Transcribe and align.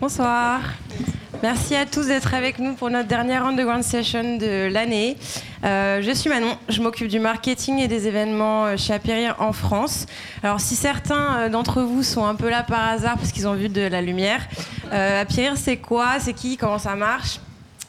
Bonsoir. 0.00 0.60
Merci 1.42 1.74
à 1.74 1.84
tous 1.84 2.06
d'être 2.06 2.32
avec 2.32 2.60
nous 2.60 2.74
pour 2.74 2.88
notre 2.88 3.08
dernière 3.08 3.44
underground 3.44 3.82
session 3.82 4.38
de 4.38 4.68
l'année. 4.72 5.16
Euh, 5.64 6.00
je 6.02 6.12
suis 6.12 6.30
Manon, 6.30 6.56
je 6.68 6.80
m'occupe 6.80 7.08
du 7.08 7.18
marketing 7.18 7.80
et 7.80 7.88
des 7.88 8.06
événements 8.06 8.66
euh, 8.66 8.76
chez 8.76 8.94
Apérir 8.94 9.34
en 9.40 9.52
France. 9.52 10.06
Alors 10.44 10.60
si 10.60 10.76
certains 10.76 11.38
euh, 11.38 11.48
d'entre 11.48 11.82
vous 11.82 12.04
sont 12.04 12.24
un 12.24 12.36
peu 12.36 12.48
là 12.48 12.62
par 12.62 12.88
hasard 12.88 13.16
parce 13.16 13.32
qu'ils 13.32 13.48
ont 13.48 13.54
vu 13.54 13.68
de 13.68 13.80
la 13.80 14.00
lumière, 14.00 14.40
euh, 14.92 15.24
c'est 15.56 15.78
quoi? 15.78 16.20
C'est 16.20 16.32
qui? 16.32 16.56
Comment 16.56 16.78
ça 16.78 16.94
marche? 16.94 17.40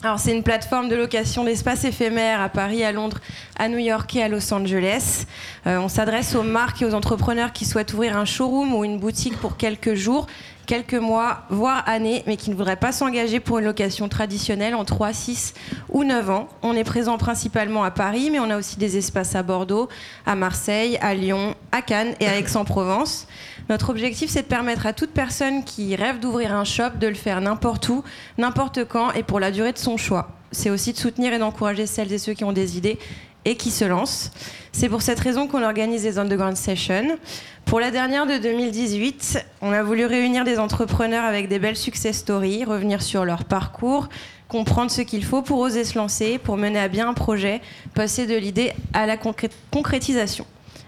Alors 0.02 0.18
c'est 0.18 0.32
une 0.32 0.42
plateforme 0.42 0.88
de 0.88 0.96
location 0.96 1.44
d'espaces 1.44 1.84
éphémères 1.84 2.40
à 2.40 2.48
Paris, 2.48 2.82
à 2.82 2.90
Londres, 2.90 3.18
à 3.56 3.68
New 3.68 3.78
York 3.78 4.16
et 4.16 4.22
à 4.24 4.28
Los 4.28 4.52
Angeles. 4.52 5.26
On 5.66 5.88
s'adresse 5.88 6.34
aux 6.34 6.42
marques 6.42 6.80
et 6.80 6.86
aux 6.86 6.94
entrepreneurs 6.94 7.52
qui 7.52 7.66
souhaitent 7.66 7.92
ouvrir 7.92 8.16
un 8.16 8.24
showroom 8.24 8.74
ou 8.74 8.82
une 8.82 8.98
boutique 8.98 9.36
pour 9.36 9.58
quelques 9.58 9.92
jours, 9.92 10.26
quelques 10.70 10.94
mois, 10.94 11.42
voire 11.50 11.82
années, 11.88 12.22
mais 12.28 12.36
qui 12.36 12.48
ne 12.48 12.54
voudraient 12.54 12.76
pas 12.76 12.92
s'engager 12.92 13.40
pour 13.40 13.58
une 13.58 13.64
location 13.64 14.08
traditionnelle 14.08 14.76
en 14.76 14.84
3, 14.84 15.12
6 15.12 15.54
ou 15.88 16.04
9 16.04 16.30
ans. 16.30 16.48
On 16.62 16.76
est 16.76 16.84
présent 16.84 17.18
principalement 17.18 17.82
à 17.82 17.90
Paris, 17.90 18.30
mais 18.30 18.38
on 18.38 18.50
a 18.50 18.56
aussi 18.56 18.78
des 18.78 18.96
espaces 18.96 19.34
à 19.34 19.42
Bordeaux, 19.42 19.88
à 20.26 20.36
Marseille, 20.36 20.96
à 21.00 21.12
Lyon, 21.12 21.56
à 21.72 21.82
Cannes 21.82 22.14
et 22.20 22.28
à 22.28 22.38
Aix-en-Provence. 22.38 23.26
Notre 23.68 23.90
objectif, 23.90 24.30
c'est 24.30 24.42
de 24.42 24.46
permettre 24.46 24.86
à 24.86 24.92
toute 24.92 25.10
personne 25.10 25.64
qui 25.64 25.96
rêve 25.96 26.20
d'ouvrir 26.20 26.54
un 26.54 26.62
shop 26.62 26.90
de 27.00 27.08
le 27.08 27.14
faire 27.14 27.40
n'importe 27.40 27.88
où, 27.88 28.04
n'importe 28.38 28.84
quand 28.84 29.10
et 29.10 29.24
pour 29.24 29.40
la 29.40 29.50
durée 29.50 29.72
de 29.72 29.78
son 29.78 29.96
choix. 29.96 30.28
C'est 30.52 30.70
aussi 30.70 30.92
de 30.92 30.98
soutenir 30.98 31.32
et 31.32 31.38
d'encourager 31.38 31.86
celles 31.86 32.12
et 32.12 32.18
ceux 32.18 32.34
qui 32.34 32.44
ont 32.44 32.52
des 32.52 32.78
idées 32.78 33.00
et 33.44 33.56
qui 33.56 33.70
se 33.70 33.84
lancent. 33.84 34.30
C'est 34.72 34.88
pour 34.88 35.02
cette 35.02 35.18
raison 35.20 35.46
qu'on 35.48 35.62
organise 35.62 36.04
les 36.04 36.18
Underground 36.18 36.56
Sessions. 36.56 37.18
Pour 37.64 37.80
la 37.80 37.90
dernière 37.90 38.26
de 38.26 38.38
2018, 38.38 39.44
on 39.62 39.72
a 39.72 39.82
voulu 39.82 40.04
réunir 40.06 40.44
des 40.44 40.58
entrepreneurs 40.58 41.24
avec 41.24 41.48
des 41.48 41.58
belles 41.58 41.76
success 41.76 42.18
stories, 42.18 42.64
revenir 42.64 43.02
sur 43.02 43.24
leur 43.24 43.44
parcours, 43.44 44.08
comprendre 44.48 44.90
ce 44.90 45.02
qu'il 45.02 45.24
faut 45.24 45.42
pour 45.42 45.58
oser 45.58 45.84
se 45.84 45.96
lancer, 45.98 46.38
pour 46.38 46.56
mener 46.56 46.78
à 46.80 46.88
bien 46.88 47.08
un 47.08 47.14
projet, 47.14 47.60
passer 47.94 48.26
de 48.26 48.34
l'idée 48.36 48.72
à 48.92 49.06
la 49.06 49.16
concré- 49.16 49.50
concrétisation. 49.70 50.46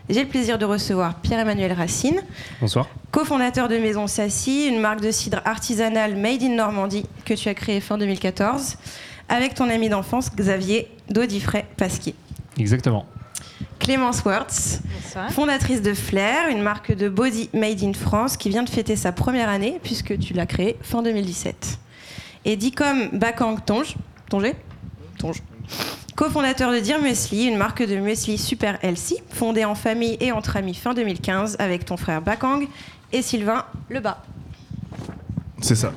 J'ai 0.09 0.23
le 0.25 0.29
plaisir 0.29 0.59
de 0.59 0.65
recevoir 0.65 1.15
Pierre-Emmanuel 1.21 1.73
Racine, 1.73 2.21
Bonsoir. 2.61 2.89
cofondateur 3.13 3.69
de 3.69 3.79
Maison 3.79 4.09
Sassy, 4.09 4.67
une 4.67 4.81
marque 4.81 5.01
de 5.01 5.13
cidre 5.13 5.41
artisanale 5.45 6.17
made 6.17 6.43
in 6.43 6.51
Normandie 6.57 7.05
que 7.25 7.35
tu 7.35 7.49
as 7.49 7.55
créée 7.55 7.81
fin 7.81 7.99
2014, 7.99 8.77
avec 9.29 9.55
ton 9.55 9.71
ami 9.71 9.89
d'enfance 9.89 10.31
Xavier 10.35 10.89
Dodifray 11.09 11.65
Pasquier. 11.77 12.15
Exactement. 12.59 13.07
Clémence 13.79 14.23
Wertz, 14.25 14.81
Bonsoir. 15.03 15.31
fondatrice 15.33 15.83
de 15.83 15.95
Flair, 15.95 16.49
une 16.49 16.63
marque 16.63 16.93
de 16.95 17.09
body 17.09 17.51
made 17.53 17.83
in 17.83 17.93
France 17.95 18.37
qui 18.37 18.49
vient 18.49 18.63
de 18.63 18.71
fêter 18.71 18.95
sa 18.97 19.11
première 19.13 19.49
année 19.49 19.81
puisque 19.83 20.17
tu 20.19 20.35
l'as 20.35 20.47
créée 20.47 20.77
fin 20.83 21.03
2017. 21.03 21.79
Et 22.45 22.57
Dicom 22.57 23.09
Bakang 23.13 23.65
Tonge, 23.65 23.97
Tonge, 24.29 24.53
Tonge, 25.19 25.43
cofondateur 26.15 26.71
de 26.73 26.79
Dear 26.79 27.01
Muesli, 27.01 27.47
une 27.47 27.57
marque 27.57 27.83
de 27.83 27.97
muesli 27.97 28.39
super 28.39 28.79
healthy, 28.85 29.17
fondée 29.31 29.65
en 29.65 29.75
famille 29.75 30.17
et 30.21 30.31
entre 30.33 30.57
amis 30.57 30.75
fin 30.75 30.95
2015 30.95 31.57
avec 31.59 31.85
ton 31.85 31.97
frère 31.97 32.23
Bakang 32.23 32.67
et 33.13 33.23
Sylvain 33.23 33.65
Lebas. 33.91 34.19
C'est 35.61 35.77
ça. 35.77 35.93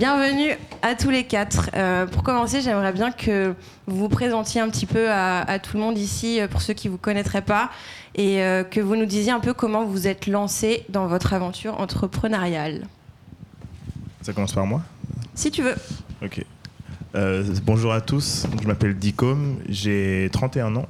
Bienvenue 0.00 0.56
à 0.80 0.94
tous 0.94 1.10
les 1.10 1.24
quatre. 1.24 1.68
Euh, 1.74 2.06
pour 2.06 2.22
commencer, 2.22 2.62
j'aimerais 2.62 2.94
bien 2.94 3.12
que 3.12 3.54
vous 3.86 3.96
vous 3.98 4.08
présentiez 4.08 4.58
un 4.58 4.70
petit 4.70 4.86
peu 4.86 5.10
à, 5.10 5.42
à 5.42 5.58
tout 5.58 5.76
le 5.76 5.82
monde 5.82 5.98
ici, 5.98 6.40
euh, 6.40 6.48
pour 6.48 6.62
ceux 6.62 6.72
qui 6.72 6.88
ne 6.88 6.92
vous 6.92 6.96
connaîtraient 6.96 7.42
pas, 7.42 7.68
et 8.14 8.42
euh, 8.42 8.64
que 8.64 8.80
vous 8.80 8.96
nous 8.96 9.04
disiez 9.04 9.30
un 9.30 9.40
peu 9.40 9.52
comment 9.52 9.84
vous 9.84 10.06
êtes 10.06 10.26
lancé 10.26 10.86
dans 10.88 11.06
votre 11.06 11.34
aventure 11.34 11.78
entrepreneuriale. 11.78 12.86
Ça 14.22 14.32
commence 14.32 14.54
par 14.54 14.64
moi? 14.64 14.80
Si 15.34 15.50
tu 15.50 15.60
veux. 15.60 15.76
Ok. 16.24 16.46
Euh, 17.14 17.44
bonjour 17.62 17.92
à 17.92 18.00
tous, 18.00 18.46
je 18.62 18.66
m'appelle 18.66 18.96
Dicom, 18.96 19.58
j'ai 19.68 20.30
31 20.32 20.76
ans. 20.76 20.88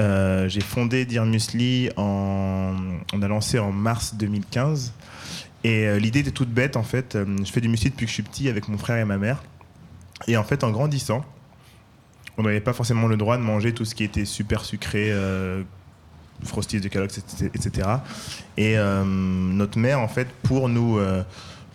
Euh, 0.00 0.48
j'ai 0.48 0.62
fondé 0.62 1.04
Dear 1.04 1.26
Musli 1.26 1.90
en. 1.98 2.72
On 3.12 3.22
a 3.22 3.28
lancé 3.28 3.58
en 3.58 3.70
mars 3.70 4.14
2015. 4.14 4.94
Et 5.64 5.88
euh, 5.88 5.98
l'idée 5.98 6.20
était 6.20 6.30
toute 6.30 6.50
bête 6.50 6.76
en 6.76 6.82
fait. 6.82 7.16
Euh, 7.16 7.24
je 7.42 7.50
fais 7.50 7.62
du 7.62 7.68
muesli 7.68 7.90
depuis 7.90 8.04
que 8.04 8.10
je 8.10 8.14
suis 8.14 8.22
petit 8.22 8.48
avec 8.48 8.68
mon 8.68 8.76
frère 8.76 8.98
et 8.98 9.04
ma 9.06 9.16
mère. 9.16 9.42
Et 10.28 10.36
en 10.36 10.44
fait, 10.44 10.62
en 10.62 10.70
grandissant, 10.70 11.24
on 12.36 12.42
n'avait 12.42 12.60
pas 12.60 12.74
forcément 12.74 13.08
le 13.08 13.16
droit 13.16 13.38
de 13.38 13.42
manger 13.42 13.72
tout 13.72 13.86
ce 13.86 13.94
qui 13.94 14.04
était 14.04 14.26
super 14.26 14.64
sucré, 14.64 15.10
euh, 15.10 15.62
Frosties 16.44 16.80
de 16.80 16.88
Kellogg's, 16.88 17.18
etc. 17.18 17.88
Et 18.56 18.76
euh, 18.76 19.02
notre 19.04 19.78
mère, 19.78 20.00
en 20.00 20.08
fait, 20.08 20.28
pour 20.42 20.68
nous, 20.68 21.00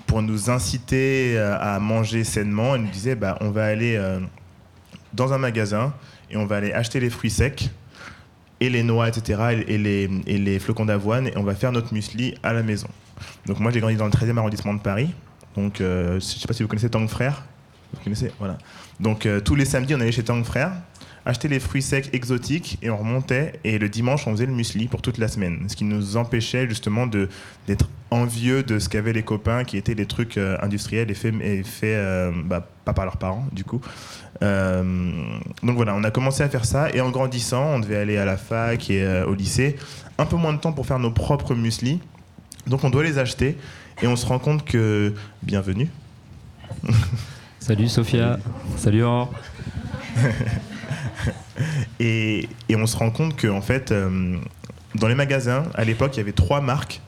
pour 0.05 0.21
nous 0.21 0.49
inciter 0.49 1.39
à 1.39 1.79
manger 1.79 2.23
sainement, 2.23 2.75
elle 2.75 2.81
nous 2.81 2.91
disait 2.91 3.15
bah, 3.15 3.37
on 3.41 3.49
va 3.49 3.65
aller 3.65 3.99
dans 5.13 5.33
un 5.33 5.37
magasin 5.37 5.93
et 6.29 6.37
on 6.37 6.45
va 6.45 6.57
aller 6.57 6.73
acheter 6.73 6.99
les 6.99 7.09
fruits 7.09 7.31
secs 7.31 7.71
et 8.59 8.69
les 8.69 8.83
noix, 8.83 9.07
etc., 9.07 9.63
et, 9.65 9.75
et 9.75 9.77
les, 9.77 10.09
et 10.27 10.37
les 10.37 10.59
flocons 10.59 10.85
d'avoine, 10.85 11.27
et 11.27 11.37
on 11.37 11.43
va 11.43 11.55
faire 11.55 11.71
notre 11.71 11.93
muesli 11.93 12.35
à 12.43 12.51
la 12.51 12.61
maison. 12.61 12.89
Donc 13.45 13.59
moi, 13.59 13.71
j'ai 13.71 13.79
grandi 13.79 13.95
dans 13.95 14.05
le 14.05 14.11
13e 14.11 14.37
arrondissement 14.37 14.73
de 14.73 14.79
Paris. 14.79 15.13
Donc, 15.55 15.81
euh, 15.81 16.11
je 16.11 16.15
ne 16.15 16.19
sais 16.19 16.47
pas 16.47 16.53
si 16.53 16.63
vous 16.63 16.69
connaissez 16.69 16.89
Tang 16.89 17.07
Frère. 17.07 17.43
Vous 17.93 18.03
connaissez 18.03 18.31
Voilà. 18.39 18.57
Donc, 18.99 19.25
euh, 19.25 19.39
tous 19.39 19.55
les 19.55 19.65
samedis, 19.65 19.95
on 19.95 19.99
allait 19.99 20.11
chez 20.11 20.23
Tang 20.23 20.43
Frère, 20.43 20.71
acheter 21.25 21.47
les 21.47 21.59
fruits 21.59 21.81
secs 21.81 22.09
exotiques, 22.13 22.77
et 22.81 22.89
on 22.89 22.97
remontait, 22.97 23.59
et 23.63 23.77
le 23.79 23.89
dimanche, 23.89 24.27
on 24.27 24.31
faisait 24.31 24.45
le 24.45 24.53
muesli 24.53 24.87
pour 24.87 25.01
toute 25.01 25.17
la 25.17 25.27
semaine. 25.27 25.65
Ce 25.67 25.75
qui 25.75 25.85
nous 25.85 26.17
empêchait 26.17 26.67
justement 26.67 27.07
d'être 27.07 27.89
envieux 28.11 28.63
de 28.63 28.79
ce 28.79 28.89
qu'avaient 28.89 29.13
les 29.13 29.23
copains, 29.23 29.63
qui 29.63 29.77
étaient 29.77 29.95
des 29.95 30.05
trucs 30.05 30.37
euh, 30.37 30.57
industriels 30.61 31.09
et 31.09 31.15
faits, 31.15 31.33
et 31.41 31.63
bah, 32.45 32.67
pas 32.85 32.93
par 32.93 33.05
leurs 33.05 33.17
parents, 33.17 33.45
du 33.51 33.63
coup. 33.63 33.81
Donc 34.41 35.75
voilà, 35.75 35.95
on 35.95 36.03
a 36.03 36.11
commencé 36.11 36.43
à 36.43 36.49
faire 36.49 36.63
ça 36.63 36.89
et 36.93 37.01
en 37.01 37.09
grandissant, 37.09 37.73
on 37.75 37.79
devait 37.79 37.97
aller 37.97 38.17
à 38.17 38.23
la 38.23 38.37
fac 38.37 38.89
et 38.89 39.23
au 39.27 39.33
lycée. 39.33 39.75
Un 40.17 40.25
peu 40.25 40.37
moins 40.37 40.53
de 40.53 40.59
temps 40.59 40.71
pour 40.71 40.85
faire 40.85 40.99
nos 40.99 41.11
propres 41.11 41.55
muesli. 41.55 41.99
Donc 42.67 42.83
on 42.83 42.89
doit 42.89 43.03
les 43.03 43.17
acheter 43.17 43.57
et 44.01 44.07
on 44.07 44.15
se 44.15 44.25
rend 44.25 44.39
compte 44.39 44.65
que. 44.65 45.13
Bienvenue. 45.43 45.89
Salut 47.59 47.89
Sophia. 47.89 48.39
Salut 48.77 49.03
Aurore. 49.03 49.33
Et, 51.99 52.47
et 52.69 52.75
on 52.75 52.87
se 52.87 52.95
rend 52.95 53.11
compte 53.11 53.35
que 53.35 53.47
en 53.47 53.61
fait, 53.61 53.91
euh, 53.91 54.37
dans 54.95 55.07
les 55.07 55.15
magasins, 55.15 55.63
à 55.75 55.83
l'époque, 55.83 56.15
il 56.15 56.17
y 56.17 56.21
avait 56.21 56.31
trois 56.31 56.61
marques, 56.61 57.01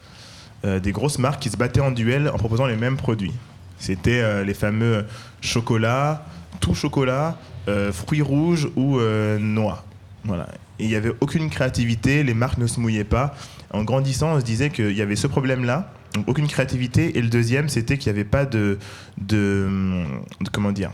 euh, 0.66 0.80
des 0.80 0.92
grosses 0.92 1.20
marques 1.20 1.42
qui 1.42 1.50
se 1.50 1.58
battaient 1.58 1.82
en 1.82 1.92
duel 1.92 2.30
en 2.30 2.38
proposant 2.38 2.66
les 2.66 2.76
mêmes 2.76 2.98
produits. 2.98 3.34
C'était 3.78 4.22
euh, 4.22 4.44
les 4.44 4.54
fameux 4.54 5.06
chocolat, 5.40 6.26
tout 6.60 6.76
chocolat, 6.76 7.38
fruits 7.94 8.22
rouges 8.22 8.68
ou 8.76 9.00
noix. 9.40 9.86
Voilà. 10.26 10.48
Et 10.78 10.84
il 10.86 10.90
n'y 10.90 10.96
avait 10.96 11.14
aucune 11.22 11.50
créativité, 11.50 12.24
les 12.24 12.34
marques 12.34 12.58
ne 12.58 12.68
se 12.68 12.80
mouillaient 12.80 13.04
pas. 13.04 13.34
En 13.74 13.84
grandissant, 13.84 14.34
on 14.34 14.40
se 14.40 14.46
disait 14.46 14.70
qu'il 14.70 14.92
y 14.96 15.02
avait 15.02 15.16
ce 15.16 15.28
problème-là, 15.28 15.94
donc 16.14 16.28
aucune 16.28 16.48
créativité. 16.48 17.18
Et 17.18 17.22
le 17.22 17.30
deuxième, 17.30 17.70
c'était 17.70 17.98
qu'il 17.98 18.12
n'y 18.12 18.20
avait 18.20 18.30
pas 18.30 18.46
de, 18.46 18.78
comment 20.52 20.72
dire, 20.72 20.92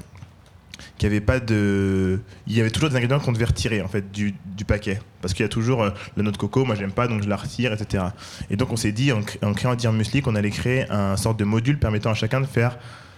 qu'il 0.98 1.10
n'y 1.10 1.16
avait 1.16 1.26
pas 1.26 1.40
de, 1.40 2.20
il 2.48 2.56
y 2.56 2.62
avait 2.62 2.70
toujours 2.72 2.90
des 2.90 2.96
ingrédients 2.96 3.20
qu'on 3.20 3.32
devait 3.32 3.46
retirer 3.46 3.82
en 3.82 3.88
fait 3.88 4.12
du, 4.12 4.34
paquet, 4.66 5.00
parce 5.22 5.34
qu'il 5.34 5.44
y 5.44 5.46
a 5.46 5.50
toujours 5.50 5.84
euh, 5.84 5.92
la 6.18 6.24
noix 6.24 6.32
de 6.32 6.38
coco, 6.38 6.66
moi 6.66 6.76
j'aime 6.76 6.92
pas, 6.92 7.08
donc 7.08 7.24
je 7.24 7.30
la 7.30 7.36
retire, 7.36 7.72
etc. 7.74 8.06
Et 8.50 8.56
donc 8.58 8.72
on 8.72 8.76
s'est 8.76 8.92
dit 8.92 9.12
en, 9.12 9.22
cré- 9.22 9.40
en 9.44 9.54
créant 9.54 9.76
Dear 9.76 9.94
Muesli 9.94 10.22
qu'on 10.22 10.36
allait 10.36 10.50
créer 10.50 10.90
un 10.92 11.16
sorte 11.16 11.40
de 11.40 11.46
module 11.46 11.80
permettant 11.80 12.10
à 12.12 12.16
chacun 12.16 12.42
de 12.42 12.46
faire 12.48 12.78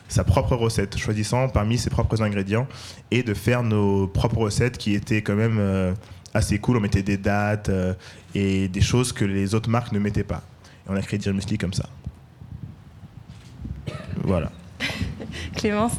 sa 0.10 0.24
propre 0.24 0.56
recette, 0.56 0.98
choisissant 0.98 1.50
parmi 1.50 1.78
ses 1.78 1.90
propres 1.90 2.22
ingrédients 2.22 2.68
et 3.12 3.24
de 3.24 3.34
faire 3.34 3.64
nos 3.64 4.08
propres 4.08 4.38
recettes 4.40 4.78
qui 4.78 4.94
étaient 4.94 5.22
quand 5.22 5.36
même 5.36 5.58
euh, 5.60 5.94
assez 6.34 6.60
cool. 6.60 6.78
On 6.78 6.80
mettait 6.80 7.04
des 7.04 7.18
dates 7.18 7.70
euh, 7.70 7.94
et 8.36 8.68
des 8.68 8.82
choses 8.82 9.12
que 9.12 9.26
les 9.26 9.56
autres 9.56 9.70
marques 9.70 9.92
ne 9.92 10.00
mettaient 10.00 10.24
pas. 10.24 10.44
Et 10.86 10.90
on 10.90 10.96
a 10.96 11.02
créé 11.02 11.20
Dear 11.20 11.36
comme 11.60 11.74
ça. 11.74 11.88
Voilà. 14.24 14.52
Clémence 15.56 15.94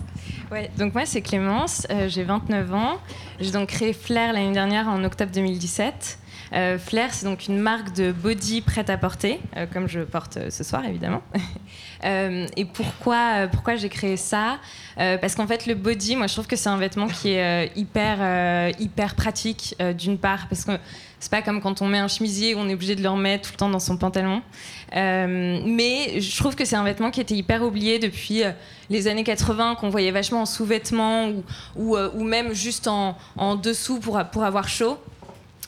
Ouais, 0.50 0.69
donc 0.77 0.94
moi 0.94 1.06
c'est 1.06 1.23
Clémence, 1.23 1.87
euh, 1.91 2.09
j'ai 2.09 2.25
29 2.25 2.75
ans. 2.75 2.99
J'ai 3.38 3.53
donc 3.53 3.69
créé 3.69 3.93
Flair 3.93 4.32
l'année 4.32 4.53
dernière 4.53 4.88
en 4.88 5.05
octobre 5.05 5.31
2017. 5.32 6.19
Euh, 6.52 6.79
Flair, 6.79 7.14
c'est 7.14 7.26
donc 7.26 7.47
une 7.47 7.58
marque 7.58 7.94
de 7.94 8.11
body 8.12 8.61
prête 8.61 8.91
à 8.91 8.97
porter, 8.97 9.41
euh, 9.56 9.67
comme 9.73 9.88
je 9.88 10.00
porte 10.00 10.37
euh, 10.37 10.50
ce 10.50 10.64
soir 10.64 10.85
évidemment. 10.85 11.23
Et 12.02 12.64
pourquoi, 12.64 13.76
j'ai 13.76 13.91
créé 13.91 14.17
ça? 14.17 14.58
Parce 14.97 15.35
qu'en 15.35 15.47
fait, 15.47 15.67
le 15.67 15.75
body, 15.75 16.17
moi 16.17 16.26
je 16.29 16.32
trouve 16.32 16.47
que 16.47 16.56
c'est 16.56 16.70
un 16.70 16.79
vêtement 16.79 17.08
qui 17.08 17.32
est 17.32 17.70
hyper, 17.76 18.70
hyper 18.79 19.14
pratique 19.14 19.76
d'une 19.99 20.17
part, 20.17 20.49
parce 20.49 20.64
que 20.64 20.73
c'est 21.19 21.31
pas 21.31 21.43
comme 21.43 21.61
quand 21.61 21.82
on 21.82 21.88
met 21.88 21.99
un 21.99 22.08
chemisier 22.08 22.55
où 22.55 22.58
on 22.58 22.70
est 22.70 22.75
obligé 22.75 22.97
de 22.97 23.02
le 23.02 23.11
remettre 23.11 23.49
tout 23.49 23.52
le 23.52 23.58
temps 23.58 23.69
dans 23.69 23.81
son 23.81 23.99
pantalon. 23.99 24.41
Mais 24.94 26.20
je 26.20 26.37
trouve 26.38 26.56
que 26.56 26.64
c'est 26.64 26.76
un 26.76 26.85
vêtement 26.85 27.11
qui 27.11 27.20
était 27.20 27.37
hyper 27.37 27.62
oublié 27.62 27.99
depuis 27.99 28.44
les 28.88 29.06
années 29.06 29.25
80, 29.25 29.75
qu'on 29.75 29.91
voyait 29.91 30.11
vachement 30.11 30.41
en 30.41 30.47
sous-vêtements 30.47 31.29
ou, 31.76 31.99
ou 31.99 32.25
même 32.25 32.55
juste 32.55 32.88
en, 32.88 33.19
en 33.37 33.56
dessous 33.56 34.00
pour, 34.00 34.19
pour 34.32 34.44
avoir 34.44 34.69
chaud. 34.69 34.99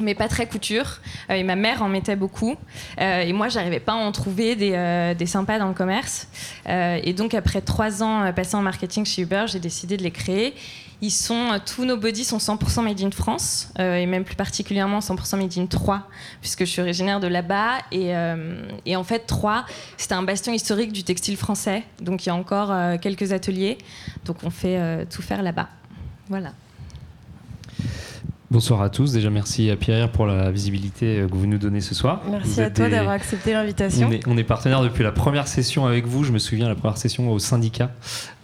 Mais 0.01 0.15
pas 0.15 0.29
très 0.29 0.47
couture. 0.47 1.01
Euh, 1.31 1.35
et 1.35 1.43
ma 1.43 1.57
mère 1.57 1.83
en 1.83 1.89
mettait 1.89 2.17
beaucoup. 2.17 2.57
Euh, 3.01 3.21
et 3.21 3.33
moi, 3.33 3.49
j'arrivais 3.49 3.81
pas 3.81 3.93
à 3.93 3.97
en 3.97 4.13
trouver 4.13 4.57
des, 4.57 4.73
euh, 4.73 5.27
sympas 5.27 5.59
dans 5.59 5.69
le 5.69 5.75
commerce. 5.75 6.29
et 6.67 7.13
donc, 7.15 7.35
après 7.35 7.61
trois 7.61 8.03
ans 8.03 8.33
passés 8.33 8.57
en 8.57 8.63
marketing 8.63 9.07
chez 9.07 9.23
Uber, 9.23 9.45
j'ai 9.47 9.61
décidé 9.61 9.97
de 9.97 10.03
les 10.03 10.11
créer. 10.11 10.55
Ils 11.01 11.11
sont, 11.11 11.61
tous 11.65 11.85
nos 11.85 11.97
bodies 11.97 12.25
sont 12.25 12.39
100% 12.39 12.83
made 12.83 13.01
in 13.01 13.11
France, 13.11 13.73
et 13.79 14.07
même 14.07 14.25
plus 14.25 14.37
particulièrement 14.37 15.01
100% 15.01 15.37
made 15.37 15.59
in 15.59 15.67
Troyes, 15.67 16.07
puisque 16.41 16.61
je 16.61 16.71
suis 16.71 16.81
originaire 16.81 17.19
de 17.19 17.27
là-bas. 17.29 17.79
Et, 17.91 18.13
et, 18.85 18.97
en 18.97 19.05
fait, 19.05 19.21
Troyes, 19.21 19.65
c'était 19.97 20.15
un 20.15 20.23
bastion 20.23 20.53
historique 20.53 20.93
du 20.93 21.03
textile 21.03 21.37
français. 21.37 21.85
Donc, 22.01 22.27
il 22.27 22.29
y 22.29 22.31
a 22.31 22.35
encore 22.35 22.73
quelques 23.01 23.33
ateliers. 23.33 23.79
Donc, 24.25 24.39
on 24.45 24.51
fait 24.51 25.07
tout 25.07 25.23
faire 25.23 25.43
là-bas. 25.43 25.69
Voilà. 26.29 26.53
Bonsoir 28.53 28.83
à 28.83 28.91
tous. 28.91 29.15
Déjà, 29.15 29.31
merci 29.31 29.71
à 29.71 29.77
Pierre 29.77 30.13
pour 30.13 30.27
la 30.27 30.51
visibilité 30.51 31.25
que 31.27 31.35
vous 31.35 31.47
nous 31.47 31.57
donnez 31.57 31.81
ce 31.81 31.95
soir. 31.95 32.21
Merci 32.31 32.61
à 32.61 32.69
toi 32.69 32.91
d'avoir 32.91 33.15
accepté 33.15 33.55
l'invitation. 33.55 34.09
On 34.09 34.13
est, 34.13 34.29
on 34.29 34.37
est, 34.37 34.45
partenaire 34.45 34.83
depuis 34.83 35.03
la 35.03 35.11
première 35.11 35.49
session 35.49 35.87
avec 35.87 36.07
vous. 36.07 36.23
Je 36.23 36.33
me 36.33 36.39
souviens 36.39 36.69
la 36.69 36.75
première 36.75 36.99
session 36.99 37.33
au 37.33 37.39
syndicat 37.39 37.93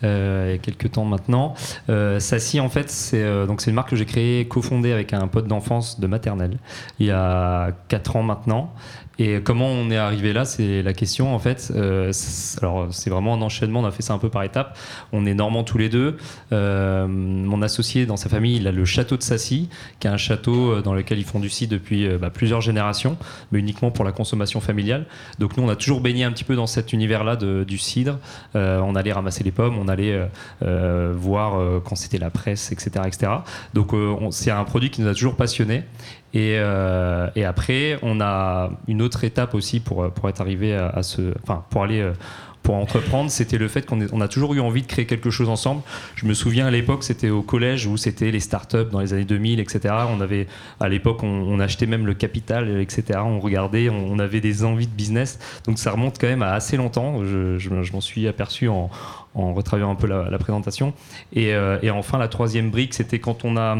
euh, 0.04 0.46
il 0.48 0.52
y 0.52 0.54
a 0.54 0.58
quelques 0.58 0.92
temps 0.92 1.04
maintenant. 1.04 1.52
Euh, 1.90 2.20
Sassi, 2.20 2.58
en 2.58 2.70
fait, 2.70 2.90
c'est 2.90 3.22
euh, 3.22 3.44
donc 3.44 3.60
c'est 3.60 3.70
une 3.70 3.74
marque 3.74 3.90
que 3.90 3.96
j'ai 3.96 4.06
créée, 4.06 4.46
cofondée 4.48 4.92
avec 4.92 5.12
un 5.12 5.28
pote 5.28 5.46
d'enfance 5.46 6.00
de 6.00 6.06
maternelle 6.06 6.58
il 7.00 7.06
y 7.06 7.10
a 7.10 7.72
4 7.88 8.16
ans 8.16 8.22
maintenant. 8.22 8.72
Et 9.20 9.40
comment 9.42 9.66
on 9.66 9.90
est 9.90 9.96
arrivé 9.96 10.32
là, 10.32 10.44
c'est 10.44 10.80
la 10.82 10.92
question 10.92 11.34
en 11.34 11.40
fait. 11.40 11.72
Euh, 11.74 12.12
alors 12.62 12.86
c'est 12.92 13.10
vraiment 13.10 13.34
un 13.34 13.42
enchaînement, 13.42 13.80
on 13.80 13.84
a 13.84 13.90
fait 13.90 14.02
ça 14.02 14.14
un 14.14 14.18
peu 14.18 14.28
par 14.28 14.44
étapes. 14.44 14.78
On 15.12 15.26
est 15.26 15.34
normands 15.34 15.64
tous 15.64 15.78
les 15.78 15.88
deux. 15.88 16.16
Euh, 16.52 17.08
mon 17.08 17.60
associé 17.62 18.06
dans 18.06 18.16
sa 18.16 18.28
famille, 18.28 18.56
il 18.56 18.68
a 18.68 18.72
le 18.72 18.84
château 18.84 19.16
de 19.16 19.22
Sassy, 19.22 19.68
qui 19.98 20.06
est 20.06 20.10
un 20.10 20.16
château 20.16 20.72
euh, 20.72 20.82
dans 20.82 20.94
lequel 20.94 21.18
ils 21.18 21.24
font 21.24 21.40
du 21.40 21.50
cidre 21.50 21.72
depuis 21.72 22.08
bah, 22.16 22.30
plusieurs 22.30 22.60
générations, 22.60 23.16
mais 23.50 23.58
uniquement 23.58 23.90
pour 23.90 24.04
la 24.04 24.12
consommation 24.12 24.60
familiale. 24.60 25.06
Donc 25.40 25.56
nous, 25.56 25.64
on 25.64 25.68
a 25.68 25.76
toujours 25.76 26.00
baigné 26.00 26.22
un 26.22 26.30
petit 26.30 26.44
peu 26.44 26.54
dans 26.54 26.68
cet 26.68 26.92
univers-là 26.92 27.36
du 27.36 27.78
cidre. 27.78 28.18
on 28.54 28.94
allait 28.94 29.12
ramasser 29.12 29.42
les 29.42 29.50
pommes, 29.50 29.76
on 29.78 29.88
allait 29.88 30.28
voir 30.60 31.82
quand 31.82 31.96
c'était 31.96 32.18
la 32.18 32.30
presse, 32.30 32.72
etc., 32.72 33.04
etc. 33.06 33.32
Donc 33.74 33.92
c'est 34.30 34.50
un 34.50 34.64
produit 34.64 34.90
qui 34.90 35.02
nous 35.02 35.08
a 35.08 35.14
toujours 35.14 35.36
passionnés. 35.36 35.84
Et, 36.34 36.58
après, 36.58 37.98
on 38.02 38.20
a 38.20 38.70
une 38.86 39.02
autre 39.02 39.07
étape 39.24 39.54
aussi 39.54 39.80
pour, 39.80 40.10
pour 40.12 40.28
être 40.28 40.40
arrivé 40.40 40.74
à, 40.74 41.02
ce. 41.02 41.34
Enfin, 41.42 41.64
pour 41.70 41.82
aller. 41.82 42.00
Euh, 42.00 42.12
pour 42.68 42.74
entreprendre, 42.74 43.30
c'était 43.30 43.56
le 43.56 43.66
fait 43.66 43.86
qu'on 43.86 43.98
on 44.12 44.20
a 44.20 44.28
toujours 44.28 44.52
eu 44.52 44.60
envie 44.60 44.82
de 44.82 44.86
créer 44.86 45.06
quelque 45.06 45.30
chose 45.30 45.48
ensemble. 45.48 45.80
Je 46.16 46.26
me 46.26 46.34
souviens 46.34 46.66
à 46.66 46.70
l'époque, 46.70 47.02
c'était 47.02 47.30
au 47.30 47.40
collège 47.40 47.86
où 47.86 47.96
c'était 47.96 48.30
les 48.30 48.40
startups 48.40 48.90
dans 48.92 49.00
les 49.00 49.14
années 49.14 49.24
2000, 49.24 49.58
etc. 49.58 49.94
On 50.10 50.20
avait, 50.20 50.46
à 50.78 50.90
l'époque, 50.90 51.22
on, 51.22 51.58
achetait 51.60 51.86
même 51.86 52.04
le 52.04 52.12
capital, 52.12 52.78
etc. 52.80 53.20
On 53.24 53.40
regardait, 53.40 53.88
on, 53.88 54.18
avait 54.18 54.42
des 54.42 54.64
envies 54.64 54.86
de 54.86 54.92
business. 54.92 55.38
Donc 55.64 55.78
ça 55.78 55.92
remonte 55.92 56.18
quand 56.20 56.26
même 56.26 56.42
à 56.42 56.52
assez 56.52 56.76
longtemps. 56.76 57.24
Je, 57.24 57.92
m'en 57.92 58.02
suis 58.02 58.28
aperçu 58.28 58.68
en, 58.68 58.90
en 59.34 59.54
retravaillant 59.54 59.90
un 59.90 59.94
peu 59.94 60.06
la, 60.06 60.38
présentation. 60.38 60.92
Et, 61.32 61.54
euh, 61.54 61.78
et 61.80 61.88
enfin, 61.90 62.18
la 62.18 62.28
troisième 62.28 62.70
brique, 62.70 62.92
c'était 62.92 63.18
quand 63.18 63.46
on 63.46 63.56
a 63.56 63.76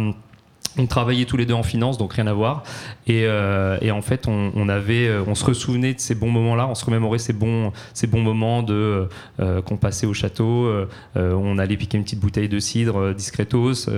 on 0.76 0.86
travaillait 0.86 1.24
tous 1.24 1.36
les 1.36 1.46
deux 1.46 1.54
en 1.54 1.62
finance, 1.62 1.98
donc 1.98 2.14
rien 2.14 2.26
à 2.26 2.32
voir. 2.32 2.62
Et, 3.06 3.24
euh, 3.24 3.78
en 3.90 4.02
fait, 4.02 4.28
euh, 4.28 5.24
on 5.26 5.34
se 5.34 5.44
ressouvenait 5.44 5.94
de 5.94 6.00
ces 6.00 6.14
bons 6.14 6.30
moments-là, 6.30 6.68
on 6.68 6.74
se 6.74 6.84
remémorait 6.84 7.18
ces 7.18 7.32
bons, 7.32 7.72
ces 7.94 8.06
bons 8.06 8.22
moments 8.22 8.62
de 8.62 9.08
euh, 9.40 9.62
qu'on 9.62 9.76
passait 9.76 10.06
au 10.06 10.14
château. 10.14 10.70
on 11.16 11.58
allait 11.58 11.76
piquer 11.76 11.98
une 11.98 12.04
petite 12.04 12.20
bouteille 12.20 12.48
de 12.48 12.60
cidre 12.60 13.14
discretos, 13.14 13.88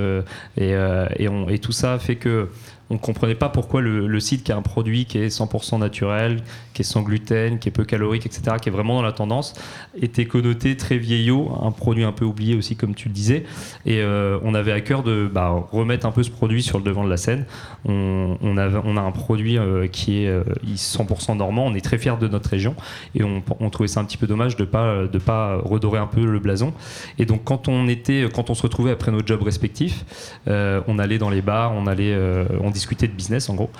et, 0.57 0.75
et, 1.19 1.59
tout 1.59 1.73
ça 1.73 1.99
fait 1.99 2.17
que 2.17 2.49
on 2.91 2.95
ne 2.95 2.99
comprenait 2.99 3.37
pas 3.37 3.49
pourquoi 3.49 3.81
le, 3.81 4.21
site 4.21 4.43
qui 4.43 4.51
a 4.51 4.57
un 4.57 4.63
produit 4.63 5.05
qui 5.07 5.19
est 5.19 5.29
100% 5.29 5.79
naturel, 5.79 6.43
qui 6.75 6.83
est 6.83 6.85
sans 6.85 7.03
gluten, 7.03 7.61
qui 7.61 7.69
est 7.69 7.73
peu 7.73 7.85
calorique, 7.85 8.27
etc., 8.27 8.57
qui 8.61 8.69
est 8.69 8.73
vraiment 8.73 8.97
dans 8.97 9.03
la 9.03 9.13
tendance, 9.13 9.55
était 10.01 10.25
connoté 10.25 10.77
très 10.77 10.99
vieillot, 10.99 11.53
un 11.63 11.71
produit 11.71 12.03
un 12.03 12.11
peu 12.11 12.25
oublié 12.25 12.57
aussi, 12.57 12.75
comme 12.75 12.97
tu 12.97 13.09
le 13.09 13.15
disais. 13.15 13.45
Et 13.87 14.01
euh, 14.01 14.41
on 14.43 14.55
avait 14.55 14.73
à 14.73 14.81
cœur 14.81 15.05
de 15.05 15.31
bah, 15.33 15.69
remettre 15.71 16.05
un 16.05 16.11
peu 16.11 16.25
ce 16.25 16.31
produit 16.31 16.65
sur 16.65 16.79
le 16.79 16.85
devant 16.85 17.05
de 17.05 17.09
la 17.09 17.17
scène. 17.17 17.47
On, 17.85 18.57
a 18.57 19.01
un 19.01 19.13
produit 19.13 19.57
euh, 19.57 19.87
qui 19.87 20.25
est 20.25 20.43
100% 20.75 21.31
euh, 21.31 21.35
normand, 21.37 21.67
on 21.67 21.75
est 21.75 21.81
très 21.81 21.97
fiers 21.97 22.19
de 22.21 22.27
notre 22.27 22.51
région, 22.51 22.75
et 23.15 23.23
on, 23.23 23.43
on, 23.61 23.71
trouvait 23.71 23.89
ça 23.89 24.01
un 24.01 24.05
petit 24.05 24.17
peu 24.17 24.27
dommage 24.27 24.57
de 24.57 24.65
ne 24.65 24.69
pas, 24.69 25.07
de 25.07 25.19
pas 25.19 25.57
redorer 25.57 26.01
un 26.01 26.09
peu 26.09 26.25
le 26.25 26.41
blason. 26.41 26.75
Et 27.21 27.25
donc 27.25 27.45
quand 27.45 27.69
on, 27.69 27.87
était, 27.87 28.29
quand 28.35 28.51
on 28.51 28.55
se 28.55 28.63
retrouvait 28.63 28.91
après 28.91 29.13
nos 29.13 29.25
jobs 29.25 29.43
respectifs, 29.43 30.05
on 30.47 30.99
allait 30.99 31.19
dans 31.19 31.31
les 31.31 31.41
bars, 31.41 31.73
on 31.73 31.87
allait... 31.87 32.19
on 32.61 32.71
discuter 32.81 33.06
de 33.06 33.12
business 33.12 33.50
en 33.50 33.55
gros. 33.55 33.71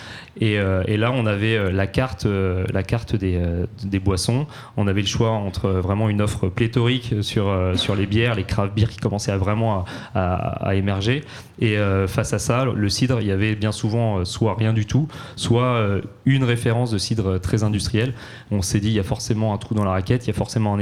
Et, 0.41 0.58
euh, 0.58 0.82
et 0.87 0.99
là, 0.99 1.11
on 1.12 1.25
avait 1.25 1.56
euh, 1.56 1.73
la 1.73 1.87
carte, 1.87 2.26
euh, 2.26 2.64
la 2.73 2.82
carte 2.82 3.17
des, 3.17 3.41
des, 3.82 3.99
boissons. 3.99 4.47
On 4.76 4.87
avait 4.87 5.00
le 5.00 5.06
choix 5.06 5.31
entre 5.31 5.70
vraiment 5.70 6.08
une 6.11 6.20
offre 6.20 6.49
pléthorique 6.49 7.14
sur, 7.23 7.73
sur 7.75 7.97
les 7.97 8.06
bières, 8.06 8.35
les 8.35 8.44
craft 8.44 8.75
beers 8.75 8.88
qui 8.88 8.99
commençaient 8.99 9.32
à 9.32 9.38
vraiment 9.38 9.85
à, 10.14 10.75
émerger. 10.75 11.23
Et 11.61 11.76
face 12.06 12.32
à 12.32 12.38
ça, 12.38 12.64
le 12.64 12.88
cidre, 12.88 13.20
il 13.20 13.26
y 13.26 13.31
avait 13.31 13.55
bien 13.55 13.73
souvent 13.73 14.25
soit 14.25 14.55
rien 14.55 14.73
du 14.73 14.87
tout, 14.87 15.08
soit 15.37 16.00
une 16.25 16.44
référence 16.44 16.91
de 16.91 16.99
cidre 16.99 17.38
très 17.38 17.62
industriel. 17.62 18.14
On 18.50 18.62
s'est 18.62 18.81
dit, 18.81 18.88
il 18.88 18.94
y 18.94 19.00
a 19.00 19.05
forcément 19.05 19.53
un 19.53 19.58
trou 19.58 19.75
dans 19.75 19.85
la 19.85 19.93
raquette, 19.93 20.26
il 20.26 20.29
y 20.29 20.31
a 20.31 20.35
forcément 20.35 20.75
un 20.75 20.79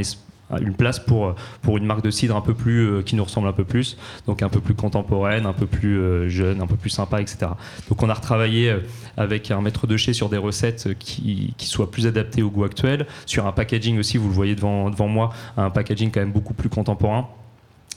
une 0.61 0.75
place 0.75 0.99
pour, 0.99 1.35
pour 1.63 1.77
une 1.77 1.85
marque 1.85 2.03
de 2.03 2.11
cidre 2.11 2.37
un 2.37 2.41
peu 2.41 2.55
plus 2.55 2.87
euh, 2.87 3.03
qui 3.03 3.17
nous 3.17 3.25
ressemble 3.25 3.49
un 3.49 3.53
peu 3.53 3.65
plus, 3.65 3.97
donc 4.27 4.43
un 4.43 4.49
peu 4.49 4.61
plus 4.61 4.75
contemporaine, 4.75 5.47
un 5.47 5.53
peu 5.53 5.67
plus 5.67 5.99
euh, 5.99 6.29
jeune, 6.29 6.61
un 6.61 6.67
peu 6.67 6.77
plus 6.77 6.91
sympa, 6.91 7.21
etc. 7.21 7.51
Donc 7.89 8.03
on 8.03 8.09
a 8.09 8.15
retravaillé 8.15 8.71
euh, 8.71 8.81
avec 9.17 9.51
un 9.51 9.61
maître 9.61 9.87
de 9.87 9.97
chez 9.97 10.13
sur 10.13 10.29
des 10.29 10.39
recettes 10.39 10.97
qui, 10.99 11.55
qui, 11.57 11.67
soient 11.67 11.91
plus 11.91 12.07
adaptées 12.07 12.43
au 12.43 12.51
goût 12.51 12.65
actuel, 12.65 13.07
sur 13.27 13.47
un 13.47 13.53
packaging 13.53 13.99
aussi, 13.99 14.17
vous 14.17 14.29
le 14.29 14.35
voyez 14.35 14.55
devant, 14.55 14.91
devant 14.91 15.09
moi, 15.09 15.31
un 15.57 15.71
packaging 15.71 16.11
quand 16.11 16.21
même 16.21 16.33
beaucoup 16.33 16.55
plus 16.55 16.69
contemporain. 16.69 17.29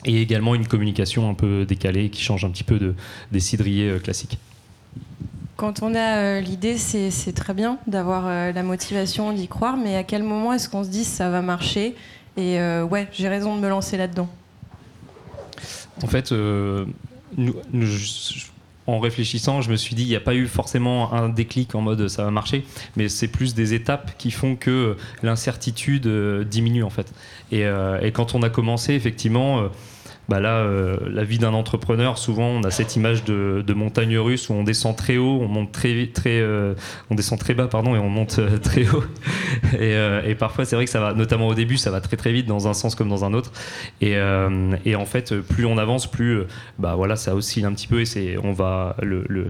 Et 0.04 0.22
également 0.22 0.56
une 0.56 0.66
communication 0.66 1.30
un 1.30 1.36
peu 1.36 1.64
décalée 1.64 2.10
qui 2.10 2.24
change 2.24 2.44
un 2.44 2.50
petit 2.50 2.64
peu 2.64 2.80
de, 2.80 2.96
des 3.32 3.40
cidriers 3.40 4.00
classiques 4.04 4.38
quand 5.58 5.84
on 5.84 5.94
a 5.94 6.40
l'idée, 6.40 6.80
c'est 6.80 7.34
très 7.34 7.54
bien 7.54 7.78
d'avoir 7.86 8.26
la 8.26 8.64
motivation 8.64 9.32
d'y 9.32 9.48
croire, 9.48 9.78
mais 9.78 9.96
à 9.96 10.04
quel 10.04 10.24
moment 10.24 10.54
est-ce 10.54 10.68
qu'on 10.68 10.84
se 10.84 10.90
dit 10.90 11.04
ça 11.04 11.30
va 11.30 11.44
marcher? 11.44 11.94
Et 12.38 12.60
euh, 12.60 12.84
ouais, 12.84 13.08
j'ai 13.12 13.28
raison 13.28 13.56
de 13.56 13.62
me 13.62 13.70
lancer 13.70 13.98
là-dedans. 13.98 14.30
En 16.02 16.08
fait, 16.08 16.32
euh, 16.32 16.86
en 18.88 19.00
réfléchissant, 19.00 19.62
je 19.62 19.70
me 19.70 19.76
suis 19.76 19.96
dit, 19.96 20.04
il 20.04 20.08
n'y 20.08 20.16
a 20.16 20.22
pas 20.22 20.34
eu 20.34 20.48
forcément 20.48 21.14
un 21.14 21.30
déclic 21.30 21.76
en 21.76 21.82
mode 21.82 22.08
ça 22.08 22.24
va 22.24 22.32
marcher, 22.32 22.66
mais 22.96 23.10
c'est 23.10 23.28
plus 23.28 23.54
des 23.54 23.74
étapes 23.74 24.18
qui 24.18 24.32
font 24.32 24.56
que 24.56 24.98
l'incertitude 25.24 26.08
euh, 26.08 26.44
diminue 26.44 26.84
en 26.84 26.90
fait. 26.90 27.14
Et, 27.52 27.64
quand 28.14 28.34
on 28.34 28.44
a 28.44 28.50
commencé, 28.50 28.94
effectivement, 28.94 29.70
bah 30.32 30.40
là, 30.40 30.60
euh, 30.60 30.96
la 31.10 31.26
vie 31.26 31.40
d'un 31.40 31.54
entrepreneur, 31.54 32.18
souvent, 32.18 32.48
on 32.48 32.64
a 32.64 32.72
cette 32.72 32.96
image 32.96 33.26
de, 33.26 33.74
montagne 33.74 34.18
russe 34.18 34.48
où 34.48 34.54
on 34.54 34.64
descend 34.64 34.96
très 34.96 35.18
haut, 35.18 35.40
on 35.42 35.50
monte 35.50 35.74
très, 35.74 36.08
très, 36.08 36.40
euh, 36.40 36.74
on 37.10 37.16
descend 37.16 37.38
très 37.38 37.54
bas, 37.54 37.68
pardon, 37.68 37.96
et 37.96 38.00
on 38.00 38.08
monte 38.08 38.40
euh, 38.40 38.58
très 38.64 38.88
haut. 38.88 39.04
Et, 39.78 40.34
parfois, 40.36 40.64
c'est 40.64 40.78
vrai 40.78 40.86
que 40.86 40.92
ça 40.92 41.02
va, 41.02 41.14
notamment 41.14 41.48
au 41.48 41.54
début, 41.54 41.76
ça 41.76 41.92
va 41.92 42.00
très 42.00 42.16
très 42.16 42.32
vite 42.32 42.46
dans 42.46 42.70
un 42.70 42.74
sens 42.74 42.96
comme 42.96 43.10
dans 43.10 43.26
un 43.26 43.34
autre. 43.34 43.52
Et, 44.00 44.16
en 44.22 45.06
fait, 45.06 45.36
plus 45.42 45.66
on 45.66 45.78
avance, 45.78 46.10
plus, 46.10 46.44
bah 46.80 46.96
voilà, 46.96 47.18
ça 47.18 47.36
oscille 47.36 47.66
un 47.66 47.74
petit 47.74 47.88
peu 47.88 48.00
et 48.00 48.06
c'est, 48.06 48.38
on 48.42 48.54
va, 48.54 48.96
il 49.02 49.50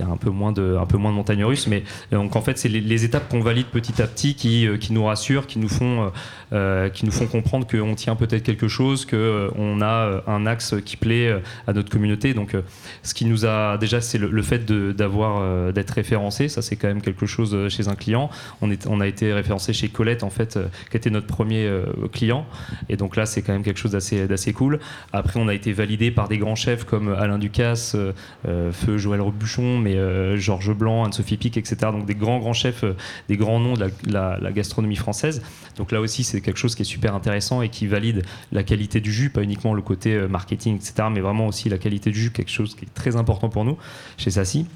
y 0.00 0.02
a 0.02 0.08
un 0.08 0.16
peu 0.16 0.30
moins 0.30 0.50
de, 0.50 0.76
un 0.80 0.86
peu 0.86 0.96
moins 0.96 1.12
de 1.12 1.16
montagne 1.16 1.44
russe, 1.44 1.68
mais 1.68 1.84
donc 2.10 2.34
en 2.34 2.40
fait, 2.40 2.58
c'est 2.58 2.68
les, 2.68 3.04
étapes 3.04 3.28
qu'on 3.28 3.40
valide 3.40 3.66
petit 3.66 4.02
à 4.02 4.08
petit 4.08 4.34
qui, 4.34 4.66
qui 4.80 4.92
nous 4.92 5.04
rassurent, 5.04 5.46
qui 5.46 5.60
nous 5.60 5.68
font, 5.68 6.10
qui 6.50 7.04
nous 7.04 7.12
font 7.12 7.26
comprendre 7.26 7.66
qu'on 7.66 7.94
tient 7.94 8.16
peut-être 8.16 8.42
quelque 8.42 8.68
chose, 8.68 9.04
qu'on 9.04 9.80
a 9.80 9.86
euh, 9.86 10.20
un 10.26 10.46
axe 10.46 10.74
qui 10.84 10.96
plaît 10.96 11.28
euh, 11.28 11.40
à 11.66 11.72
notre 11.72 11.90
communauté. 11.90 12.34
Donc, 12.34 12.54
euh, 12.54 12.62
ce 13.02 13.14
qui 13.14 13.24
nous 13.24 13.46
a 13.46 13.78
déjà, 13.78 14.00
c'est 14.00 14.18
le, 14.18 14.42
fait 14.42 14.64
d'avoir 14.66 15.72
d'être 15.72 15.90
référencé. 15.90 16.48
Ça, 16.48 16.62
c'est 16.62 16.76
quand 16.76 16.88
même 16.88 17.02
quelque 17.02 17.26
chose 17.26 17.68
chez 17.68 17.88
un 17.88 17.94
client. 17.94 18.30
On, 18.60 19.00
a 19.00 19.06
été 19.06 19.32
référencé 19.32 19.72
chez 19.72 19.88
Colette, 19.88 20.22
en 20.22 20.30
fait, 20.30 20.58
qui 20.90 20.96
était 20.96 21.10
notre 21.10 21.26
premier 21.26 21.68
client. 22.12 22.46
Et 22.88 22.96
donc 22.96 23.16
là, 23.16 23.26
c'est 23.26 23.42
quand 23.42 23.52
même 23.52 23.62
quelque 23.62 23.78
chose 23.78 23.92
d'assez 23.92 24.52
cool. 24.52 24.78
Après, 25.12 25.40
on 25.40 25.48
a 25.48 25.54
été 25.54 25.72
validé 25.72 26.10
par 26.10 26.28
des 26.28 26.38
grands 26.38 26.54
chefs 26.54 26.84
comme 26.84 27.08
Alain 27.08 27.38
Ducasse, 27.38 27.96
Feu 28.44 28.98
Joël 28.98 29.20
Rebuchon, 29.20 29.78
mais 29.78 29.96
Georges 30.36 30.74
Blanc, 30.74 31.04
Anne-Sophie 31.04 31.36
Pic, 31.36 31.56
etc. 31.56 31.76
Donc 31.92 32.06
des 32.06 32.14
grands, 32.14 32.38
grands 32.38 32.52
chefs, 32.52 32.84
des 33.28 33.36
grands 33.36 33.60
noms 33.60 33.74
de 33.74 33.90
la, 34.06 34.38
la 34.40 34.52
gastronomie 34.52 34.96
française. 34.96 35.42
Donc 35.76 35.92
là 35.92 36.00
aussi, 36.00 36.24
c'est 36.24 36.35
quelque 36.40 36.58
chose 36.58 36.74
qui 36.74 36.82
est 36.82 36.86
super 36.86 37.14
intéressant 37.14 37.62
et 37.62 37.68
qui 37.68 37.86
valide 37.86 38.22
la 38.52 38.62
qualité 38.62 39.00
du 39.00 39.12
jus, 39.12 39.30
pas 39.30 39.42
uniquement 39.42 39.74
le 39.74 39.82
côté 39.82 40.14
euh, 40.14 40.28
marketing, 40.28 40.76
etc., 40.76 41.08
mais 41.10 41.20
vraiment 41.20 41.46
aussi 41.46 41.68
la 41.68 41.78
qualité 41.78 42.10
du 42.10 42.20
jus, 42.20 42.30
quelque 42.30 42.50
chose 42.50 42.74
qui 42.74 42.84
est 42.84 42.94
très 42.94 43.16
important 43.16 43.48
pour 43.48 43.64
nous 43.64 43.76
chez 44.16 44.30
Sassi. 44.30 44.66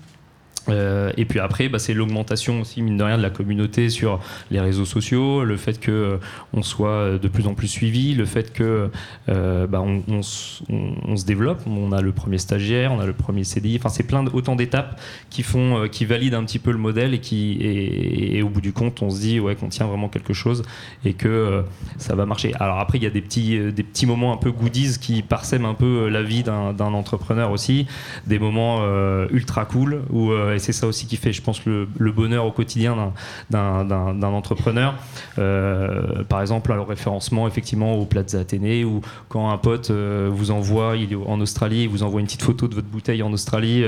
Euh, 0.71 1.13
et 1.17 1.25
puis 1.25 1.41
après, 1.41 1.69
bah, 1.69 1.79
c'est 1.79 1.95
l'augmentation 1.95 2.61
aussi, 2.61 2.83
mine 2.83 2.97
de 2.97 3.05
rien, 3.05 3.17
de 3.17 3.23
la 3.23 3.31
communauté 3.31 3.89
sur 3.91 4.21
les 4.51 4.61
réseaux 4.61 4.85
sociaux, 4.85 5.45
le 5.45 5.57
fait 5.57 5.81
que 5.81 5.91
euh, 5.91 6.17
on 6.53 6.63
soit 6.63 7.19
de 7.19 7.29
plus 7.29 7.47
en 7.47 7.55
plus 7.55 7.69
suivi, 7.69 8.15
le 8.15 8.25
fait 8.25 8.53
que 8.53 8.91
euh, 9.29 9.67
bah, 9.67 9.83
on, 9.83 10.23
se 10.23 11.25
développe. 11.25 11.61
On 11.67 11.93
a 11.93 12.01
le 12.01 12.13
premier 12.13 12.39
stagiaire, 12.39 12.93
on 12.93 13.01
a 13.01 13.07
le 13.07 13.13
premier 13.13 13.45
CDI. 13.45 13.77
Enfin, 13.77 13.89
c'est 13.89 14.03
plein 14.03 14.25
autant 14.27 14.57
d'étapes 14.57 15.01
qui 15.29 15.43
font, 15.43 15.89
qui 15.91 16.05
valident 16.05 16.35
un 16.35 16.45
petit 16.45 16.59
peu 16.59 16.73
le 16.73 16.79
modèle 16.79 17.15
et 17.15 17.21
qui, 17.21 17.59
et, 17.61 18.43
au 18.43 18.49
bout 18.49 18.61
du 18.61 18.73
compte, 18.73 19.03
on 19.03 19.11
se 19.11 19.21
dit 19.21 19.41
ouais 19.41 19.55
qu'on 19.55 19.69
tient 19.69 19.87
vraiment 19.87 20.09
quelque 20.09 20.33
chose 20.33 20.63
et 21.05 21.15
que 21.15 21.63
ça 21.99 22.15
va 22.15 22.27
marcher. 22.27 22.53
Alors 22.59 22.79
après, 22.79 22.99
il 22.99 23.05
y 23.05 23.07
a 23.07 23.11
des 23.11 23.21
petits, 23.21 23.59
des 23.73 23.83
petits 23.83 24.07
moments 24.07 24.33
un 24.33 24.37
peu 24.37 24.51
goodies 24.51 24.99
qui 25.01 25.23
parsèment 25.23 25.67
un 25.67 25.75
peu 25.75 26.09
la 26.09 26.23
vie 26.23 26.43
d'un 26.43 26.81
entrepreneur 26.81 27.51
aussi, 27.51 27.87
des 28.27 28.39
moments 28.39 28.83
ultra 29.31 29.65
cool 29.65 30.03
où 30.11 30.33
c'est 30.61 30.73
ça 30.73 30.87
aussi 30.87 31.07
qui 31.07 31.17
fait, 31.17 31.33
je 31.33 31.43
pense, 31.43 31.65
le, 31.65 31.87
bonheur 32.13 32.45
au 32.47 32.53
quotidien 32.53 33.13
d'un 33.51 34.23
entrepreneur. 34.23 34.95
Euh, 35.39 36.23
par 36.29 36.41
exemple, 36.41 36.73
le 36.73 36.83
référencement 36.83 37.47
effectivement 37.47 37.95
au 37.95 38.05
Plaza 38.05 38.41
Athénée, 38.41 38.85
ou 38.85 39.01
quand 39.29 39.51
un 39.51 39.59
pote 39.59 39.91
euh, 39.91 40.29
vous 40.31 40.51
envoie, 40.51 40.97
il 40.97 41.13
est 41.13 41.17
en 41.17 41.41
Australie, 41.41 41.83
il 41.83 41.89
vous 41.89 42.03
envoie 42.03 42.21
une 42.21 42.27
petite 42.27 42.43
photo 42.43 42.69
de 42.69 42.75
votre 42.75 42.89
bouteille 42.89 43.23
en 43.23 43.33
Australie 43.33 43.85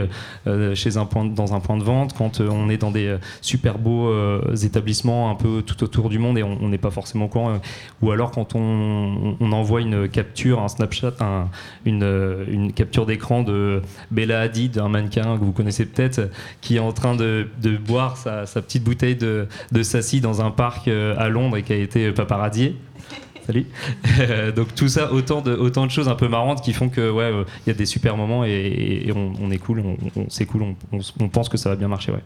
euh, 0.47 0.75
chez 0.75 0.97
un 0.97 1.05
point, 1.05 1.25
dans 1.25 1.55
un 1.55 1.61
point 1.61 1.77
de 1.77 1.85
vente, 1.85 2.15
quand 2.17 2.41
on 2.41 2.69
est 2.69 2.79
dans 2.79 2.91
des 2.91 3.17
super 3.41 3.79
beaux 3.79 4.13
établissements 4.63 5.31
un 5.31 5.35
peu 5.35 5.63
tout 5.63 5.83
autour 5.85 6.09
du 6.09 6.19
monde 6.19 6.39
et 6.39 6.43
on 6.43 6.69
n'est 6.69 6.79
pas 6.79 6.91
forcément 6.91 7.27
au 7.27 7.29
courant, 7.29 7.61
ou 8.01 8.11
alors 8.11 8.31
quand 8.31 8.55
on, 8.55 9.37
envoie 9.53 9.83
une 9.83 10.09
capture, 10.09 10.63
un 10.63 10.69
Snapchat, 10.69 11.15
une, 11.85 12.45
une 12.49 12.73
capture 12.73 13.05
d'écran 13.07 13.43
de 13.43 13.83
Bella 14.11 14.41
Hadid, 14.41 14.79
un 14.79 14.89
mannequin 14.89 15.37
que 15.39 15.45
vous 15.45 15.53
connaissez 15.53 15.87
peut-être, 15.87 16.31
qui 16.63 16.77
est 16.77 16.81
en 16.81 16.93
train 16.93 17.15
de, 17.15 17.47
boire 17.85 18.17
sa, 18.17 18.47
petite 18.63 18.85
bouteille 18.85 19.17
de, 19.17 19.47
de 19.73 19.83
Sassi 19.83 20.23
dans 20.23 20.41
un 20.41 20.51
parc 20.51 20.89
euh, 20.89 21.15
à 21.19 21.29
Londres 21.29 21.59
et 21.59 21.63
qui 21.63 21.75
a 21.75 21.77
été 21.77 22.11
paparazzié. 22.13 22.77
Salut. 23.47 23.67
Donc 24.57 24.75
tout 24.75 24.89
ça, 24.89 25.13
autant 25.13 25.43
de, 25.43 25.53
autant 25.53 25.85
de 25.85 25.91
choses 25.91 26.09
un 26.09 26.15
peu 26.15 26.29
marrantes 26.29 26.63
qui 26.63 26.73
font 26.73 26.89
que 26.89 27.11
ouais, 27.11 27.25
euh, 27.25 27.45
il 27.67 27.71
y 27.71 27.73
a 27.73 27.75
des 27.75 27.87
super 27.87 28.17
moments 28.17 28.45
et, 28.45 29.13
on, 29.15 29.51
est 29.51 29.59
cool, 29.59 29.83
on, 30.17 30.27
c'est 30.29 30.47
cool, 30.47 30.77
on, 30.93 31.29
pense 31.29 31.49
que 31.49 31.57
ça 31.57 31.69
va 31.69 31.77
bien 31.77 31.89
marcher, 31.89 32.13
ouais. 32.13 32.23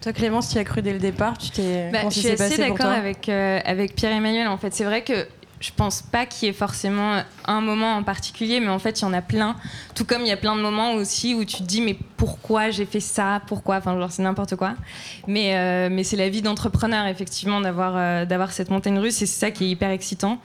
Toi 0.00 0.12
Clémence, 0.12 0.50
tu 0.50 0.58
as 0.58 0.64
cru 0.64 0.80
dès 0.80 0.92
le 0.92 0.98
départ, 0.98 1.36
tu 1.36 1.50
t'es. 1.50 1.90
Bah, 1.92 1.98
je 2.04 2.20
suis 2.20 2.28
assez 2.28 2.56
d'accord 2.56 2.86
avec 2.86 3.28
euh, 3.28 3.58
avec 3.64 3.94
Pierre 3.94 4.12
Emmanuel. 4.12 4.46
En 4.46 4.56
fait, 4.56 4.72
c'est 4.72 4.84
vrai 4.84 5.02
que 5.02 5.26
je 5.60 5.70
pense 5.74 6.02
pas 6.02 6.26
qu'il 6.26 6.46
y 6.46 6.50
ait 6.50 6.54
forcément 6.54 7.22
un 7.46 7.60
moment 7.60 7.96
en 7.96 8.02
particulier, 8.02 8.60
mais 8.60 8.68
en 8.68 8.78
fait, 8.78 9.00
il 9.00 9.02
y 9.02 9.06
en 9.06 9.12
a 9.12 9.22
plein. 9.22 9.56
Tout 9.94 10.04
comme 10.04 10.22
il 10.22 10.28
y 10.28 10.32
a 10.32 10.36
plein 10.36 10.54
de 10.54 10.60
moments 10.60 10.92
aussi 10.94 11.34
où 11.34 11.44
tu 11.44 11.58
te 11.58 11.62
dis, 11.62 11.80
mais 11.80 11.96
pourquoi 12.16 12.70
j'ai 12.70 12.84
fait 12.84 13.00
ça? 13.00 13.40
Pourquoi? 13.46 13.76
Enfin, 13.76 13.98
genre, 13.98 14.10
c'est 14.10 14.22
n'importe 14.22 14.56
quoi. 14.56 14.74
Mais, 15.26 15.56
euh, 15.56 15.88
mais 15.90 16.04
c'est 16.04 16.16
la 16.16 16.28
vie 16.28 16.42
d'entrepreneur, 16.42 17.06
effectivement, 17.06 17.60
d'avoir 17.60 17.94
euh, 17.96 18.24
d'avoir 18.26 18.52
cette 18.52 18.70
montagne 18.70 18.98
russe, 18.98 19.22
et 19.22 19.26
c'est 19.26 19.40
ça 19.40 19.50
qui 19.50 19.64
est 19.64 19.68
hyper 19.68 19.90
excitant. 19.90 20.38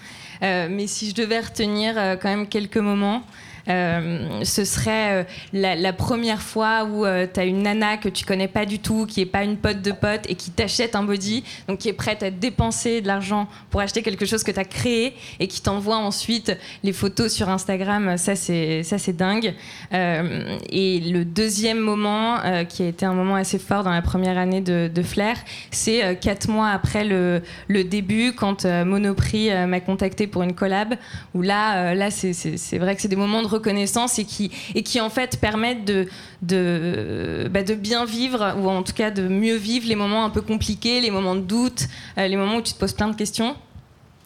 Euh, 0.44 0.68
mais 0.72 0.88
si 0.88 1.10
je 1.10 1.16
devais 1.16 1.40
retenir 1.40 1.96
quand 2.22 2.30
même 2.30 2.48
quelques 2.48 2.78
moments, 2.78 3.24
euh, 3.70 4.44
ce 4.44 4.66
serait 4.66 5.24
euh, 5.24 5.24
la, 5.54 5.94
première 5.94 6.42
fois 6.42 6.84
où 6.86 7.06
euh, 7.06 7.28
tu 7.32 7.40
as 7.40 7.46
une 7.46 7.64
nana 7.64 7.98
que 7.98 8.10
tu 8.10 8.26
connais 8.26 8.48
pas 8.48 8.66
du 8.66 8.80
tout, 8.80 9.06
qui 9.06 9.22
est 9.22 9.26
pas 9.26 9.44
une 9.44 9.58
pote 9.58 9.82
de 9.82 9.92
pote 9.92 10.22
et 10.30 10.36
qui 10.36 10.52
t'achète 10.52 10.96
un 10.96 11.04
body, 11.04 11.44
donc 11.68 11.80
qui 11.80 11.90
est 11.90 11.94
prête 11.94 12.24
à 12.24 12.32
dépenser 12.32 13.02
de 13.02 13.08
l'argent 13.08 13.48
pour 13.70 13.82
acheter 13.82 14.02
quelque 14.02 14.26
chose 14.26 14.44
que 14.44 14.52
tu 14.52 14.60
as 14.60 14.66
créé 14.66 15.14
et 15.40 15.48
qui 15.48 15.62
t'envoie 15.62 15.98
ensuite 15.98 16.58
les 16.84 16.94
photos 16.94 17.32
sur 17.32 17.50
Instagram. 17.50 18.18
Ça, 18.18 18.36
c'est, 18.36 19.12
dingue. 19.12 19.54
et 19.92 21.00
le 21.00 21.24
deuxième 21.24 21.80
moment, 21.80 22.38
qui 22.70 22.84
a 22.84 22.88
été 22.88 23.06
un 23.06 23.14
moment 23.14 23.36
assez 23.36 23.60
fort 23.60 23.84
dans 23.84 23.92
la 23.92 24.02
première 24.02 24.38
année 24.38 24.62
de, 24.62 25.02
Flair, 25.02 25.36
c'est 25.72 26.18
quatre 26.22 26.48
mois 26.48 26.70
après 26.70 27.04
le, 27.04 27.42
début, 27.84 28.34
quand 28.34 28.66
Monoprix 28.66 29.50
m'a 29.68 29.80
contacté 29.80 30.28
pour 30.28 30.44
une 30.44 30.54
collab, 30.54 30.96
où 31.34 31.42
là, 31.42 31.94
là 31.94 32.10
c'est 32.12 32.78
vrai 32.78 32.96
que 32.96 33.02
c'est 33.02 33.08
des 33.08 33.16
moments 33.16 33.42
de 33.42 33.48
reconnaissance 33.52 34.20
et 34.20 34.26
qui, 34.26 34.52
et 34.76 34.84
qui 34.84 35.00
en 35.00 35.10
fait 35.10 35.40
permettent 35.40 35.86
de, 35.86 36.08
de, 36.42 37.50
bah, 37.52 37.64
de 37.64 37.74
bien 37.74 38.06
vivre, 38.06 38.56
ou 38.60 38.70
en 38.70 38.84
tout 38.84 38.94
cas 38.94 39.12
de 39.12 39.28
mieux 39.28 39.56
vivre 39.56 39.88
les 39.88 39.96
moments 39.96 40.26
un 40.26 40.30
peu 40.30 40.42
compliqués, 40.42 41.02
les 41.02 41.12
moments 41.12 41.36
de 41.36 41.42
doute, 41.42 41.88
euh, 42.18 42.28
les 42.28 42.38
moments 42.38 42.58
où 42.58 42.62
tu 42.62 42.74
te 42.74 42.80
poses 42.80 42.94
plein 42.94 43.10
de 43.10 43.16
questions. 43.16 43.56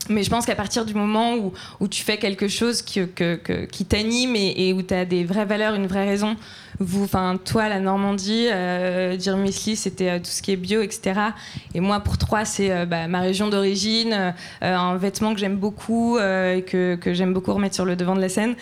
Mais 0.10 0.24
je 0.24 0.30
pense 0.30 0.46
qu'à 0.46 0.56
partir 0.56 0.86
du 0.86 0.94
moment 0.94 1.36
où, 1.36 1.54
où, 1.80 1.88
tu 1.88 2.04
fais 2.04 2.18
quelque 2.18 2.48
chose 2.48 2.82
qui, 2.82 3.08
que, 3.08 3.66
qui 3.66 3.86
t'anime 3.86 4.36
et, 4.36 4.72
où 4.74 4.82
tu 4.84 4.94
as 4.94 5.06
des 5.06 5.24
vraies 5.24 5.46
valeurs, 5.46 5.74
une 5.74 5.88
vraie 5.88 6.06
raison, 6.06 6.36
vous, 6.80 7.06
enfin 7.06 7.40
toi, 7.44 7.70
la 7.70 7.80
Normandie, 7.80 8.48
euh, 8.52 9.16
dire 9.16 9.36
c'était 9.76 10.10
euh, 10.10 10.20
tout 10.20 10.26
ce 10.26 10.42
qui 10.42 10.52
est 10.52 10.58
bio, 10.58 10.82
etc. 10.82 11.20
Et 11.74 11.80
moi, 11.80 12.02
pour 12.02 12.18
toi, 12.18 12.46
c'est 12.46 12.72
euh, 12.72 12.86
bah, 12.86 13.08
ma 13.08 13.22
région 13.22 13.50
d'origine, 13.50 14.34
un 14.62 14.96
vêtement 14.98 15.34
que 15.34 15.40
j'aime 15.40 15.58
beaucoup 15.58 16.18
et 16.18 16.64
que, 16.68 16.96
que 16.96 17.14
j'aime 17.14 17.34
beaucoup 17.34 17.54
remettre 17.54 17.76
sur 17.76 17.86
le 17.86 17.96
devant 17.96 18.16
de 18.16 18.22
la 18.22 18.30
scène 18.30 18.56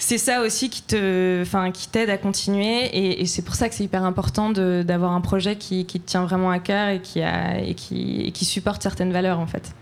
c'est 0.00 0.18
ça 0.18 0.40
aussi 0.40 0.70
qui 0.70 0.82
te, 0.82 1.42
enfin, 1.42 1.70
qui 1.70 1.86
t'aide 1.86 2.08
à 2.08 2.16
continuer. 2.16 3.20
Et, 3.20 3.26
c'est 3.26 3.42
pour 3.42 3.54
ça 3.54 3.68
que 3.68 3.74
c'est 3.74 3.84
hyper 3.84 4.02
important 4.02 4.50
d'avoir 4.50 5.12
un 5.12 5.20
projet 5.20 5.56
qui, 5.56 5.84
te 5.84 5.98
tient 5.98 6.24
vraiment 6.24 6.50
à 6.50 6.58
cœur 6.58 6.88
et 6.88 7.00
qui, 7.00 7.22
a, 7.22 7.60
et 7.60 7.74
qui, 7.74 8.32
qui 8.32 8.44
supporte 8.46 8.82
certaines 8.82 9.12
valeurs 9.12 9.38
en 9.38 9.46
fait. 9.46 9.74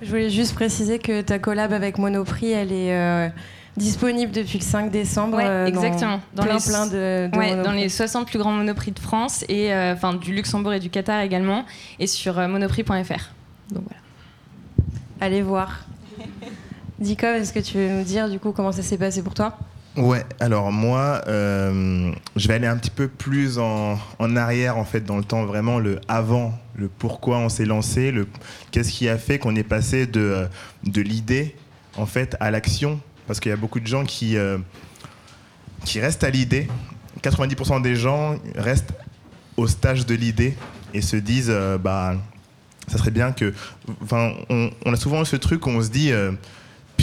Je 0.00 0.08
voulais 0.08 0.30
juste 0.30 0.54
préciser 0.54 1.00
que 1.00 1.22
ta 1.22 1.40
collab 1.40 1.72
avec 1.72 1.98
Monoprix, 1.98 2.52
elle 2.52 2.70
est 2.70 2.94
euh, 2.94 3.28
disponible 3.76 4.30
depuis 4.30 4.58
le 4.58 4.64
5 4.64 4.92
décembre. 4.92 5.38
Euh, 5.40 5.66
exactement. 5.66 6.20
Dans, 6.34 6.44
plein, 6.44 6.54
les, 6.54 6.60
plein 6.60 6.86
de, 6.86 7.62
dans 7.64 7.72
les 7.72 7.88
60 7.88 8.28
plus 8.28 8.38
grands 8.38 8.52
Monoprix 8.52 8.92
de 8.92 9.00
France 9.00 9.44
et 9.48 9.74
euh, 9.74 9.94
enfin 9.94 10.14
du 10.14 10.32
Luxembourg 10.32 10.72
et 10.72 10.80
du 10.80 10.88
Qatar 10.88 11.20
également, 11.22 11.64
et 11.98 12.06
sur 12.06 12.36
monoprix.fr. 12.46 13.32
Donc 13.72 13.82
voilà. 13.82 14.00
Allez 15.20 15.42
voir. 15.42 15.85
Dico, 16.98 17.26
est-ce 17.26 17.52
que 17.52 17.60
tu 17.60 17.76
veux 17.76 17.88
nous 17.88 18.04
dire 18.04 18.30
du 18.30 18.38
coup 18.38 18.52
comment 18.52 18.72
ça 18.72 18.82
s'est 18.82 18.96
passé 18.96 19.22
pour 19.22 19.34
toi? 19.34 19.56
Ouais, 19.96 20.24
alors 20.40 20.72
moi, 20.72 21.22
euh, 21.26 22.12
je 22.36 22.48
vais 22.48 22.54
aller 22.54 22.66
un 22.66 22.76
petit 22.76 22.90
peu 22.90 23.08
plus 23.08 23.58
en, 23.58 23.98
arrière 24.18 24.76
en 24.76 24.84
fait 24.84 25.00
dans 25.00 25.16
le 25.16 25.24
temps, 25.24 25.46
vraiment 25.46 25.78
le 25.78 26.00
avant, 26.06 26.58
le 26.74 26.88
pourquoi 26.88 27.38
on 27.38 27.48
s'est 27.48 27.64
lancé, 27.64 28.12
le 28.12 28.28
qu'est-ce 28.70 28.92
qui 28.92 29.08
a 29.08 29.16
fait 29.16 29.38
qu'on 29.38 29.56
est 29.56 29.62
passé 29.62 30.06
de, 30.06 30.20
euh, 30.20 30.46
de 30.84 31.00
l'idée 31.00 31.56
en 31.96 32.04
fait 32.04 32.36
à 32.40 32.50
l'action, 32.50 33.00
parce 33.26 33.40
qu'il 33.40 33.48
y 33.48 33.54
a 33.54 33.56
beaucoup 33.56 33.80
de 33.80 33.86
gens 33.86 34.04
qui, 34.04 34.36
euh, 34.36 34.58
qui 35.84 35.98
restent 35.98 36.24
à 36.24 36.30
l'idée. 36.30 36.68
90% 37.22 37.80
des 37.80 37.96
gens 37.96 38.36
restent 38.54 38.92
au 39.56 39.66
stage 39.66 40.04
de 40.04 40.14
l'idée 40.14 40.54
et 40.92 41.00
se 41.00 41.16
disent 41.16 41.52
bah 41.82 42.16
ça 42.86 42.98
serait 42.98 43.10
bien 43.10 43.32
que, 43.32 43.54
enfin, 44.02 44.32
on, 44.50 44.70
on, 44.84 44.92
a 44.92 44.96
souvent 44.96 45.24
ce 45.24 45.36
truc 45.36 45.66
où 45.66 45.70
on 45.70 45.82
se 45.82 45.88
dit 45.88 46.12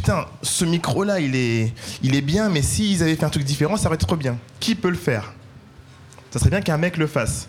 putain, 0.04 0.26
ce 0.42 0.66
micro-là, 0.66 1.22
il 1.22 1.34
est, 1.34 1.72
il 2.02 2.14
est 2.14 2.22
bien, 2.22 2.50
mais 2.50 2.62
s'ils 2.62 3.02
avaient 3.02 3.16
fait 3.16 3.24
un 3.24 3.30
truc 3.30 3.46
différent, 3.46 3.78
ça 3.78 3.86
aurait 3.86 3.96
été 3.96 4.06
trop 4.06 4.18
bien. 4.18 4.38
Qui 4.60 4.76
peut 4.76 4.90
le 4.90 4.98
faire? 4.98 5.32
Ça 6.30 6.40
serait 6.40 6.50
bien 6.50 6.60
qu'un 6.60 6.78
mec 6.78 6.98
le 6.98 7.08
fasse. 7.08 7.48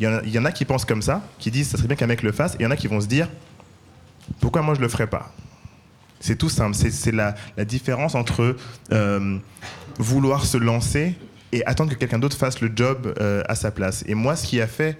Il 0.00 0.10
y, 0.26 0.38
en 0.38 0.44
a, 0.44 0.50
qui 0.50 0.64
pensent 0.64 0.84
comme 0.84 1.00
ça, 1.00 1.22
qui 1.38 1.52
disent 1.52 1.68
ça 1.68 1.76
serait 1.76 1.86
bien 1.86 1.94
qu'un 1.94 2.08
mec 2.08 2.22
le 2.24 2.32
fasse, 2.32 2.54
et 2.54 2.56
il 2.58 2.62
y 2.62 2.66
en 2.66 2.72
a 2.72 2.76
qui 2.76 2.88
vont 2.88 3.00
se 3.00 3.06
dire 3.06 3.28
pourquoi 4.40 4.62
moi 4.62 4.74
je 4.74 4.80
le 4.80 4.88
ferais 4.88 5.06
pas? 5.06 5.32
C'est 6.18 6.34
tout 6.34 6.48
simple. 6.48 6.74
C'est 6.74 7.12
la, 7.12 7.36
différence 7.64 8.16
entre 8.16 8.56
euh, 8.90 9.38
vouloir 9.98 10.44
se 10.44 10.56
lancer 10.56 11.14
et 11.52 11.64
attendre 11.66 11.92
que 11.92 11.96
quelqu'un 11.96 12.18
d'autre 12.18 12.36
fasse 12.36 12.60
le 12.60 12.72
job 12.74 13.14
euh, 13.20 13.44
à 13.48 13.54
sa 13.54 13.70
place. 13.70 14.02
Et 14.08 14.14
moi, 14.16 14.34
ce 14.34 14.44
qui 14.48 14.60
a 14.60 14.66
fait 14.66 14.98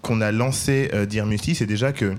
qu'on 0.00 0.20
a 0.20 0.32
lancé 0.32 0.90
euh, 0.92 1.06
c'est 1.54 1.66
déjà 1.66 1.92
que 1.92 2.16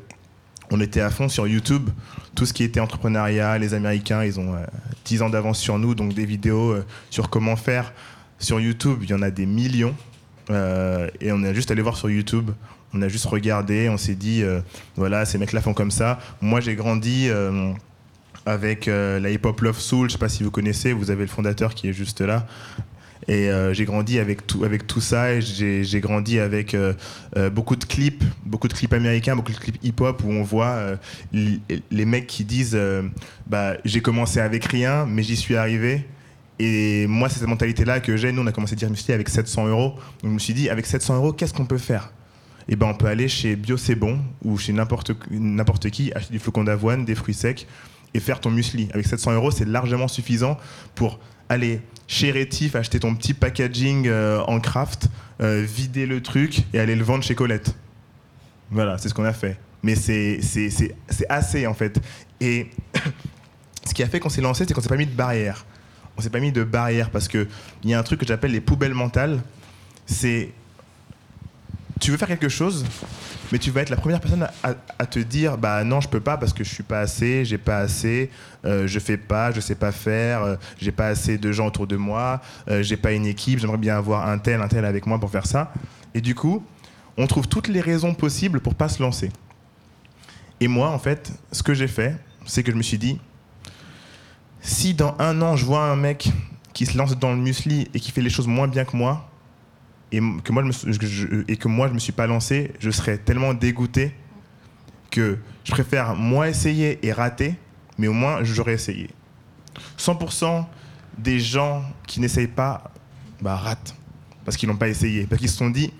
on 0.73 0.79
était 0.79 1.01
à 1.01 1.11
fond 1.11 1.29
sur 1.29 1.47
YouTube. 1.47 1.91
Tout 2.33 2.47
ce 2.47 2.51
qui 2.51 2.63
était 2.63 2.79
entrepreneuriat, 2.79 3.59
les 3.59 3.75
Américains, 3.75 4.23
ils 4.23 4.39
ont 4.39 4.55
10 5.05 5.21
euh, 5.21 5.25
ans 5.25 5.29
d'avance 5.29 5.59
sur 5.59 5.77
nous, 5.77 5.93
donc 5.93 6.15
des 6.15 6.25
vidéos 6.25 6.71
euh, 6.71 6.85
sur 7.11 7.29
comment 7.29 7.55
faire. 7.55 7.93
Sur 8.39 8.59
YouTube, 8.59 8.99
il 9.03 9.11
y 9.11 9.13
en 9.13 9.21
a 9.21 9.29
des 9.29 9.45
millions. 9.45 9.95
Euh, 10.49 11.09
et 11.21 11.31
on 11.31 11.43
est 11.43 11.53
juste 11.53 11.69
allé 11.69 11.83
voir 11.83 11.95
sur 11.95 12.09
YouTube. 12.09 12.49
On 12.91 13.03
a 13.03 13.07
juste 13.07 13.25
regardé, 13.25 13.87
on 13.87 13.97
s'est 13.97 14.15
dit, 14.15 14.43
voilà, 14.95 15.25
ces 15.25 15.39
mecs-là 15.39 15.61
font 15.61 15.73
comme 15.73 15.89
ça. 15.89 16.19
Moi, 16.41 16.59
j'ai 16.59 16.75
grandi 16.75 17.27
avec 18.45 18.85
la 18.85 19.29
hip 19.31 19.39
hop 19.45 19.61
Love 19.61 19.79
Soul. 19.79 20.09
Je 20.09 20.13
sais 20.13 20.19
pas 20.19 20.29
si 20.29 20.43
vous 20.43 20.51
connaissez, 20.51 20.93
vous 20.93 21.09
avez 21.09 21.21
le 21.21 21.27
fondateur 21.27 21.73
qui 21.73 21.89
est 21.89 21.93
juste 21.93 22.21
là. 22.21 22.45
Et 23.27 23.49
euh, 23.49 23.73
j'ai 23.73 23.85
grandi 23.85 24.19
avec 24.19 24.45
tout, 24.47 24.63
avec 24.63 24.87
tout 24.87 25.01
ça 25.01 25.33
et 25.33 25.41
j'ai 25.41 25.99
grandi 26.01 26.39
avec 26.39 26.73
euh, 26.73 26.93
euh, 27.37 27.49
beaucoup 27.49 27.75
de 27.75 27.85
clips, 27.85 28.23
beaucoup 28.45 28.67
de 28.67 28.73
clips 28.73 28.93
américains, 28.93 29.35
beaucoup 29.35 29.51
de 29.51 29.57
clips 29.57 29.79
hip-hop 29.83 30.23
où 30.23 30.31
on 30.31 30.43
voit 30.43 30.97
les 31.31 32.05
mecs 32.05 32.27
qui 32.27 32.43
disent 32.43 32.77
bah, 33.47 33.75
j'ai 33.85 34.01
commencé 34.01 34.39
avec 34.39 34.65
rien, 34.65 35.05
mais 35.05 35.23
j'y 35.23 35.35
suis 35.35 35.55
arrivé. 35.55 36.05
Et 36.59 37.07
moi, 37.07 37.29
c'est 37.29 37.39
cette 37.39 37.47
mentalité-là 37.47 37.99
que 37.99 38.15
j'ai. 38.15 38.31
Nous, 38.31 38.41
on 38.41 38.47
a 38.47 38.51
commencé 38.51 38.73
à 38.73 38.75
dire 38.75 38.89
avec 39.09 39.27
700 39.27 39.67
euros. 39.67 39.95
Donc, 40.21 40.25
je 40.25 40.27
me 40.27 40.39
suis 40.39 40.53
dit, 40.53 40.69
avec 40.69 40.85
700 40.85 41.15
euros, 41.15 41.33
qu'est-ce 41.33 41.53
qu'on 41.53 41.65
peut 41.65 41.79
faire? 41.79 42.13
Eh 42.69 42.75
ben, 42.75 42.87
on 42.87 42.93
peut 42.93 43.07
aller 43.07 43.27
chez 43.27 43.55
Bio 43.55 43.75
C'est 43.75 43.95
Bon 43.95 44.19
ou 44.45 44.57
chez 44.57 44.71
n'importe 44.71 45.89
qui, 45.89 46.13
acheter 46.13 46.31
du 46.31 46.39
flocon 46.39 46.63
d'avoine, 46.63 47.05
des 47.05 47.15
fruits 47.15 47.33
secs 47.33 47.67
et 48.13 48.19
faire 48.19 48.39
ton 48.39 48.51
muesli. 48.51 48.87
Avec 48.93 49.07
700 49.07 49.33
euros, 49.33 49.51
c'est 49.51 49.67
largement 49.67 50.07
suffisant 50.07 50.57
pour 50.95 51.19
aller 51.49 51.81
chez 52.07 52.31
Rétif, 52.31 52.75
acheter 52.75 52.99
ton 52.99 53.15
petit 53.15 53.33
packaging 53.33 54.07
euh, 54.07 54.41
en 54.41 54.59
craft, 54.59 55.07
euh, 55.41 55.65
vider 55.67 56.05
le 56.05 56.21
truc 56.21 56.63
et 56.73 56.79
aller 56.79 56.95
le 56.95 57.03
vendre 57.03 57.23
chez 57.23 57.35
Colette. 57.35 57.75
Voilà, 58.71 58.97
c'est 58.97 59.09
ce 59.09 59.13
qu'on 59.13 59.25
a 59.25 59.33
fait. 59.33 59.57
Mais 59.81 59.95
c'est 59.95 60.39
assez 61.29 61.67
en 61.67 61.73
fait. 61.73 61.99
Et 62.39 62.69
ce 63.85 63.93
qui 63.93 64.03
a 64.03 64.07
fait 64.07 64.19
qu'on 64.19 64.29
s'est 64.29 64.41
lancé, 64.41 64.65
c'est 64.67 64.73
qu'on 64.73 64.81
s'est 64.81 64.89
pas 64.89 64.97
mis 64.97 65.05
de 65.05 65.15
barrière. 65.15 65.65
On 66.17 66.21
s'est 66.21 66.29
pas 66.29 66.39
mis 66.39 66.51
de 66.51 66.63
barrière 66.63 67.09
parce 67.09 67.27
qu'il 67.27 67.47
y 67.83 67.93
a 67.93 67.99
un 67.99 68.03
truc 68.03 68.19
que 68.19 68.25
j'appelle 68.25 68.51
les 68.51 68.61
poubelles 68.61 68.93
mentales. 68.93 69.41
C'est 70.05 70.51
tu 72.03 72.11
veux 72.11 72.17
faire 72.17 72.27
quelque 72.27 72.49
chose, 72.49 72.83
mais 73.53 73.59
tu 73.59 73.71
vas 73.71 73.79
être 73.79 73.89
la 73.89 73.95
première 73.95 74.19
personne 74.19 74.45
à, 74.61 75.05
te 75.05 75.19
dire 75.19 75.57
bah 75.57 75.85
non 75.85 76.01
je 76.01 76.09
peux 76.09 76.19
pas 76.19 76.35
parce 76.35 76.51
que 76.51 76.61
je 76.65 76.69
suis 76.69 76.83
pas 76.83 76.99
assez 76.99 77.45
j'ai 77.45 77.57
pas 77.57 77.77
assez 77.77 78.29
euh, 78.65 78.87
je 78.87 78.99
fais 78.99 79.15
pas 79.15 79.51
je 79.51 79.61
sais 79.61 79.75
pas 79.75 79.93
faire 79.93 80.43
euh, 80.43 80.55
j'ai 80.77 80.91
pas 80.91 81.07
assez 81.07 81.37
de 81.37 81.51
gens 81.53 81.67
autour 81.67 81.87
de 81.87 81.95
moi 81.95 82.41
euh, 82.67 82.83
j'ai 82.83 82.97
pas 82.97 83.13
une 83.13 83.25
équipe 83.25 83.59
j'aimerais 83.59 83.77
bien 83.77 83.97
avoir 83.97 84.27
un 84.27 84.37
tel 84.37 84.61
un 84.61 84.67
tel 84.67 84.83
avec 84.83 85.05
moi 85.05 85.17
pour 85.17 85.31
faire 85.31 85.45
ça. 85.45 85.71
Et 86.13 86.19
du 86.19 86.35
coup 86.35 86.61
on 87.15 87.25
trouve 87.25 87.47
toutes 87.47 87.69
les 87.69 87.79
raisons 87.79 88.13
possibles 88.13 88.59
pour 88.59 88.75
pas 88.75 88.89
se 88.89 89.01
lancer. 89.01 89.29
Et 90.59 90.67
moi 90.67 90.89
en 90.89 90.99
fait 90.99 91.31
ce 91.53 91.63
que 91.63 91.73
j'ai 91.73 91.87
fait 91.87 92.17
c'est 92.45 92.63
que 92.63 92.71
je 92.73 92.77
me 92.77 92.83
suis 92.83 92.97
dit 92.97 93.17
si 94.59 94.93
dans 94.93 95.15
un 95.19 95.41
an 95.41 95.55
je 95.55 95.63
vois 95.63 95.85
un 95.85 95.95
mec 95.95 96.29
qui 96.73 96.85
se 96.85 96.97
lance 96.97 97.17
dans 97.17 97.31
le 97.31 97.37
muesli 97.37 97.87
et 97.93 98.01
qui 98.01 98.11
fait 98.11 98.21
les 98.21 98.29
choses 98.29 98.47
moins 98.47 98.67
bien 98.67 98.83
que 98.83 98.97
moi 98.97 99.29
et 100.13 100.19
que 100.19 100.51
moi 100.51 100.61
je 100.63 101.89
me, 101.89 101.93
me 101.93 101.99
suis 101.99 102.11
pas 102.11 102.27
lancé, 102.27 102.71
je 102.79 102.91
serais 102.91 103.17
tellement 103.17 103.53
dégoûté 103.53 104.13
que 105.09 105.37
je 105.63 105.71
préfère 105.71 106.15
moi 106.15 106.49
essayer 106.49 107.05
et 107.05 107.11
rater, 107.11 107.55
mais 107.97 108.07
au 108.07 108.13
moins 108.13 108.43
j'aurais 108.43 108.73
essayé. 108.73 109.09
100% 109.97 110.65
des 111.17 111.39
gens 111.39 111.83
qui 112.05 112.19
n'essayent 112.19 112.47
pas 112.47 112.91
bah, 113.41 113.55
ratent 113.55 113.95
parce 114.45 114.55
qu'ils 114.55 114.69
n'ont 114.69 114.75
pas 114.75 114.89
essayé, 114.89 115.25
parce 115.25 115.39
qu'ils 115.39 115.49
se 115.49 115.57
sont 115.57 115.69
dit 115.69 115.91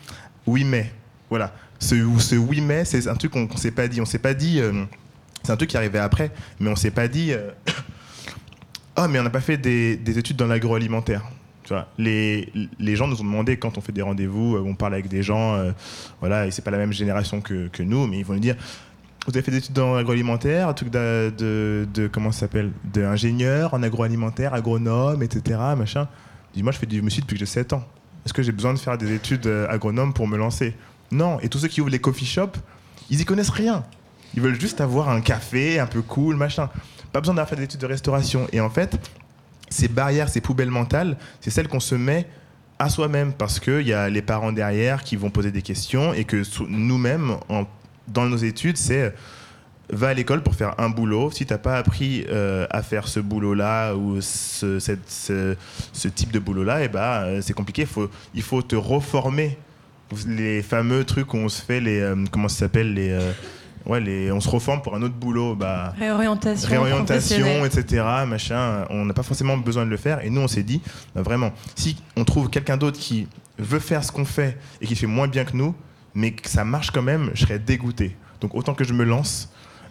oui 0.46 0.64
mais 0.64 0.94
voilà. 1.30 1.54
Ce, 1.80 1.96
ce 2.20 2.36
oui 2.36 2.62
mais 2.62 2.86
c'est 2.86 3.08
un 3.08 3.16
truc 3.16 3.32
qu'on 3.32 3.48
ne 3.52 3.58
s'est 3.58 3.72
pas 3.72 3.88
dit. 3.88 4.00
On 4.00 4.06
s'est 4.06 4.20
pas 4.20 4.34
dit. 4.34 4.60
Euh, 4.60 4.86
c'est 5.44 5.52
un 5.52 5.58
truc 5.58 5.72
qui 5.72 5.76
arrivait 5.76 6.00
après, 6.00 6.32
mais 6.60 6.70
on 6.70 6.76
s'est 6.76 6.92
pas 6.92 7.08
dit. 7.08 7.34
Oh 8.96 9.08
mais 9.10 9.20
on 9.20 9.24
n'a 9.24 9.30
pas 9.30 9.42
fait 9.42 9.58
des 9.58 10.18
études 10.18 10.38
dans 10.38 10.48
l'agroalimentaire 10.48 11.24
les, 11.98 12.52
les, 12.80 12.96
gens 12.96 13.08
nous 13.08 13.22
ont 13.22 13.24
demandé 13.24 13.58
quand 13.58 13.78
on 13.78 13.82
fait 13.82 13.92
des 13.92 14.02
rendez-vous, 14.02 14.56
euh, 14.56 14.64
on 14.66 14.76
parle 14.76 14.94
avec 14.94 15.08
des 15.08 15.24
gens, 15.24 15.56
euh, 15.56 15.72
voilà, 16.20 16.48
et 16.48 16.52
c'est 16.52 16.62
pas 16.62 16.72
la 16.72 16.78
même 16.78 16.94
génération 16.94 17.42
que, 17.42 17.68
que, 17.68 17.84
nous, 17.84 18.08
mais 18.08 18.20
ils 18.20 18.26
vont 18.26 18.34
nous 18.34 18.40
dire 18.40 18.56
vous 19.26 19.32
avez 19.32 19.42
fait 19.42 19.52
des 19.52 19.58
études 19.58 19.74
dans 19.74 19.96
l'agroalimentaire, 19.96 20.68
un 20.68 20.74
truc 20.74 20.90
de, 20.90 21.34
de, 21.38 22.08
comment 22.08 22.32
ça 22.34 22.42
s'appelle, 22.42 22.72
d'ingénieur 22.84 23.74
en 23.74 23.82
agroalimentaire, 23.82 24.54
agronome, 24.54 25.24
etc. 25.24 25.60
Machin. 25.78 26.10
dis 26.54 26.62
moi 26.62 26.74
je 26.74 26.78
fais 26.78 26.86
du 26.86 27.02
depuis 27.02 27.36
que 27.36 27.38
j'ai 27.38 27.46
7 27.46 27.74
ans. 27.74 27.88
Est-ce 28.26 28.34
que 28.34 28.44
j'ai 28.44 28.52
besoin 28.52 28.74
de 28.74 28.80
faire 28.80 28.98
des 28.98 29.14
études 29.14 29.48
euh, 29.48 29.68
agronomes 29.70 30.14
pour 30.14 30.28
me 30.28 30.38
lancer? 30.38 30.76
Non. 31.12 31.40
Et 31.42 31.50
tous 31.50 31.60
ceux 31.60 31.68
qui 31.68 31.82
ouvrent 31.82 31.92
les 31.92 32.00
coffee 32.00 32.26
shops, 32.26 32.60
ils 33.10 33.20
y 33.20 33.26
connaissent 33.26 33.50
rien. 33.50 33.84
Ils 34.36 34.42
veulent 34.42 34.60
juste 34.60 34.82
avoir 34.82 35.10
un 35.10 35.22
café 35.22 35.80
un 35.80 35.88
peu 35.88 36.02
cool, 36.02 36.36
machin. 36.36 36.70
Pas 37.12 37.20
besoin 37.20 37.36
d'avoir 37.36 37.50
fait 37.50 37.56
des 37.56 37.64
études 37.64 37.82
de 37.82 37.86
restauration. 37.86 38.48
Et 38.52 38.60
en 38.60 38.70
fait, 38.70 39.00
ces 39.74 39.88
barrières, 39.88 40.30
ces 40.30 40.42
poubelles 40.42 40.70
mentales, 40.70 41.18
c'est 41.42 41.50
celles 41.50 41.68
qu'on 41.68 41.80
se 41.80 41.96
met 41.96 42.28
à 42.80 42.90
soi-même 42.90 43.34
parce 43.34 43.60
qu'il 43.60 43.88
y 43.88 43.94
a 43.94 44.10
les 44.10 44.22
parents 44.22 44.52
derrière 44.52 45.04
qui 45.04 45.16
vont 45.16 45.30
poser 45.30 45.52
des 45.52 45.62
questions 45.62 46.14
et 46.14 46.26
que 46.26 46.44
nous-mêmes, 46.68 47.38
dans 48.08 48.26
nos 48.26 48.38
études, 48.38 48.78
c'est 48.78 49.02
euh, 49.02 49.10
va 49.90 50.10
à 50.10 50.14
l'école 50.14 50.44
pour 50.44 50.56
faire 50.56 50.76
un 50.80 50.90
boulot. 50.90 51.32
Si 51.32 51.46
tu 51.46 51.54
n'as 51.54 51.60
pas 51.60 51.78
appris 51.78 52.26
euh, 52.30 52.66
à 52.70 52.82
faire 52.84 53.08
ce 53.08 53.20
boulot-là 53.20 53.96
ou 53.96 54.22
ce, 54.22 54.78
type 56.10 56.32
de 56.32 56.40
boulot-là, 56.40 56.78
euh, 56.78 57.42
c'est 57.42 57.54
compliqué. 57.54 57.88
Il 58.34 58.44
faut 58.44 58.62
te 58.62 58.76
reformer. 58.76 59.58
Les 60.28 60.62
fameux 60.62 61.06
trucs 61.06 61.34
où 61.34 61.38
on 61.38 61.50
se 61.50 61.62
fait 61.62 61.80
les. 61.80 62.14
comment 62.32 62.48
ça 62.48 62.60
s'appelle 62.60 62.94
les 62.94 63.18
ouais, 63.86 64.32
on 64.32 64.40
se 64.40 64.50
reforme 64.50 64.82
pour 64.82 64.96
un 64.96 65.02
autre 65.02 65.16
boulot. 65.16 65.56
Bah, 65.56 65.94
réorientation. 65.98 66.70
Réorientation, 66.70 67.66
etc. 67.66 68.04
Machin. 68.28 68.86
On 68.90 69.06
n'a 69.06 69.14
pas 69.14 69.24
forcément 69.24 69.58
besoin 69.58 69.86
de 69.86 69.90
le 69.90 69.98
faire. 69.98 70.24
Et 70.24 70.30
nous, 70.30 70.42
on 70.42 70.48
s'est 70.48 70.64
dit, 70.64 70.82
bah, 71.16 71.22
vraiment, 71.22 71.52
si 71.76 71.98
on 72.16 72.24
trouve 72.24 72.50
quelqu'un 72.50 72.78
d'autre 72.78 73.00
qui 73.00 73.28
veut 73.58 73.80
faire 73.80 74.04
ce 74.04 74.12
qu'on 74.12 74.26
fait 74.26 74.58
et 74.82 74.88
qui 74.88 74.96
fait 74.96 75.08
moins 75.08 75.28
bien 75.28 75.46
que 75.46 75.56
nous, 75.56 75.76
mais 76.16 76.32
que 76.32 76.50
ça 76.50 76.64
marche 76.64 76.92
quand 76.92 77.02
même, 77.02 77.32
je 77.34 77.46
serais 77.46 77.60
dégoûté. 77.60 78.16
Donc 78.42 78.56
autant 78.56 78.74
que 78.74 78.84
je 78.84 78.94
me 78.94 79.04
lance, 79.04 79.50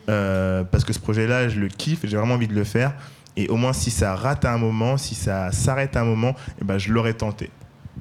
euh, 0.08 0.64
parce 0.64 0.84
que 0.84 0.92
ce 0.92 0.98
projet-là, 0.98 1.48
je 1.48 1.60
le 1.60 1.68
kiffe 1.68 2.04
et 2.04 2.08
j'ai 2.08 2.16
vraiment 2.16 2.34
envie 2.34 2.48
de 2.48 2.54
le 2.54 2.64
faire. 2.64 2.92
Et 3.36 3.48
au 3.48 3.56
moins, 3.56 3.72
si 3.72 3.90
ça 3.90 4.14
rate 4.14 4.44
à 4.44 4.52
un 4.52 4.58
moment, 4.58 4.96
si 4.96 5.14
ça 5.14 5.50
s'arrête 5.52 5.96
à 5.96 6.02
un 6.02 6.04
moment, 6.04 6.34
eh 6.60 6.64
ben, 6.64 6.78
je 6.78 6.92
l'aurais 6.92 7.14
tenté. 7.14 7.50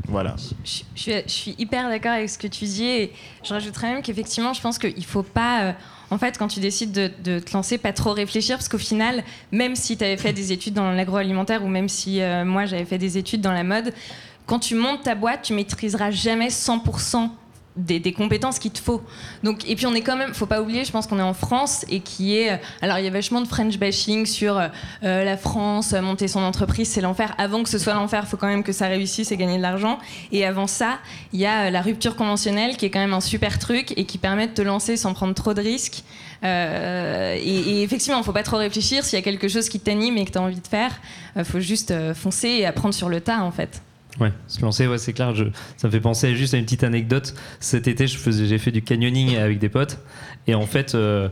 Voilà. 0.08 0.36
Je, 0.66 1.22
suis, 1.28 1.56
hyper 1.58 1.90
d'accord 1.90 2.12
avec 2.12 2.30
ce 2.30 2.38
que 2.38 2.48
tu 2.48 2.66
dis 2.66 2.86
et 2.86 3.14
je 3.44 3.54
rajouterais 3.54 3.94
même 3.94 4.02
qu'effectivement, 4.02 4.54
je 4.54 4.62
pense 4.62 4.78
qu'il 4.78 4.98
ne 4.98 5.04
faut 5.04 5.24
pas, 5.24 5.64
euh, 5.64 5.74
en 6.10 6.18
fait, 6.18 6.38
quand 6.38 6.48
tu 6.48 6.60
décides 6.60 6.92
de, 6.92 7.40
te 7.40 7.54
lancer, 7.54 7.78
pas 7.78 7.94
trop 7.94 8.12
réfléchir 8.12 8.58
parce 8.58 8.70
qu'au 8.70 8.78
final, 8.78 9.24
même 9.52 9.76
si 9.76 9.98
tu 9.98 10.04
avais 10.04 10.18
fait 10.18 10.34
des 10.34 10.52
études 10.52 10.74
dans 10.74 10.92
l'agroalimentaire 10.92 11.64
ou 11.64 11.68
même 11.68 11.90
si 11.90 12.22
euh, 12.22 12.46
moi 12.46 12.66
j'avais 12.66 12.86
fait 12.86 12.98
des 12.98 13.18
études 13.18 13.42
dans 13.42 13.54
la 13.54 13.64
mode, 13.64 13.94
quand 14.46 14.60
tu 14.60 14.76
montes 14.76 15.04
ta 15.04 15.16
boîte, 15.16 15.44
tu 15.44 15.54
maîtriseras 15.54 16.12
jamais 16.12 16.50
100% 16.50 17.30
des, 17.76 18.14
compétences 18.14 18.60
qu'il 18.60 18.72
te 18.72 18.80
faut. 18.80 19.02
Donc, 19.44 19.68
et 19.70 19.76
puis 19.76 19.86
on 19.86 19.94
est 19.94 20.02
quand 20.02 20.18
même, 20.18 20.34
faut 20.34 20.46
pas 20.46 20.62
oublier, 20.62 20.84
je 20.84 20.92
pense 20.92 21.08
qu'on 21.08 21.20
est 21.20 21.24
en 21.24 21.34
France 21.34 21.86
et 21.90 22.02
qui 22.02 22.38
est, 22.38 22.54
euh, 22.54 22.58
alors 22.82 23.00
il 23.00 23.06
y 23.06 23.08
a 23.08 23.12
vachement 23.12 23.42
de 23.42 23.48
French 23.48 23.78
bashing 23.78 24.26
sur 24.26 24.58
euh, 24.58 24.68
euh, 25.04 25.24
la 25.24 25.38
France, 25.38 25.94
monter 25.94 26.28
son 26.28 26.42
entreprise, 26.42 26.90
c'est 26.90 27.02
l'enfer. 27.02 27.34
Avant 27.38 27.64
que 27.64 27.70
ce 27.70 27.78
soit 27.78 27.94
l'enfer, 27.94 28.28
faut 28.28 28.38
quand 28.38 28.48
même 28.48 28.64
que 28.64 28.74
ça 28.74 28.88
réussisse 28.88 29.32
et 29.32 29.38
gagner 29.38 29.58
de 29.58 29.62
l'argent. 29.62 30.00
Et 30.32 30.46
avant 30.46 30.68
ça, 30.68 31.00
il 31.34 31.40
y 31.40 31.46
a 31.46 31.72
la 31.72 31.82
rupture 31.82 32.16
conventionnelle 32.16 32.78
qui 32.78 32.86
est 32.86 32.90
quand 32.90 33.00
même 33.00 33.14
un 33.14 33.22
super 33.22 33.58
truc 33.60 33.94
et 33.98 34.06
qui 34.06 34.18
permet 34.18 34.48
de 34.48 34.54
te 34.54 34.62
lancer 34.62 34.98
sans 34.98 35.14
prendre 35.14 35.34
trop 35.34 35.54
de 35.54 35.62
risques. 35.62 36.04
et, 36.44 37.38
et, 37.38 37.84
effectivement, 37.84 38.22
faut 38.24 38.34
pas 38.34 38.44
trop 38.44 38.58
réfléchir. 38.58 39.06
S'il 39.06 39.18
y 39.18 39.22
a 39.22 39.24
quelque 39.24 39.48
chose 39.48 39.70
qui 39.70 39.80
t'anime 39.80 40.18
et 40.18 40.26
que 40.26 40.32
tu 40.32 40.38
as 40.38 40.42
envie 40.42 40.60
de 40.60 40.68
faire, 40.68 41.00
faut 41.44 41.60
juste 41.60 41.94
foncer 42.14 42.50
et 42.50 42.66
apprendre 42.66 42.94
sur 42.94 43.10
le 43.10 43.22
tas 43.22 43.44
en 43.44 43.52
fait. 43.52 43.82
Ouais, 44.20 44.34
se 44.48 44.62
lancer, 44.62 44.88
ouais, 44.88 44.98
c'est 44.98 45.14
clair. 45.14 45.34
Ça 45.78 45.88
me 45.88 45.92
fait 45.92 46.02
penser 46.02 46.36
juste 46.36 46.54
à 46.54 46.58
une 46.58 46.66
petite 46.66 46.84
anecdote. 46.84 47.34
Cet 47.60 47.88
été, 47.88 48.08
j'ai 48.08 48.58
fait 48.58 48.72
du 48.72 48.82
canyoning 48.82 49.38
avec 49.38 49.60
des 49.60 49.70
potes. 49.70 50.00
Et 50.48 50.56
en 50.56 50.66
fait, 50.66 50.96
euh, 50.96 51.30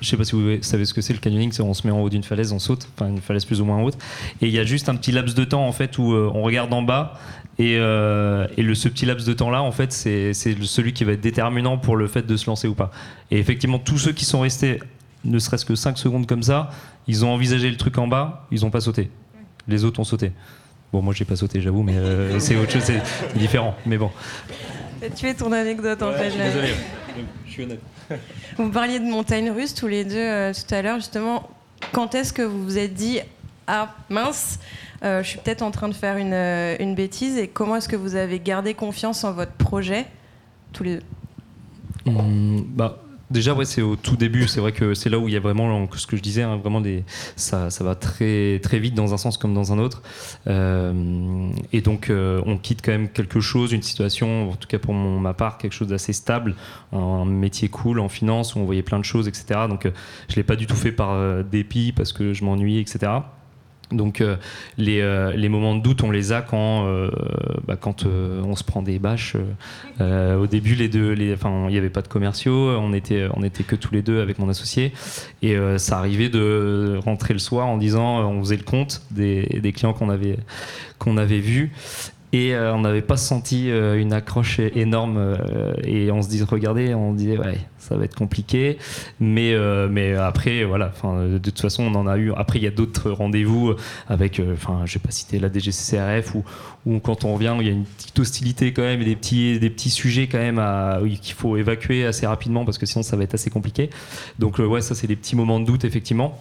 je 0.00 0.08
sais 0.08 0.16
pas 0.16 0.24
si 0.24 0.32
vous 0.32 0.62
savez 0.62 0.84
ce 0.84 0.94
que 0.94 1.00
c'est 1.00 1.12
le 1.12 1.18
canyoning, 1.18 1.52
c'est 1.52 1.62
on 1.62 1.74
se 1.74 1.86
met 1.86 1.92
en 1.92 2.00
haut 2.00 2.08
d'une 2.08 2.22
falaise, 2.22 2.52
on 2.52 2.58
saute, 2.58 2.88
enfin 2.94 3.10
une 3.10 3.20
falaise 3.20 3.44
plus 3.44 3.60
ou 3.60 3.64
moins 3.64 3.82
haute. 3.82 3.98
Et 4.40 4.46
il 4.46 4.52
y 4.52 4.58
a 4.58 4.64
juste 4.64 4.88
un 4.88 4.94
petit 4.94 5.12
laps 5.12 5.34
de 5.34 5.44
temps 5.44 5.66
en 5.66 5.72
fait 5.72 5.98
où 5.98 6.12
euh, 6.12 6.30
on 6.34 6.42
regarde 6.42 6.72
en 6.72 6.82
bas. 6.82 7.18
Et, 7.58 7.76
euh, 7.76 8.46
et 8.56 8.62
le, 8.62 8.74
ce 8.74 8.88
petit 8.88 9.04
laps 9.04 9.26
de 9.26 9.32
temps 9.32 9.50
là, 9.50 9.62
en 9.62 9.72
fait, 9.72 9.92
c'est 9.92 10.32
celui 10.32 10.92
qui 10.92 11.04
va 11.04 11.12
être 11.12 11.20
déterminant 11.20 11.76
pour 11.76 11.96
le 11.96 12.06
fait 12.06 12.24
de 12.24 12.36
se 12.36 12.46
lancer 12.46 12.68
ou 12.68 12.74
pas. 12.74 12.92
Et 13.30 13.38
effectivement, 13.38 13.80
tous 13.80 13.98
ceux 13.98 14.12
qui 14.12 14.24
sont 14.24 14.40
restés 14.40 14.78
ne 15.24 15.38
serait-ce 15.40 15.64
que 15.64 15.74
5 15.74 15.98
secondes 15.98 16.26
comme 16.26 16.44
ça, 16.44 16.70
ils 17.08 17.24
ont 17.24 17.30
envisagé 17.30 17.68
le 17.68 17.76
truc 17.76 17.98
en 17.98 18.06
bas, 18.06 18.46
ils 18.52 18.60
n'ont 18.60 18.70
pas 18.70 18.80
sauté. 18.80 19.10
Les 19.66 19.84
autres 19.84 19.98
ont 19.98 20.04
sauté. 20.04 20.30
Bon, 20.92 21.02
moi, 21.02 21.12
j'ai 21.14 21.24
pas 21.24 21.36
sauté, 21.36 21.60
j'avoue, 21.60 21.82
mais 21.82 21.96
euh, 21.96 22.38
c'est 22.38 22.56
autre 22.56 22.72
chose, 22.72 22.82
c'est 22.82 23.02
différent. 23.36 23.74
Mais 23.86 23.98
bon. 23.98 24.10
Tu 25.16 25.28
es 25.28 25.34
ton 25.34 25.52
anecdote 25.52 26.02
en 26.02 26.12
fait. 26.12 26.30
Désolé, 26.30 26.74
je 27.46 27.50
suis 27.50 27.62
honnête. 27.62 27.80
Vous 28.56 28.70
parliez 28.70 28.98
de 28.98 29.04
montagne 29.04 29.50
russe 29.50 29.74
tous 29.74 29.86
les 29.86 30.04
deux 30.04 30.16
euh, 30.16 30.52
tout 30.52 30.74
à 30.74 30.82
l'heure, 30.82 30.96
justement. 30.96 31.48
Quand 31.92 32.14
est-ce 32.14 32.32
que 32.32 32.42
vous 32.42 32.64
vous 32.64 32.78
êtes 32.78 32.94
dit 32.94 33.20
ah 33.68 33.94
mince, 34.08 34.58
euh, 35.04 35.22
je 35.22 35.28
suis 35.28 35.38
peut-être 35.38 35.62
en 35.62 35.70
train 35.70 35.88
de 35.88 35.94
faire 35.94 36.16
une, 36.16 36.32
une 36.32 36.94
bêtise 36.94 37.36
et 37.36 37.46
comment 37.48 37.76
est-ce 37.76 37.88
que 37.88 37.96
vous 37.96 38.16
avez 38.16 38.40
gardé 38.40 38.74
confiance 38.74 39.22
en 39.24 39.32
votre 39.32 39.52
projet 39.52 40.06
tous 40.72 40.82
les 40.82 40.96
deux? 40.96 41.02
Mmh, 42.10 42.62
bah, 42.74 42.98
Déjà, 43.30 43.52
ouais, 43.52 43.66
c'est 43.66 43.82
au 43.82 43.96
tout 43.96 44.16
début. 44.16 44.48
C'est 44.48 44.60
vrai 44.60 44.72
que 44.72 44.94
c'est 44.94 45.10
là 45.10 45.18
où 45.18 45.28
il 45.28 45.34
y 45.34 45.36
a 45.36 45.40
vraiment 45.40 45.86
ce 45.94 46.06
que 46.06 46.16
je 46.16 46.22
disais, 46.22 46.42
hein, 46.42 46.56
vraiment 46.56 46.80
des, 46.80 47.04
ça, 47.36 47.68
ça 47.68 47.84
va 47.84 47.94
très 47.94 48.58
très 48.62 48.78
vite 48.78 48.94
dans 48.94 49.12
un 49.12 49.18
sens 49.18 49.36
comme 49.36 49.52
dans 49.52 49.72
un 49.72 49.78
autre. 49.78 50.02
Euh, 50.46 51.50
et 51.72 51.82
donc, 51.82 52.08
euh, 52.08 52.40
on 52.46 52.56
quitte 52.56 52.80
quand 52.82 52.92
même 52.92 53.10
quelque 53.10 53.40
chose, 53.40 53.72
une 53.72 53.82
situation, 53.82 54.50
en 54.50 54.56
tout 54.56 54.68
cas 54.68 54.78
pour 54.78 54.94
ma 54.94 55.34
part, 55.34 55.58
quelque 55.58 55.74
chose 55.74 55.88
d'assez 55.88 56.14
stable, 56.14 56.54
un 56.92 57.26
métier 57.26 57.68
cool 57.68 58.00
en 58.00 58.08
finance 58.08 58.54
où 58.54 58.60
on 58.60 58.64
voyait 58.64 58.82
plein 58.82 58.98
de 58.98 59.04
choses, 59.04 59.28
etc. 59.28 59.60
Donc, 59.68 59.84
euh, 59.84 59.90
je 60.28 60.36
l'ai 60.36 60.42
pas 60.42 60.56
du 60.56 60.66
tout 60.66 60.76
fait 60.76 60.92
par 60.92 61.44
dépit 61.44 61.92
parce 61.92 62.12
que 62.12 62.32
je 62.32 62.44
m'ennuie, 62.44 62.78
etc. 62.78 63.12
Donc 63.90 64.20
euh, 64.20 64.36
les, 64.76 65.00
euh, 65.00 65.32
les, 65.34 65.48
moments 65.48 65.74
de 65.74 65.82
doute, 65.82 66.02
on 66.02 66.10
les 66.10 66.32
a 66.32 66.42
quand, 66.42 66.86
euh, 66.86 67.10
bah, 67.66 67.76
quand 67.76 68.04
on 68.06 68.54
se 68.54 68.64
prend 68.64 68.82
des 68.82 68.98
bâches. 68.98 69.36
au 70.00 70.46
début, 70.46 70.74
les 70.74 70.88
deux, 70.88 71.12
les, 71.12 71.34
il 71.34 71.66
n'y 71.68 71.78
avait 71.78 71.90
pas 71.90 72.02
de 72.02 72.08
commerciaux, 72.08 72.70
on 72.78 72.92
était, 72.92 73.28
on 73.34 73.42
était 73.42 73.64
que 73.64 73.76
tous 73.76 73.94
les 73.94 74.02
deux 74.02 74.20
avec 74.20 74.38
mon 74.38 74.48
associé, 74.48 74.92
et 75.42 75.56
ça 75.78 75.98
arrivait 75.98 76.28
de 76.28 76.98
rentrer 77.04 77.32
le 77.32 77.40
soir 77.40 77.66
en 77.66 77.78
disant, 77.78 78.20
on 78.30 78.40
faisait 78.40 78.56
le 78.56 78.62
compte 78.62 79.02
des, 79.10 79.42
des 79.62 79.72
clients 79.72 79.92
qu'on 79.92 80.10
avait, 80.10 80.38
qu'on 80.98 81.16
avait 81.16 81.40
vus. 81.40 81.72
Et 82.32 82.54
euh, 82.54 82.74
on 82.74 82.80
n'avait 82.80 83.02
pas 83.02 83.16
senti 83.16 83.70
euh, 83.70 83.98
une 83.98 84.12
accroche 84.12 84.60
énorme. 84.60 85.16
euh, 85.16 85.72
et 85.82 86.10
on 86.10 86.22
se 86.22 86.28
dit, 86.28 86.42
regardez, 86.42 86.94
on 86.94 87.14
disait, 87.14 87.38
ouais, 87.38 87.58
ça 87.78 87.96
va 87.96 88.04
être 88.04 88.16
compliqué. 88.16 88.78
Mais, 89.18 89.54
mais 89.88 90.14
après, 90.14 90.64
voilà, 90.64 90.92
de 91.04 91.38
toute 91.38 91.60
façon, 91.60 91.84
on 91.84 91.94
en 91.94 92.06
a 92.06 92.18
eu. 92.18 92.32
Après, 92.36 92.58
il 92.58 92.64
y 92.64 92.68
a 92.68 92.70
d'autres 92.70 93.10
rendez-vous 93.10 93.74
avec, 94.08 94.42
enfin, 94.52 94.82
je 94.84 94.98
vais 94.98 95.02
pas 95.02 95.10
citer 95.10 95.38
la 95.38 95.48
DGCCRF, 95.50 96.34
où, 96.34 96.44
où 96.86 96.98
quand 97.00 97.24
on 97.24 97.34
revient, 97.34 97.54
il 97.60 97.66
y 97.66 97.70
a 97.70 97.72
une 97.72 97.84
petite 97.84 98.18
hostilité 98.18 98.72
quand 98.72 98.82
même 98.82 99.00
et 99.00 99.04
des 99.04 99.16
petits, 99.16 99.58
des 99.58 99.70
petits 99.70 99.90
sujets 99.90 100.26
quand 100.26 100.38
même 100.38 100.62
qu'il 101.18 101.34
faut 101.34 101.56
évacuer 101.56 102.04
assez 102.04 102.26
rapidement 102.26 102.64
parce 102.64 102.78
que 102.78 102.86
sinon 102.86 103.02
ça 103.02 103.16
va 103.16 103.24
être 103.24 103.34
assez 103.34 103.50
compliqué. 103.50 103.90
Donc, 104.38 104.60
euh, 104.60 104.66
ouais, 104.66 104.80
ça, 104.80 104.94
c'est 104.94 105.06
des 105.06 105.16
petits 105.16 105.36
moments 105.36 105.60
de 105.60 105.64
doute, 105.64 105.84
effectivement. 105.84 106.38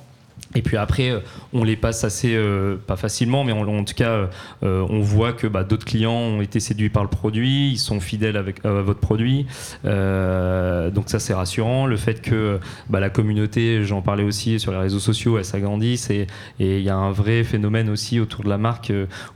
Et 0.56 0.62
puis 0.62 0.78
après, 0.78 1.12
euh, 1.12 1.20
on 1.54 1.64
les 1.64 1.76
passe 1.76 2.04
assez, 2.04 2.36
euh, 2.36 2.78
pas 2.78 2.96
facilement, 2.96 3.44
mais 3.44 3.52
en 3.52 3.84
tout 3.84 3.94
cas, 3.94 4.30
euh, 4.64 4.86
on 4.90 5.02
voit 5.02 5.34
que 5.34 5.46
bah, 5.46 5.64
d'autres 5.64 5.86
clients 5.86 6.14
ont 6.14 6.42
été 6.42 6.60
séduits 6.60 6.90
par 6.90 7.04
le 7.04 7.10
produit, 7.10 7.72
ils 7.72 7.78
sont 7.78 8.00
fidèles 8.00 8.38
avec, 8.38 8.66
à 8.66 8.82
votre 8.82 9.00
produit. 9.00 9.46
Donc 9.84 11.10
ça, 11.10 11.20
c'est 11.20 11.34
rassurant. 11.34 11.86
Le 11.86 11.98
fait 11.98 12.22
que 12.22 12.60
bah, 12.90 13.00
la 13.00 13.10
communauté, 13.10 13.84
j'en 13.84 14.02
parlais 14.02 14.24
aussi 14.24 14.60
sur 14.60 14.72
les 14.72 14.78
réseaux 14.78 15.00
sociaux, 15.00 15.38
elle 15.38 15.46
s'agrandisse 15.46 16.10
et 16.10 16.28
il 16.60 16.82
y 16.82 16.90
a 16.90 16.96
un 16.96 17.12
vrai 17.12 17.44
phénomène 17.44 17.90
aussi 17.90 18.20
autour 18.20 18.44
de 18.44 18.50
la 18.50 18.58
marque 18.58 18.92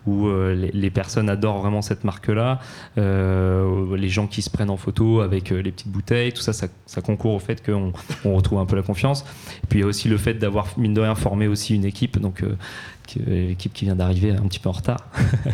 où 0.08 0.30
les, 0.30 0.90
personnes 0.90 1.30
adorent 1.30 1.60
vraiment 1.60 1.82
cette 1.82 2.04
marque-là. 2.04 2.60
Les 2.98 4.10
gens 4.10 4.28
qui 4.28 4.42
se 4.42 4.50
prennent 4.50 4.70
en 4.70 4.78
photo 4.78 5.22
avec 5.22 5.50
les 5.50 5.72
petites 5.72 5.92
bouteilles, 5.92 6.32
tout 6.32 6.42
ça, 6.42 6.54
ça, 6.54 7.02
concourt 7.02 7.34
au 7.34 7.40
fait 7.40 7.64
qu'on 7.66 7.94
on 8.26 8.36
retrouve 8.36 8.60
un 8.60 8.66
peu 8.66 8.76
la 8.76 8.84
confiance. 8.84 9.26
Et 9.64 9.68
puis 9.68 9.80
il 9.80 9.82
y 9.82 9.86
a 9.86 9.88
aussi 9.88 10.08
le 10.08 10.18
fait 10.18 10.36
d'avoir, 10.36 10.68
de 10.94 11.02
rien, 11.02 11.16
formé 11.16 11.48
aussi 11.48 11.76
une 11.76 11.86
équipe, 11.86 12.20
donc 12.20 12.44
euh, 12.44 12.56
l'équipe 13.28 13.74
qui 13.74 13.86
vient 13.86 13.96
d'arriver 13.96 14.32
un 14.32 14.44
petit 14.48 14.60
peu 14.60 14.70
en 14.70 14.74
retard. 14.74 15.00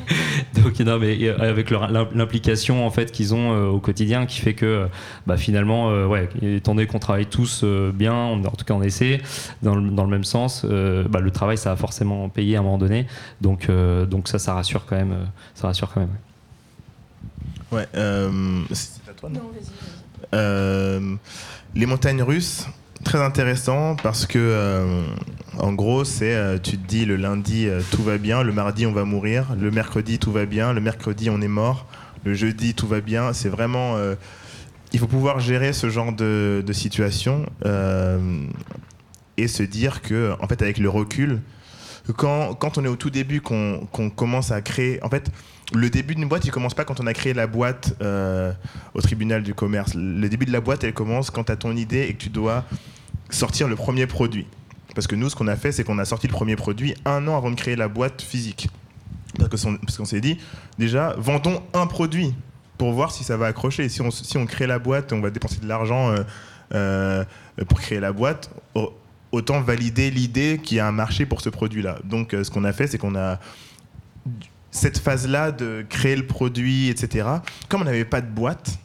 donc 0.64 0.80
non, 0.80 1.00
mais 1.00 1.18
euh, 1.24 1.38
avec 1.40 1.72
l'implication 1.72 2.86
en 2.86 2.92
fait 2.92 3.12
qu'ils 3.12 3.34
ont 3.34 3.54
euh, 3.54 3.68
au 3.68 3.80
quotidien, 3.80 4.26
qui 4.26 4.40
fait 4.40 4.54
que 4.54 4.88
bah, 5.26 5.38
finalement, 5.38 5.90
euh, 5.90 6.06
ouais, 6.06 6.30
étant 6.42 6.76
donné 6.76 6.88
qu'on 6.88 7.00
travaille 7.00 7.26
tous 7.26 7.62
euh, 7.64 7.92
bien, 7.92 8.14
on- 8.14 8.44
en 8.46 8.52
tout 8.52 8.66
cas 8.66 8.74
on 8.76 8.84
essaie 8.84 9.22
dans 9.64 9.76
le, 9.76 9.90
dans 9.90 10.04
le 10.04 10.10
même 10.12 10.24
sens, 10.24 10.64
euh, 10.70 11.04
bah, 11.08 11.20
le 11.20 11.32
travail 11.32 11.58
ça 11.58 11.72
a 11.72 11.76
forcément 11.76 12.30
payé 12.30 12.56
à 12.58 12.60
un 12.60 12.64
moment 12.64 12.78
donné. 12.78 13.08
Donc, 13.42 13.70
euh, 13.70 14.06
donc 14.06 14.28
ça, 14.28 14.38
ça 14.40 14.54
rassure 14.54 14.86
quand 14.86 14.96
même. 14.98 15.16
ça 15.56 15.68
rassure 15.68 15.92
quand 15.94 16.02
même. 16.02 16.10
ouais. 16.10 17.78
Ouais, 17.80 17.88
euh, 17.96 18.62
c'est 18.72 19.02
à 19.10 19.14
toi, 19.14 19.30
non? 19.30 19.42
Euh, 20.34 21.16
les 21.76 21.86
montagnes 21.86 22.22
russes, 22.22 22.66
très 23.04 23.22
intéressant 23.22 23.96
parce 23.96 24.26
que, 24.26 24.38
euh, 24.40 25.04
en 25.58 25.74
gros, 25.74 26.04
c'est 26.04 26.34
euh, 26.34 26.58
tu 26.58 26.78
te 26.78 26.88
dis 26.88 27.06
le 27.06 27.16
lundi 27.16 27.68
euh, 27.68 27.82
tout 27.92 28.04
va 28.04 28.18
bien, 28.18 28.44
le 28.44 28.54
mardi 28.54 28.86
on 28.86 28.92
va 28.92 29.06
mourir, 29.06 29.56
le 29.60 29.72
mercredi 29.72 30.20
tout 30.20 30.32
va 30.32 30.46
bien, 30.46 30.74
le 30.74 30.82
mercredi 30.82 31.30
on 31.30 31.42
est 31.42 31.48
mort, 31.48 31.88
le 32.24 32.34
jeudi 32.34 32.74
tout 32.74 32.88
va 32.88 33.02
bien. 33.02 33.34
C'est 33.34 33.50
vraiment. 33.50 33.96
il 34.94 35.00
faut 35.00 35.08
pouvoir 35.08 35.40
gérer 35.40 35.74
ce 35.74 35.90
genre 35.90 36.12
de, 36.12 36.64
situation 36.72 37.46
et 39.38 39.48
se 39.48 39.64
dire 39.64 40.02
que, 40.02 40.34
en 40.40 40.48
fait, 40.48 40.62
avec 40.62 40.80
le 40.80 40.90
recul, 40.90 41.42
quand, 42.16 42.56
quand 42.56 42.78
on 42.78 42.86
est 42.86 42.88
au 42.88 42.96
tout 42.96 43.10
début, 43.10 43.42
qu'on 43.42 43.88
qu'on 43.92 44.10
commence 44.10 44.52
à 44.52 44.62
créer. 44.62 45.04
En 45.04 45.10
fait, 45.10 45.32
le 45.74 45.90
début 45.90 46.16
d'une 46.16 46.28
boîte, 46.30 46.46
il 46.46 46.52
commence 46.52 46.74
pas 46.74 46.86
quand 46.86 47.00
on 47.02 47.08
a 47.08 47.14
créé 47.14 47.34
la 47.34 47.46
boîte 47.48 47.96
euh, 48.02 48.54
au 48.94 49.02
tribunal 49.02 49.44
du 49.44 49.54
commerce. 49.54 49.94
Le 49.96 50.28
début 50.30 50.46
de 50.46 50.52
la 50.52 50.62
boîte, 50.62 50.84
elle 50.84 50.94
commence 50.94 51.30
quand 51.30 51.46
tu 51.46 51.52
as 51.52 51.58
ton 51.58 51.76
idée 51.76 52.04
et 52.04 52.14
que 52.14 52.20
tu 52.24 52.30
dois 52.30 52.64
sortir 53.30 53.68
le 53.68 53.76
premier 53.76 54.08
produit. 54.08 54.48
Parce 54.96 55.08
que 55.08 55.16
nous, 55.16 55.30
ce 55.30 55.36
qu'on 55.36 55.48
a 55.48 55.56
fait, 55.58 55.72
c'est 55.74 55.84
qu'on 55.84 56.00
a 56.00 56.06
sorti 56.06 56.28
le 56.28 56.32
premier 56.34 56.56
produit 56.56 56.96
un 57.06 57.28
an 57.28 57.36
avant 57.38 57.52
de 57.52 57.56
créer 57.56 57.76
la 57.76 57.88
boîte 57.90 58.22
physique. 58.22 58.70
Parce 59.38 59.66
qu'on 59.98 60.06
s'est 60.06 60.22
dit, 60.22 60.38
déjà, 60.80 61.14
vendons 61.18 61.62
un 61.74 61.86
produit 61.86 62.34
pour 62.78 62.94
voir 62.94 63.12
si 63.12 63.24
ça 63.24 63.36
va 63.38 63.48
accrocher. 63.48 63.90
Si 63.90 64.02
on, 64.02 64.10
si 64.10 64.38
on 64.38 64.46
crée 64.46 64.68
la 64.68 64.80
boîte, 64.80 65.12
on 65.14 65.20
va 65.20 65.30
dépenser 65.30 65.60
de 65.60 65.68
l'argent 65.68 66.12
euh, 66.12 66.24
euh, 66.74 67.26
pour 67.68 67.80
créer 67.82 68.00
la 68.00 68.14
boîte. 68.14 68.50
au- 68.74 68.94
Autant 69.34 69.60
valider 69.60 70.10
l'idée 70.10 70.58
qu'il 70.64 70.78
y 70.78 70.80
a 70.80 70.88
un 70.88 70.94
marché 70.94 71.26
pour 71.26 71.42
ce 71.42 71.50
produit-là. 71.50 72.00
Donc, 72.06 72.32
ce 72.32 72.50
qu'on 72.50 72.64
a 72.64 72.72
fait, 72.72 72.88
c'est 72.88 72.98
qu'on 72.98 73.14
a 73.16 73.40
cette 74.78 75.00
phase-là 75.00 75.52
de 75.52 75.86
créer 75.90 76.16
le 76.16 76.26
produit, 76.26 76.90
etc. 76.90 77.28
Comme 77.68 77.82
on 77.82 77.86
n'avait 77.86 78.06
pas 78.06 78.22
de 78.22 78.30
boîte, 78.30 78.78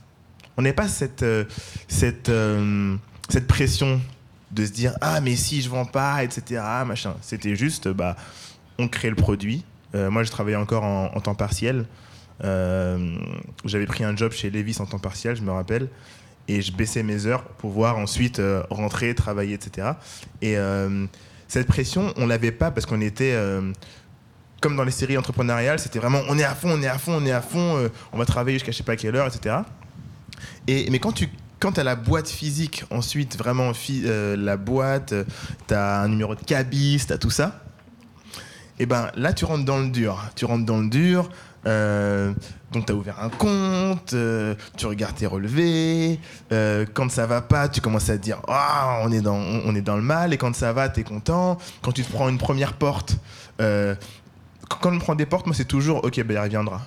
on 0.56 0.62
n'avait 0.62 0.74
pas 0.74 0.88
cette, 0.88 1.22
euh, 1.22 1.44
cette, 1.88 2.28
euh, 2.28 2.96
cette 3.28 3.46
pression 3.46 4.00
de 4.50 4.66
se 4.66 4.72
dire 4.72 4.94
ah 5.00 5.20
mais 5.20 5.36
si 5.36 5.62
je 5.62 5.68
vends 5.68 5.84
pas, 5.84 6.24
etc. 6.24 6.62
Machin. 6.86 7.14
C'était 7.20 7.56
juste 7.56 7.88
bah 7.88 8.16
on 8.78 8.88
crée 8.88 9.10
le 9.10 9.16
produit. 9.16 9.64
Euh, 9.94 10.10
moi 10.10 10.24
je 10.24 10.30
travaillais 10.30 10.56
encore 10.56 10.84
en, 10.84 11.20
temps 11.20 11.34
partiel. 11.34 11.86
J'avais 12.42 13.86
pris 13.86 14.02
un 14.02 14.16
job 14.16 14.32
chez 14.32 14.50
Levis 14.50 14.78
en 14.80 14.86
temps 14.86 14.98
partiel, 14.98 15.36
je 15.36 15.42
me 15.42 15.52
rappelle. 15.52 15.88
Et 16.48 16.60
je 16.60 16.72
baissais 16.72 17.04
mes 17.04 17.26
heures 17.26 17.44
pour 17.44 17.70
pouvoir 17.70 17.98
ensuite 17.98 18.42
rentrer, 18.68 19.14
travailler, 19.14 19.54
etc. 19.54 19.92
Et 20.42 20.56
cette 21.46 21.68
pression, 21.68 22.12
on 22.16 22.26
l'avait 22.26 22.50
pas 22.50 22.72
parce 22.72 22.84
qu'on 22.84 23.00
était 23.00 23.36
comme 24.62 24.76
dans 24.76 24.84
les 24.84 24.92
séries 24.92 25.18
entrepreneuriales, 25.18 25.78
c'était 25.78 25.98
vraiment 25.98 26.20
on 26.28 26.38
est 26.38 26.44
à 26.44 26.54
fond, 26.54 26.70
on 26.72 26.82
est 26.82 26.86
à 26.86 26.96
fond, 26.96 27.18
on 27.20 27.26
est 27.26 27.32
à 27.32 27.42
fond, 27.42 27.76
euh, 27.76 27.88
on 28.12 28.18
va 28.18 28.24
travailler 28.24 28.56
jusqu'à 28.56 28.72
je 28.72 28.78
sais 28.78 28.84
pas 28.84 28.96
quelle 28.96 29.16
heure, 29.16 29.26
etc. 29.26 29.56
Et, 30.66 30.88
mais 30.90 31.00
quand 31.00 31.12
tu 31.12 31.28
quand 31.58 31.78
as 31.78 31.84
la 31.84 31.96
boîte 31.96 32.28
physique, 32.28 32.84
ensuite 32.90 33.36
vraiment 33.36 33.72
euh, 33.90 34.36
la 34.36 34.56
boîte, 34.56 35.14
tu 35.68 35.74
as 35.74 36.00
un 36.00 36.08
numéro 36.08 36.34
de 36.34 36.40
cabis, 36.40 37.04
tu 37.06 37.12
as 37.12 37.18
tout 37.18 37.30
ça, 37.30 37.60
et 38.78 38.86
ben 38.86 39.10
là 39.16 39.32
tu 39.32 39.44
rentres 39.44 39.64
dans 39.64 39.78
le 39.78 39.90
dur. 39.90 40.22
Tu 40.36 40.44
rentres 40.44 40.64
dans 40.64 40.78
le 40.78 40.88
dur, 40.88 41.28
euh, 41.66 42.32
donc 42.72 42.86
tu 42.86 42.92
as 42.92 42.94
ouvert 42.94 43.20
un 43.20 43.30
compte, 43.30 44.12
euh, 44.14 44.54
tu 44.76 44.86
regardes 44.86 45.16
tes 45.16 45.26
relevés, 45.26 46.20
euh, 46.52 46.86
quand 46.94 47.10
ça 47.10 47.26
va 47.26 47.42
pas, 47.42 47.68
tu 47.68 47.80
commences 47.80 48.10
à 48.10 48.16
te 48.16 48.22
dire 48.22 48.40
ah 48.46 49.00
on, 49.02 49.10
est 49.12 49.20
dans, 49.20 49.36
on, 49.36 49.62
on 49.66 49.74
est 49.74 49.82
dans 49.82 49.96
le 49.96 50.02
mal, 50.02 50.32
et 50.32 50.36
quand 50.36 50.54
ça 50.54 50.72
va, 50.72 50.88
tu 50.88 51.00
es 51.00 51.04
content. 51.04 51.58
Quand 51.82 51.92
tu 51.92 52.02
te 52.04 52.12
prends 52.12 52.28
une 52.28 52.38
première 52.38 52.74
porte, 52.74 53.16
euh, 53.60 53.94
quand 54.80 54.92
on 54.92 54.98
prend 54.98 55.14
des 55.14 55.26
portes, 55.26 55.46
moi 55.46 55.54
c'est 55.54 55.64
toujours 55.64 56.04
ok, 56.04 56.22
ben 56.22 56.34
il 56.34 56.38
reviendra. 56.38 56.82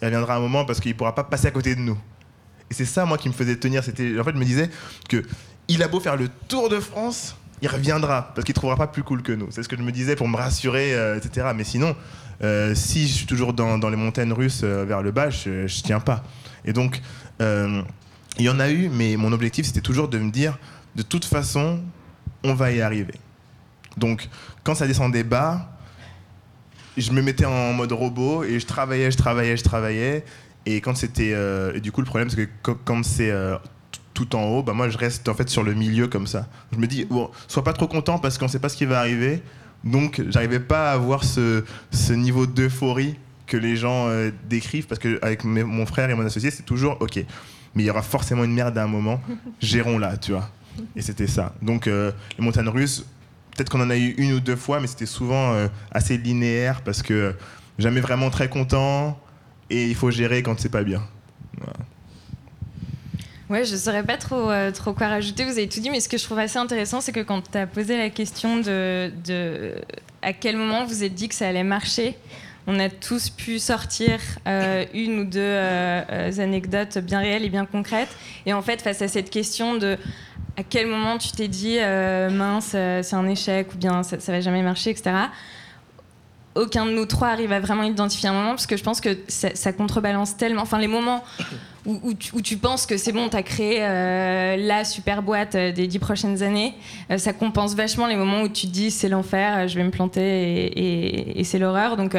Il 0.00 0.06
reviendra 0.06 0.36
un 0.36 0.40
moment 0.40 0.64
parce 0.64 0.80
qu'il 0.80 0.96
pourra 0.96 1.14
pas 1.14 1.24
passer 1.24 1.46
à 1.46 1.50
côté 1.50 1.74
de 1.74 1.80
nous. 1.80 1.98
Et 2.70 2.74
c'est 2.74 2.84
ça, 2.84 3.04
moi, 3.04 3.18
qui 3.18 3.28
me 3.28 3.34
faisait 3.34 3.56
tenir. 3.56 3.84
C'était, 3.84 4.18
en 4.18 4.24
fait, 4.24 4.32
je 4.32 4.38
me 4.38 4.44
disais 4.44 4.70
que 5.08 5.22
il 5.68 5.82
a 5.82 5.88
beau 5.88 6.00
faire 6.00 6.16
le 6.16 6.28
tour 6.48 6.68
de 6.68 6.80
France, 6.80 7.36
il 7.60 7.68
reviendra 7.68 8.32
parce 8.34 8.44
qu'il 8.44 8.54
trouvera 8.54 8.76
pas 8.76 8.86
plus 8.86 9.02
cool 9.02 9.22
que 9.22 9.32
nous. 9.32 9.48
C'est 9.50 9.62
ce 9.62 9.68
que 9.68 9.76
je 9.76 9.82
me 9.82 9.92
disais 9.92 10.16
pour 10.16 10.26
me 10.26 10.36
rassurer, 10.36 10.94
euh, 10.94 11.16
etc. 11.16 11.48
Mais 11.54 11.64
sinon, 11.64 11.94
euh, 12.42 12.74
si 12.74 13.06
je 13.06 13.12
suis 13.12 13.26
toujours 13.26 13.52
dans, 13.52 13.76
les 13.88 13.96
montagnes 13.96 14.32
russes 14.32 14.62
euh, 14.64 14.84
vers 14.84 15.02
le 15.02 15.12
bas, 15.12 15.30
je, 15.30 15.66
je 15.66 15.82
tiens 15.82 16.00
pas. 16.00 16.24
Et 16.64 16.72
donc, 16.72 17.00
il 17.40 18.44
y 18.44 18.48
en 18.48 18.58
a 18.60 18.70
eu, 18.70 18.88
mais 18.88 19.16
mon 19.16 19.32
objectif, 19.32 19.66
c'était 19.66 19.80
toujours 19.80 20.08
de 20.08 20.18
me 20.18 20.30
dire, 20.30 20.58
de 20.96 21.02
toute 21.02 21.24
façon, 21.24 21.80
on 22.42 22.54
va 22.54 22.72
y 22.72 22.80
arriver. 22.80 23.14
Donc, 23.96 24.28
quand 24.64 24.74
ça 24.74 24.86
descendait 24.86 25.24
bas, 25.24 25.71
je 26.96 27.10
me 27.12 27.22
mettais 27.22 27.44
en 27.44 27.72
mode 27.72 27.92
robot 27.92 28.44
et 28.44 28.58
je 28.60 28.66
travaillais, 28.66 29.10
je 29.10 29.16
travaillais, 29.16 29.56
je 29.56 29.64
travaillais. 29.64 30.24
Et 30.66 30.80
quand 30.80 30.96
c'était. 30.96 31.32
euh, 31.34 31.72
et 31.74 31.80
du 31.80 31.90
coup, 31.92 32.00
le 32.00 32.06
problème, 32.06 32.30
c'est 32.30 32.48
que 32.62 32.70
quand- 32.84 33.02
c'est 33.04 33.30
euh, 33.30 33.56
tout 34.14 34.36
en 34.36 34.44
haut, 34.44 34.62
bah 34.62 34.74
moi, 34.74 34.88
je 34.88 34.98
reste 34.98 35.28
en 35.28 35.34
fait 35.34 35.48
sur 35.48 35.62
le 35.62 35.74
milieu 35.74 36.06
comme 36.06 36.26
ça. 36.26 36.46
Je 36.72 36.78
me 36.78 36.86
dis, 36.86 37.04
bon, 37.04 37.30
sois 37.48 37.64
pas 37.64 37.72
trop 37.72 37.88
content 37.88 38.18
parce 38.18 38.38
qu'on 38.38 38.48
sait 38.48 38.58
pas 38.60 38.68
ce 38.68 38.76
qui 38.76 38.84
va 38.84 39.00
arriver. 39.00 39.42
Donc, 39.84 40.22
j'arrivais 40.28 40.60
pas 40.60 40.90
à 40.90 40.94
avoir 40.94 41.24
ce, 41.24 41.64
ce 41.90 42.12
niveau 42.12 42.46
d'euphorie 42.46 43.16
que 43.46 43.56
les 43.56 43.74
gens 43.74 44.06
euh, 44.08 44.30
décrivent 44.48 44.86
parce 44.86 45.00
que 45.00 45.18
avec 45.22 45.44
mes- 45.44 45.64
mon 45.64 45.86
frère 45.86 46.08
et 46.10 46.14
mon 46.14 46.24
associé, 46.24 46.50
c'est 46.50 46.62
toujours 46.62 46.96
OK. 47.00 47.16
Mais 47.74 47.82
il 47.82 47.86
y 47.86 47.90
aura 47.90 48.02
forcément 48.02 48.44
une 48.44 48.52
merde 48.54 48.76
à 48.78 48.84
un 48.84 48.86
moment. 48.86 49.20
Gérons-la, 49.60 50.18
tu 50.18 50.32
vois. 50.32 50.48
Et 50.94 51.02
c'était 51.02 51.26
ça. 51.26 51.54
Donc, 51.62 51.86
les 51.86 52.12
montagnes 52.38 52.68
russes, 52.68 53.04
peut-être 53.54 53.70
qu'on 53.70 53.80
en 53.80 53.90
a 53.90 53.96
eu 53.96 54.14
une 54.18 54.32
ou 54.32 54.40
deux 54.40 54.56
fois, 54.56 54.80
mais 54.80 54.86
c'était 54.86 55.06
souvent 55.06 55.52
euh, 55.52 55.68
assez 55.90 56.16
linéaire 56.16 56.82
parce 56.82 57.02
que 57.02 57.34
jamais 57.78 58.00
vraiment 58.00 58.30
très 58.30 58.48
content 58.48 59.18
et 59.70 59.86
il 59.86 59.94
faut 59.94 60.10
gérer 60.10 60.42
quand 60.42 60.58
c'est 60.58 60.68
pas 60.68 60.82
bien. 60.82 61.02
Ouais, 63.48 63.64
je 63.64 63.76
saurais 63.76 64.02
pas 64.02 64.16
trop, 64.16 64.50
euh, 64.50 64.70
trop 64.70 64.94
quoi 64.94 65.08
rajouter. 65.08 65.44
Vous 65.44 65.52
avez 65.52 65.68
tout 65.68 65.80
dit, 65.80 65.90
mais 65.90 66.00
ce 66.00 66.08
que 66.08 66.16
je 66.16 66.24
trouve 66.24 66.38
assez 66.38 66.58
intéressant, 66.58 67.02
c'est 67.02 67.12
que 67.12 67.20
quand 67.20 67.50
tu 67.50 67.58
as 67.58 67.66
posé 67.66 67.98
la 67.98 68.08
question 68.08 68.58
de, 68.58 69.74
à 70.22 70.32
quel 70.32 70.56
moment 70.56 70.86
vous 70.86 71.04
êtes 71.04 71.14
dit 71.14 71.28
que 71.28 71.34
ça 71.34 71.48
allait 71.48 71.64
marcher, 71.64 72.16
on 72.66 72.78
a 72.78 72.88
tous 72.88 73.28
pu 73.28 73.58
sortir 73.58 74.20
euh, 74.46 74.86
une 74.94 75.18
ou 75.18 75.24
deux 75.24 75.58
anecdotes 76.40 76.98
bien 76.98 77.18
réelles 77.18 77.44
et 77.44 77.50
bien 77.50 77.66
concrètes. 77.66 78.16
Et 78.46 78.54
en 78.54 78.62
fait, 78.62 78.80
face 78.80 79.02
à 79.02 79.08
cette 79.08 79.28
question 79.28 79.76
de 79.76 79.98
à 80.56 80.62
quel 80.62 80.86
moment 80.86 81.18
tu 81.18 81.32
t'es 81.32 81.48
dit 81.48 81.78
euh, 81.80 82.30
mince, 82.30 82.72
euh, 82.74 83.02
c'est 83.02 83.16
un 83.16 83.26
échec 83.26 83.72
ou 83.74 83.78
bien 83.78 84.02
ça, 84.02 84.16
va 84.16 84.40
jamais 84.40 84.62
marcher, 84.62 84.90
etc. 84.90 85.10
Aucun 86.54 86.84
de 86.84 86.90
nous 86.90 87.06
trois 87.06 87.28
arrive 87.28 87.52
à 87.52 87.60
vraiment 87.60 87.82
identifier 87.82 88.28
un 88.28 88.34
moment 88.34 88.50
parce 88.50 88.66
que 88.66 88.76
je 88.76 88.82
pense 88.82 89.00
que 89.00 89.16
ça, 89.28 89.72
contrebalance 89.72 90.36
tellement. 90.36 90.62
Enfin, 90.62 90.78
les 90.78 90.88
moments 90.88 91.24
où, 91.86 92.12
tu, 92.14 92.58
penses 92.58 92.84
que 92.84 92.98
c'est 92.98 93.12
bon, 93.12 93.30
tu 93.30 93.36
as 93.36 93.42
créé 93.42 93.78
euh, 93.80 94.56
la 94.58 94.84
super 94.84 95.22
boîte 95.22 95.56
des 95.56 95.86
dix 95.86 95.98
prochaines 95.98 96.42
années, 96.42 96.74
ça 97.16 97.32
compense 97.32 97.74
vachement 97.74 98.06
les 98.06 98.16
moments 98.16 98.42
où 98.42 98.48
tu 98.48 98.66
te 98.66 98.72
dis 98.72 98.90
c'est 98.90 99.08
l'enfer, 99.08 99.66
je 99.66 99.76
vais 99.76 99.84
me 99.84 99.90
planter 99.90 100.20
et, 100.20 101.40
et- 101.40 101.44
c'est 101.44 101.58
l'horreur. 101.58 101.96
Donc, 101.96 102.14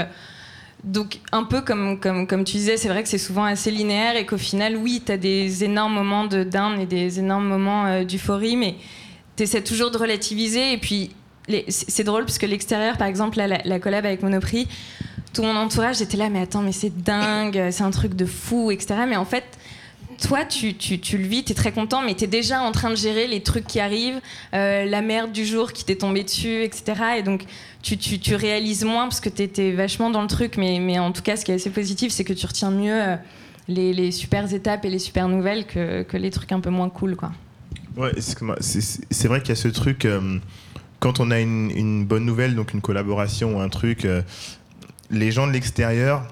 donc, 0.83 1.19
un 1.31 1.43
peu 1.43 1.61
comme, 1.61 1.99
comme, 1.99 2.43
tu 2.43 2.57
disais, 2.57 2.75
c'est 2.75 2.89
vrai 2.89 3.03
que 3.03 3.09
c'est 3.09 3.17
souvent 3.17 3.45
assez 3.45 3.71
linéaire 3.71 4.17
et 4.17 4.25
qu'au 4.25 4.37
final, 4.37 4.75
oui, 4.75 5.01
tu 5.05 5.13
as 5.13 5.17
des 5.17 5.63
énormes 5.63 5.93
moments 5.93 6.25
de 6.25 6.47
et 6.79 6.85
des 6.85 7.19
énormes 7.19 7.47
moments 7.47 7.85
euh, 7.85 8.03
d'euphorie, 8.03 8.57
mais 8.57 8.75
tu 9.37 9.43
essaies 9.43 9.63
toujours 9.63 9.91
de 9.91 9.97
relativiser. 9.97 10.73
Et 10.73 10.77
puis, 10.77 11.11
c'est 11.69 12.03
drôle 12.03 12.25
parce 12.25 12.37
que 12.37 12.45
l'extérieur, 12.45 12.97
par 12.97 13.07
exemple, 13.07 13.37
la, 13.37 13.47
la, 13.47 13.79
collab 13.79 14.05
avec 14.05 14.23
Monoprix, 14.23 14.67
tout 15.33 15.43
mon 15.43 15.55
entourage 15.55 16.01
était 16.01 16.17
là, 16.17 16.29
mais 16.29 16.41
attends, 16.41 16.61
mais 16.61 16.73
c'est 16.73 17.03
dingue, 17.03 17.69
c'est 17.71 17.83
un 17.83 17.91
truc 17.91 18.13
de 18.13 18.25
fou, 18.25 18.69
etc. 18.69 18.95
Mais 19.07 19.15
en 19.15 19.25
fait, 19.25 19.45
toi, 20.17 20.45
tu, 20.45 20.73
le 20.73 21.27
vis, 21.27 21.43
tu 21.43 21.51
es 21.51 21.55
très 21.55 21.71
content, 21.71 22.01
mais 22.01 22.15
tu 22.15 22.23
es 22.23 22.27
déjà 22.27 22.61
en 22.61 22.71
train 22.71 22.89
de 22.89 22.95
gérer 22.95 23.27
les 23.27 23.41
trucs 23.41 23.65
qui 23.67 23.79
arrivent, 23.79 24.21
euh, 24.53 24.85
la 24.85 25.01
merde 25.01 25.31
du 25.31 25.45
jour 25.45 25.73
qui 25.73 25.85
t'est 25.85 25.95
tombée 25.95 26.23
dessus, 26.23 26.63
etc. 26.63 26.93
Et 27.17 27.23
donc, 27.23 27.45
tu, 27.81 28.35
réalises 28.35 28.83
moins 28.83 29.03
parce 29.03 29.19
que 29.19 29.29
tu 29.29 29.41
étais 29.41 29.71
vachement 29.71 30.09
dans 30.09 30.21
le 30.21 30.27
truc, 30.27 30.57
mais, 30.57 30.99
en 30.99 31.11
tout 31.11 31.21
cas, 31.21 31.35
ce 31.35 31.45
qui 31.45 31.51
est 31.51 31.55
assez 31.55 31.69
positif, 31.69 32.11
c'est 32.11 32.23
que 32.23 32.33
tu 32.33 32.45
retiens 32.45 32.71
mieux 32.71 33.01
euh, 33.01 33.15
les, 33.67 33.93
les, 33.93 34.11
super 34.11 34.51
étapes 34.53 34.85
et 34.85 34.89
les 34.89 34.99
super 34.99 35.27
nouvelles 35.27 35.65
que, 35.65 36.05
les 36.17 36.31
trucs 36.31 36.51
un 36.51 36.59
peu 36.59 36.69
moins 36.69 36.89
cool. 36.89 37.15
Quoi. 37.15 37.31
Ouais, 37.97 38.11
c'est 38.19 39.27
vrai 39.27 39.41
qu'il 39.41 39.49
y 39.49 39.53
a 39.53 39.55
ce 39.55 39.67
truc, 39.67 40.05
euh, 40.05 40.39
quand 40.99 41.19
on 41.19 41.31
a 41.31 41.39
une, 41.39 41.71
une, 41.71 42.05
bonne 42.05 42.25
nouvelle, 42.25 42.55
donc 42.55 42.73
une 42.73 42.81
collaboration 42.81 43.57
ou 43.57 43.59
un 43.59 43.69
truc, 43.69 44.07
les 45.09 45.31
gens 45.31 45.47
de 45.47 45.51
l'extérieur 45.51 46.27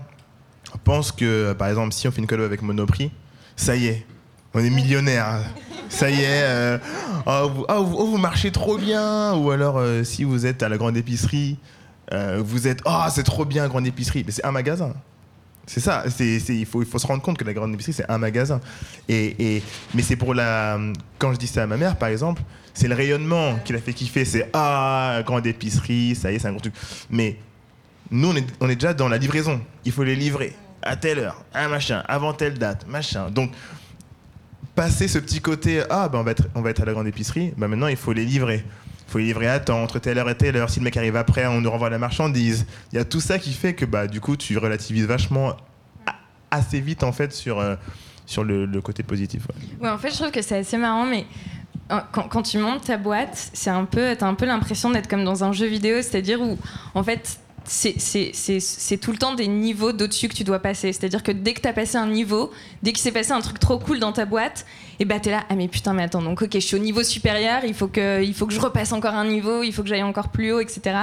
pensent 0.84 1.12
que, 1.12 1.54
par 1.54 1.67
exemple, 1.67 1.94
si 1.94 2.08
on 2.08 2.12
fait 2.12 2.22
une 2.22 2.28
collab 2.28 2.46
avec 2.46 2.62
Monoprix, 2.62 3.12
ça 3.56 3.76
y 3.76 3.88
est, 3.88 4.06
on 4.54 4.60
est 4.60 4.70
millionnaire. 4.70 5.40
Ça 5.90 6.10
y 6.10 6.22
est, 6.22 6.44
euh, 6.44 6.78
oh, 7.26 7.52
oh, 7.58 7.66
oh, 7.70 8.06
vous, 8.06 8.18
marchez 8.18 8.52
trop 8.52 8.78
bien. 8.78 9.34
Ou 9.36 9.52
alors, 9.52 9.78
euh, 9.78 10.04
si 10.04 10.24
vous 10.24 10.46
êtes 10.46 10.64
à 10.64 10.70
la 10.70 10.78
grande 10.78 10.96
épicerie, 10.96 11.58
euh, 12.14 12.42
vous 12.44 12.68
êtes, 12.68 12.80
oh, 12.86 13.04
c'est 13.10 13.24
trop 13.24 13.44
bien, 13.44 13.68
grande 13.68 13.86
épicerie. 13.86 14.24
Mais 14.26 14.32
c'est 14.32 14.46
un 14.46 14.52
magasin. 14.52 14.94
C'est 15.68 15.82
ça. 15.82 16.06
C'est, 16.10 16.38
il, 16.48 16.66
faut, 16.66 16.82
il 16.82 16.88
faut 16.88 16.98
se 16.98 17.06
rendre 17.06 17.22
compte 17.22 17.38
que 17.38 17.44
la 17.44 17.54
grande 17.54 17.74
épicerie, 17.74 17.94
c'est 17.94 18.10
un 18.10 18.18
magasin. 18.18 18.62
Et, 19.10 19.58
et 19.58 19.64
mais 19.94 20.02
c'est 20.02 20.16
pour 20.16 20.34
la. 20.34 20.80
Quand 21.20 21.34
je 21.34 21.38
dis 21.38 21.48
ça 21.48 21.64
à 21.64 21.68
ma 21.68 21.78
mère, 21.78 21.98
par 21.98 22.10
exemple, 22.10 22.42
c'est 22.74 22.88
le 22.88 22.96
rayonnement 22.96 23.60
qui 23.66 23.74
l'a 23.74 23.80
fait 23.80 23.94
kiffer. 23.94 24.24
C'est, 24.24 24.50
ah, 24.54 25.22
grande 25.26 25.46
épicerie, 25.46 26.16
ça 26.16 26.32
y 26.32 26.36
est, 26.36 26.40
c'est 26.40 26.48
un 26.48 26.52
gros 26.52 26.62
truc. 26.62 26.74
Mais 27.10 27.38
nous, 28.10 28.30
on 28.30 28.36
est, 28.36 28.46
on 28.62 28.70
est 28.70 28.76
déjà 28.76 28.94
dans 28.94 29.10
la 29.10 29.18
livraison. 29.18 29.62
Il 29.84 29.92
faut 29.92 30.04
les 30.04 30.16
livrer 30.16 30.56
à 30.82 30.96
telle 30.96 31.20
heure, 31.20 31.44
un 31.54 31.67
machin, 31.67 32.04
avant 32.08 32.34
telle 32.34 32.58
date, 32.58 32.88
machin. 32.88 33.30
Donc, 33.30 33.52
passer 34.76 35.08
ce 35.08 35.20
petit 35.20 35.41
côté, 35.41 35.84
ah, 35.89 36.10
ben 36.10 36.20
on, 36.20 36.24
va 36.24 36.32
être, 36.32 36.48
on 36.56 36.62
va 36.62 36.70
être 36.70 36.82
à 36.82 36.86
la 36.86 36.94
grande 36.94 37.08
épicerie, 37.08 37.54
ben 37.58 37.67
maintenant 37.67 37.88
il 37.88 37.98
faut 37.98 38.13
les 38.13 38.26
livrer. 38.26 38.65
Il 39.08 39.12
faut 39.12 39.17
les 39.17 39.26
livrer 39.26 39.48
à 39.48 39.60
temps, 39.60 39.84
entre 39.84 40.00
telle 40.00 40.17
heure 40.17 40.30
et 40.30 40.38
telle 40.38 40.56
heure. 40.56 40.70
Si 40.70 40.80
le 40.80 40.86
mec 40.86 40.96
arrive 40.96 41.17
après, 41.17 41.46
on 41.46 41.60
nous 41.60 41.70
renvoie 41.70 41.89
la 41.89 41.98
marchandise. 41.98 42.65
Il 42.94 42.96
y 42.96 43.00
a 43.00 43.04
tout 43.04 43.20
ça 43.20 43.39
qui 43.39 43.52
fait 43.52 43.74
que 43.74 43.84
bah, 43.84 44.08
du 44.08 44.22
coup, 44.22 44.38
tu 44.38 44.58
relativises 44.58 45.06
vachement 45.06 45.58
assez 46.50 46.80
vite 46.80 47.04
en 47.04 47.12
fait 47.12 47.34
sur, 47.34 47.60
euh, 47.60 47.76
sur 48.26 48.44
le, 48.44 48.67
côté 48.82 49.04
positif. 49.04 49.48
Ouais. 49.82 49.89
en 49.89 49.98
fait, 49.98 50.12
je 50.12 50.15
trouve 50.15 50.32
que 50.32 50.41
c'est 50.41 50.60
assez 50.60 50.78
marrant, 50.78 51.06
mais 51.06 51.26
euh, 51.91 52.00
quand, 52.12 52.30
quand, 52.30 52.41
tu 52.41 52.58
montes 52.58 52.86
ta 52.86 52.98
boîte, 52.98 53.52
c'est 53.54 53.70
un 53.70 53.86
peu, 53.86 54.15
as 54.17 54.26
un 54.26 54.34
peu 54.34 54.46
l'impression 54.46 54.89
d'être 54.89 55.10
comme 55.10 55.26
dans 55.26 55.44
un 55.44 55.52
jeu 55.52 55.67
vidéo, 55.67 56.02
c'est-à-dire 56.02 56.41
où 56.41 56.58
en 56.94 57.04
fait 57.04 57.39
c'est 57.65 58.97
tout 59.00 59.12
le 59.12 59.17
temps 59.17 59.36
des 59.36 59.47
niveaux 59.47 59.91
d'au-dessus 59.91 60.28
que 60.28 60.34
tu 60.34 60.43
dois 60.43 60.60
passer. 60.60 60.93
C'est-à-dire 60.93 61.24
que 61.24 61.32
dès 61.32 61.54
que 61.54 61.62
tu 61.62 61.67
as 61.67 61.74
passé 61.74 61.97
un 61.97 62.08
niveau, 62.08 62.52
dès 62.84 62.91
qu'il 62.91 63.02
s'est 63.02 63.12
passé 63.12 63.32
un 63.32 63.41
truc 63.41 63.60
trop 63.60 63.78
cool 63.78 64.00
dans 64.00 64.12
ta 64.12 64.26
boîte, 64.26 64.65
et 65.00 65.06
bah 65.06 65.19
t'es 65.19 65.32
là, 65.32 65.43
ah 65.50 65.56
mais 65.56 65.67
putain, 65.67 65.93
mais 65.93 66.04
attends, 66.04 66.21
donc 66.21 66.41
ok, 66.41 66.52
je 66.54 66.60
suis 66.60 66.76
au 66.76 66.80
niveau 66.80 67.04
supérieur, 67.04 67.63
il 67.65 67.74
faut 67.74 67.88
que, 67.88 68.24
je 68.24 68.60
repasse 68.60 68.91
encore 68.91 69.15
un 69.15 69.26
niveau, 69.26 69.63
il 69.63 69.74
faut 69.74 69.82
que 69.82 69.89
j'aille 69.89 70.04
encore 70.04 70.30
plus 70.30 70.52
haut, 70.52 70.60
etc. 70.60 70.95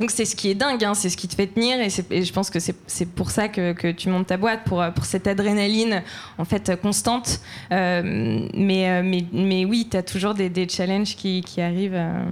Donc 0.00 0.10
c'est 0.10 0.26
ce 0.26 0.36
qui 0.36 0.50
est 0.50 0.54
dingue, 0.54 0.84
hein, 0.84 0.94
c'est 0.94 1.08
ce 1.08 1.16
qui 1.16 1.28
te 1.28 1.34
fait 1.34 1.46
tenir, 1.46 1.80
et, 1.80 1.88
je 1.88 2.32
pense 2.32 2.50
que 2.50 2.58
c'est 2.58 3.06
pour 3.06 3.30
ça 3.30 3.48
que, 3.48 3.92
tu 3.92 4.10
montes 4.10 4.26
ta 4.26 4.36
boîte, 4.36 4.64
pour, 4.64 4.84
cette 5.02 5.26
adrénaline 5.26 6.02
en 6.36 6.44
fait 6.44 6.78
constante. 6.80 7.40
Euh, 7.72 8.46
mais, 8.54 8.90
euh, 8.90 9.02
mais, 9.02 9.24
mais 9.32 9.64
oui, 9.64 9.88
toujours 10.06 10.34
des, 10.34 10.68
challenges 10.68 11.16
qui, 11.16 11.42
qui 11.42 11.60
arrivent. 11.60 11.94
Euh, 11.94 12.22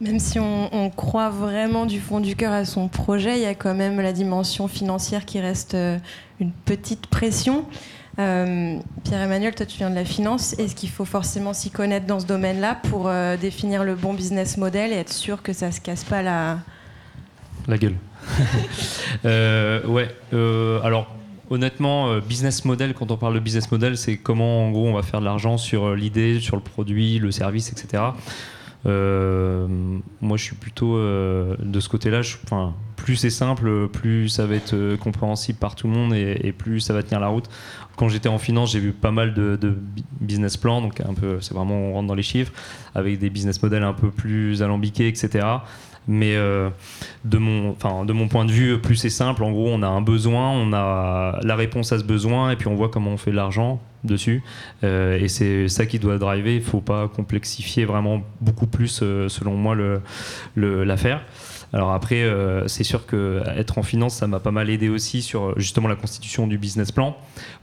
Même 0.00 0.18
si 0.18 0.38
on, 0.38 0.90
croit 0.96 1.28
vraiment 1.28 1.84
du 1.84 2.00
fond 2.00 2.20
du 2.20 2.34
cœur 2.34 2.52
à 2.52 2.64
son 2.64 2.88
projet, 2.88 3.36
il 3.36 3.42
y 3.42 3.46
a 3.46 3.54
quand 3.54 3.74
même 3.74 4.00
la 4.00 4.12
dimension 4.12 4.66
financière 4.66 5.26
qui 5.26 5.40
reste 5.40 5.74
euh, 5.74 5.98
une 6.40 6.52
petite 6.52 7.06
pression. 7.06 7.66
Euh, 8.18 8.78
Pierre-Emmanuel, 9.04 9.54
toi 9.54 9.66
tu 9.66 9.76
viens 9.76 9.90
de 9.90 9.94
la 9.94 10.06
finance. 10.06 10.54
Est-ce 10.58 10.74
qu'il 10.74 10.88
faut 10.88 11.04
forcément 11.04 11.52
s'y 11.52 11.70
connaître 11.70 12.06
dans 12.06 12.18
ce 12.18 12.24
domaine-là 12.24 12.80
pour 12.88 13.08
euh, 13.08 13.36
définir 13.36 13.84
le 13.84 13.94
bon 13.94 14.14
business 14.14 14.56
model 14.56 14.90
et 14.92 14.96
être 14.96 15.12
sûr 15.12 15.42
que 15.42 15.52
ça 15.52 15.70
se 15.70 15.82
casse 15.82 16.04
pas 16.04 16.22
la... 16.22 16.58
La 17.68 17.76
gueule. 17.76 17.96
ouais. 19.24 20.08
alors 20.82 21.14
honnêtement, 21.50 22.18
business 22.20 22.64
model, 22.64 22.94
quand 22.94 23.10
on 23.10 23.18
parle 23.18 23.34
de 23.34 23.40
business 23.40 23.70
model, 23.70 23.98
c'est 23.98 24.16
comment 24.16 24.66
en 24.66 24.70
gros 24.70 24.88
on 24.88 24.94
va 24.94 25.02
faire 25.02 25.20
de 25.20 25.26
l'argent 25.26 25.58
sur 25.58 25.94
l'idée, 25.94 26.40
sur 26.40 26.56
le 26.56 26.62
produit, 26.62 27.18
le 27.18 27.30
service, 27.32 27.70
etc. 27.70 28.02
Euh, 28.86 29.66
moi, 30.20 30.36
je 30.36 30.44
suis 30.44 30.56
plutôt 30.56 30.96
euh, 30.96 31.56
de 31.58 31.80
ce 31.80 31.88
côté-là. 31.88 32.22
Plus 32.96 33.16
c'est 33.16 33.30
simple, 33.30 33.88
plus 33.88 34.28
ça 34.28 34.46
va 34.46 34.54
être 34.54 34.74
euh, 34.74 34.96
compréhensible 34.96 35.58
par 35.58 35.74
tout 35.74 35.86
le 35.86 35.94
monde 35.94 36.14
et, 36.14 36.52
plus 36.52 36.80
ça 36.80 36.92
va 36.92 37.02
tenir 37.02 37.20
la 37.20 37.28
route. 37.28 37.48
Quand 37.96 38.08
j'étais 38.08 38.28
en 38.28 38.38
finance, 38.38 38.72
j'ai 38.72 38.80
vu 38.80 38.92
pas 38.92 39.10
mal 39.10 39.34
de, 39.34 39.58
business 40.20 40.56
plans, 40.56 40.80
donc 40.80 41.02
c'est 41.40 41.54
vraiment 41.54 41.74
on 41.74 41.92
rentre 41.94 42.08
dans 42.08 42.14
les 42.14 42.22
chiffres, 42.22 42.52
avec 42.94 43.18
des 43.18 43.28
business 43.28 43.62
models 43.62 43.82
un 43.82 43.92
peu 43.92 44.10
plus 44.10 44.62
alambiqués, 44.62 45.08
etc. 45.08 45.46
Mais 46.08 46.34
de, 46.34 47.38
mon, 47.38 47.76
de 48.04 48.12
mon 48.12 48.28
point 48.28 48.46
de 48.46 48.52
vue, 48.52 48.78
plus 48.80 48.96
c'est 48.96 49.10
simple. 49.10 49.44
En 49.44 49.50
gros, 49.50 49.68
on 49.68 49.82
a 49.82 49.88
un 49.88 50.00
besoin, 50.00 50.50
on 50.50 50.72
a 50.72 51.40
la 51.42 51.56
réponse 51.56 51.92
à 51.92 51.98
ce 51.98 52.04
besoin, 52.04 52.50
et 52.50 52.56
puis 52.56 52.68
on 52.68 52.74
voit 52.74 52.88
comment 52.88 53.10
on 53.10 53.18
fait 53.18 53.32
de 53.32 53.36
l'argent 53.36 53.80
dessus. 54.04 54.42
Euh, 54.84 55.18
et 55.18 55.28
c'est 55.28 55.68
ça 55.68 55.86
qui 55.86 55.98
doit 55.98 56.18
driver. 56.18 56.54
Il 56.54 56.62
faut 56.62 56.80
pas 56.80 57.08
complexifier 57.08 57.84
vraiment 57.84 58.22
beaucoup 58.40 58.66
plus, 58.66 59.00
euh, 59.02 59.28
selon 59.28 59.54
moi, 59.54 59.74
l'affaire. 60.56 61.18
Le, 61.18 61.22
alors 61.72 61.92
après, 61.92 62.22
euh, 62.22 62.66
c'est 62.66 62.82
sûr 62.82 63.06
que 63.06 63.42
être 63.56 63.78
en 63.78 63.82
finance, 63.82 64.16
ça 64.16 64.26
m'a 64.26 64.40
pas 64.40 64.50
mal 64.50 64.70
aidé 64.70 64.88
aussi 64.88 65.22
sur 65.22 65.58
justement 65.58 65.86
la 65.86 65.94
constitution 65.94 66.46
du 66.46 66.58
business 66.58 66.90
plan 66.90 67.16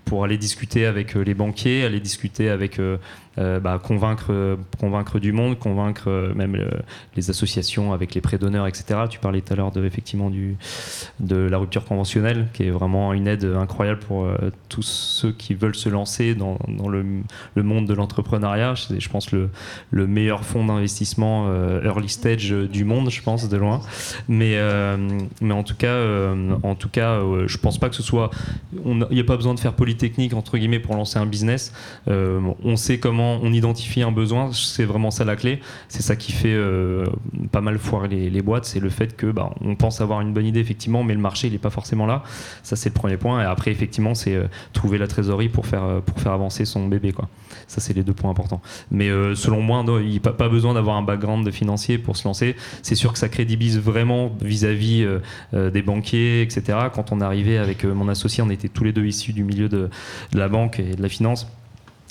pour 0.06 0.24
aller 0.24 0.38
discuter 0.38 0.86
avec 0.86 1.16
les 1.16 1.34
banquiers, 1.34 1.84
aller 1.84 2.00
discuter 2.00 2.50
avec 2.50 2.80
euh, 2.80 2.98
bah, 3.38 3.80
convaincre, 3.84 5.20
du 5.20 5.32
monde, 5.32 5.60
convaincre 5.60 6.06
euh, 6.08 6.34
même 6.34 6.56
euh, 6.56 6.70
les 7.16 7.30
associations 7.30 7.94
avec 7.94 8.16
les 8.16 8.22
prêts 8.22 8.38
d'honneur, 8.38 8.66
etc. 8.68 9.02
Tu 9.10 9.20
parlais 9.20 9.42
tout 9.42 9.54
à 9.54 9.56
l'heure 9.56 9.72
de, 9.72 9.86
effectivement 9.86 10.32
de 11.20 11.38
la 11.38 11.58
rupture 11.58 11.86
conventionnelle, 11.86 12.48
qui 12.54 12.64
est 12.64 12.72
vraiment 12.72 13.14
une 13.14 13.28
aide 13.28 13.46
incroyable 13.46 14.00
pour 14.00 14.28
tous 14.70 14.82
ceux 14.82 15.32
qui 15.32 15.54
veulent 15.54 15.76
se 15.76 15.90
lancer 15.90 16.36
dans, 16.36 16.58
le, 16.88 17.64
monde 17.64 17.88
de 17.88 17.94
l'entrepreneuriat. 17.94 18.74
C'est, 18.76 19.00
je 19.00 19.10
pense, 19.10 19.32
le, 19.32 19.50
le 19.92 20.08
meilleur 20.08 20.44
fonds 20.44 20.66
d'investissement 20.66 21.48
early 21.84 22.10
stage 22.10 22.50
du 22.50 22.84
monde, 22.84 23.10
je 23.10 23.22
pense, 23.22 23.50
de 23.50 23.58
loin. 23.58 23.82
Mais, 24.28 24.60
en 24.60 25.64
tout 25.64 25.76
cas, 25.76 25.98
en 26.64 26.76
tout 26.76 26.90
cas 26.90 27.20
je 27.46 27.58
pense 27.58 27.78
pas 27.78 27.90
que 27.90 27.96
ce 27.96 28.04
soit. 28.04 28.32
Il 28.86 29.08
n'y 29.12 29.20
a 29.20 29.24
pas 29.24 29.38
besoin 29.38 29.54
de 29.54 29.60
faire 29.60 29.74
polytechnique, 29.74 30.34
entre 30.34 30.58
guillemets, 30.58 30.80
pour 30.80 30.96
lancer 30.96 31.20
un 31.20 31.26
business. 31.26 31.74
on 32.08 32.76
sait 32.76 33.00
comment 33.00 33.27
on 33.42 33.52
identifie 33.54 34.02
un 34.02 34.12
besoin, 34.12 34.52
c'est 34.54 34.86
vraiment 34.86 35.12
ça 35.12 35.26
la 35.26 35.36
clé. 35.36 35.60
C'est 35.90 36.02
ça 36.02 36.16
qui 36.16 36.32
fait 36.32 36.54
euh, 36.54 37.06
pas 37.52 37.62
mal 37.62 37.78
foirer 37.78 38.08
les, 38.08 38.42
boîtes, 38.42 38.66
c'est 38.66 38.80
le 38.80 38.90
fait 38.90 39.16
que 39.16 39.28
bah, 39.28 39.52
on 39.62 39.76
pense 39.76 40.02
avoir 40.02 40.22
une 40.22 40.34
bonne 40.34 40.46
idée 40.46 40.60
effectivement, 40.60 41.04
mais 41.04 41.14
le 41.14 41.20
marché 41.20 41.48
il 41.48 41.54
n'est 41.54 41.60
pas 41.60 41.70
forcément 41.70 42.06
là. 42.06 42.24
Ça 42.64 42.76
c'est 42.76 42.90
le 42.90 42.94
premier 42.94 43.18
point. 43.18 43.42
Et 43.42 43.46
après 43.46 43.72
effectivement 43.72 44.16
c'est 44.16 44.36
euh, 44.36 44.48
trouver 44.74 44.98
la 44.98 45.08
trésorerie 45.08 45.50
pour 45.50 45.66
faire 45.66 45.84
euh, 45.84 46.00
pour 46.00 46.20
faire 46.20 46.32
avancer 46.32 46.66
son 46.66 46.88
bébé 46.88 47.12
quoi. 47.12 47.30
Ça 47.68 47.82
c'est 47.82 47.94
les 47.94 48.04
deux 48.04 48.14
points 48.14 48.30
importants. 48.30 48.62
Mais 48.92 49.10
selon 49.36 49.62
moi, 49.62 49.84
il 50.02 50.10
n'y 50.10 50.22
a 50.24 50.32
pas 50.32 50.50
besoin 50.50 50.74
d'avoir 50.74 50.96
un 50.96 51.02
background 51.02 51.46
de 51.46 51.52
financier 51.52 51.98
pour 51.98 52.16
se 52.16 52.28
lancer. 52.28 52.56
C'est 52.82 52.96
sûr 52.96 53.12
que 53.12 53.20
ça 53.20 53.30
crédibilise 53.30 53.78
vraiment 53.80 54.32
vis-à-vis 54.42 55.06
des 55.54 55.82
banquiers, 55.82 56.42
etc. 56.42 56.78
Quand 56.94 57.12
on 57.12 57.20
est 57.20 57.24
arrivé 57.24 57.58
avec 57.58 57.84
mon 57.84 58.08
associé, 58.08 58.42
on 58.44 58.50
était 58.50 58.70
tous 58.70 58.84
les 58.84 58.94
deux 58.94 59.06
issus 59.06 59.34
du 59.34 59.44
milieu 59.44 59.68
de 59.68 59.90
la 60.34 60.48
banque 60.48 60.80
et 60.80 60.96
de 60.96 61.02
la 61.02 61.10
finance. 61.10 61.48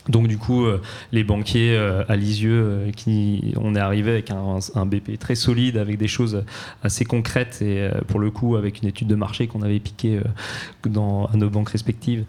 Donc 0.09 0.29
du 0.29 0.39
coup, 0.39 0.65
euh, 0.65 0.81
les 1.13 1.25
banquiers 1.25 1.77
euh, 1.77 2.05
à 2.09 2.17
Lisieux, 2.17 2.63
euh, 2.65 2.91
qui, 2.93 3.55
on 3.57 3.75
est 3.75 3.81
arrivé 3.81 4.11
avec 4.11 4.31
un, 4.31 4.87
BP 4.87 5.19
très 5.19 5.35
solide, 5.35 5.77
avec 5.77 5.99
des 5.99 6.09
choses 6.09 6.45
assez 6.83 7.05
concrètes 7.05 7.61
et 7.61 7.89
pour 8.07 8.21
le 8.21 8.31
coup 8.31 8.57
avec 8.57 8.83
une 8.83 8.89
étude 8.89 9.09
de 9.09 9.15
marché 9.15 9.47
qu'on 9.47 9.63
avait 9.63 9.81
piqué 9.81 10.21
dans, 10.85 11.29
nos 11.35 11.51
banques 11.51 11.71
respectives. 11.71 12.25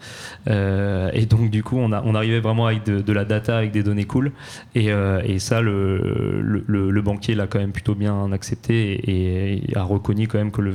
et 0.46 1.26
donc 1.26 1.50
du 1.50 1.62
coup, 1.62 1.76
on, 1.76 1.92
a, 1.92 2.02
on 2.04 2.14
arrivait 2.14 2.40
vraiment 2.40 2.66
avec 2.66 2.84
de, 2.84 3.12
la 3.12 3.24
data, 3.24 3.56
avec 3.56 3.70
des 3.70 3.82
données 3.82 4.04
cool. 4.04 4.32
Et, 4.74 4.88
et 5.24 5.38
ça, 5.38 5.60
le, 5.60 6.64
le, 6.66 7.02
banquier 7.02 7.34
l'a 7.34 7.46
quand 7.46 7.58
même 7.58 7.72
plutôt 7.72 7.94
bien 7.94 8.32
accepté 8.32 9.00
et, 9.08 9.76
a 9.76 9.82
reconnu 9.82 10.26
quand 10.26 10.38
même 10.38 10.50
que 10.50 10.62
le, 10.62 10.74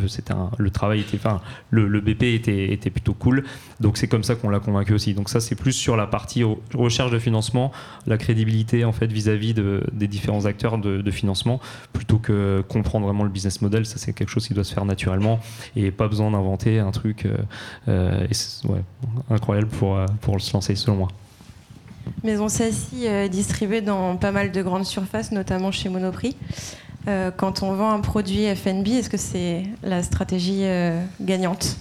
le 0.57 0.69
travail 0.69 1.01
était, 1.01 1.17
enfin, 1.17 1.41
le, 1.69 1.99
BP 1.99 2.23
était, 2.23 2.71
était 2.71 2.89
plutôt 2.89 3.13
cool. 3.13 3.43
Donc 3.79 3.97
c'est 3.97 4.07
comme 4.07 4.23
ça 4.23 4.35
qu'on 4.35 4.49
l'a 4.49 4.59
convaincu 4.59 4.93
aussi. 4.93 5.13
Donc 5.13 5.29
ça, 5.29 5.39
c'est 5.39 5.55
plus 5.55 5.73
sur 5.73 5.97
la 5.97 6.07
partie 6.07 6.43
recherche 6.73 6.92
recherche 6.93 7.11
de 7.11 7.19
financement, 7.19 7.71
la 8.07 8.17
crédibilité 8.17 8.85
en 8.85 8.91
fait 8.91 9.07
vis-à-vis 9.07 9.53
de, 9.53 9.83
des 9.91 10.07
différents 10.07 10.45
acteurs 10.45 10.77
de, 10.77 11.11
financement, 11.11 11.59
plutôt 11.91 12.17
que 12.17 12.63
comprendre 12.67 13.05
vraiment 13.05 13.23
le 13.23 13.29
business 13.29 13.61
model. 13.61 13.85
Ça, 13.85 13.97
c'est 13.97 14.13
quelque 14.13 14.29
chose 14.29 14.47
qui 14.47 14.53
doit 14.53 14.63
se 14.63 14.73
faire 14.73 14.85
naturellement 14.85 15.39
et 15.75 15.91
pas 15.91 16.07
besoin 16.07 16.31
d'inventer 16.31 16.79
un 16.79 16.91
truc 16.91 17.27
incroyable 19.29 19.67
pour, 19.67 19.99
pour 20.21 20.39
se 20.41 20.53
lancer, 20.53 20.75
selon 20.75 20.97
moi. 20.97 21.07
Maison 22.23 22.49
Sassy 22.49 23.05
est 23.05 23.29
distribuée 23.29 23.81
dans 23.81 24.15
pas 24.17 24.31
mal 24.31 24.51
de 24.51 24.61
grandes 24.61 24.85
surfaces, 24.85 25.31
notamment 25.31 25.71
chez 25.71 25.89
Monoprix. 25.89 26.35
Euh, 27.07 27.31
quand 27.35 27.63
on 27.63 27.73
vend 27.73 27.91
un 27.91 27.99
produit 27.99 28.45
FNB, 28.55 28.87
est-ce 28.87 29.09
que 29.09 29.17
c'est 29.17 29.63
la 29.83 30.03
stratégie 30.03 30.63
euh, 30.63 31.03
gagnante? 31.19 31.77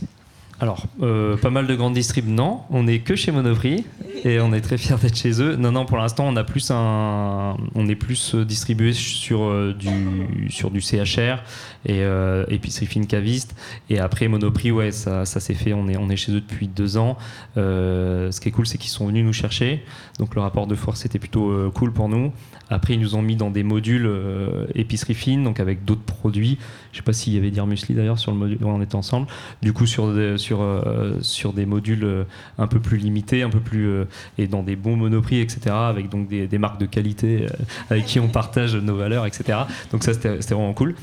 Alors, 0.62 0.84
euh, 1.02 1.36
pas 1.36 1.50
mal 1.50 1.66
de 1.66 1.74
grandes 1.74 1.94
distribs, 1.94 2.28
non. 2.28 2.60
On 2.70 2.84
n'est 2.84 3.00
que 3.00 3.16
chez 3.16 3.32
Monoprix 3.32 3.84
et 4.22 4.38
on 4.38 4.52
est 4.52 4.60
très 4.60 4.78
fiers 4.78 4.94
d'être 5.02 5.16
chez 5.16 5.42
eux. 5.42 5.56
Non, 5.56 5.72
non, 5.72 5.86
pour 5.86 5.98
l'instant, 5.98 6.24
on 6.28 6.36
a 6.36 6.44
plus 6.44 6.70
un, 6.70 7.56
on 7.74 7.88
est 7.88 7.96
plus 7.96 8.36
distribué 8.36 8.92
sur 8.92 9.74
du 9.74 10.50
sur 10.50 10.70
du 10.70 10.80
CHR 10.80 11.42
et 11.86 12.02
épicerie 12.48 12.86
fine 12.86 13.06
caviste. 13.06 13.54
Et 13.90 13.98
après 13.98 14.28
Monoprix, 14.28 14.70
ouais, 14.70 14.92
ça, 14.92 15.24
s'est 15.24 15.54
fait. 15.54 15.72
On 15.72 15.88
est 15.88 15.96
on 15.96 16.08
est 16.08 16.16
chez 16.16 16.32
eux 16.32 16.40
depuis 16.40 16.68
deux 16.68 16.96
ans. 16.96 17.16
ce 17.56 18.40
qui 18.40 18.48
est 18.48 18.52
cool, 18.52 18.66
c'est 18.66 18.78
qu'ils 18.78 18.90
sont 18.90 19.06
venus 19.06 19.24
nous 19.24 19.32
chercher. 19.32 19.84
Donc 20.18 20.34
le 20.34 20.40
rapport 20.40 20.66
de 20.66 20.74
force 20.74 21.04
était 21.04 21.18
plutôt 21.18 21.70
cool 21.72 21.92
pour 21.92 22.08
nous. 22.08 22.32
Après, 22.72 22.94
ils 22.94 23.00
nous 23.00 23.16
ont 23.16 23.22
mis 23.22 23.36
dans 23.36 23.50
des 23.50 23.62
modules 23.62 24.06
euh, 24.06 24.66
épicerie 24.74 25.14
fine, 25.14 25.44
donc 25.44 25.60
avec 25.60 25.84
d'autres 25.84 26.02
produits. 26.02 26.58
Je 26.92 26.96
ne 26.96 27.02
sais 27.02 27.04
pas 27.04 27.12
s'il 27.12 27.34
y 27.34 27.38
avait 27.38 27.50
dire 27.50 27.66
muesli 27.66 27.94
d'ailleurs 27.94 28.18
sur 28.18 28.32
le 28.32 28.38
module 28.38 28.58
où 28.62 28.68
on 28.68 28.80
était 28.80 28.94
ensemble. 28.94 29.26
Du 29.60 29.72
coup, 29.72 29.86
sur 29.86 30.12
des, 30.14 30.38
sur, 30.38 30.62
euh, 30.62 31.18
sur 31.20 31.52
des 31.52 31.66
modules 31.66 32.04
euh, 32.04 32.24
un 32.58 32.66
peu 32.66 32.80
plus 32.80 32.96
limités, 32.96 33.42
un 33.42 33.50
peu 33.50 33.60
plus 33.60 34.04
et 34.38 34.46
dans 34.46 34.62
des 34.62 34.76
bons 34.76 34.96
monoprix, 34.96 35.40
etc. 35.40 35.60
Avec 35.70 36.08
donc 36.08 36.28
des 36.28 36.58
marques 36.58 36.80
de 36.80 36.86
qualité 36.86 37.46
avec 37.90 38.06
qui 38.06 38.20
on 38.20 38.28
partage 38.28 38.74
nos 38.74 38.96
valeurs, 38.96 39.26
etc. 39.26 39.60
Donc 39.90 40.02
ça, 40.02 40.14
c'était 40.14 40.38
vraiment 40.38 40.72
cool. 40.72 40.94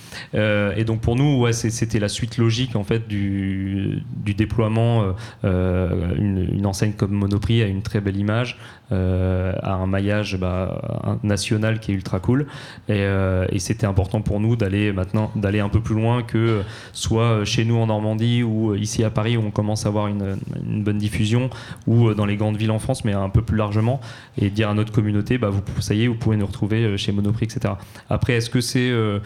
Et 0.75 0.83
donc 0.83 1.01
pour 1.01 1.15
nous, 1.15 1.39
ouais, 1.39 1.53
c'était 1.53 1.99
la 1.99 2.09
suite 2.09 2.37
logique 2.37 2.75
en 2.75 2.83
fait 2.83 3.07
du, 3.07 4.03
déploiement. 4.25 5.13
Une, 5.43 6.49
une, 6.53 6.65
enseigne 6.65 6.93
comme 6.93 7.11
Monoprix 7.11 7.63
a 7.63 7.67
une 7.67 7.81
très 7.81 8.01
belle 8.01 8.17
image, 8.17 8.57
a 8.91 9.73
un 9.73 9.87
maillage 9.87 10.37
bah, 10.37 11.17
national 11.23 11.79
qui 11.79 11.91
est 11.91 11.95
ultra 11.95 12.19
cool. 12.19 12.47
Euh, 12.89 13.45
et, 13.51 13.59
c'était 13.59 13.85
important 13.85 14.21
pour 14.21 14.39
nous 14.39 14.55
d'aller 14.55 14.91
maintenant 14.91 15.31
d'aller 15.35 15.59
un 15.59 15.69
peu 15.69 15.81
plus 15.81 15.95
loin 15.95 16.23
que 16.23 16.61
soit 16.93 17.45
chez 17.45 17.65
nous 17.65 17.75
en 17.75 17.87
Normandie 17.87 18.41
ou 18.41 18.73
ici 18.75 19.03
à 19.03 19.09
Paris 19.09 19.37
où 19.37 19.41
on 19.41 19.51
commence 19.51 19.85
à 19.85 19.89
avoir 19.89 20.07
une, 20.07 20.37
bonne 20.83 20.97
diffusion 20.97 21.49
ou 21.87 22.13
dans 22.13 22.25
les 22.25 22.35
grandes 22.35 22.57
villes 22.57 22.71
en 22.71 22.79
France, 22.79 23.05
mais 23.05 23.13
un 23.13 23.29
peu 23.29 23.41
plus 23.41 23.57
largement 23.57 23.99
et 24.37 24.49
dire 24.49 24.69
à 24.69 24.73
notre 24.73 24.91
communauté, 24.91 25.37
bah, 25.37 25.49
vous, 25.49 25.61
ça 25.81 25.93
y 25.93 26.03
est, 26.03 26.07
vous 26.07 26.15
pouvez 26.15 26.37
nous 26.37 26.45
retrouver 26.45 26.83
euh, 26.83 26.97
chez 26.97 27.11
Monoprix, 27.11 27.45
etc. 27.45 27.73
Après, 28.09 28.33
est-ce 28.33 28.49
que 28.49 28.61
c'est 28.61 28.89
euh, 28.89 29.19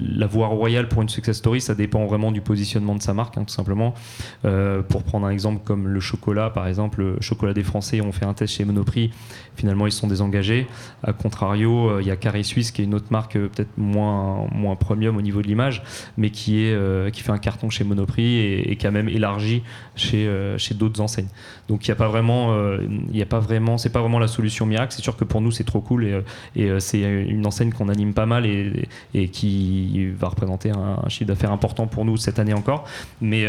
la 0.00 0.26
voie 0.26 0.46
royale 0.46 0.88
pour 0.88 1.02
une 1.02 1.08
success 1.08 1.36
story 1.38 1.60
Ça 1.60 1.74
dépend 1.74 2.04
vraiment 2.06 2.32
du 2.32 2.40
positionnement 2.40 2.94
de 2.94 3.02
sa 3.02 3.14
marque, 3.14 3.38
hein, 3.38 3.44
tout 3.44 3.54
simplement. 3.54 3.94
pour 4.88 5.02
prendre 5.02 5.26
un 5.26 5.30
exemple 5.30 5.62
comme 5.64 5.88
le 5.88 6.00
chocolat, 6.00 6.50
par 6.50 6.66
exemple, 6.66 7.00
le 7.00 7.20
chocolat 7.20 7.54
des 7.54 7.62
Français, 7.62 8.00
on 8.00 8.12
fait 8.12 8.24
un 8.24 8.34
test 8.34 8.54
chez 8.54 8.64
Monoprix, 8.64 9.10
finalement 9.56 9.86
ils 9.86 9.92
sont 9.92 10.06
désengagés. 10.06 10.66
A 11.02 11.12
contrario, 11.12 11.90
euh, 11.90 12.02
il 12.02 12.06
y 12.06 12.10
a 12.10 12.16
Carré 12.16 12.42
Suisse 12.42 12.70
qui 12.70 12.82
est 12.82 12.84
une 12.84 12.94
autre 12.94 13.06
marque 13.10 13.36
euh, 13.36 13.48
peut-être 13.48 13.76
moins, 13.76 14.48
premium 14.78 15.16
au 15.16 15.22
niveau 15.22 15.42
de 15.42 15.46
l'image, 15.46 15.82
mais 16.16 16.30
qui, 16.30 16.64
est, 16.64 16.72
euh, 16.72 17.10
fait 17.12 17.32
un 17.32 17.38
carton 17.38 17.70
chez 17.70 17.84
Monoprix 17.84 18.38
et, 18.38 18.76
qui 18.76 18.86
a 18.86 18.90
même 18.90 19.08
élargi 19.08 19.62
chez 19.96 20.74
d'autres 20.74 21.00
enseignes. 21.00 21.28
Donc 21.70 21.86
il 21.86 21.90
n'y 21.90 21.92
a 21.92 21.96
pas 21.96 22.08
vraiment, 22.08 22.54
il 23.10 23.16
y 23.16 23.22
a 23.22 23.26
pas 23.26 23.40
vraiment, 23.40 23.78
c'est 23.78 23.88
pas 23.88 24.00
vraiment 24.00 24.18
la 24.18 24.28
solution 24.28 24.66
miracle. 24.66 24.92
C'est 24.92 25.02
sûr 25.02 25.16
que 25.16 25.24
pour 25.24 25.40
nous 25.40 25.50
c'est 25.50 25.64
trop 25.64 25.80
cool 25.80 26.04
et, 26.04 26.22
et 26.56 26.80
c'est 26.80 27.00
une 27.00 27.46
enseigne 27.46 27.72
qu'on 27.72 27.88
anime 27.88 28.12
pas 28.12 28.26
mal 28.26 28.44
et, 28.44 28.88
et 29.14 29.28
qui 29.28 30.10
va 30.10 30.28
représenter 30.28 30.70
un, 30.70 31.08
chiffre 31.08 31.28
d'affaires 31.28 31.52
important 31.52 31.86
pour 31.86 32.04
nous 32.04 32.16
cette 32.16 32.38
année 32.38 32.54
encore. 32.54 32.84
Mais, 33.20 33.46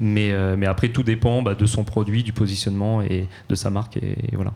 mais, 0.00 0.56
mais 0.56 0.66
après 0.66 0.90
tout 0.90 1.02
dépend 1.02 1.42
bah, 1.42 1.54
de 1.54 1.66
son 1.66 1.84
produit, 1.84 2.22
du 2.22 2.32
positionnement 2.32 3.02
et 3.02 3.26
de 3.48 3.54
sa 3.54 3.70
marque 3.70 3.96
et 3.96 4.16
voilà. 4.34 4.52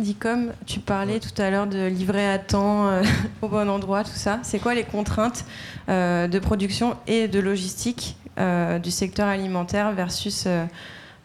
Dicom, 0.00 0.52
tu 0.66 0.80
parlais 0.80 1.20
tout 1.20 1.40
à 1.40 1.50
l'heure 1.50 1.66
de 1.66 1.86
livrer 1.86 2.28
à 2.28 2.38
temps 2.38 2.88
euh, 2.88 3.02
au 3.42 3.48
bon 3.48 3.68
endroit, 3.68 4.04
tout 4.04 4.10
ça. 4.10 4.40
C'est 4.42 4.58
quoi 4.58 4.74
les 4.74 4.84
contraintes 4.84 5.44
euh, 5.88 6.26
de 6.26 6.38
production 6.38 6.96
et 7.06 7.28
de 7.28 7.38
logistique 7.38 8.16
euh, 8.38 8.78
du 8.78 8.90
secteur 8.90 9.28
alimentaire 9.28 9.92
versus 9.92 10.46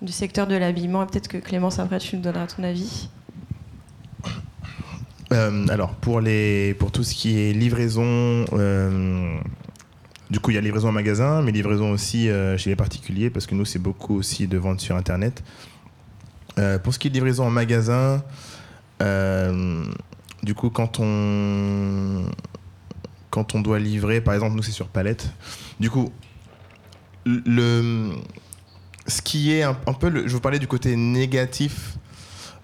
du 0.05 0.11
secteur 0.11 0.47
de 0.47 0.55
l'habillement 0.55 1.05
Peut-être 1.05 1.27
que 1.27 1.37
Clémence, 1.37 1.79
après, 1.79 1.99
tu 1.99 2.15
nous 2.15 2.21
donneras 2.21 2.47
ton 2.47 2.63
avis. 2.63 3.09
alors, 5.31 5.95
pour, 5.95 6.21
les, 6.21 6.73
pour 6.75 6.91
tout 6.91 7.03
ce 7.03 7.13
qui 7.13 7.37
est 7.37 7.51
livraison, 7.51 8.45
du 10.29 10.39
coup, 10.39 10.51
il 10.51 10.53
y 10.53 10.57
a 10.57 10.61
livraison 10.61 10.89
en 10.89 10.93
magasin, 10.93 11.41
mais 11.41 11.51
livraison 11.51 11.91
aussi 11.91 12.29
chez 12.57 12.69
les 12.69 12.75
particuliers, 12.75 13.29
parce 13.29 13.45
que 13.45 13.55
nous, 13.55 13.65
c'est 13.65 13.79
beaucoup 13.79 14.15
aussi 14.15 14.47
de 14.47 14.57
vente 14.57 14.79
sur 14.79 14.95
Internet. 14.95 15.43
pour 16.83 16.93
ce 16.93 16.99
qui 16.99 17.07
est 17.07 17.09
de 17.09 17.15
livraison 17.15 17.45
en 17.45 17.49
magasin, 17.49 18.23
euh, 19.01 19.83
du 20.43 20.53
coup, 20.53 20.69
quand 20.69 20.99
on, 20.99 22.23
quand 23.29 23.55
on 23.55 23.61
doit 23.61 23.79
livrer, 23.79 24.21
par 24.21 24.33
exemple, 24.33 24.55
nous 24.55 24.63
c'est 24.63 24.71
sur 24.71 24.87
palette. 24.87 25.29
Du 25.79 25.89
coup, 25.89 26.11
le, 27.25 28.11
ce 29.07 29.21
qui 29.21 29.53
est 29.53 29.63
un, 29.63 29.73
peu, 29.73 30.27
je 30.27 30.33
vous 30.33 30.39
parlais 30.39 30.59
du 30.59 30.67
côté 30.67 30.95
négatif 30.95 31.97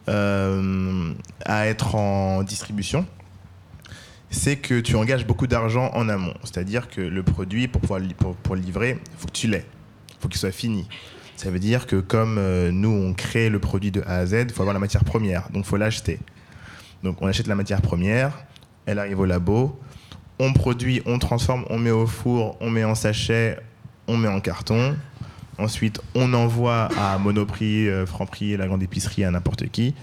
euh, 0.09 1.13
à 1.45 1.67
être 1.67 1.95
en 1.95 2.43
distribution, 2.43 3.05
c'est 4.29 4.55
que 4.55 4.79
tu 4.79 4.95
engages 4.95 5.27
beaucoup 5.27 5.47
d'argent 5.47 5.91
en 5.93 6.09
amont. 6.09 6.33
C'est-à-dire 6.43 6.87
que 6.87 7.01
le 7.01 7.23
produit, 7.23 7.67
pour 7.67 7.81
pouvoir 7.81 8.01
pour 8.43 8.55
livrer, 8.55 8.99
il 8.99 9.17
faut 9.17 9.27
que 9.27 9.33
tu 9.33 9.47
l'aies. 9.47 9.65
Il 10.09 10.15
faut 10.21 10.27
qu'il 10.29 10.39
soit 10.39 10.51
fini. 10.51 10.87
Ça 11.35 11.49
veut 11.49 11.59
dire 11.59 11.87
que 11.87 11.95
comme 11.95 12.37
euh, 12.37 12.71
nous, 12.71 12.89
on 12.89 13.13
crée 13.13 13.49
le 13.49 13.59
produit 13.59 13.91
de 13.91 14.01
A 14.01 14.17
à 14.17 14.25
Z, 14.25 14.45
il 14.47 14.51
faut 14.51 14.61
avoir 14.61 14.73
la 14.73 14.79
matière 14.79 15.03
première. 15.03 15.49
Donc, 15.49 15.65
il 15.65 15.67
faut 15.67 15.77
l'acheter. 15.77 16.19
Donc, 17.03 17.21
on 17.21 17.27
achète 17.27 17.47
la 17.47 17.55
matière 17.55 17.81
première, 17.81 18.43
elle 18.85 18.99
arrive 18.99 19.19
au 19.19 19.25
labo, 19.25 19.79
on 20.39 20.53
produit, 20.53 21.01
on 21.05 21.19
transforme, 21.19 21.65
on 21.69 21.77
met 21.77 21.91
au 21.91 22.05
four, 22.05 22.57
on 22.61 22.69
met 22.69 22.83
en 22.83 22.95
sachet, 22.95 23.57
on 24.07 24.17
met 24.17 24.27
en 24.27 24.39
carton. 24.39 24.95
Ensuite, 25.61 26.01
on 26.15 26.33
envoie 26.33 26.89
à 26.97 27.19
Monoprix, 27.19 27.87
euh, 27.87 28.07
Franprix, 28.07 28.57
la 28.57 28.65
grande 28.65 28.81
épicerie, 28.81 29.23
à 29.23 29.29
n'importe 29.29 29.69
qui. 29.69 29.93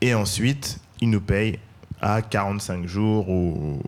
Et 0.00 0.14
ensuite, 0.14 0.80
ils 1.02 1.10
nous 1.10 1.20
payent 1.20 1.58
à 2.00 2.22
45 2.22 2.86
jours 2.86 3.28
ou... 3.28 3.82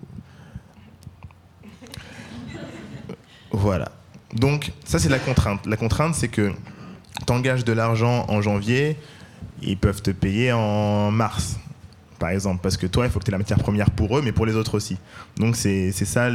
Voilà. 3.52 3.90
Donc, 4.34 4.72
ça, 4.84 4.98
c'est 4.98 5.08
la 5.08 5.18
contrainte. 5.18 5.64
La 5.64 5.78
contrainte, 5.78 6.14
c'est 6.14 6.28
que 6.28 6.52
tu 7.26 7.32
engages 7.32 7.64
de 7.64 7.72
l'argent 7.72 8.26
en 8.28 8.42
janvier, 8.42 8.98
ils 9.62 9.78
peuvent 9.78 10.02
te 10.02 10.10
payer 10.10 10.52
en 10.52 11.10
mars, 11.10 11.56
par 12.18 12.28
exemple. 12.28 12.60
Parce 12.62 12.76
que 12.76 12.86
toi, 12.86 13.06
il 13.06 13.10
faut 13.10 13.18
que 13.18 13.24
tu 13.24 13.30
aies 13.30 13.32
la 13.32 13.38
matière 13.38 13.58
première 13.58 13.90
pour 13.90 14.18
eux, 14.18 14.20
mais 14.22 14.32
pour 14.32 14.44
les 14.44 14.56
autres 14.56 14.74
aussi. 14.74 14.98
Donc, 15.38 15.56
c'est 15.56 15.90
ça, 15.92 16.28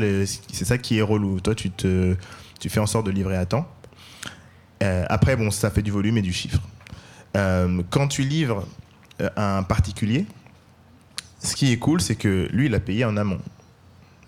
ça 0.51 0.77
qui 0.79 0.97
est 0.97 1.03
relou. 1.03 1.41
Toi, 1.41 1.53
tu, 1.53 1.69
te, 1.69 2.15
tu 2.59 2.69
fais 2.69 2.79
en 2.79 2.87
sorte 2.87 3.05
de 3.05 3.11
livrer 3.11 3.37
à 3.37 3.45
temps. 3.45 3.67
Euh, 4.83 5.05
après, 5.09 5.35
bon, 5.35 5.51
ça 5.51 5.69
fait 5.69 5.81
du 5.81 5.91
volume 5.91 6.17
et 6.17 6.21
du 6.21 6.33
chiffre. 6.33 6.61
Euh, 7.35 7.81
quand 7.89 8.07
tu 8.07 8.21
livres 8.23 8.67
euh, 9.21 9.29
un 9.35 9.63
particulier, 9.63 10.25
ce 11.39 11.55
qui 11.55 11.71
est 11.71 11.77
cool, 11.77 12.01
c'est 12.01 12.15
que 12.15 12.47
lui, 12.51 12.67
il 12.67 12.75
a 12.75 12.79
payé 12.79 13.05
en 13.05 13.17
amont. 13.17 13.39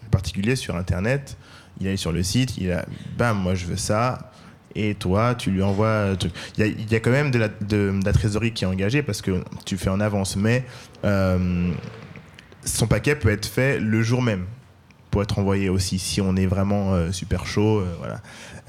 Le 0.03 0.09
particulier 0.09 0.55
sur 0.55 0.75
Internet, 0.75 1.37
il 1.79 1.87
est 1.87 1.97
sur 1.97 2.11
le 2.11 2.23
site, 2.23 2.57
il 2.57 2.71
a, 2.71 2.85
bam, 3.17 3.37
moi 3.37 3.55
je 3.55 3.65
veux 3.65 3.77
ça. 3.77 4.31
Et 4.75 4.93
toi, 4.93 5.33
tu 5.35 5.49
lui 5.49 5.63
envoies. 5.63 6.15
Il 6.57 6.91
y, 6.91 6.95
a, 6.95 6.99
quand 6.99 7.09
même 7.09 7.31
de 7.31 7.39
la, 7.39 8.13
trésorerie 8.13 8.53
qui 8.53 8.65
est 8.65 8.67
engagée 8.67 9.01
parce 9.01 9.21
que 9.23 9.43
tu 9.65 9.77
fais 9.77 9.89
en 9.89 9.99
avance, 9.99 10.35
mais 10.35 10.63
son 12.63 12.85
paquet 12.87 13.15
peut 13.15 13.29
être 13.29 13.47
fait 13.47 13.79
le 13.79 14.03
jour 14.03 14.21
même 14.21 14.45
pour 15.09 15.23
être 15.23 15.39
envoyé 15.39 15.69
aussi 15.69 15.97
si 15.97 16.21
on 16.21 16.35
est 16.35 16.45
vraiment 16.45 17.11
super 17.11 17.47
chaud. 17.47 17.83
Voilà. 17.97 18.21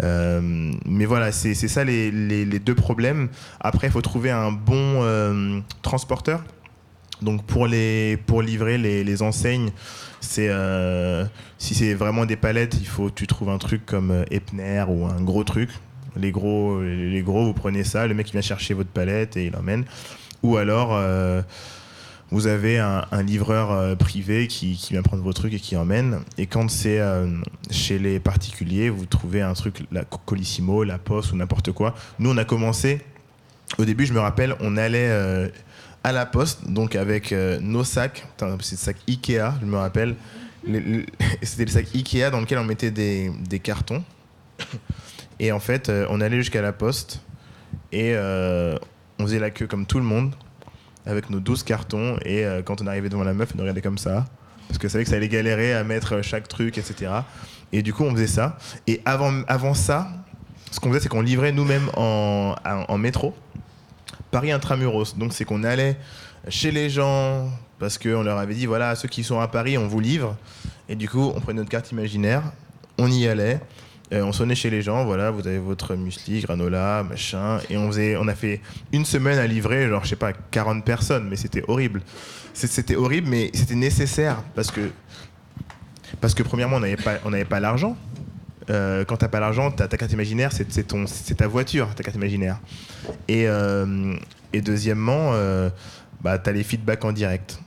Mais 0.03 1.05
voilà, 1.05 1.33
c'est 1.33 1.55
ça 1.55 1.85
les, 1.85 2.59
deux 2.61 2.75
problèmes. 2.75 3.29
Après, 3.61 3.89
il 3.89 3.91
faut 3.91 4.03
trouver 4.03 4.31
un 4.31 4.53
bon 4.53 5.63
transporteur. 5.83 6.43
Donc 7.23 7.45
pour, 7.45 7.67
les, 7.67 8.17
pour 8.27 8.43
livrer 8.43 8.79
les, 8.79 9.23
enseignes, 9.23 9.71
euh, 10.39 11.25
si 11.59 11.75
c'est 11.75 11.95
vraiment 11.95 12.25
des 12.25 12.37
palettes, 12.37 12.77
il 12.81 12.87
faut 12.87 13.11
tu 13.11 13.27
trouves 13.27 13.51
un 13.51 13.59
truc 13.59 13.85
comme 13.85 14.11
euh, 14.11 14.25
Epner 14.31 14.85
ou 14.89 15.07
un 15.07 15.21
gros 15.21 15.45
truc. 15.45 15.71
Les 16.17 16.33
gros, 16.33 16.81
les 16.81 17.23
gros, 17.23 17.45
vous 17.45 17.53
prenez 17.53 17.85
ça, 17.85 18.07
le 18.07 18.15
mec 18.15 18.33
vient 18.33 18.41
chercher 18.41 18.75
votre 18.75 18.91
palette 18.91 19.37
et 19.37 19.47
il 19.47 19.53
l'emmène. 19.53 19.85
Ou 20.43 20.57
alors 20.57 20.91
euh, 20.95 21.43
vous 22.31 22.47
avez 22.47 22.79
un, 22.79 23.23
livreur 23.23 23.97
privé 23.97 24.47
qui, 24.47 24.79
vient 24.91 25.03
prendre 25.03 25.23
vos 25.23 25.33
trucs 25.33 25.53
et 25.53 25.59
qui 25.59 25.77
emmène. 25.77 26.21
Et 26.39 26.47
quand 26.47 26.71
c'est 26.71 27.01
chez 27.71 27.99
les 27.99 28.21
particuliers, 28.21 28.89
vous 28.89 29.07
trouvez 29.07 29.41
un 29.43 29.53
truc, 29.55 29.85
la 29.91 30.05
Colissimo, 30.05 30.85
la 30.85 30.99
Poste 30.99 31.33
ou 31.33 31.37
n'importe 31.37 31.73
quoi. 31.73 31.95
Nous, 32.19 32.31
on 32.31 32.37
a 32.37 32.45
commencé 32.45 33.01
au 33.79 33.85
début, 33.85 34.07
je 34.07 34.13
me 34.13 34.21
rappelle, 34.21 34.57
on 34.61 34.77
allait 34.77 35.11
euh, 35.11 35.49
à 36.03 36.13
la 36.13 36.27
poste, 36.27 36.69
donc 36.69 36.97
avec 36.97 37.33
euh, 37.33 37.59
nos 37.61 37.85
sacs, 37.85 38.27
c'est 38.39 38.71
des 38.71 38.77
sacs 38.77 38.97
Ikea, 39.09 39.55
je 39.61 39.67
me 39.67 39.77
rappelle. 39.77 40.17
C'était 41.43 41.65
des 41.65 41.73
sacs 41.73 41.95
Ikea 41.95 42.31
dans 42.31 42.41
lesquels 42.41 42.59
on 42.59 42.65
mettait 42.65 42.91
des, 42.91 43.61
cartons. 43.63 44.03
Et 45.39 45.53
en 45.53 45.61
fait, 45.61 45.89
euh, 45.89 46.07
on 46.11 46.21
allait 46.21 46.37
jusqu'à 46.37 46.63
la 46.63 46.73
poste 46.73 47.23
et 47.93 48.13
euh, 48.15 48.77
on 49.19 49.25
faisait 49.25 49.39
la 49.39 49.51
queue 49.51 49.67
comme 49.67 49.87
tout 49.87 49.99
le 49.99 50.05
monde 50.05 50.35
avec 51.07 51.31
nos 51.31 51.41
12 51.41 51.63
cartons. 51.63 52.17
Et 52.25 52.45
euh, 52.45 52.63
quand 52.63 52.81
on 52.83 52.87
arrivait 52.87 53.09
devant 53.09 53.25
la 53.25 53.35
meuf, 53.35 53.51
on 53.57 53.61
regardait 53.61 53.83
comme 53.83 53.99
ça. 53.99 54.27
Parce 54.69 54.79
que 54.79 54.87
vrai 54.89 55.05
que 55.05 55.11
ça 55.11 55.17
allait 55.17 55.29
galérer 55.29 55.75
à 55.75 55.83
mettre 55.85 56.23
chaque 56.23 56.47
truc, 56.49 56.79
etc. 56.79 57.11
Et 57.73 57.83
du 57.83 57.93
coup, 57.93 58.05
on 58.05 58.13
faisait 58.13 58.27
ça. 58.27 58.57
Et 58.87 59.01
avant, 59.05 59.43
avant 59.49 59.75
ça, 59.75 60.09
ce 60.71 60.79
qu'on 60.81 60.89
faisait, 60.91 61.01
c'est 61.01 61.09
qu'on 61.09 61.23
livrait 61.23 61.53
nous-mêmes 61.53 61.89
en, 61.97 62.55
en- 62.65 62.85
en 62.89 62.99
métro. 62.99 63.35
Paris 64.31 64.53
intramuros. 64.53 65.17
Donc, 65.17 65.33
c'est 65.33 65.45
qu'on 65.45 65.65
allait 65.65 65.97
chez 66.49 66.71
les 66.71 66.89
gens 66.89 67.51
parce 67.79 67.99
qu'on 67.99 68.23
leur 68.23 68.39
avait 68.39 68.55
dit 68.55 68.67
voilà, 68.67 68.95
ceux 68.95 69.09
qui 69.09 69.25
sont 69.25 69.41
à 69.41 69.49
Paris, 69.49 69.77
on 69.79 69.89
vous 69.89 70.01
livre. 70.01 70.37
Et 70.89 70.95
du 70.95 71.09
coup, 71.09 71.33
on 71.35 71.41
prenait 71.41 71.59
notre 71.59 71.71
carte 71.71 71.91
imaginaire, 71.91 72.43
on 72.99 73.11
y 73.11 73.27
allait. 73.27 73.61
Euh, 74.13 74.23
on 74.23 74.33
sonnait 74.33 74.55
chez 74.55 74.71
les 74.71 74.83
gens, 74.83 75.05
voilà, 75.05 75.31
vous 75.31 75.47
avez 75.47 75.59
votre 75.59 75.95
muesli, 75.95 76.41
granola, 76.41 77.05
machin, 77.09 77.61
et 77.69 77.77
on 77.77 77.87
faisait, 77.89 78.17
on 78.17 78.27
a 78.29 78.35
fait 78.35 78.61
une 78.93 79.05
semaine 79.05 79.39
à 79.39 79.47
livrer, 79.47 79.89
genre 79.89 80.05
je 80.05 80.11
sais 80.11 80.17
pas, 80.17 80.33
40 80.33 80.85
personnes, 80.85 81.29
mais 81.29 81.37
c'était 81.37 81.63
horrible. 81.69 82.03
C'était 82.53 82.97
horrible, 82.97 83.29
mais 83.29 83.51
c'était 83.55 83.77
nécessaire 83.77 84.43
parce 84.55 84.71
que, 84.71 84.91
parce 86.21 86.35
que 86.35 86.43
premièrement, 86.43 86.77
on 86.77 86.81
n'avait 86.81 86.97
pas, 86.97 87.19
on 87.25 87.33
pas 87.45 87.61
l'argent. 87.61 87.97
Euh, 88.69 89.05
quand 89.05 89.17
t'as 89.17 89.29
pas 89.29 89.41
l'argent, 89.41 89.71
ta 89.71 89.89
carte 89.89 90.13
imaginaire, 90.13 90.51
c'est 90.53 91.37
ta 91.37 91.47
voiture, 91.49 91.95
ta 91.95 92.03
carte 92.03 92.17
imaginaire. 92.17 92.61
Et, 93.27 93.49
euh, 93.49 94.15
et 94.53 94.61
deuxièmement, 94.61 95.31
euh, 95.33 95.71
bah, 96.21 96.39
t'as 96.39 96.53
les 96.53 96.63
feedbacks 96.63 97.05
en 97.05 97.13
direct. 97.13 97.59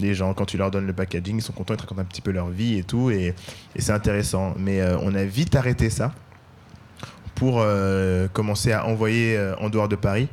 Les 0.00 0.14
gens, 0.14 0.34
quand 0.34 0.46
tu 0.46 0.56
leur 0.56 0.70
donnes 0.70 0.86
le 0.86 0.92
packaging, 0.92 1.36
ils 1.36 1.42
sont 1.42 1.52
contents, 1.52 1.74
ils 1.74 1.76
te 1.76 1.82
racontent 1.82 2.00
un 2.00 2.04
petit 2.04 2.22
peu 2.22 2.30
leur 2.30 2.48
vie 2.48 2.78
et 2.78 2.82
tout, 2.82 3.10
et, 3.10 3.34
c'est 3.76 3.92
intéressant. 3.92 4.54
Mais 4.58 4.80
euh, 4.80 4.96
on 5.02 5.14
a 5.14 5.24
vite 5.24 5.54
arrêté 5.54 5.90
ça 5.90 6.12
pour 7.34 7.60
euh, 7.60 8.28
commencer 8.28 8.72
à 8.72 8.86
envoyer 8.86 9.36
euh, 9.36 9.54
en 9.56 9.68
dehors 9.68 9.88
de 9.88 9.96
Paris 9.96 10.28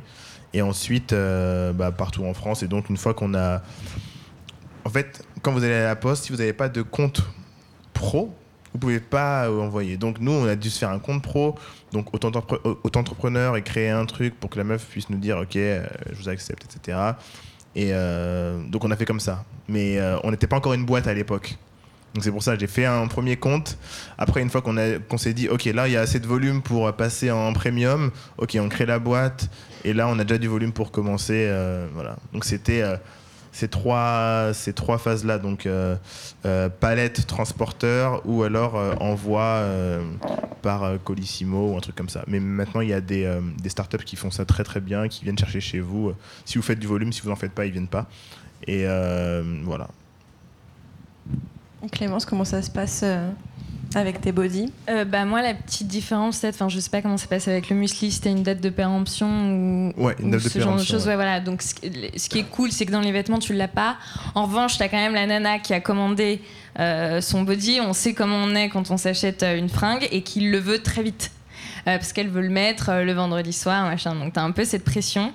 et 0.52 0.62
ensuite 0.62 1.14
bah, 1.14 1.92
partout 1.92 2.24
en 2.24 2.34
France. 2.34 2.62
Et 2.62 2.68
donc, 2.68 2.90
une 2.90 2.96
fois 2.96 3.14
qu'on 3.14 3.34
a. 3.34 3.62
En 4.84 4.90
fait, 4.90 5.24
quand 5.42 5.52
vous 5.52 5.62
allez 5.62 5.74
à 5.74 5.84
la 5.84 5.96
poste, 5.96 6.24
si 6.24 6.32
vous 6.32 6.38
n'avez 6.38 6.54
pas 6.54 6.68
de 6.68 6.82
compte 6.82 7.22
pro, 7.92 8.34
vous 8.72 8.78
pouvez 8.78 8.98
pas 8.98 9.50
envoyer. 9.50 9.96
Donc, 9.96 10.18
nous, 10.20 10.32
on 10.32 10.46
a 10.46 10.56
dû 10.56 10.70
se 10.70 10.78
faire 10.78 10.90
un 10.90 10.98
compte 10.98 11.22
pro, 11.22 11.54
donc 11.92 12.12
auto-entrepre- 12.14 12.60
auto-entrepreneur 12.82 13.56
et 13.56 13.62
créer 13.62 13.90
un 13.90 14.06
truc 14.06 14.40
pour 14.40 14.50
que 14.50 14.58
la 14.58 14.64
meuf 14.64 14.86
puisse 14.86 15.10
nous 15.10 15.18
dire 15.18 15.38
Ok, 15.38 15.54
je 15.54 16.16
vous 16.16 16.28
accepte, 16.28 16.64
etc. 16.64 16.98
Et 17.74 17.90
euh, 17.92 18.60
donc, 18.68 18.84
on 18.84 18.90
a 18.90 18.96
fait 18.96 19.04
comme 19.04 19.20
ça. 19.20 19.44
Mais 19.68 19.98
euh, 19.98 20.18
on 20.24 20.30
n'était 20.30 20.46
pas 20.46 20.56
encore 20.56 20.74
une 20.74 20.84
boîte 20.84 21.06
à 21.06 21.14
l'époque. 21.14 21.56
Donc 22.14 22.24
c'est 22.24 22.32
pour 22.32 22.42
ça 22.42 22.54
que 22.54 22.60
j'ai 22.60 22.66
fait 22.66 22.86
un 22.86 23.06
premier 23.06 23.36
compte. 23.36 23.78
Après, 24.18 24.42
une 24.42 24.50
fois 24.50 24.62
qu'on 24.62 25.18
s'est 25.18 25.32
dit, 25.32 25.48
ok, 25.48 25.66
là, 25.66 25.86
il 25.86 25.92
y 25.92 25.96
a 25.96 26.00
assez 26.00 26.18
de 26.18 26.26
volume 26.26 26.60
pour 26.60 26.92
passer 26.94 27.30
en 27.30 27.52
premium, 27.52 28.10
ok, 28.36 28.58
on 28.60 28.68
crée 28.68 28.86
la 28.86 28.98
boîte. 28.98 29.48
Et 29.84 29.92
là, 29.92 30.08
on 30.08 30.18
a 30.18 30.24
déjà 30.24 30.38
du 30.38 30.48
volume 30.48 30.72
pour 30.72 30.90
commencer. 30.90 31.46
euh, 31.48 31.86
voilà. 31.94 32.16
Donc 32.32 32.44
c'était 32.44 32.82
ces 33.52 33.68
trois, 33.68 34.52
ces 34.54 34.72
trois 34.72 34.98
phases-là. 34.98 35.38
Donc 35.38 35.66
euh, 35.66 35.96
euh, 36.46 36.68
palette, 36.68 37.26
transporteur 37.26 38.22
ou 38.24 38.42
alors 38.42 38.76
euh, 38.76 38.94
envoi 39.00 39.62
par 40.62 41.02
Colissimo 41.04 41.72
ou 41.72 41.76
un 41.76 41.80
truc 41.80 41.96
comme 41.96 42.08
ça. 42.08 42.24
Mais 42.26 42.40
maintenant, 42.40 42.80
il 42.80 42.88
y 42.90 42.94
a 42.94 43.00
des, 43.00 43.40
des 43.62 43.68
startups 43.68 44.04
qui 44.04 44.16
font 44.16 44.30
ça 44.30 44.44
très 44.44 44.64
très 44.64 44.80
bien, 44.80 45.08
qui 45.08 45.24
viennent 45.24 45.38
chercher 45.38 45.60
chez 45.60 45.80
vous. 45.80 46.12
Si 46.44 46.58
vous 46.58 46.62
faites 46.62 46.78
du 46.78 46.86
volume, 46.86 47.12
si 47.12 47.22
vous 47.22 47.30
en 47.30 47.36
faites 47.36 47.52
pas, 47.52 47.66
ils 47.66 47.72
viennent 47.72 47.88
pas. 47.88 48.06
Et 48.66 48.84
voilà. 49.64 49.88
Clémence, 51.92 52.26
comment 52.26 52.44
ça 52.44 52.60
se 52.62 52.70
passe 52.70 53.04
avec 53.94 54.20
tes 54.20 54.32
bodies 54.32 54.72
Euh, 54.88 55.04
bah, 55.04 55.24
moi, 55.24 55.42
la 55.42 55.54
petite 55.54 55.88
différence, 55.88 56.38
peut-être, 56.38 56.54
enfin, 56.54 56.68
je 56.68 56.78
sais 56.78 56.90
pas 56.90 57.02
comment 57.02 57.16
ça 57.16 57.26
passe 57.26 57.48
avec 57.48 57.70
le 57.70 57.76
muesli, 57.76 58.10
si 58.12 58.20
t'as 58.20 58.30
une 58.30 58.42
date 58.42 58.60
de 58.60 58.70
péremption 58.70 59.26
ou, 59.28 59.92
Ouais, 59.96 60.14
une 60.20 60.28
ou 60.28 60.30
date 60.32 60.44
de 60.44 60.48
ce 60.48 60.58
genre 60.60 60.76
de 60.76 60.82
choses. 60.84 61.02
ouais. 61.04 61.10
Ouais, 61.10 61.14
voilà. 61.16 61.40
Donc, 61.40 61.62
ce, 61.62 61.74
ce 62.16 62.28
qui 62.28 62.38
est 62.38 62.44
cool, 62.50 62.70
c'est 62.72 62.86
que 62.86 62.92
dans 62.92 63.00
les 63.00 63.12
vêtements, 63.12 63.38
tu 63.38 63.52
l'as 63.52 63.68
pas. 63.68 63.96
En 64.34 64.44
revanche, 64.46 64.78
t'as 64.78 64.88
quand 64.88 64.96
même 64.98 65.14
la 65.14 65.26
nana 65.26 65.58
qui 65.58 65.74
a 65.74 65.80
commandé 65.80 66.40
euh, 66.78 67.20
son 67.20 67.42
body. 67.42 67.80
On 67.80 67.92
sait 67.92 68.14
comment 68.14 68.36
on 68.36 68.54
est 68.54 68.68
quand 68.68 68.90
on 68.90 68.96
s'achète 68.96 69.42
euh, 69.42 69.58
une 69.58 69.68
fringue 69.68 70.06
et 70.12 70.22
qui 70.22 70.40
le 70.40 70.58
veut 70.58 70.78
très 70.80 71.02
vite. 71.02 71.32
Euh, 71.88 71.96
parce 71.96 72.12
qu'elle 72.12 72.28
veut 72.28 72.42
le 72.42 72.50
mettre 72.50 72.90
euh, 72.90 73.04
le 73.04 73.12
vendredi 73.12 73.52
soir, 73.52 73.84
machin. 73.86 74.14
Donc, 74.14 74.34
t'as 74.34 74.42
un 74.42 74.50
peu 74.52 74.64
cette 74.64 74.84
pression. 74.84 75.32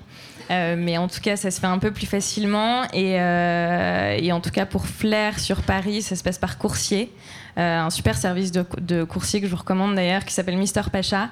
Euh, 0.52 0.76
mais 0.78 0.98
en 1.00 1.08
tout 1.08 1.22
cas, 1.22 1.36
ça 1.38 1.50
se 1.50 1.60
fait 1.60 1.66
un 1.68 1.80
peu 1.80 1.90
plus 1.92 2.06
facilement. 2.06 2.84
Et, 2.94 3.20
euh, 3.20 4.16
et 4.18 4.32
en 4.32 4.40
tout 4.42 4.52
cas, 4.52 4.66
pour 4.68 4.86
Flair 4.86 5.40
sur 5.40 5.62
Paris, 5.64 6.04
ça 6.04 6.16
se 6.16 6.24
passe 6.24 6.38
par 6.38 6.58
coursier. 6.60 7.12
Euh, 7.58 7.80
un 7.80 7.90
super 7.90 8.18
service 8.18 8.52
de, 8.52 8.66
de 8.82 9.04
coursier 9.04 9.40
que 9.40 9.48
je 9.48 9.52
vous 9.52 9.58
recommande 9.58 9.96
d'ailleurs, 9.96 10.26
qui 10.26 10.34
s'appelle 10.34 10.58
Mister 10.58 10.82
Pacha. 10.92 11.30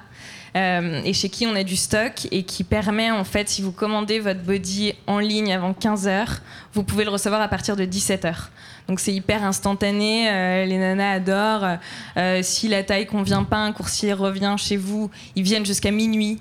Euh, 0.56 1.02
et 1.04 1.12
chez 1.12 1.28
qui 1.28 1.46
on 1.48 1.56
a 1.56 1.64
du 1.64 1.74
stock 1.74 2.28
et 2.30 2.44
qui 2.44 2.62
permet, 2.62 3.10
en 3.10 3.24
fait, 3.24 3.48
si 3.48 3.60
vous 3.60 3.72
commandez 3.72 4.20
votre 4.20 4.40
body 4.40 4.94
en 5.08 5.18
ligne 5.18 5.52
avant 5.52 5.74
15 5.74 6.06
heures, 6.06 6.40
vous 6.72 6.84
pouvez 6.84 7.04
le 7.04 7.10
recevoir 7.10 7.40
à 7.40 7.48
partir 7.48 7.74
de 7.74 7.84
17 7.84 8.24
heures. 8.24 8.50
Donc 8.86 9.00
c'est 9.00 9.12
hyper 9.12 9.42
instantané, 9.42 10.30
euh, 10.30 10.64
les 10.64 10.78
nanas 10.78 11.12
adorent. 11.12 11.78
Euh, 12.16 12.40
si 12.42 12.68
la 12.68 12.84
taille 12.84 13.06
convient 13.06 13.42
pas, 13.42 13.58
un 13.58 13.72
coursier 13.72 14.12
revient 14.12 14.54
chez 14.56 14.76
vous, 14.76 15.10
ils 15.34 15.42
viennent 15.42 15.66
jusqu'à 15.66 15.90
minuit. 15.90 16.40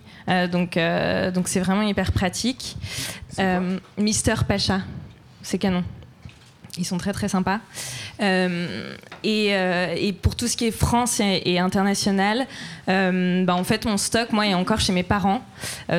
Donc 0.51 0.77
donc 1.33 1.47
c'est 1.47 1.59
vraiment 1.59 1.81
hyper 1.81 2.11
pratique. 2.11 2.77
Mister 3.97 4.35
Pacha, 4.47 4.81
c'est 5.41 5.57
canon. 5.57 5.83
Ils 6.77 6.85
sont 6.85 6.97
très 6.97 7.13
très 7.13 7.27
sympas. 7.27 7.59
Euh, 8.21 8.95
et, 9.23 9.49
euh, 9.51 9.93
et 9.95 10.11
pour 10.11 10.35
tout 10.35 10.47
ce 10.47 10.57
qui 10.57 10.65
est 10.65 10.71
France 10.71 11.19
et, 11.19 11.59
international, 11.59 12.47
euh, 12.89 13.45
bah, 13.45 13.55
en 13.55 13.63
fait, 13.63 13.85
mon 13.85 13.97
stock, 13.97 14.31
moi, 14.31 14.47
est 14.47 14.55
encore 14.55 14.79
chez 14.79 14.91
mes 14.91 15.03
parents. 15.03 15.43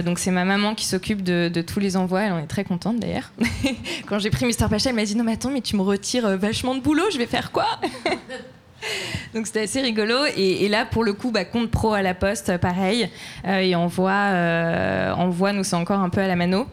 Donc, 0.05 0.19
c'est 0.19 0.33
ma 0.33 0.45
maman 0.45 0.75
qui 0.75 0.85
s'occupe 0.85 1.23
de, 1.23 1.63
tous 1.63 1.79
les 1.79 1.97
envois. 1.97 2.23
Elle 2.23 2.33
en 2.33 2.39
est 2.39 2.49
très 2.49 2.65
contente 2.65 2.99
d'ailleurs. 2.99 3.31
Quand 4.07 4.19
j'ai 4.19 4.31
pris 4.31 4.47
Mister 4.47 4.67
Pacha, 4.69 4.91
elle 4.91 4.97
m'a 4.97 5.05
dit 5.05 5.15
Non, 5.15 5.25
mais 5.25 5.35
attends, 5.35 5.51
mais 5.51 5.61
tu 5.61 5.77
me 5.77 5.83
retires 5.83 6.37
vachement 6.37 6.75
de 6.75 6.81
boulot, 6.81 7.05
je 7.13 7.19
vais 7.19 7.27
faire 7.27 7.53
quoi 7.53 7.67
Donc 9.35 9.47
c'était 9.47 9.63
assez 9.63 9.81
rigolo. 9.81 10.17
Et, 10.37 10.69
là, 10.69 10.87
pour 10.87 11.05
le 11.05 11.13
coup, 11.13 11.31
bah, 11.31 11.45
compte 11.45 11.71
pro 11.71 11.93
à 11.93 12.03
la 12.03 12.15
poste, 12.15 12.57
pareil. 12.59 13.09
Et 13.47 13.77
envoie, 13.77 14.11
euh, 14.11 15.13
envoie, 15.13 15.53
nous, 15.53 15.63
c'est 15.63 15.77
encore 15.77 16.01
un 16.01 16.11
peu 16.11 16.21
à 16.21 16.27
la 16.27 16.35
mano. 16.35 16.67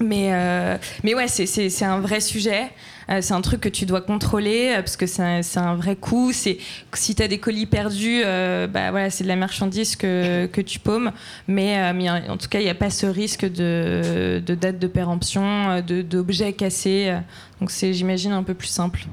Mais, 0.00 0.30
euh, 0.32 0.76
mais 1.04 1.14
ouais, 1.14 1.28
c'est- 1.28 1.82
un 1.84 2.00
vrai 2.00 2.20
sujet. 2.20 2.70
Euh, 3.10 3.18
c'est 3.20 3.34
un 3.34 3.42
truc 3.42 3.60
que 3.60 3.68
tu 3.68 3.84
dois 3.84 4.00
contrôler 4.00 4.70
euh, 4.72 4.76
parce 4.78 4.96
que 4.96 5.06
c'est 5.06 5.22
un, 5.22 5.40
un 5.56 5.74
vrai 5.76 5.94
coût. 5.94 6.32
C'est 6.32 6.56
si 6.94 7.14
tu 7.14 7.22
as 7.22 7.28
des 7.28 7.38
colis 7.38 7.66
perdus, 7.66 8.22
euh, 8.24 8.66
bah 8.66 8.90
voilà, 8.90 9.10
c'est 9.10 9.24
de 9.24 9.28
la 9.28 9.36
marchandise 9.36 9.94
que, 9.94 10.46
que 10.52 10.60
tu 10.60 10.78
paumes. 10.78 11.12
Mais, 11.46 11.92
mais 11.92 12.08
en 12.10 12.36
tout 12.38 12.48
cas, 12.48 12.60
il 12.60 12.64
n'y 12.64 12.70
a 12.70 12.74
pas 12.74 12.90
ce 12.90 13.06
risque 13.06 13.44
de, 13.44 14.42
de 14.44 14.54
date 14.54 14.78
de 14.78 14.86
péremption, 14.86 15.80
de- 15.86 16.02
d'objets 16.02 16.54
cassés. 16.54 17.14
Donc 17.60 17.70
c'est, 17.70 17.92
j'imagine, 17.92 18.32
un 18.32 18.42
peu 18.42 18.54
plus 18.54 18.68
simple. 18.68 19.04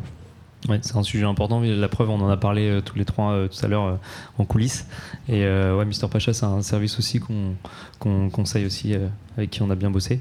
Ouais, 0.70 0.80
c'est 0.84 0.96
un 0.96 1.04
sujet 1.04 1.26
important. 1.26 1.60
La 1.62 1.90
preuve, 1.90 2.12
on 2.12 2.22
en 2.22 2.30
a 2.30 2.38
parlé 2.38 2.70
euh, 2.70 2.82
tous 2.82 2.96
les 2.96 3.04
trois 3.06 3.32
euh, 3.32 3.48
tout 3.48 3.66
à 3.66 3.68
l'heure 3.68 3.86
euh, 3.88 3.96
en 4.38 4.46
coulisses. 4.46 4.86
Et 5.28 5.44
ouais, 5.44 5.86
Mister 5.86 6.08
Pacha, 6.08 6.34
c'est 6.34 6.46
un 6.46 6.62
service 6.62 6.98
aussi 7.00 7.20
qu'on 7.20 7.56
qu'on 8.02 8.32
conseille 8.32 8.66
aussi, 8.66 8.96
euh, 8.96 9.08
avec 9.38 9.52
qui 9.52 9.62
on 9.62 9.70
a 9.70 9.76
bien 9.76 9.92
bossé. 9.92 10.20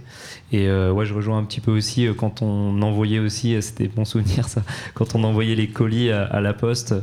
Et 0.52 0.68
euh, 0.68 0.92
ouais, 0.92 1.06
je 1.06 1.14
rejoins 1.14 1.38
un 1.38 1.44
petit 1.44 1.60
peu 1.60 1.72
aussi 1.72 2.06
euh, 2.06 2.12
quand 2.12 2.42
on 2.42 2.80
envoyait 2.82 3.18
aussi, 3.18 3.60
c'était 3.62 3.88
bon 3.88 4.04
souvenir 4.04 4.46
ça, 4.48 4.62
quand 4.94 5.14
on 5.14 5.24
envoyait 5.24 5.54
les 5.54 5.68
colis 5.68 6.10
à, 6.10 6.40
la 6.40 6.52
poste, 6.52 6.94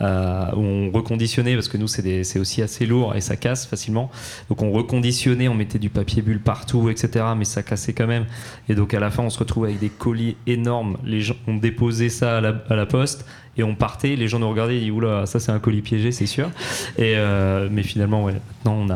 on 0.00 0.90
reconditionnait, 0.94 1.54
parce 1.54 1.68
que 1.68 1.76
nous 1.76 1.88
c'est 1.88 2.38
aussi 2.38 2.62
assez 2.62 2.86
lourd 2.86 3.14
et 3.16 3.20
ça 3.20 3.36
casse 3.36 3.66
facilement. 3.66 4.10
Donc 4.48 4.62
on 4.62 4.70
reconditionnait, 4.70 5.48
on 5.48 5.54
mettait 5.54 5.80
du 5.80 5.90
papier 5.90 6.22
bulle 6.22 6.40
partout, 6.40 6.88
etc. 6.88 7.24
Mais 7.36 7.44
ça 7.44 7.62
cassait 7.62 7.92
quand 7.92 8.06
même. 8.06 8.26
Et 8.68 8.74
donc 8.74 8.94
à 8.94 9.00
la 9.00 9.10
fin, 9.10 9.24
on 9.24 9.30
se 9.30 9.38
retrouve 9.38 9.64
avec 9.64 9.80
des 9.80 9.90
colis 9.90 10.36
énormes. 10.46 10.96
Les 11.04 11.20
gens 11.20 11.34
ont 11.48 11.56
déposé 11.56 12.08
ça 12.08 12.38
à 12.38 12.40
la, 12.40 12.54
à 12.68 12.76
la 12.76 12.86
poste 12.86 13.26
et 13.56 13.62
on 13.62 13.74
partait. 13.74 14.16
Les 14.16 14.28
gens 14.28 14.38
nous 14.38 14.48
regardaient 14.48 14.76
et 14.76 14.80
disaient 14.80 14.90
Oula, 14.90 15.26
ça 15.26 15.40
c'est 15.40 15.52
un 15.52 15.58
colis 15.58 15.82
piégé, 15.82 16.12
c'est 16.12 16.26
sûr. 16.26 16.50
Et, 16.98 17.14
euh, 17.16 17.68
mais 17.70 17.82
finalement, 17.82 18.26
maintenant, 18.64 18.86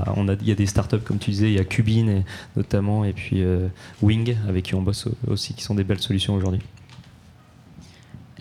il 0.40 0.48
y 0.48 0.52
a 0.52 0.54
des 0.54 0.66
startups, 0.66 1.00
comme 1.00 1.18
tu 1.18 1.30
disais, 1.30 1.48
il 1.48 1.54
y 1.54 1.58
a 1.58 1.64
Cubine 1.64 2.08
et- 2.08 2.24
notamment, 2.56 3.04
et 3.04 3.12
puis 3.12 3.42
euh, 3.42 3.68
Wing, 4.02 4.36
avec 4.48 4.64
qui 4.64 4.74
on 4.74 4.82
bosse 4.82 5.08
aussi, 5.26 5.54
qui 5.54 5.62
sont 5.62 5.74
des 5.74 5.84
belles 5.84 6.00
solutions 6.00 6.34
aujourd'hui. 6.34 6.60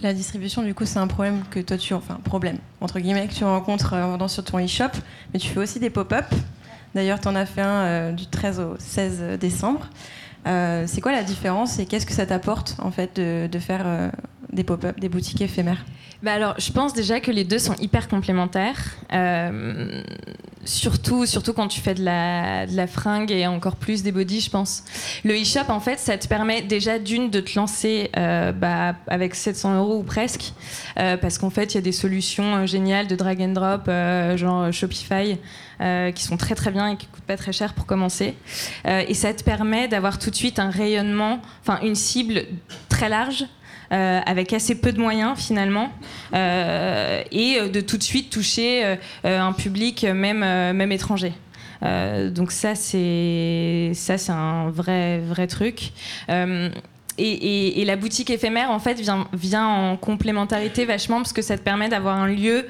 La 0.01 0.14
distribution, 0.14 0.64
du 0.64 0.74
coup, 0.74 0.86
c'est 0.86 0.99
un 0.99 1.07
problème 1.07 1.43
que 1.49 1.59
toi, 1.61 1.78
tu... 1.78 1.93
Enfin, 1.93 2.20
problème, 2.24 2.57
entre 2.82 2.99
guillemets, 2.99 3.28
que 3.28 3.34
tu 3.34 3.45
rencontres 3.45 3.93
euh, 3.93 4.03
en 4.03 4.09
vendant 4.09 4.28
sur 4.28 4.43
ton 4.43 4.64
e-shop. 4.64 4.89
Mais 5.34 5.39
tu 5.39 5.47
fais 5.47 5.59
aussi 5.59 5.80
des 5.80 5.89
pop-up. 5.89 6.26
D'ailleurs, 6.93 7.20
tu 7.20 7.28
en 7.28 7.36
as 7.36 7.45
fait 7.45 7.61
un 7.61 8.11
du 8.11 8.28
13 8.28 8.59
au 8.59 8.76
16 8.78 9.39
décembre. 9.39 9.88
C'est 10.45 11.01
quoi 11.01 11.11
la 11.11 11.24
différence 11.24 11.80
et 11.80 11.88
qu'est-ce 11.88 12.05
que 12.05 12.14
ça 12.14 12.28
t'apporte, 12.28 12.76
en 12.80 12.91
fait, 12.91 13.16
de, 13.16 13.59
faire, 13.59 14.11
des 14.54 14.64
pop-up, 14.64 14.99
des 14.99 15.10
boutiques 15.10 15.41
éphémères 15.41 15.84
bah 16.24 16.32
alors, 16.32 16.56
je 16.58 16.72
pense 16.72 16.93
déjà 16.93 17.20
que 17.20 17.32
les 17.32 17.43
deux 17.43 17.60
sont 17.60 17.76
hyper 17.82 18.08
complémentaires. 18.08 18.80
Euh, 19.12 20.01
surtout, 20.64 21.26
surtout 21.26 21.51
quand 21.51 21.68
tu 21.68 21.82
fais 21.82 21.95
de 21.95 22.01
la, 22.01 22.88
fringue 22.88 23.30
et 23.30 23.45
encore 23.45 23.76
plus 23.76 24.04
des 24.04 24.14
bodies, 24.14 24.39
je 24.39 24.49
pense. 24.49 24.86
Le 25.26 25.34
e-shop, 25.34 25.68
en 25.68 25.82
fait, 25.82 25.99
ça 25.99 26.18
te 26.18 26.26
permet 26.30 26.62
déjà 26.62 26.97
d'une 26.97 27.30
de 27.30 27.41
te 27.41 27.60
lancer 27.60 28.10
euh, 28.16 28.54
bah, 28.54 28.95
avec 29.08 29.36
700 29.36 29.80
euros 29.80 29.97
ou 29.97 30.04
presque. 30.04 30.54
Euh, 30.97 31.18
parce 31.18 31.38
qu'en 31.38 31.49
fait, 31.49 31.74
il 31.74 31.76
y 31.76 31.80
a 31.80 31.82
des 31.82 31.91
solutions 31.91 32.66
géniales 32.68 33.08
de 33.08 33.18
drag 33.18 33.41
and 33.41 33.49
drop, 33.49 33.89
genre 34.38 34.72
Shopify, 34.72 35.38
qui 36.16 36.24
sont 36.24 36.38
très 36.38 36.56
très 36.56 36.72
bien 36.72 36.91
et 36.91 36.95
qui 36.95 37.08
coûtent 37.08 37.26
pas 37.26 37.36
très 37.36 37.51
cher 37.51 37.74
pour 37.74 37.86
commencer. 37.86 38.36
et 38.86 39.14
ça 39.14 39.34
te 39.34 39.43
permet 39.43 39.89
d'avoir 39.89 40.20
tout 40.20 40.30
de 40.30 40.36
suite 40.36 40.58
un 40.58 40.70
rayonnement, 40.70 41.41
enfin 41.62 41.82
une 41.84 41.95
cible 41.95 42.43
très 42.88 43.10
large 43.10 43.45
euh, 43.94 44.22
avec 44.26 44.54
assez 44.54 44.74
peu 44.74 44.91
de 44.91 45.00
moyens 45.00 45.38
finalement, 45.38 45.91
euh, 46.34 47.22
et 47.32 47.60
de 47.70 47.80
tout 47.80 47.98
de 47.98 48.04
suite 48.04 48.32
toucher 48.32 48.84
euh, 49.24 49.39
un 49.39 49.54
public 49.54 50.04
même, 50.04 50.39
même 50.39 50.91
étranger. 50.91 51.34
donc 52.32 52.52
ça 52.52 52.74
c'est 52.74 53.91
ça 53.94 54.18
c'est 54.18 54.32
un 54.32 54.72
vrai 54.72 55.20
vrai 55.20 55.46
truc. 55.46 55.91
Et, 57.20 57.82
et, 57.82 57.86
la 57.86 57.96
boutique 57.96 58.32
éphémère 58.32 58.72
en 58.72 58.80
fait 58.80 58.96
vient, 59.00 59.28
vient 59.34 59.68
en 59.68 59.98
complémentarité 59.98 60.86
vachement 60.86 61.18
parce 61.18 61.34
que 61.34 61.44
ça 61.44 61.56
te 61.60 61.62
permet 61.62 61.88
d'avoir 61.88 62.18
un 62.18 62.28
lieu 62.28 62.66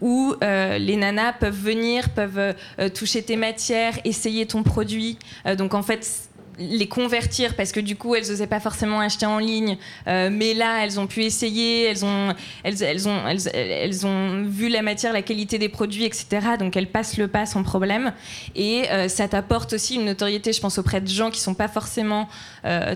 où 0.00 0.34
les 0.40 0.96
nanas 0.96 1.34
peuvent 1.34 1.60
venir, 1.60 2.08
peuvent 2.10 2.54
toucher 2.94 3.22
tes 3.22 3.36
matières, 3.36 3.98
essayer 4.04 4.46
ton 4.46 4.62
produit. 4.62 5.18
donc 5.58 5.74
en 5.74 5.82
fait, 5.82 6.30
les 6.58 6.88
convertir 6.88 7.54
parce 7.54 7.72
que 7.72 7.80
du 7.80 7.96
coup 7.96 8.14
elles 8.14 8.28
n'osaient 8.28 8.46
pas 8.46 8.60
forcément 8.60 9.00
acheter 9.00 9.26
en 9.26 9.38
ligne. 9.38 9.76
Euh, 10.06 10.30
mais 10.32 10.54
là 10.54 10.84
elles 10.84 10.98
ont 10.98 11.06
pu 11.06 11.22
essayer 11.22 11.84
elles 11.84 12.04
ont 12.04 12.34
elles, 12.64 12.82
elles 12.82 13.08
ont 13.08 13.26
elles, 13.26 13.48
elles, 13.54 14.06
ont 14.06 14.42
vu 14.44 14.68
la 14.68 14.82
matière 14.82 15.12
la 15.12 15.22
qualité 15.22 15.58
des 15.58 15.68
produits 15.68 16.04
etc 16.04 16.26
donc 16.58 16.76
elles 16.76 16.90
passent 16.90 17.16
le 17.16 17.28
pas 17.28 17.46
sans 17.46 17.62
problème. 17.62 18.12
Et 18.54 18.90
euh, 18.90 19.08
ça 19.08 19.28
t'apporte 19.28 19.72
aussi 19.72 19.96
une 19.96 20.04
notoriété 20.04 20.52
je 20.52 20.60
pense 20.60 20.78
auprès 20.78 21.00
de 21.00 21.08
gens 21.08 21.30
qui 21.30 21.40
sont 21.40 21.54
pas 21.54 21.68
forcément 21.68 22.28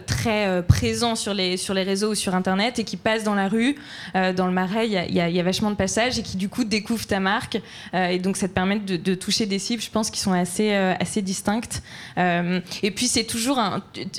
très 0.07 0.62
présents 0.62 1.14
sur 1.14 1.35
les 1.35 1.57
sur 1.57 1.75
les 1.75 1.83
réseaux 1.83 2.11
ou 2.11 2.14
sur 2.14 2.35
internet 2.35 2.79
et 2.79 2.85
qui 2.85 2.97
passent 2.97 3.25
dans 3.25 3.35
la 3.35 3.49
rue 3.49 3.77
dans 4.14 4.47
le 4.47 4.53
marais 4.53 4.87
il 4.87 4.93
y, 4.93 5.14
y 5.14 5.41
a, 5.41 5.43
vachement 5.43 5.71
de 5.71 5.77
passages 5.77 6.18
et 6.18 6.23
qui 6.23 6.37
du 6.37 6.49
coup 6.49 6.64
découvrent 6.64 7.07
ta 7.07 7.21
marque 7.21 7.61
et 7.95 8.18
donc 8.18 8.37
ça 8.37 8.49
te 8.49 8.53
permet 8.53 8.79
de, 8.79 8.97
de, 8.97 9.14
toucher 9.14 9.47
des 9.47 9.59
cibles 9.59 9.83
je 9.83 9.91
pense 9.91 10.11
qui 10.11 10.21
sont 10.21 10.33
assez 10.33 10.73
assez 10.75 11.23
distinctes 11.23 11.83
et 12.16 12.91
puis 12.91 13.07
c'est 13.07 13.25
toujours 13.25 13.61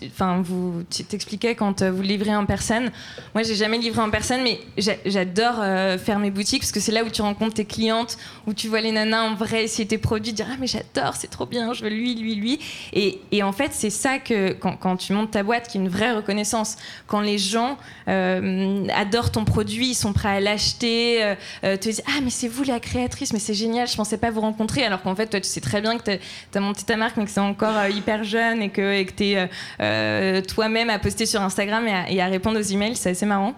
Enfin, 0.06 0.42
vous 0.42 0.84
t'expliquais 1.08 1.56
quand 1.56 1.82
euh, 1.82 1.92
vous 1.92 2.02
livrez 2.02 2.36
en 2.36 2.46
personne. 2.46 2.92
Moi, 3.34 3.44
j'ai 3.44 3.56
jamais 3.56 3.78
livré 3.78 4.02
en 4.02 4.10
personne, 4.10 4.42
mais 4.44 4.60
j'adore 5.06 5.56
euh, 5.60 5.98
faire 5.98 6.20
mes 6.20 6.32
boutiques 6.32 6.62
parce 6.62 6.72
que 6.72 6.80
c'est 6.80 6.92
là 6.92 7.04
où 7.04 7.10
tu 7.10 7.22
rencontres 7.22 7.56
tes 7.56 7.66
clientes, 7.66 8.18
où 8.48 8.54
tu 8.54 8.68
vois 8.68 8.82
les 8.82 8.92
nanas 8.92 9.24
en 9.24 9.36
vrai 9.36 9.64
essayer 9.64 9.88
tes 9.88 9.98
produits, 9.98 10.34
dire 10.34 10.48
ah 10.50 10.56
mais 10.60 10.68
j'adore, 10.68 11.16
c'est 11.16 11.30
trop 11.30 11.46
bien, 11.46 11.74
je 11.74 11.84
veux 11.84 11.90
lui, 11.90 12.16
lui, 12.16 12.36
lui. 12.36 12.60
Et, 12.94 13.20
et 13.32 13.44
en 13.44 13.52
fait, 13.52 13.72
c'est 13.74 13.90
ça 13.90 14.20
que 14.20 14.54
quand, 14.54 14.76
quand, 14.78 14.98
tu 14.98 15.14
montes 15.14 15.32
ta 15.32 15.41
boîte, 15.44 15.68
qui 15.68 15.78
est 15.78 15.82
une 15.82 15.90
vraie 15.90 16.14
reconnaissance. 16.14 16.78
Quand 17.08 17.22
les 17.22 17.38
gens 17.38 17.78
euh, 18.08 18.88
adorent 18.96 19.32
ton 19.32 19.46
produit, 19.46 19.90
ils 19.90 19.96
sont 19.96 20.14
prêts 20.14 20.30
à 20.30 20.40
l'acheter, 20.40 21.36
te 21.62 21.76
disent 21.76 22.04
ah 22.08 22.22
mais 22.24 22.30
c'est 22.30 22.48
vous 22.48 22.64
la 22.64 22.80
créatrice, 22.80 23.34
mais 23.34 23.40
c'est 23.40 23.54
génial, 23.54 23.88
je 23.88 23.96
pensais 23.96 24.18
pas 24.18 24.32
vous 24.32 24.42
rencontrer, 24.42 24.84
alors 24.84 25.02
qu'en 25.02 25.16
fait 25.16 25.28
toi 25.28 25.40
tu 25.40 25.48
sais 25.48 25.62
très 25.62 25.82
bien 25.82 25.98
que 25.98 26.04
tu 26.04 26.58
as, 26.58 26.60
monté 26.60 26.84
ta 26.84 26.98
marque, 26.98 27.18
mais 27.18 27.26
que 27.26 27.32
c'est 27.32 27.40
encore 27.40 27.76
hyper 27.90 28.24
jeune 28.24 28.62
et 28.62 28.70
que 28.70 29.04
tu 29.04 29.24
es 29.24 29.38
euh, 29.38 29.48
euh, 29.80 30.42
toi-même 30.42 30.90
à 30.90 31.00
poster 31.00 31.26
sur 31.26 31.42
Instagram 31.42 31.86
et 32.08 32.22
à, 32.22 32.26
répondre 32.28 32.60
aux 32.60 32.64
emails. 32.64 32.96
C'est 32.96 33.12
assez 33.12 33.26
marrant. 33.26 33.54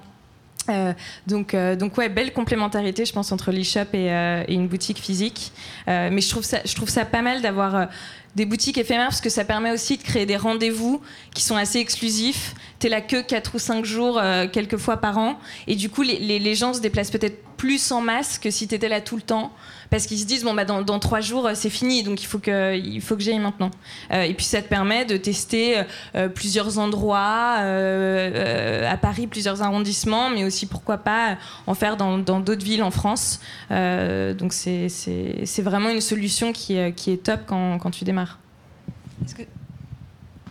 Euh, 0.70 0.94
donc, 1.28 1.56
donc 1.56 1.98
ouais, 1.98 2.10
belle 2.10 2.34
complémentarité, 2.34 3.06
je 3.06 3.14
pense, 3.14 3.32
entre 3.32 3.52
l'e-shop 3.52 3.94
et, 3.94 4.08
et, 4.48 4.54
une 4.54 4.68
boutique 4.68 5.00
physique. 5.00 5.52
mais 5.88 6.22
je 6.22 6.30
trouve 6.30 6.44
ça, 6.44 6.60
je 6.66 6.74
trouve 6.76 6.90
ça 6.90 7.06
pas 7.06 7.22
mal 7.22 7.42
d'avoir 7.42 7.88
des 8.36 8.46
boutiques 8.46 8.78
éphémères 8.78 9.10
parce 9.10 9.22
que 9.22 9.30
ça 9.30 9.46
permet 9.46 9.72
aussi 9.72 9.98
de 9.98 10.04
créer 10.04 10.26
des 10.26 10.38
rendez-vous 10.38 11.02
qui 11.34 11.44
sont 11.44 11.56
assez 11.56 11.80
exclusifs. 11.80 12.56
Tu 12.80 12.88
es 12.88 12.90
là 12.90 13.02
que 13.02 13.22
4 13.22 13.56
ou 13.56 13.60
5 13.60 13.86
jours, 13.86 14.22
quelques 14.52 14.78
fois 14.78 14.98
par 14.98 15.18
an. 15.18 15.38
Et 15.68 15.76
du 15.76 15.90
coup, 15.90 16.02
les, 16.02 16.18
les, 16.40 16.56
gens 16.56 16.74
se 16.74 16.80
déplacent 16.82 17.12
peut-être 17.12 17.44
plus 17.58 17.92
en 17.92 18.02
masse 18.02 18.40
que 18.40 18.50
si 18.50 18.68
tu 18.68 18.76
étais 18.76 18.90
là 18.90 19.02
tout 19.02 19.16
le 19.16 19.22
temps 19.22 19.52
parce 19.94 20.08
qu'ils 20.08 20.18
se 20.18 20.26
disent 20.26 20.44
bon 20.44 20.56
bah 20.56 20.66
dans, 20.66 20.98
trois 20.98 21.22
jours 21.22 21.52
c'est 21.54 21.70
fini 21.70 22.02
donc 22.02 22.24
il 22.24 22.26
faut 22.26 22.40
que 22.40 22.76
il 22.76 23.00
faut 23.00 23.16
que 23.16 23.22
j'aille 23.22 23.38
maintenant. 23.38 23.70
Euh, 24.12 24.24
et 24.24 24.34
puis 24.34 24.44
ça 24.44 24.60
te 24.64 24.68
permet 24.68 25.06
de 25.06 25.18
tester 25.18 25.84
euh, 26.16 26.30
plusieurs 26.30 26.80
endroits 26.80 27.58
euh, 27.60 28.92
à 28.92 28.98
Paris 28.98 29.28
plusieurs 29.28 29.62
arrondissements 29.62 30.32
mais 30.32 30.46
aussi 30.46 30.66
pourquoi 30.66 30.98
pas 30.98 31.38
en 31.68 31.76
faire 31.76 31.96
dans 31.96 32.18
d'autres 32.18 32.66
villes 32.66 32.82
en 32.82 32.90
France. 32.90 33.40
Donc 33.70 34.52
c'est 34.54 35.62
vraiment 35.62 35.90
une 35.90 36.02
solution 36.02 36.54
qui, 36.54 36.80
qui 36.94 37.12
est 37.12 37.24
top 37.24 37.42
quand, 37.46 37.78
quand 37.78 37.92
tu 37.92 38.04
démarres. 38.04 38.40
Est-ce 39.24 39.36
que 39.36 39.44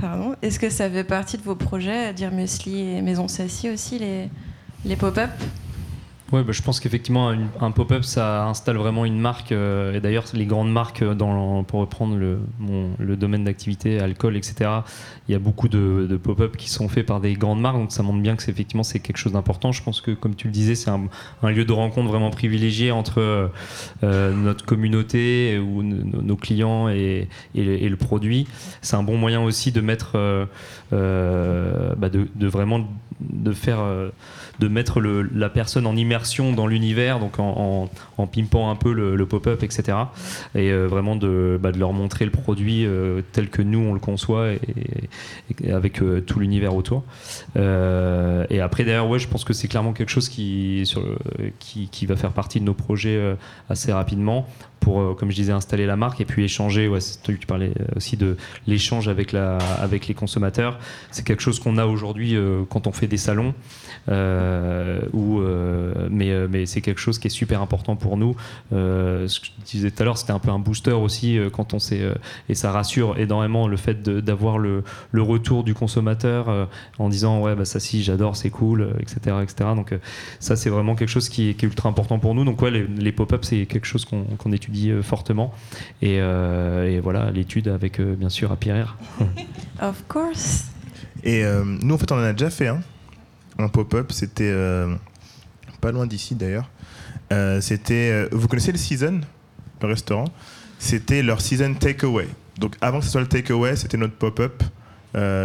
Pardon. 0.00 0.36
Est-ce 0.40 0.60
que 0.60 0.70
ça 0.70 0.88
fait 0.88 1.04
partie 1.04 1.36
de 1.36 1.42
vos 1.42 1.56
projets, 1.56 2.12
dire 2.12 2.30
Musli 2.30 2.96
et 2.96 3.02
Maison 3.02 3.26
Sassy 3.26 3.70
aussi, 3.70 3.98
les, 3.98 4.28
les 4.84 4.96
pop-up? 4.96 5.30
Ouais, 6.32 6.42
bah, 6.42 6.52
je 6.52 6.62
pense 6.62 6.80
qu'effectivement, 6.80 7.34
un, 7.60 7.70
pop-up, 7.72 8.04
ça 8.04 8.46
installe 8.46 8.78
vraiment 8.78 9.04
une 9.04 9.18
marque. 9.18 9.52
Euh, 9.52 9.92
et 9.92 10.00
d'ailleurs, 10.00 10.24
les 10.32 10.46
grandes 10.46 10.72
marques, 10.72 11.02
euh, 11.02 11.62
pour 11.62 11.80
reprendre 11.80 12.16
le, 12.16 13.16
domaine 13.16 13.44
d'activité, 13.44 14.00
alcool, 14.00 14.38
etc., 14.38 14.70
il 15.28 15.32
y 15.32 15.34
a 15.34 15.38
beaucoup 15.38 15.68
de, 15.68 16.18
pop-up 16.22 16.56
qui 16.56 16.70
sont 16.70 16.88
faits 16.88 17.04
par 17.04 17.20
des 17.20 17.34
grandes 17.34 17.60
marques. 17.60 17.76
Donc 17.76 17.92
ça 17.92 18.02
montre 18.02 18.20
bien 18.20 18.34
que 18.34 18.42
c'est 18.42 18.50
effectivement 18.50 18.82
c'est 18.82 18.98
quelque 18.98 19.18
chose 19.18 19.34
d'important. 19.34 19.72
Je 19.72 19.82
pense 19.82 20.00
que, 20.00 20.12
comme 20.12 20.34
tu 20.34 20.46
le 20.46 20.54
disais, 20.54 20.74
c'est 20.74 20.90
un, 20.90 21.02
lieu 21.50 21.66
de 21.66 21.72
rencontre 21.72 22.08
vraiment 22.08 22.30
privilégié 22.30 22.92
entre 22.92 23.50
euh, 24.02 24.32
notre 24.32 24.64
communauté 24.64 25.58
ou 25.58 25.82
nos 25.82 26.36
clients 26.36 26.88
et, 26.88 27.28
le 27.54 27.96
produit. 27.96 28.48
C'est 28.80 28.96
un 28.96 29.02
bon 29.02 29.18
moyen 29.18 29.42
aussi 29.42 29.70
de 29.70 29.82
mettre, 29.82 30.16
bah, 30.90 32.08
de, 32.08 32.46
vraiment 32.46 32.88
de 33.42 33.52
faire 33.52 33.78
de 34.58 34.68
mettre 34.68 35.00
la 35.00 35.48
personne 35.48 35.86
en 35.86 35.96
immersion 35.96 36.52
dans 36.52 36.66
l'univers, 36.66 37.18
donc 37.18 37.38
en, 37.38 37.88
pimpant 38.32 38.70
un 38.70 38.76
peu 38.76 38.92
le, 38.92 39.26
pop-up, 39.26 39.62
etc. 39.62 39.98
Et 40.54 40.70
euh, 40.70 40.86
vraiment 40.86 41.16
de, 41.16 41.58
bah, 41.60 41.72
de, 41.72 41.78
leur 41.78 41.92
montrer 41.92 42.24
le 42.24 42.30
produit 42.30 42.86
euh, 42.86 43.22
tel 43.32 43.48
que 43.50 43.62
nous 43.62 43.80
on 43.80 43.94
le 43.94 44.00
conçoit 44.00 44.52
et, 44.52 45.72
avec 45.72 46.00
euh, 46.02 46.20
tout 46.20 46.38
l'univers 46.38 46.74
autour. 46.74 47.02
et 47.56 48.60
après, 48.60 48.84
d'ailleurs, 48.84 49.08
ouais, 49.08 49.18
je 49.18 49.28
pense 49.28 49.44
que 49.44 49.52
c'est 49.52 49.68
clairement 49.68 49.92
quelque 49.92 50.10
chose 50.10 50.28
qui, 50.28 50.84
qui, 51.58 52.06
va 52.06 52.16
faire 52.16 52.32
partie 52.32 52.60
de 52.60 52.64
nos 52.64 52.74
projets 52.74 53.36
assez 53.68 53.92
rapidement 53.92 54.46
pour, 54.80 55.16
comme 55.16 55.30
je 55.30 55.36
disais, 55.36 55.52
installer 55.52 55.86
la 55.86 55.96
marque 55.96 56.20
et 56.20 56.24
puis 56.24 56.44
échanger. 56.44 56.88
Ouais, 56.88 56.98
tu 57.22 57.46
parlais 57.46 57.72
aussi 57.96 58.16
de 58.16 58.36
l'échange 58.66 59.08
avec, 59.08 59.34
avec 59.34 60.08
les 60.08 60.14
consommateurs. 60.14 60.78
C'est 61.10 61.24
quelque 61.24 61.42
chose 61.42 61.60
qu'on 61.60 61.78
a 61.78 61.86
aujourd'hui 61.86 62.36
quand 62.68 62.86
on 62.86 62.92
fait 62.92 63.06
des 63.06 63.16
salons. 63.16 63.31
Euh, 64.08 65.00
euh, 65.14 66.08
mais 66.10 66.30
euh, 66.30 66.48
mais 66.50 66.66
c'est 66.66 66.80
quelque 66.80 67.00
chose 67.00 67.18
qui 67.18 67.28
est 67.28 67.30
super 67.30 67.62
important 67.62 67.96
pour 67.96 68.16
nous. 68.16 68.34
ce 68.70 69.40
que 69.40 69.46
je 69.46 69.50
disais 69.64 69.90
tout 69.90 70.02
à 70.02 70.04
l'heure, 70.04 70.18
c'était 70.18 70.32
un 70.32 70.38
peu 70.38 70.50
un 70.50 70.58
booster 70.58 70.92
aussi 70.92 71.38
quand 71.52 71.74
on 71.74 71.78
sait 71.78 72.02
et 72.48 72.54
ça 72.54 72.72
rassure 72.72 73.18
énormément 73.18 73.68
le 73.68 73.76
fait 73.76 74.02
d'avoir 74.02 74.58
le, 74.58 74.84
le, 75.12 75.22
retour 75.22 75.64
du 75.64 75.74
consommateur 75.74 76.68
en 76.98 77.08
disant 77.08 77.40
ouais 77.40 77.54
bah 77.54 77.64
ça 77.64 77.80
si 77.80 78.02
j'adore, 78.02 78.36
c'est 78.36 78.50
cool, 78.50 78.94
etc., 79.00 79.36
etc. 79.42 79.70
Donc 79.76 79.94
ça 80.40 80.56
c'est 80.56 80.70
vraiment 80.70 80.94
quelque 80.94 81.08
chose 81.08 81.28
qui 81.28 81.48
est, 81.48 81.62
ultra 81.62 81.88
important 81.88 82.18
pour 82.18 82.34
nous. 82.34 82.44
Donc 82.44 82.60
ouais, 82.62 82.70
les, 82.70 83.12
pop-up 83.12 83.44
c'est 83.44 83.66
quelque 83.66 83.86
chose 83.86 84.04
qu'on 84.04 84.52
étudie 84.52 84.92
fortement 85.02 85.52
et, 86.00 86.16
et 86.16 87.00
voilà 87.00 87.30
l'étude 87.30 87.68
avec 87.68 88.00
bien 88.00 88.28
sûr 88.28 88.50
à 88.52 88.56
Pierre. 88.56 88.96
of 89.80 90.02
course. 90.08 90.66
Et 91.24 91.44
nous 91.82 91.94
en 91.94 91.98
fait 91.98 92.10
on 92.10 92.16
en 92.16 92.22
a 92.22 92.32
déjà 92.32 92.50
fait 92.50 92.68
un. 92.68 92.76
Hein 92.76 92.82
un 93.62 93.68
pop-up. 93.68 94.12
C'était 94.12 94.50
euh, 94.50 94.94
pas 95.80 95.92
loin 95.92 96.06
d'ici 96.06 96.34
d'ailleurs. 96.34 96.70
Euh, 97.32 97.60
c'était, 97.60 98.10
euh, 98.12 98.28
vous 98.32 98.48
connaissez 98.48 98.72
le 98.72 98.78
Season, 98.78 99.20
le 99.80 99.88
restaurant? 99.88 100.26
C'était 100.78 101.22
leur 101.22 101.40
Season 101.40 101.74
Takeaway. 101.74 102.28
Donc 102.58 102.76
avant 102.80 102.98
que 102.98 103.06
ce 103.06 103.12
soit 103.12 103.20
le 103.20 103.28
Takeaway, 103.28 103.76
c'était 103.76 103.96
notre 103.96 104.14
pop-up. 104.14 104.62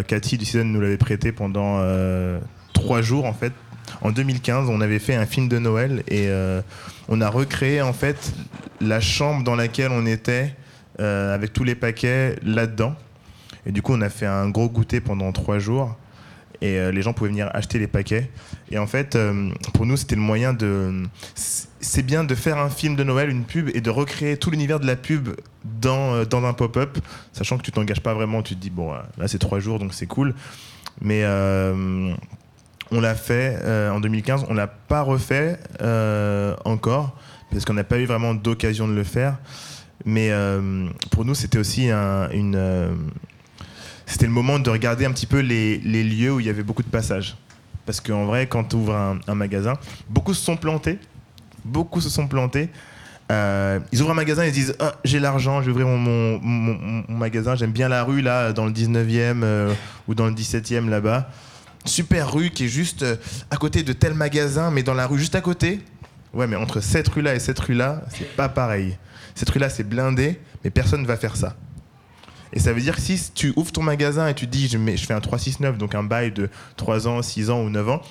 Cathy 0.08 0.38
du 0.38 0.46
Season 0.46 0.64
nous 0.64 0.80
l'avait 0.80 0.98
prêté 0.98 1.34
pendant 1.34 1.82
trois 2.74 3.02
jours 3.02 3.26
en 3.26 3.34
fait. 3.34 3.52
En 4.02 4.12
2015, 4.12 4.70
on 4.70 4.80
avait 4.80 5.00
fait 5.00 5.16
un 5.16 5.26
film 5.26 5.50
de 5.50 5.60
Noël 5.60 6.04
et 6.08 6.30
on 7.10 7.20
a 7.20 7.30
recréé 7.30 7.82
en 7.82 7.92
fait 7.92 8.34
la 8.80 9.02
chambre 9.02 9.44
dans 9.44 9.56
laquelle 9.56 9.92
on 9.92 10.06
était 10.06 10.56
avec 11.00 11.52
tous 11.52 11.66
les 11.66 11.76
paquets 11.76 12.38
là-dedans. 12.44 12.96
Et 13.66 13.72
du 13.72 13.82
coup, 13.82 13.94
on 13.94 14.02
a 14.02 14.10
fait 14.10 14.26
un 14.26 14.50
gros 14.50 14.70
goûter 14.70 15.02
pendant 15.02 15.34
trois 15.34 15.60
jours 15.60 15.98
et 16.62 16.78
euh, 16.80 16.92
les 16.92 17.02
gens 17.02 17.14
pouvaient 17.14 17.30
venir 17.30 17.50
acheter 17.54 17.80
les 17.80 17.88
paquets. 17.88 18.30
Et 18.72 18.78
en 18.78 18.88
fait, 18.88 19.16
euh, 19.16 19.50
pour 19.74 19.86
nous, 19.86 19.98
c'était 19.98 20.16
le 20.16 20.22
moyen 20.22 20.54
de. 20.54 21.04
C'est 21.36 22.04
bien 22.04 22.24
de 22.24 22.36
faire 22.36 22.58
un 22.58 22.70
film 22.70 22.96
de 22.96 23.04
Noël, 23.04 23.30
une 23.30 23.44
pub, 23.44 23.70
et 23.74 23.82
de 23.82 23.90
recréer 23.90 24.38
tout 24.38 24.50
l'univers 24.52 24.80
de 24.80 24.86
la 24.88 24.96
pub 24.96 25.30
dans, 25.64 26.14
euh, 26.16 26.26
dans 26.26 26.44
un 26.46 26.54
pop-up, 26.54 26.98
sachant 27.34 27.58
que 27.58 27.64
tu 27.64 27.72
t'engages 27.72 28.02
pas 28.02 28.14
vraiment. 28.14 28.42
Tu 28.42 28.56
te 28.56 28.60
dis, 28.62 28.70
bon, 28.70 28.92
là, 29.18 29.28
c'est 29.28 29.40
trois 29.40 29.60
jours, 29.60 29.80
donc 29.80 29.94
c'est 29.94 30.08
cool. 30.08 30.34
Mais 31.02 31.24
On 32.90 33.02
l'a 33.02 33.16
fait 33.16 33.58
en 33.92 34.00
2015, 34.00 34.46
on 34.50 34.54
l'a 34.54 34.68
pas 34.68 35.02
refait 35.02 35.60
encore 36.66 37.16
parce 37.52 37.66
qu'on 37.66 37.74
n'a 37.74 37.84
pas 37.84 38.00
eu 38.00 38.06
vraiment 38.06 38.34
d'occasion 38.34 38.88
de 38.88 38.94
le 38.94 39.04
faire. 39.04 39.38
Mais 40.06 40.32
pour 41.12 41.26
nous, 41.26 41.36
c'était 41.36 41.58
aussi 41.58 41.90
un- 41.90 42.30
une, 42.32 42.56
c'était 44.08 44.26
le 44.26 44.32
moment 44.32 44.58
de 44.58 44.70
regarder 44.70 45.06
un 45.06 45.12
petit 45.12 45.26
peu 45.26 45.40
les, 45.40 45.78
lieux 45.78 46.34
où 46.34 46.40
il 46.40 46.46
y 46.46 46.50
avait 46.50 46.64
beaucoup 46.64 46.82
de 46.82 46.90
passages. 46.90 47.36
Parce 47.86 48.02
qu'en 48.02 48.26
vrai, 48.26 48.48
quand 48.48 48.64
tu 48.64 48.78
ouvres 48.78 49.20
un, 49.28 49.36
magasin, 49.36 49.74
beaucoup 50.10 50.34
se 50.34 50.44
sont 50.44 50.58
plantés. 50.58 50.98
Beaucoup 51.64 52.02
se 52.02 52.10
sont 52.10 52.28
plantés. 52.28 52.70
Euh, 53.30 53.80
ils 53.92 54.02
ouvrent 54.02 54.12
un 54.12 54.16
magasin 54.16 54.46
ils 54.46 54.54
disent 54.54 54.76
Ah, 54.80 54.96
J'ai 55.04 55.20
l'argent, 55.20 55.62
je 55.62 55.66
vais 55.66 55.72
ouvrir 55.72 55.88
mon, 55.88 56.40
magasin. 57.10 57.56
J'aime 57.56 57.72
bien 57.72 57.90
la 57.90 58.04
rue 58.04 58.22
là, 58.22 58.54
dans 58.54 58.66
le 58.66 58.72
19e 58.72 59.44
euh, 59.44 59.74
ou 60.08 60.16
dans 60.16 60.28
le 60.28 60.34
17e 60.34 60.88
là-bas. 60.90 61.30
Super 61.84 62.32
rue 62.32 62.50
qui 62.50 62.66
est 62.66 62.70
juste 62.70 63.04
euh, 63.04 63.18
à 63.52 63.58
côté 63.58 63.84
de 63.84 63.92
tel 63.92 64.14
magasin, 64.14 64.72
mais 64.72 64.84
dans 64.84 64.94
la 64.94 65.06
rue 65.06 65.20
juste 65.20 65.36
à 65.36 65.42
côté. 65.42 65.82
Ouais, 66.34 66.48
mais 66.48 66.56
entre 66.56 66.80
cette 66.80 67.10
rue-là 67.10 67.36
et 67.36 67.40
cette 67.40 67.60
rue-là, 67.60 68.04
c'est 68.10 68.36
pas 68.36 68.48
pareil. 68.48 68.98
Cette 69.36 69.50
rue-là, 69.50 69.70
c'est 69.70 69.84
blindé, 69.84 70.40
mais 70.64 70.70
personne 70.70 71.02
ne 71.02 71.08
va 71.08 71.18
faire 71.18 71.36
ça. 71.36 71.56
Et 72.54 72.60
ça 72.60 72.74
veut 72.74 72.82
dire 72.82 72.96
que 72.96 73.02
si 73.02 73.32
tu 73.34 73.54
ouvres 73.56 73.72
ton 73.72 73.84
magasin 73.84 74.28
et 74.28 74.34
tu 74.34 74.48
dis 74.48 74.68
je, 74.68 74.78
fais 74.98 75.14
un 75.14 75.22
369, 75.22 75.78
donc 75.78 75.96
un 75.96 76.04
bail 76.04 76.32
de 76.32 76.50
3 76.78 77.08
ans, 77.08 77.22
6 77.22 77.50
ans 77.50 77.62
ou 77.62 77.70
9 77.70 77.90
ans, 77.90 78.02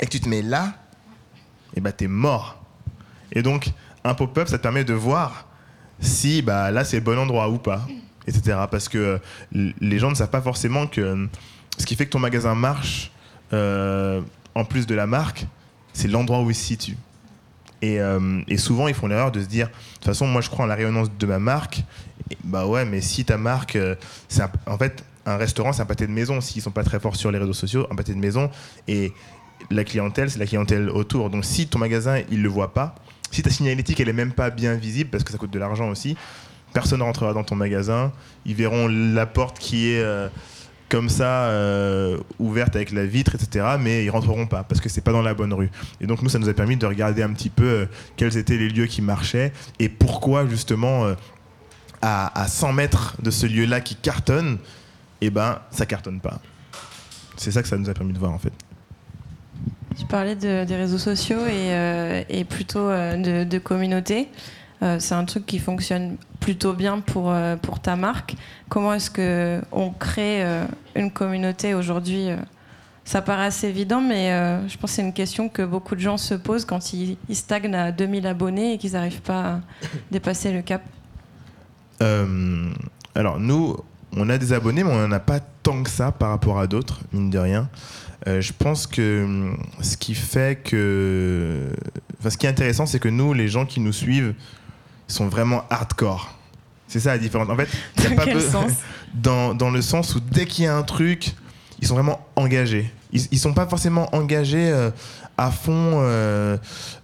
et 0.00 0.06
que 0.06 0.10
tu 0.10 0.20
te 0.20 0.28
mets 0.28 0.42
là, 0.42 0.74
et 1.74 1.80
bah 1.80 1.92
t'es 1.92 2.08
mort. 2.08 2.62
Et 3.32 3.42
donc, 3.42 3.70
un 4.04 4.14
pop-up, 4.14 4.48
ça 4.48 4.58
te 4.58 4.62
permet 4.62 4.84
de 4.84 4.94
voir 4.94 5.46
si 6.00 6.42
bah, 6.42 6.70
là 6.70 6.84
c'est 6.84 6.96
le 6.96 7.02
bon 7.02 7.18
endroit 7.18 7.48
ou 7.48 7.58
pas, 7.58 7.86
etc. 8.26 8.58
Parce 8.70 8.88
que 8.88 9.20
euh, 9.54 9.72
les 9.80 9.98
gens 9.98 10.10
ne 10.10 10.14
savent 10.14 10.30
pas 10.30 10.42
forcément 10.42 10.86
que 10.86 11.00
euh, 11.00 11.26
ce 11.78 11.86
qui 11.86 11.96
fait 11.96 12.06
que 12.06 12.10
ton 12.10 12.18
magasin 12.18 12.54
marche, 12.54 13.10
euh, 13.52 14.20
en 14.54 14.64
plus 14.64 14.86
de 14.86 14.94
la 14.94 15.06
marque, 15.06 15.46
c'est 15.92 16.08
l'endroit 16.08 16.40
où 16.42 16.50
il 16.50 16.54
se 16.54 16.64
situe. 16.64 16.96
Et, 17.82 18.00
euh, 18.00 18.40
et 18.48 18.56
souvent, 18.56 18.88
ils 18.88 18.94
font 18.94 19.08
l'erreur 19.08 19.32
de 19.32 19.40
se 19.40 19.46
dire, 19.46 19.66
de 19.66 19.94
toute 19.94 20.04
façon, 20.04 20.26
moi 20.26 20.40
je 20.40 20.48
crois 20.48 20.64
en 20.64 20.68
la 20.68 20.76
rayonnance 20.76 21.08
de 21.18 21.26
ma 21.26 21.38
marque. 21.38 21.84
Et 22.30 22.38
bah 22.44 22.66
ouais, 22.66 22.84
mais 22.84 23.00
si 23.00 23.24
ta 23.24 23.36
marque, 23.36 23.76
euh, 23.76 23.96
c'est 24.28 24.42
en 24.66 24.78
fait, 24.78 25.04
un 25.26 25.36
restaurant, 25.36 25.72
c'est 25.72 25.82
un 25.82 25.86
pâté 25.86 26.06
de 26.06 26.12
maison. 26.12 26.40
S'ils 26.40 26.62
sont 26.62 26.70
pas 26.70 26.84
très 26.84 27.00
forts 27.00 27.16
sur 27.16 27.30
les 27.30 27.38
réseaux 27.38 27.52
sociaux, 27.52 27.86
un 27.90 27.96
pâté 27.96 28.14
de 28.14 28.18
maison. 28.18 28.50
Et 28.88 29.12
la 29.70 29.84
clientèle, 29.84 30.30
c'est 30.30 30.38
la 30.38 30.46
clientèle 30.46 30.88
autour. 30.90 31.28
Donc 31.28 31.44
si 31.44 31.66
ton 31.66 31.78
magasin, 31.78 32.20
il 32.30 32.42
le 32.42 32.48
voit 32.48 32.72
pas, 32.72 32.94
si 33.32 33.42
ta 33.42 33.50
signalétique, 33.50 33.98
elle 33.98 34.08
est 34.08 34.14
même 34.14 34.32
pas 34.32 34.50
bien 34.50 34.74
visible, 34.74 35.10
parce 35.10 35.24
que 35.24 35.32
ça 35.32 35.38
coûte 35.38 35.50
de 35.50 35.58
l'argent 35.58 35.88
aussi, 35.88 36.16
personne 36.72 37.00
ne 37.00 37.04
rentrera 37.04 37.32
dans 37.32 37.44
ton 37.44 37.56
magasin. 37.56 38.12
Ils 38.44 38.54
verront 38.54 38.88
la 38.88 39.26
porte 39.26 39.58
qui 39.58 39.90
est 39.90 40.02
euh, 40.02 40.28
comme 40.92 41.08
ça, 41.08 41.44
euh, 41.46 42.18
ouverte 42.38 42.76
avec 42.76 42.92
la 42.92 43.06
vitre, 43.06 43.34
etc. 43.34 43.64
Mais 43.80 44.04
ils 44.04 44.10
rentreront 44.10 44.46
pas, 44.46 44.62
parce 44.62 44.80
que 44.80 44.88
c'est 44.90 45.00
pas 45.00 45.10
dans 45.12 45.22
la 45.22 45.32
bonne 45.32 45.52
rue. 45.54 45.70
Et 46.02 46.06
donc 46.06 46.20
nous, 46.22 46.28
ça 46.28 46.38
nous 46.38 46.48
a 46.50 46.52
permis 46.54 46.76
de 46.76 46.84
regarder 46.86 47.22
un 47.22 47.32
petit 47.32 47.48
peu 47.50 47.64
euh, 47.64 47.86
quels 48.16 48.36
étaient 48.36 48.58
les 48.58 48.68
lieux 48.68 48.86
qui 48.86 49.00
marchaient 49.00 49.52
et 49.80 49.88
pourquoi 49.88 50.46
justement 50.46 51.06
euh, 51.06 51.14
à, 52.02 52.40
à 52.40 52.46
100 52.46 52.74
mètres 52.74 53.16
de 53.22 53.30
ce 53.30 53.46
lieu-là 53.46 53.80
qui 53.80 53.94
cartonne, 53.96 54.58
et 55.22 55.30
ben 55.30 55.58
ça 55.70 55.86
cartonne 55.86 56.20
pas. 56.20 56.40
C'est 57.38 57.50
ça 57.52 57.62
que 57.62 57.68
ça 57.68 57.78
nous 57.78 57.88
a 57.88 57.94
permis 57.94 58.12
de 58.12 58.18
voir 58.18 58.32
en 58.32 58.38
fait. 58.38 58.52
Tu 59.98 60.04
parlais 60.06 60.36
de- 60.36 60.64
des 60.64 60.76
réseaux 60.76 60.98
sociaux 60.98 61.40
et, 61.46 61.72
euh, 61.72 62.22
plutôt 62.48 62.88
de, 62.90 63.44
de 63.44 63.58
communauté. 63.58 64.28
Euh, 64.82 64.96
c'est 64.98 65.14
un 65.14 65.24
truc 65.24 65.46
qui 65.46 65.58
fonctionne 65.58 66.16
plutôt 66.40 66.72
bien 66.72 67.00
pour, 67.00 67.30
euh, 67.30 67.56
pour 67.56 67.80
ta 67.80 67.94
marque. 67.94 68.34
Comment 68.68 68.94
est-ce 68.94 69.10
qu'on 69.10 69.90
crée 69.90 70.44
euh, 70.44 70.64
une 70.96 71.12
communauté 71.12 71.74
aujourd'hui 71.74 72.28
Ça 73.04 73.22
paraît 73.22 73.46
assez 73.46 73.68
évident, 73.68 74.00
mais 74.00 74.30
je 74.68 74.76
pense 74.76 74.90
que 74.90 74.96
c'est 74.96 75.02
une 75.02 75.12
question 75.12 75.48
que 75.48 75.62
beaucoup 75.62 75.94
de 75.94 76.00
gens 76.00 76.16
se 76.16 76.34
posent 76.34 76.64
quand 76.64 76.92
ils, 76.92 77.16
stagnent 77.32 77.74
à 77.74 77.92
2000 77.92 78.26
abonnés 78.26 78.74
et 78.74 78.78
qu'ils 78.78 78.92
n'arrivent 78.92 79.22
pas 79.22 79.40
à 79.40 79.60
dépasser 80.10 80.52
le 80.52 80.62
cap. 80.62 80.82
Alors 83.14 83.38
nous, 83.38 83.76
on 84.16 84.28
a 84.28 84.38
des 84.38 84.52
abonnés, 84.52 84.82
mais 84.82 84.90
on 84.90 85.06
n'en 85.06 85.12
a 85.12 85.20
pas 85.20 85.38
tant 85.62 85.84
que 85.84 85.90
ça 85.90 86.10
par 86.10 86.30
rapport 86.30 86.58
à 86.58 86.66
d'autres, 86.66 87.00
mine 87.12 87.30
de 87.30 87.38
rien. 87.38 87.68
Je 88.26 88.52
pense 88.52 88.86
que 88.88 89.52
ce 89.80 89.96
qui 89.96 90.14
fait 90.14 90.60
que... 90.62 91.68
Enfin, 92.18 92.30
ce 92.30 92.36
qui 92.36 92.46
est 92.46 92.48
intéressant, 92.48 92.86
c'est 92.86 92.98
que 93.00 93.08
nous, 93.08 93.32
les 93.32 93.48
gens 93.48 93.66
qui 93.66 93.80
nous 93.80 93.92
suivent, 93.92 94.34
sont 95.06 95.28
vraiment 95.28 95.64
hardcore. 95.70 96.34
C'est 96.88 97.00
ça 97.00 97.10
la 97.12 97.18
différence. 97.18 97.48
En 97.48 97.56
fait, 97.56 97.68
il 97.98 98.04
y 98.04 98.06
a 98.06 98.10
pas 98.16 98.24
quel 98.24 98.40
sens 98.40 98.72
dans, 99.14 99.54
dans 99.54 99.70
le 99.70 99.82
sens 99.82 100.14
où 100.14 100.20
dès 100.20 100.46
qu'il 100.46 100.64
y 100.64 100.66
a 100.66 100.76
un 100.76 100.82
truc, 100.82 101.32
ils 101.80 101.86
sont 101.88 101.94
vraiment 101.94 102.26
engagés. 102.36 102.92
Ils, 103.12 103.26
ils 103.30 103.38
sont 103.38 103.52
pas 103.54 103.66
forcément 103.66 104.14
engagés 104.14 104.70
euh, 104.70 104.90
à 105.36 105.50
fond 105.50 105.92
euh, 105.96 106.56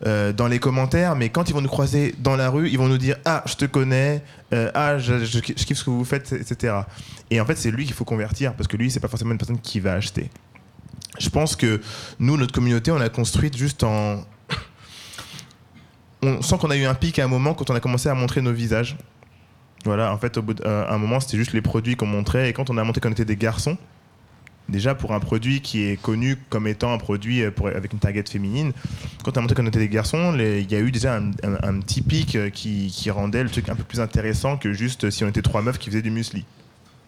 euh, 0.07 0.33
dans 0.33 0.47
les 0.47 0.59
commentaires, 0.59 1.17
mais 1.17 1.29
quand 1.31 1.49
ils 1.51 1.53
vont 1.55 1.61
nous 1.61 1.69
croiser 1.69 2.15
dans 2.19 2.37
la 2.37 2.49
rue, 2.51 2.69
ils 2.71 2.79
vont 2.79 2.89
nous 2.89 2.99
dire 2.99 3.17
Ah, 3.25 3.43
je 3.47 3.55
te 3.55 3.65
connais, 3.65 4.23
ah, 4.53 4.99
je, 4.99 5.25
je- 5.25 5.39
je 5.39 5.41
kiffe 5.41 5.79
ce 5.79 5.85
que 5.85 5.91
vous 5.91 6.05
faites, 6.05 6.33
etc. 6.33 6.75
Et 7.31 7.41
en 7.41 7.45
fait, 7.47 7.57
c'est 7.57 7.71
lui 7.71 7.85
qu'il 7.85 7.95
faut 7.95 8.05
convertir 8.05 8.55
parce 8.55 8.69
que 8.69 8.77
lui, 8.77 8.91
c'est 8.91 9.01
pas 9.01 9.09
forcément 9.09 9.33
une 9.33 9.39
personne 9.39 9.61
qui 9.61 9.81
va 9.81 9.95
acheter. 9.95 10.31
Je 11.19 11.29
pense 11.31 11.57
que 11.57 11.81
nous, 12.19 12.37
notre 12.37 12.53
communauté, 12.53 12.91
on 12.91 12.99
l'a 12.99 13.09
construite 13.09 13.57
juste 13.57 13.83
en. 13.83 14.23
On 16.23 16.43
sent 16.43 16.57
qu'on 16.59 16.71
a 16.71 16.77
eu 16.77 16.85
un 16.85 16.95
pic 16.95 17.19
à 17.19 17.25
un 17.25 17.29
moment 17.29 17.55
quand 17.55 17.71
on 17.71 17.75
a 17.75 17.81
commencé 17.81 18.09
à 18.09 18.15
montrer 18.15 18.41
nos 18.41 18.53
visages. 18.53 18.97
Voilà, 19.85 20.13
en 20.13 20.19
fait, 20.19 20.37
au 20.37 20.43
bout 20.43 20.55
d'un 20.55 20.87
un 20.89 20.99
moment, 20.99 21.21
c'était 21.21 21.37
juste 21.37 21.53
les 21.53 21.63
produits 21.63 21.95
qu'on 21.97 22.07
montrait. 22.07 22.51
Et 22.51 22.53
quand 22.53 22.71
on 22.71 22.77
a 22.79 22.85
montré 22.85 23.01
qu'on 23.01 23.13
était 23.13 23.25
des 23.25 23.37
garçons, 23.37 23.79
déjà 24.69 24.95
pour 24.97 25.15
un 25.15 25.21
produit 25.21 25.61
qui 25.61 25.85
est 25.85 26.01
connu 26.01 26.37
comme 26.51 26.67
étant 26.67 26.93
un 26.93 26.99
produit 26.99 27.43
euh, 27.43 27.51
avec 27.75 27.93
une 27.93 28.01
target 28.01 28.25
féminine, 28.29 28.73
quand 29.25 29.37
on 29.37 29.39
a 29.39 29.41
montré 29.43 29.55
qu'on 29.55 29.67
était 29.69 29.79
des 29.79 29.89
garçons, 29.89 30.35
il 30.37 30.71
y 30.71 30.75
a 30.75 30.81
eu 30.81 30.91
déjà 30.91 31.17
un, 31.17 31.31
un- 31.63 31.81
petit 31.81 32.03
pic 32.03 32.35
euh, 32.35 32.51
qui, 32.51 32.93
qui 32.93 33.11
rendait 33.11 33.45
le 33.45 33.51
truc 33.51 33.69
un 33.69 33.77
peu 33.77 33.85
plus 33.85 34.01
intéressant 34.01 34.57
que 34.57 34.73
juste 34.73 35.11
si 35.11 35.23
on 35.25 35.29
était 35.29 35.43
trois 35.43 35.63
meufs 35.63 35.79
qui 35.79 35.89
faisaient 35.91 36.03
du 36.03 36.11
muesli. 36.11 36.45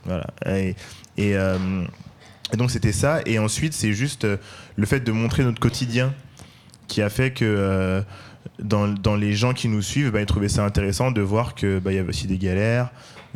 Voilà. 0.05 0.27
Et, 0.47 0.77
et, 1.19 1.37
euh, 1.37 1.59
donc 2.57 2.71
c'était 2.71 2.93
ça. 2.93 3.21
Et 3.27 3.41
ensuite, 3.41 3.73
c'est 3.75 3.93
juste 3.93 4.25
euh, 4.25 4.37
le 4.77 4.87
fait 4.87 5.01
de 5.01 5.11
montrer 5.11 5.43
notre 5.43 5.61
quotidien 5.61 6.15
qui 6.87 7.03
a 7.03 7.11
fait 7.11 7.33
que 7.33 7.45
euh, 7.45 8.03
dans, 8.63 8.89
dans 8.89 9.17
les 9.17 9.33
gens 9.33 9.53
qui 9.53 9.69
nous 9.69 9.83
suivent, 9.83 10.11
bah, 10.11 10.21
ils 10.21 10.27
trouvaient 10.27 10.49
ça 10.49 10.65
intéressant 10.65 11.11
de 11.11 11.21
voir 11.21 11.55
que 11.55 11.79
bah, 11.79 11.93
y 11.93 11.99
avait 11.99 12.09
aussi 12.09 12.27
des 12.27 12.39
galères, 12.39 12.91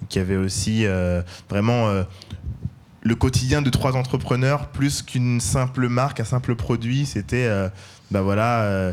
qu'il 0.09 0.21
y 0.21 0.25
avait 0.25 0.37
aussi 0.37 0.87
euh, 0.87 1.23
vraiment 1.49 1.89
euh, 1.89 2.03
le 3.03 3.15
quotidien 3.15 3.63
de 3.63 3.71
trois 3.71 3.97
entrepreneurs 3.97 4.69
plus 4.69 5.03
qu'une 5.03 5.41
simple 5.41 5.89
marque, 5.89 6.21
un 6.21 6.25
simple 6.25 6.55
produit. 6.55 7.07
C'était 7.07 7.47
euh, 7.47 7.69
bah 8.11 8.23
voilà, 8.23 8.63
euh, 8.63 8.93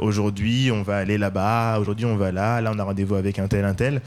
aujourd'hui 0.00 0.70
on 0.72 0.82
va 0.82 0.96
aller 0.96 1.18
là-bas, 1.18 1.78
aujourd'hui 1.80 2.04
on 2.04 2.16
va 2.16 2.32
là, 2.32 2.60
là 2.60 2.72
on 2.74 2.78
a 2.78 2.84
rendez-vous 2.84 3.14
avec 3.14 3.38
un 3.38 3.48
tel, 3.48 3.64
un 3.64 3.74
tel. 3.74 4.00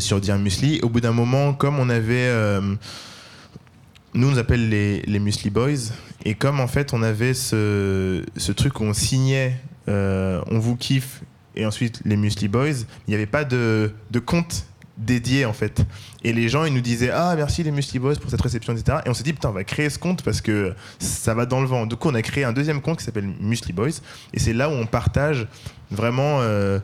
Sur 0.00 0.20
Dire 0.20 0.36
Musli. 0.36 0.80
Au 0.82 0.90
bout 0.90 1.00
d'un 1.00 1.12
moment, 1.12 1.54
comme 1.54 1.78
on 1.78 1.88
avait. 1.88 2.30
nous, 2.60 4.28
on 4.28 4.30
nous 4.32 4.38
appelle 4.38 4.68
les, 4.68 5.00
les 5.00 5.18
Musli 5.18 5.48
Boys. 5.48 5.92
Et 6.24 6.34
comme 6.34 6.60
en 6.60 6.68
fait, 6.68 6.92
on 6.92 7.02
avait 7.02 7.34
ce, 7.34 8.22
truc 8.52 8.80
où 8.80 8.84
on 8.84 8.92
signait 8.92 9.56
euh, 9.88 10.42
On 10.50 10.58
vous 10.58 10.76
kiffe 10.76 11.22
et 11.54 11.66
ensuite 11.66 12.00
les 12.04 12.16
Musli 12.16 12.48
Boys, 12.48 12.84
il 13.06 13.10
n'y 13.10 13.14
avait 13.14 13.26
pas 13.26 13.44
de, 13.44 13.92
de 14.10 14.18
compte 14.18 14.66
dédié 14.98 15.44
en 15.44 15.52
fait. 15.52 15.84
Et 16.24 16.32
les 16.32 16.48
gens, 16.48 16.64
ils 16.64 16.74
nous 16.74 16.80
disaient 16.80 17.10
Ah, 17.10 17.34
merci 17.36 17.62
les 17.62 17.70
Musli 17.70 17.98
Boys 17.98 18.16
pour 18.16 18.30
cette 18.30 18.42
réception, 18.42 18.72
etc. 18.72 18.98
Et 19.06 19.08
on 19.08 19.14
s'est 19.14 19.22
dit 19.22 19.32
Putain, 19.32 19.50
on 19.50 19.52
va 19.52 19.64
créer 19.64 19.88
ce 19.90 19.98
compte 19.98 20.22
parce 20.22 20.40
que 20.40 20.74
ça 20.98 21.34
va 21.34 21.46
dans 21.46 21.60
le 21.60 21.66
vent. 21.66 21.86
Du 21.86 21.96
coup, 21.96 22.08
on 22.08 22.14
a 22.14 22.22
créé 22.22 22.44
un 22.44 22.52
deuxième 22.52 22.80
compte 22.80 22.98
qui 22.98 23.04
s'appelle 23.04 23.30
Musli 23.40 23.72
Boys. 23.72 24.00
Et 24.34 24.40
c'est 24.40 24.52
là 24.52 24.68
où 24.68 24.72
on 24.72 24.86
partage 24.86 25.46
vraiment 25.90 26.40
euh, 26.40 26.78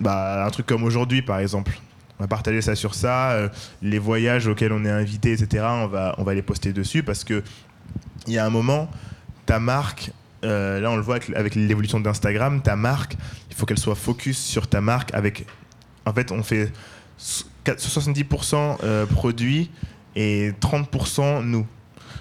bah, 0.00 0.44
un 0.44 0.50
truc 0.50 0.66
comme 0.66 0.84
aujourd'hui, 0.84 1.22
par 1.22 1.38
exemple. 1.38 1.78
On 2.18 2.24
va 2.24 2.28
partager 2.28 2.60
ça 2.60 2.76
sur 2.76 2.94
ça, 2.94 3.32
euh, 3.32 3.48
les 3.80 3.98
voyages 3.98 4.46
auxquels 4.46 4.72
on 4.72 4.84
est 4.84 4.90
invité, 4.90 5.32
etc. 5.32 5.64
On 5.68 5.86
va, 5.86 6.14
on 6.18 6.24
va 6.24 6.34
les 6.34 6.42
poster 6.42 6.72
dessus 6.72 7.02
parce 7.02 7.24
que 7.24 7.42
il 8.26 8.34
y 8.34 8.38
a 8.38 8.46
un 8.46 8.50
moment, 8.50 8.88
ta 9.46 9.58
marque, 9.58 10.10
euh, 10.44 10.80
là 10.80 10.90
on 10.90 10.96
le 10.96 11.02
voit 11.02 11.18
avec, 11.34 11.54
l'évolution 11.54 12.00
d'Instagram, 12.00 12.62
ta 12.62 12.76
marque, 12.76 13.16
il 13.50 13.56
faut 13.56 13.66
qu'elle 13.66 13.78
soit 13.78 13.94
focus 13.94 14.38
sur 14.38 14.66
ta 14.68 14.80
marque 14.80 15.14
avec. 15.14 15.46
En 16.04 16.12
fait, 16.12 16.32
on 16.32 16.42
fait 16.42 16.72
so- 17.16 17.44
70% 17.64 18.78
euh, 18.82 19.06
produits 19.06 19.70
et 20.16 20.52
30% 20.60 21.42
nous. 21.44 21.66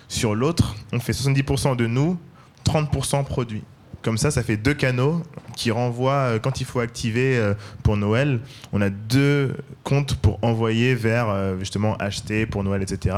Sur 0.08 0.36
l'autre, 0.36 0.76
on 0.92 1.00
fait 1.00 1.14
70% 1.14 1.76
de 1.76 1.88
nous, 1.88 2.20
30% 2.66 3.24
produits. 3.24 3.64
Comme 4.04 4.18
ça, 4.18 4.30
ça 4.30 4.44
fait 4.44 4.58
deux 4.58 4.74
canaux 4.74 5.24
qui 5.56 5.72
renvoient, 5.72 6.34
euh, 6.34 6.40
quand 6.40 6.62
il 6.62 6.66
faut 6.66 6.80
activer 6.80 7.38
euh, 7.38 7.54
pour 7.84 7.98
Noël, 7.98 8.40
on 8.72 8.82
a 8.82 8.90
deux 8.90 9.56
comptes 9.84 10.16
pour 10.16 10.38
envoyer 10.44 10.94
vers 10.96 11.58
justement 11.60 11.96
acheter 11.98 12.46
pour 12.46 12.64
Noël, 12.64 12.82
etc. 12.84 13.16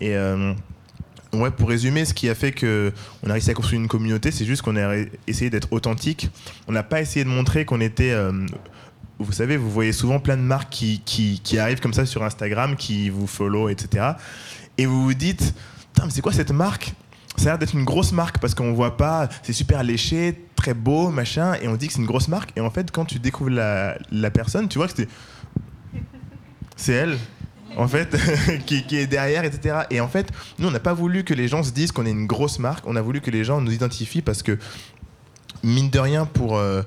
Et 0.00 0.14
ouais, 1.40 1.50
pour 1.50 1.68
résumer, 1.68 2.04
ce 2.04 2.14
qui 2.14 2.28
a 2.28 2.34
fait 2.34 2.52
que 2.52 2.92
on 3.22 3.30
a 3.30 3.32
réussi 3.34 3.50
à 3.50 3.54
construire 3.54 3.80
une 3.80 3.88
communauté, 3.88 4.30
c'est 4.30 4.44
juste 4.44 4.62
qu'on 4.62 4.76
a 4.76 4.96
essayé 5.26 5.50
d'être 5.50 5.72
authentique. 5.72 6.30
On 6.68 6.72
n'a 6.72 6.82
pas 6.82 7.00
essayé 7.00 7.24
de 7.24 7.30
montrer 7.30 7.64
qu'on 7.64 7.80
était. 7.80 8.12
euh, 8.12 8.32
vous 9.18 9.32
savez, 9.32 9.56
vous 9.56 9.70
voyez 9.70 9.92
souvent 9.92 10.18
plein 10.18 10.36
de 10.36 10.42
marques 10.42 10.70
qui, 10.70 11.00
qui, 11.42 11.58
arrivent 11.58 11.80
comme 11.80 11.94
ça 11.94 12.04
sur 12.04 12.22
Instagram, 12.22 12.76
qui 12.76 13.08
vous 13.08 13.26
follow, 13.26 13.68
etc. 13.70 14.12
Et 14.76 14.84
vous 14.84 15.02
vous 15.02 15.14
dites, 15.14 15.54
mais 16.04 16.10
c'est 16.10 16.20
quoi 16.20 16.32
cette 16.32 16.50
marque? 16.50 16.92
Ça 17.36 17.44
a 17.44 17.46
l'air 17.52 17.58
d'être 17.58 17.74
une 17.74 17.84
grosse 17.84 18.12
marque 18.12 18.38
parce 18.38 18.54
qu'on 18.54 18.72
voit 18.72 18.96
pas, 18.96 19.28
c'est 19.42 19.52
super 19.52 19.82
léché, 19.82 20.38
très 20.54 20.74
beau, 20.74 21.10
machin, 21.10 21.54
et 21.62 21.68
on 21.68 21.76
dit 21.76 21.86
que 21.86 21.94
c'est 21.94 22.00
une 22.00 22.06
grosse 22.06 22.28
marque. 22.28 22.52
Et 22.56 22.60
en 22.60 22.70
fait, 22.70 22.90
quand 22.90 23.04
tu 23.04 23.18
découvres 23.18 23.50
la, 23.50 23.96
la 24.10 24.30
personne, 24.30 24.68
tu 24.68 24.78
vois 24.78 24.88
que 24.88 24.94
c'est. 24.96 25.08
C'est 26.78 26.92
elle, 26.92 27.16
en 27.76 27.88
fait, 27.88 28.16
qui, 28.66 28.84
est 28.96 29.06
derrière, 29.06 29.44
etc. 29.44 29.80
Et 29.90 30.00
en 30.00 30.08
fait, 30.08 30.28
nous, 30.58 30.68
on 30.68 30.70
n'a 30.70 30.80
pas 30.80 30.94
voulu 30.94 31.24
que 31.24 31.34
les 31.34 31.48
gens 31.48 31.62
se 31.62 31.70
disent 31.72 31.92
qu'on 31.92 32.06
est 32.06 32.10
une 32.10 32.26
grosse 32.26 32.58
marque, 32.58 32.86
on 32.86 32.96
a 32.96 33.02
voulu 33.02 33.20
que 33.20 33.30
les 33.30 33.44
gens 33.44 33.60
nous 33.60 33.72
identifient 33.72 34.22
parce 34.22 34.42
que, 34.42 34.58
mine 35.62 35.90
de 35.90 35.98
rien, 35.98 36.26
pour. 36.26 36.56
euh, 36.56 36.82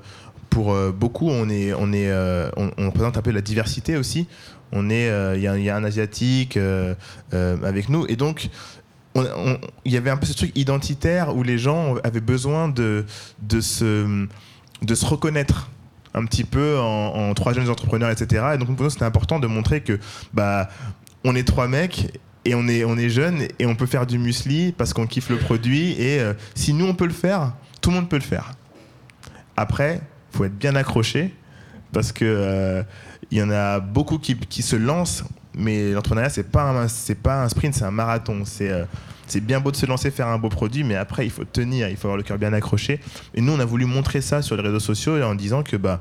pour 0.50 0.72
euh, 0.72 0.90
beaucoup, 0.90 1.28
on, 1.30 1.48
est, 1.48 1.72
on, 1.74 1.92
est, 1.92 2.10
euh, 2.10 2.50
on, 2.56 2.86
représente 2.86 3.16
un 3.16 3.22
peu 3.22 3.30
la 3.30 3.40
diversité 3.40 3.96
aussi. 3.96 4.26
On 4.72 4.90
est, 4.90 5.06
il 5.36 5.40
y, 5.40 5.46
a- 5.46 5.76
un 5.76 5.84
asiatique 5.84 6.58
avec 7.32 7.88
nous, 7.88 8.04
et 8.08 8.16
donc 8.16 8.48
on- 9.14 9.24
on- 9.24 9.58
il 9.84 9.92
y 9.92 9.96
avait 9.96 10.10
un 10.10 10.16
peu 10.16 10.26
ce 10.26 10.32
truc 10.32 10.50
identitaire 10.56 11.36
où 11.36 11.44
les 11.44 11.56
gens 11.56 11.94
avaient 12.02 12.20
besoin 12.20 12.68
de, 12.68 13.04
de, 13.42 13.60
se, 13.60 14.26
de 14.82 14.94
se 14.96 15.06
reconnaître 15.06 15.70
un 16.14 16.24
petit 16.24 16.44
peu 16.44 16.78
en, 16.78 17.32
trois 17.34 17.52
jeunes 17.52 17.68
entrepreneurs, 17.68 18.10
etc. 18.10 18.44
Et 18.54 18.58
donc 18.58 18.74
pour 18.74 18.84
nous, 18.84 18.90
c'était 18.90 19.04
important 19.04 19.38
de 19.38 19.46
montrer 19.46 19.82
que 19.82 19.98
bah, 20.32 20.68
on 21.24 21.34
est 21.34 21.46
trois 21.46 21.68
mecs 21.68 22.18
et 22.44 22.54
on 22.54 22.66
est, 22.68 22.84
on 22.84 22.96
est 22.96 23.08
jeunes 23.08 23.46
et 23.58 23.66
on 23.66 23.74
peut 23.74 23.86
faire 23.86 24.06
du 24.06 24.18
muesli 24.18 24.72
parce 24.72 24.92
qu'on 24.92 25.06
kiffe 25.06 25.28
le 25.28 25.36
produit. 25.36 25.92
Et 26.00 26.20
euh, 26.20 26.32
si 26.54 26.72
nous, 26.72 26.86
on 26.86 26.94
peut 26.94 27.06
le 27.06 27.12
faire, 27.12 27.52
tout 27.80 27.90
le 27.90 27.96
monde 27.96 28.08
peut 28.08 28.16
le 28.16 28.22
faire. 28.22 28.52
Après, 29.56 30.00
faut 30.32 30.44
être 30.44 30.56
bien 30.56 30.74
accroché 30.74 31.34
parce 31.92 32.12
que 32.12 32.24
euh, 32.24 32.82
il 33.30 33.38
y 33.38 33.42
en 33.42 33.50
a 33.50 33.80
beaucoup 33.80 34.18
qui, 34.18 34.36
qui 34.36 34.62
se 34.62 34.76
lancent, 34.76 35.24
mais 35.54 35.92
l'entrepreneuriat 35.92 36.30
c'est 36.30 36.50
pas 36.50 36.70
un, 36.70 36.86
pas 37.22 37.42
un 37.42 37.48
sprint, 37.48 37.74
c'est 37.74 37.84
un 37.84 37.90
marathon. 37.90 38.42
C'est 38.44 38.70
euh, 38.70 38.84
c'est 39.30 39.40
bien 39.40 39.60
beau 39.60 39.70
de 39.70 39.76
se 39.76 39.86
lancer, 39.86 40.10
faire 40.10 40.28
un 40.28 40.38
beau 40.38 40.48
produit, 40.48 40.84
mais 40.84 40.96
après 40.96 41.24
il 41.24 41.30
faut 41.30 41.44
tenir, 41.44 41.88
il 41.88 41.96
faut 41.96 42.08
avoir 42.08 42.16
le 42.16 42.22
cœur 42.22 42.38
bien 42.38 42.52
accroché. 42.52 43.00
Et 43.34 43.40
nous, 43.40 43.52
on 43.52 43.60
a 43.60 43.64
voulu 43.64 43.84
montrer 43.84 44.20
ça 44.20 44.42
sur 44.42 44.56
les 44.56 44.62
réseaux 44.62 44.80
sociaux 44.80 45.22
en 45.22 45.34
disant 45.34 45.62
que 45.62 45.76
bah 45.76 46.00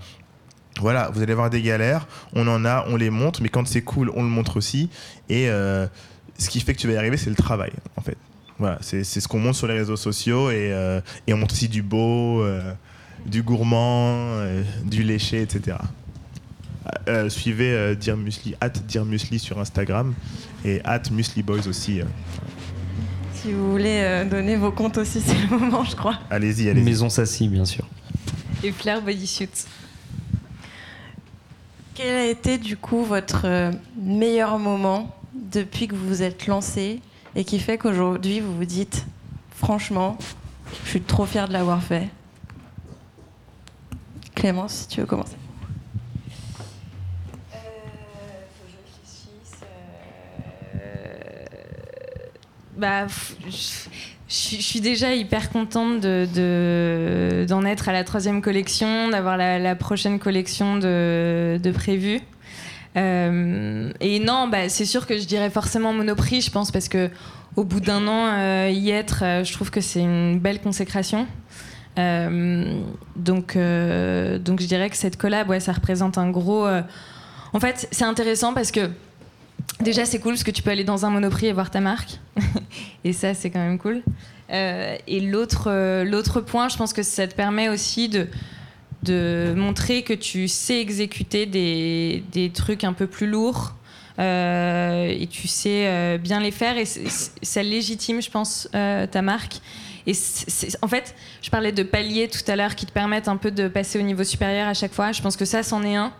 voilà, 0.79 1.09
vous 1.13 1.21
allez 1.21 1.33
avoir 1.33 1.49
des 1.49 1.61
galères, 1.61 2.07
on 2.33 2.47
en 2.47 2.65
a, 2.65 2.85
on 2.87 2.95
les 2.95 3.09
montre, 3.09 3.41
mais 3.41 3.49
quand 3.49 3.67
c'est 3.67 3.81
cool, 3.81 4.11
on 4.15 4.23
le 4.23 4.29
montre 4.29 4.57
aussi. 4.57 4.89
Et 5.27 5.49
euh, 5.49 5.87
ce 6.37 6.49
qui 6.49 6.61
fait 6.61 6.73
que 6.73 6.79
tu 6.79 6.87
vas 6.87 6.93
y 6.93 6.97
arriver, 6.97 7.17
c'est 7.17 7.29
le 7.29 7.35
travail, 7.35 7.71
en 7.97 8.01
fait. 8.01 8.17
Voilà, 8.57 8.77
c'est 8.81 9.03
ce 9.03 9.27
qu'on 9.27 9.39
montre 9.39 9.57
sur 9.57 9.67
les 9.67 9.73
réseaux 9.73 9.95
sociaux 9.95 10.49
et, 10.49 10.73
euh, 10.73 10.99
et 11.27 11.33
on 11.33 11.37
montre 11.37 11.53
aussi 11.53 11.69
du 11.69 11.81
beau, 11.81 12.43
euh, 12.43 12.73
du 13.25 13.41
gourmand, 13.41 14.43
du 14.83 15.03
léché, 15.03 15.41
etc. 15.41 15.77
Suivez 17.29 17.95
Dear 17.95 18.17
Musli, 18.17 18.55
at 18.59 18.71
Musli 19.05 19.39
sur 19.39 19.59
Instagram 19.59 20.13
et 20.65 20.81
at 20.83 21.03
Musli 21.11 21.43
Boys 21.43 21.67
aussi. 21.67 22.01
Si 23.41 23.53
vous 23.53 23.71
voulez 23.71 24.01
euh, 24.01 24.25
donner 24.25 24.57
vos 24.57 24.71
comptes 24.71 24.97
aussi, 24.97 25.21
c'est 25.25 25.37
le 25.37 25.57
moment, 25.57 25.85
je 25.85 25.95
crois. 25.95 26.19
Allez-y, 26.29 26.69
allez-y. 26.69 26.83
Maison 26.83 27.07
Sassy, 27.07 27.47
bien 27.47 27.63
sûr. 27.63 27.85
Et 28.63 28.71
Flair 28.73 29.01
Bodysuit. 29.01 29.49
Quel 31.95 32.15
a 32.15 32.25
été 32.25 32.57
du 32.57 32.75
coup 32.75 33.03
votre 33.03 33.43
euh, 33.45 33.71
meilleur 33.97 34.59
moment 34.59 35.15
depuis 35.33 35.87
que 35.87 35.95
vous 35.95 36.07
vous 36.07 36.21
êtes 36.21 36.47
lancé 36.47 36.99
et 37.35 37.45
qui 37.45 37.59
fait 37.59 37.77
qu'aujourd'hui 37.77 38.41
vous 38.41 38.55
vous 38.55 38.65
dites 38.65 39.05
franchement, 39.55 40.17
je 40.83 40.89
suis 40.89 41.01
trop 41.01 41.25
fière 41.25 41.47
de 41.47 41.53
l'avoir 41.53 41.81
fait? 41.81 42.09
Clémence, 44.35 44.73
si 44.73 44.87
tu 44.87 44.99
veux 45.01 45.05
commencer. 45.05 45.35
Bah, 52.79 53.07
je, 53.49 54.35
suis 54.61 54.79
déjà 54.79 55.13
hyper 55.13 55.49
contente 55.49 55.99
de- 55.99 56.27
de- 56.33 57.45
d'en 57.49 57.65
être 57.65 57.89
à 57.89 57.91
la 57.91 58.05
troisième 58.05 58.41
collection, 58.41 59.09
d'avoir 59.09 59.35
la, 59.35 59.75
prochaine 59.75 60.17
collection 60.17 60.77
de, 60.77 61.59
de 61.61 61.71
prévue. 61.71 62.21
Euh, 62.95 63.91
et 63.99 64.19
non, 64.19 64.47
bah, 64.47 64.69
c'est 64.69 64.85
sûr 64.85 65.05
que 65.05 65.17
je 65.17 65.25
dirais 65.25 65.49
forcément 65.49 65.91
Monoprix, 65.91 66.41
je 66.41 66.51
pense, 66.51 66.71
parce 66.71 66.87
que 66.87 67.09
au 67.57 67.65
bout 67.65 67.81
d'un 67.81 68.07
an 68.07 68.27
euh, 68.37 68.69
y 68.71 68.91
être, 68.91 69.23
euh, 69.23 69.43
je 69.43 69.51
trouve 69.51 69.71
que 69.71 69.81
c'est 69.81 70.01
une 70.01 70.39
belle 70.39 70.61
consécration. 70.61 71.27
Donc, 71.97 73.57
donc 73.57 73.57
je 73.57 74.67
dirais 74.67 74.89
que 74.89 74.95
cette 74.95 75.17
collab, 75.17 75.49
ouais, 75.49 75.59
ça 75.59 75.73
représente 75.73 76.17
un 76.17 76.29
gros. 76.29 76.65
En 77.51 77.59
fait, 77.59 77.89
c'est 77.91 78.05
intéressant 78.05 78.53
parce 78.53 78.71
que 78.71 78.89
déjà 79.81 80.05
c'est 80.05 80.19
cool 80.19 80.33
parce 80.33 80.43
que 80.43 80.51
tu 80.51 80.61
peux 80.61 80.71
aller 80.71 80.83
dans 80.83 81.05
un 81.05 81.09
Monoprix 81.09 81.47
et 81.47 81.53
voir 81.53 81.71
ta 81.71 81.81
marque, 81.81 82.19
et 83.03 83.13
ça 83.13 83.33
c'est 83.33 83.49
quand 83.49 83.59
même 83.59 83.77
cool. 83.77 84.03
Euh, 84.51 84.97
et 85.07 85.19
l'autre, 85.19 85.67
euh, 85.67 86.03
l'autre 86.03 86.41
point, 86.41 86.69
je 86.69 86.77
pense 86.77 86.93
que 86.93 87.03
ça 87.03 87.27
te 87.27 87.35
permet 87.35 87.69
aussi 87.69 88.09
de 88.09 89.53
montrer 89.55 90.03
que 90.03 90.13
tu 90.13 90.47
sais 90.47 90.79
exécuter 90.79 91.45
des, 91.45 92.23
des 92.31 92.49
trucs 92.49 92.83
un 92.83 92.93
peu 92.93 93.07
plus 93.07 93.27
lourds 93.27 93.75
euh, 94.19 95.07
et 95.07 95.27
tu 95.27 95.47
sais 95.47 96.17
bien 96.17 96.41
les 96.41 96.51
faire 96.51 96.77
et 96.77 96.85
ça 96.85 97.63
légitime, 97.63 98.21
je 98.21 98.29
pense, 98.29 98.67
ta 98.71 99.21
marque. 99.21 99.59
Et 100.07 100.13
en 100.81 100.87
fait, 100.87 101.13
je 101.41 101.49
parlais 101.51 101.71
de 101.71 101.83
paliers 101.83 102.27
tout 102.27 102.49
à 102.51 102.55
l'heure 102.55 102.73
qui 102.73 102.85
te 102.87 102.91
permettent 102.91 103.27
un 103.27 103.37
peu 103.37 103.51
de 103.51 103.67
passer 103.67 103.99
au 103.99 104.01
niveau 104.01 104.23
supérieur 104.23 104.67
à 104.67 104.73
chaque 104.73 104.93
fois. 104.93 105.11
Je 105.11 105.21
pense 105.21 105.37
que 105.37 105.45
ça, 105.45 105.61
c'en 105.61 105.83
est 105.83 105.95
un. 105.95 106.11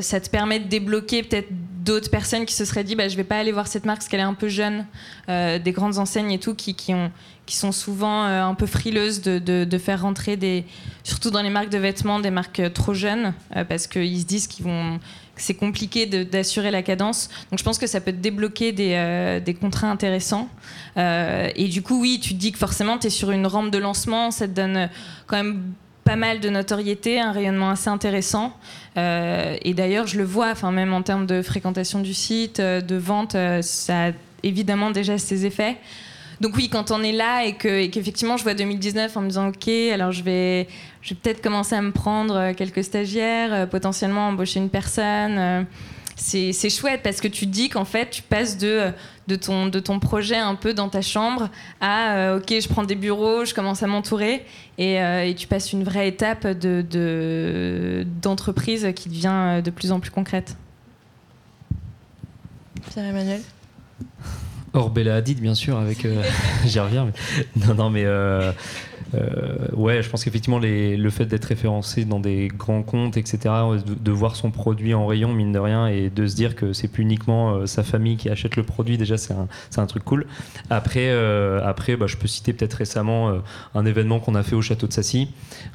Ça 0.00 0.20
te 0.20 0.30
permet 0.30 0.58
de 0.58 0.68
débloquer 0.68 1.22
peut-être 1.22 1.48
d'autres 1.80 2.10
personnes 2.10 2.46
qui 2.46 2.54
se 2.54 2.64
seraient 2.64 2.84
dit 2.84 2.94
bah, 2.94 3.08
je 3.08 3.16
vais 3.16 3.24
pas 3.24 3.38
aller 3.38 3.52
voir 3.52 3.66
cette 3.66 3.84
marque 3.84 3.98
parce 3.98 4.08
qu'elle 4.08 4.20
est 4.20 4.24
un 4.24 4.34
peu 4.34 4.48
jeune, 4.48 4.86
euh, 5.28 5.58
des 5.58 5.72
grandes 5.72 5.98
enseignes 5.98 6.32
et 6.32 6.38
tout 6.38 6.54
qui, 6.54 6.74
qui, 6.74 6.94
ont, 6.94 7.10
qui 7.46 7.56
sont 7.56 7.72
souvent 7.72 8.24
euh, 8.24 8.42
un 8.42 8.54
peu 8.54 8.66
frileuses 8.66 9.22
de, 9.22 9.38
de, 9.38 9.78
faire 9.78 10.02
rentrer 10.02 10.36
des, 10.36 10.64
surtout 11.04 11.30
dans 11.30 11.42
les 11.42 11.50
marques 11.50 11.70
de 11.70 11.78
vêtements, 11.78 12.20
des 12.20 12.30
marques 12.30 12.60
euh, 12.60 12.68
trop 12.68 12.94
jeunes 12.94 13.32
parce 13.68 13.86
qu'ils 13.86 14.20
se 14.20 14.26
disent 14.26 14.46
qu'ils 14.46 14.64
vont 14.64 15.00
c'est 15.36 15.54
compliqué 15.54 16.04
d'assurer 16.04 16.70
la 16.70 16.82
cadence. 16.82 17.30
Donc 17.50 17.58
je 17.58 17.64
pense 17.64 17.78
que 17.78 17.86
ça 17.86 18.02
peut 18.02 18.12
te 18.12 18.18
débloquer 18.18 18.72
des, 18.72 19.40
des 19.42 19.54
contrats 19.54 19.90
intéressants. 19.90 20.50
Et 20.98 21.66
du 21.70 21.80
coup, 21.80 21.98
oui, 21.98 22.20
tu 22.22 22.34
te 22.34 22.38
dis 22.38 22.52
que 22.52 22.58
forcément, 22.58 22.98
tu 22.98 23.06
es 23.06 23.10
sur 23.10 23.30
une 23.30 23.46
rampe 23.46 23.70
de 23.70 23.78
lancement, 23.78 24.30
ça 24.30 24.46
te 24.46 24.52
donne 24.52 24.90
quand 25.26 25.36
même 25.36 25.72
pas 26.10 26.16
mal 26.16 26.40
de 26.40 26.48
notoriété, 26.50 27.20
un 27.20 27.30
rayonnement 27.30 27.70
assez 27.70 27.88
intéressant. 27.88 28.52
Euh, 28.96 29.56
et 29.62 29.74
d'ailleurs, 29.74 30.08
je 30.08 30.18
le 30.18 30.24
vois, 30.24 30.48
enfin 30.50 30.72
même 30.72 30.92
en 30.92 31.02
termes 31.02 31.24
de 31.24 31.40
fréquentation 31.40 32.00
du 32.00 32.14
site, 32.14 32.58
euh, 32.58 32.80
de 32.80 32.96
vente, 32.96 33.36
euh, 33.36 33.62
ça 33.62 34.06
a 34.08 34.10
évidemment 34.42 34.90
déjà 34.90 35.18
ses 35.18 35.46
effets. 35.46 35.76
Donc 36.40 36.56
oui, 36.56 36.68
quand 36.68 36.90
on 36.90 37.00
est 37.04 37.12
là 37.12 37.44
et 37.44 37.52
que- 37.52 37.82
et 37.82 37.90
qu'effectivement 37.90 38.36
je 38.36 38.42
vois 38.42 38.54
2019 38.54 39.16
en 39.16 39.20
me 39.20 39.28
disant 39.28 39.48
ok, 39.50 39.68
alors 39.94 40.10
je 40.10 40.24
vais, 40.24 40.66
je 41.00 41.10
vais 41.14 41.20
peut-être 41.22 41.42
commencer 41.42 41.76
à 41.76 41.82
me 41.82 41.92
prendre 41.92 42.50
quelques 42.54 42.82
stagiaires, 42.82 43.68
potentiellement 43.68 44.26
embaucher 44.30 44.58
une 44.58 44.70
personne. 44.70 45.64
C'est 46.20 46.70
chouette 46.70 47.00
parce 47.02 47.20
que 47.20 47.28
tu 47.28 47.46
te 47.46 47.50
dis 47.50 47.68
qu'en 47.70 47.84
fait 47.84 48.10
tu 48.10 48.22
passes 48.22 48.58
de, 48.58 48.90
de, 49.26 49.36
ton, 49.36 49.66
de 49.66 49.78
ton 49.80 49.98
projet 49.98 50.36
un 50.36 50.54
peu 50.54 50.74
dans 50.74 50.88
ta 50.88 51.00
chambre 51.02 51.48
à 51.80 52.14
euh, 52.16 52.38
ok, 52.38 52.48
je 52.60 52.68
prends 52.68 52.84
des 52.84 52.94
bureaux, 52.94 53.44
je 53.44 53.54
commence 53.54 53.82
à 53.82 53.86
m'entourer 53.86 54.44
et, 54.78 55.00
euh, 55.00 55.24
et 55.24 55.34
tu 55.34 55.46
passes 55.46 55.72
une 55.72 55.82
vraie 55.84 56.08
étape 56.08 56.46
de- 56.46 56.84
de- 56.88 58.06
d'entreprise 58.22 58.88
qui 58.94 59.08
devient 59.08 59.28
euh, 59.32 59.60
de 59.62 59.70
plus 59.70 59.92
en 59.92 60.00
plus 60.00 60.10
concrète. 60.10 60.56
Pierre-Emmanuel 62.92 63.40
Hors 64.72 64.90
Bella 64.90 65.16
Hadid, 65.16 65.40
bien 65.40 65.54
sûr, 65.54 65.78
avec. 65.78 66.04
euh, 66.04 66.22
J'y 66.64 66.78
reviens. 66.78 67.06
Mais... 67.06 67.66
Non, 67.66 67.74
non, 67.74 67.90
mais. 67.90 68.04
euh, 68.04 68.52
ouais, 69.72 70.02
je 70.02 70.08
pense 70.08 70.24
qu'effectivement, 70.24 70.58
le 70.60 71.10
fait 71.10 71.26
d'être 71.26 71.46
référencé 71.46 72.04
dans 72.04 72.20
des 72.20 72.48
grands 72.48 72.82
comptes, 72.82 73.16
etc., 73.16 73.54
de, 73.84 74.10
voir 74.10 74.36
son 74.36 74.50
produit 74.50 74.94
en 74.94 75.06
rayon, 75.06 75.32
mine 75.32 75.52
de 75.52 75.58
rien, 75.58 75.86
et 75.86 76.10
de 76.10 76.26
se 76.26 76.34
dire 76.34 76.54
que 76.54 76.72
c'est 76.72 76.88
plus 76.88 77.02
uniquement 77.02 77.54
euh, 77.54 77.66
sa 77.66 77.82
famille 77.82 78.16
qui 78.16 78.28
achète 78.28 78.56
le 78.56 78.62
produit, 78.62 78.98
déjà, 78.98 79.16
c'est 79.16 79.34
un, 79.34 79.86
truc 79.86 80.04
cool. 80.04 80.26
Après, 80.68 81.08
euh, 81.08 81.60
après 81.64 81.96
bah, 81.96 82.06
je 82.06 82.16
peux 82.16 82.28
citer 82.28 82.52
peut-être 82.52 82.74
récemment 82.74 83.30
euh, 83.30 83.38
un 83.74 83.86
événement 83.86 84.20
qu'on 84.20 84.34
a 84.34 84.42
fait 84.42 84.54
au 84.54 84.62
château 84.62 84.86
de 84.86 84.92
Sassy, 84.92 85.28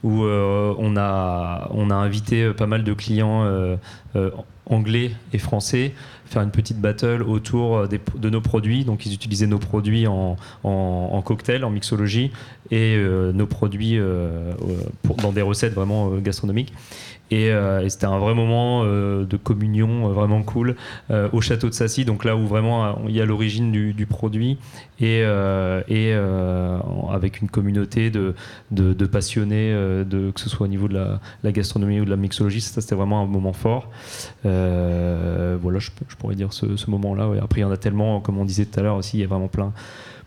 où 0.04 0.24
euh, 0.24 0.74
on, 0.78 0.98
a, 0.98 1.70
invité 1.96 2.44
euh, 2.44 2.54
pas 2.54 2.68
mal 2.68 2.84
de 2.84 2.94
clients 2.94 3.44
euh, 3.44 3.76
euh, 4.16 4.32
anglais 4.68 5.12
et 5.34 5.38
français 5.38 5.94
faire 6.26 6.42
une 6.42 6.52
petite 6.52 6.80
battle 6.80 7.24
autour 7.24 7.78
euh, 7.78 7.88
des- 7.88 8.00
de 8.18 8.30
nos 8.30 8.42
produits. 8.42 8.84
Donc 8.86 9.06
ils 9.06 9.14
utilisaient 9.14 9.48
nos 9.48 9.60
produits 9.60 10.08
en, 10.08 10.38
en- 10.64 11.10
en 11.14 11.22
cocktail, 11.22 11.64
en 11.64 11.70
mixologie, 11.70 12.32
et 12.72 12.96
euh, 12.98 13.32
nos 13.32 13.46
produits 13.48 13.98
euh, 14.00 14.54
dans 15.22 15.32
des 15.32 15.42
recettes 15.42 15.74
vraiment 15.74 16.10
gastronomiques. 16.18 16.74
Et, 17.32 17.50
euh, 17.50 17.84
et 17.84 17.90
c'était 17.90 18.06
un 18.06 18.20
vrai 18.20 18.36
moment 18.36 18.84
euh, 18.84 19.26
de 19.26 19.36
communion 19.38 20.10
euh, 20.10 20.14
vraiment 20.14 20.44
cool 20.44 20.76
au 21.10 21.42
château 21.42 21.70
de 21.70 21.74
Sassy, 21.74 22.06
donc 22.06 22.24
là 22.24 22.36
où 22.36 22.46
vraiment 22.46 23.00
il 23.08 23.16
y 23.16 23.22
a 23.22 23.26
l'origine 23.26 23.72
du, 23.72 23.94
du 23.94 24.06
produit 24.06 24.58
et, 25.00 25.24
avec 27.12 27.42
une 27.42 27.50
communauté 27.50 28.12
de, 28.12 29.06
passionnés, 29.06 29.74
que 30.34 30.40
ce 30.40 30.50
soit 30.50 30.66
au 30.66 30.70
niveau 30.70 30.88
de 30.88 30.94
la, 31.44 31.52
gastronomie 31.52 32.00
ou 32.00 32.06
de 32.06 32.10
la 32.10 32.16
mixologie, 32.16 32.62
ça 32.62 32.82
c'était 32.82 32.96
vraiment 32.96 33.22
un 33.22 33.26
moment 33.26 33.54
fort. 33.54 33.90
Voilà, 34.44 35.80
je, 35.80 35.90
pourrais 36.18 36.36
dire 36.36 36.54
ce, 36.54 36.90
moment-là. 36.90 37.30
Après, 37.42 37.62
il 37.62 37.64
y 37.64 37.66
en 37.66 37.72
a 37.72 37.78
tellement, 37.78 38.20
comme 38.20 38.38
on 38.38 38.46
disait 38.46 38.66
tout 38.66 38.80
à 38.80 38.84
l'heure 38.84 38.98
aussi, 38.98 39.18
il 39.18 39.22
y 39.22 39.24
a 39.24 39.28
vraiment 39.28 39.50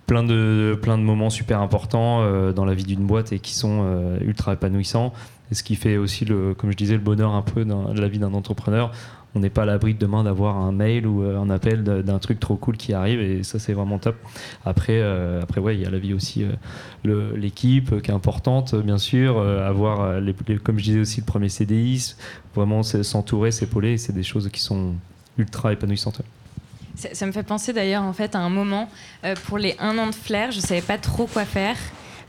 plein 0.06 0.24
de 0.24 0.76
moments 0.96 1.30
super 1.30 1.60
importants 1.60 2.52
dans 2.52 2.64
la 2.64 2.74
vie 2.74 2.84
d'une 2.84 3.06
boîte 3.06 3.32
et 3.32 3.38
qui 3.38 3.54
sont 3.54 3.84
ultra 4.20 4.54
épanouissants. 4.54 5.12
Et 5.50 5.54
ce 5.54 5.62
qui 5.62 5.76
fait 5.76 5.96
aussi, 5.96 6.24
le, 6.24 6.54
comme 6.54 6.70
je 6.70 6.76
disais, 6.76 6.94
le 6.94 7.00
bonheur 7.00 7.34
un 7.34 7.42
peu 7.42 7.64
dans 7.64 7.92
la 7.92 8.08
vie 8.08 8.18
d'un 8.18 8.34
entrepreneur. 8.34 8.92
On 9.34 9.40
n'est 9.40 9.50
pas 9.50 9.62
à 9.62 9.66
l'abri 9.66 9.92
de 9.92 9.98
demain 9.98 10.24
d'avoir 10.24 10.56
un 10.56 10.72
mail 10.72 11.06
ou 11.06 11.22
un 11.22 11.50
appel 11.50 11.84
d'un 11.84 12.18
truc 12.18 12.40
trop 12.40 12.56
cool 12.56 12.78
qui 12.78 12.94
arrive 12.94 13.20
et 13.20 13.42
ça 13.42 13.58
c'est 13.58 13.74
vraiment 13.74 13.98
top. 13.98 14.16
Après, 14.64 15.02
après 15.42 15.60
ouais, 15.60 15.76
il 15.76 15.82
y 15.82 15.84
a 15.84 15.90
la 15.90 15.98
vie 15.98 16.14
aussi, 16.14 16.46
l'équipe 17.04 18.00
qui 18.00 18.10
est 18.10 18.14
importante 18.14 18.74
bien 18.74 18.96
sûr, 18.96 19.38
avoir, 19.38 20.18
les, 20.18 20.34
comme 20.64 20.78
je 20.78 20.84
disais 20.84 21.00
aussi, 21.00 21.20
le 21.20 21.26
premier 21.26 21.50
CDI, 21.50 22.14
vraiment 22.54 22.82
s'entourer, 22.82 23.50
s'épauler, 23.50 23.98
c'est 23.98 24.14
des 24.14 24.22
choses 24.22 24.48
qui 24.50 24.62
sont 24.62 24.94
ultra 25.36 25.74
épanouissantes. 25.74 26.22
Ça, 27.12 27.26
me 27.26 27.32
fait 27.32 27.44
penser 27.44 27.72
d'ailleurs 27.72 28.02
en 28.02 28.12
fait 28.12 28.34
à 28.34 28.40
un 28.40 28.50
moment 28.50 28.88
euh, 29.24 29.36
pour 29.46 29.56
les 29.56 29.76
un 29.78 29.96
an 29.98 30.08
de 30.08 30.14
Flair, 30.14 30.50
je 30.50 30.58
savais 30.58 30.80
pas 30.80 30.98
trop 30.98 31.26
quoi 31.26 31.44
faire. 31.44 31.76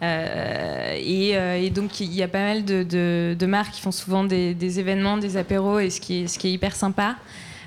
Euh, 0.02 0.96
euh, 0.98 1.56
et, 1.56 1.70
donc 1.70 2.00
il 2.00 2.14
y 2.14 2.24
a 2.24 2.28
pas 2.28 2.40
mal 2.40 2.66
de, 2.66 3.46
marques 3.46 3.74
qui 3.74 3.82
font 3.82 3.92
souvent 3.92 4.24
des, 4.24 4.80
événements, 4.80 5.18
des 5.18 5.38
apéros, 5.38 5.80
et 5.80 5.90
ce 5.90 6.00
qui 6.00 6.24
est, 6.24 6.46
est 6.46 6.52
hyper 6.52 6.76
sympa. 6.76 7.16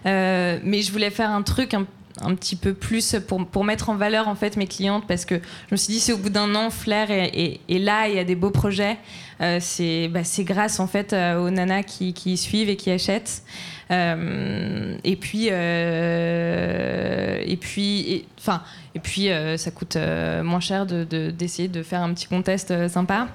mais 0.05 0.83
je 0.83 0.93
voulais 0.93 1.11
faire 1.11 1.31
un 1.31 1.43
truc 1.43 1.75
un, 1.75 1.87
petit 2.35 2.57
peu 2.57 2.75
plus 2.75 3.17
pour, 3.27 3.65
mettre 3.65 3.89
en 3.89 3.97
valeur 3.97 4.29
en 4.29 4.35
fait 4.35 4.57
mes 4.57 4.67
clientes 4.67 5.05
parce 5.09 5.25
que 5.25 5.37
je 5.37 5.73
me 5.73 5.77
suis 5.77 5.95
dit 5.95 6.01
c'est 6.01 6.13
au 6.13 6.19
bout 6.19 6.29
d'un 6.29 6.55
an 6.55 6.71
Flair 6.71 7.11
et, 7.11 7.61
là 7.69 8.09
il 8.09 8.15
y 8.15 8.19
a 8.19 8.25
des 8.25 8.35
beaux 8.35 8.51
projets 8.51 8.99
c'est 9.61 10.09
bah, 10.09 10.21
grâce 10.41 10.79
en 10.79 10.87
fait 10.87 11.15
aux 11.15 11.51
nanas 11.51 11.83
qui 11.83 12.37
suivent 12.37 12.69
et 12.69 12.77
qui 12.77 12.91
achètent 12.91 13.43
euh, 13.93 14.97
et 15.05 15.17
puis, 15.17 15.49
euh, 15.51 17.43
et 17.45 17.57
puis, 17.57 18.25
enfin, 18.39 18.63
et, 18.95 19.01
puis, 19.01 19.31
euh, 19.31 19.57
ça 19.57 19.71
coûte 19.71 19.97
moins 19.97 20.61
cher 20.61 20.87
d'essayer 20.87 21.69
de, 21.69 21.79
de, 21.79 21.83
faire 21.83 22.01
un 22.01 22.15
petit 22.15 22.27
contest 22.27 22.89
sympa. 22.89 23.29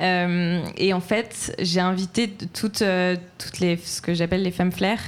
et 0.00 0.92
en 0.92 1.00
fait, 1.00 1.54
j'ai 1.60 1.80
invité 1.80 2.28
toutes, 2.28 2.82
toutes 3.38 3.60
les, 3.60 3.76
ce 3.76 4.00
que 4.00 4.14
j'appelle 4.14 4.42
les 4.42 4.50
femmes 4.50 4.72
flair, 4.72 4.98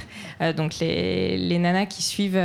donc 0.55 0.79
les, 0.79 1.37
les, 1.37 1.59
nanas 1.59 1.87
qui 1.87 2.01
suivent, 2.01 2.41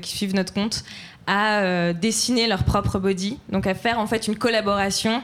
qui 0.00 0.16
suivent 0.16 0.34
notre 0.34 0.54
compte, 0.54 0.84
à 1.26 1.92
dessiner 1.92 2.46
leur 2.46 2.64
propre 2.64 2.98
body, 2.98 3.38
donc 3.50 3.66
à 3.66 3.74
faire 3.74 3.98
en 3.98 4.06
fait 4.06 4.26
une 4.26 4.36
collaboration 4.36 5.22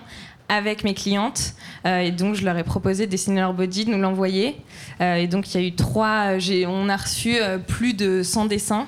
avec 0.48 0.84
mes 0.84 0.94
clientes. 0.94 1.54
Euh, 1.86 2.00
et 2.00 2.10
donc, 2.10 2.34
je 2.34 2.44
leur 2.44 2.56
ai 2.56 2.64
proposé 2.64 3.06
de 3.06 3.10
dessiner 3.10 3.40
leur 3.40 3.52
body, 3.52 3.84
de 3.84 3.90
nous 3.90 3.98
l'envoyer. 3.98 4.56
Euh, 5.00 5.16
et 5.16 5.26
donc, 5.26 5.52
il 5.54 5.60
y 5.60 5.64
a 5.64 5.66
eu 5.66 5.74
trois. 5.74 6.32
On 6.68 6.88
a 6.88 6.96
reçu 6.96 7.36
euh, 7.40 7.58
plus 7.58 7.94
de 7.94 8.22
100 8.22 8.46
dessins. 8.46 8.86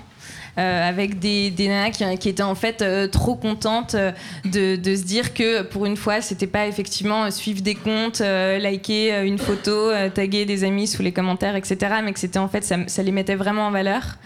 Avec 0.59 1.18
des, 1.18 1.50
des 1.50 1.68
nanas 1.68 1.90
qui, 1.90 2.28
étaient 2.28 2.42
en 2.42 2.54
fait 2.54 2.84
trop 3.11 3.36
contentes 3.36 3.96
de, 4.44 4.76
de, 4.76 4.96
se 4.96 5.02
dire 5.04 5.32
que 5.34 5.62
pour 5.62 5.86
une 5.86 5.96
fois, 5.96 6.20
c'était 6.20 6.46
pas 6.46 6.66
effectivement 6.66 7.30
suivre 7.30 7.62
des 7.62 7.74
comptes, 7.74 8.20
liker 8.20 9.22
une 9.24 9.38
photo, 9.38 9.90
taguer 10.14 10.44
des 10.44 10.64
amis 10.64 10.86
sous 10.86 11.02
les 11.02 11.12
commentaires, 11.12 11.56
etc., 11.56 11.96
mais 12.04 12.12
que 12.12 12.18
c'était 12.18 12.38
en 12.38 12.48
fait, 12.48 12.64
ça, 12.64 13.02
les 13.02 13.12
mettait 13.12 13.34
vraiment 13.34 13.66
en 13.66 13.70
valeur. 13.70 14.18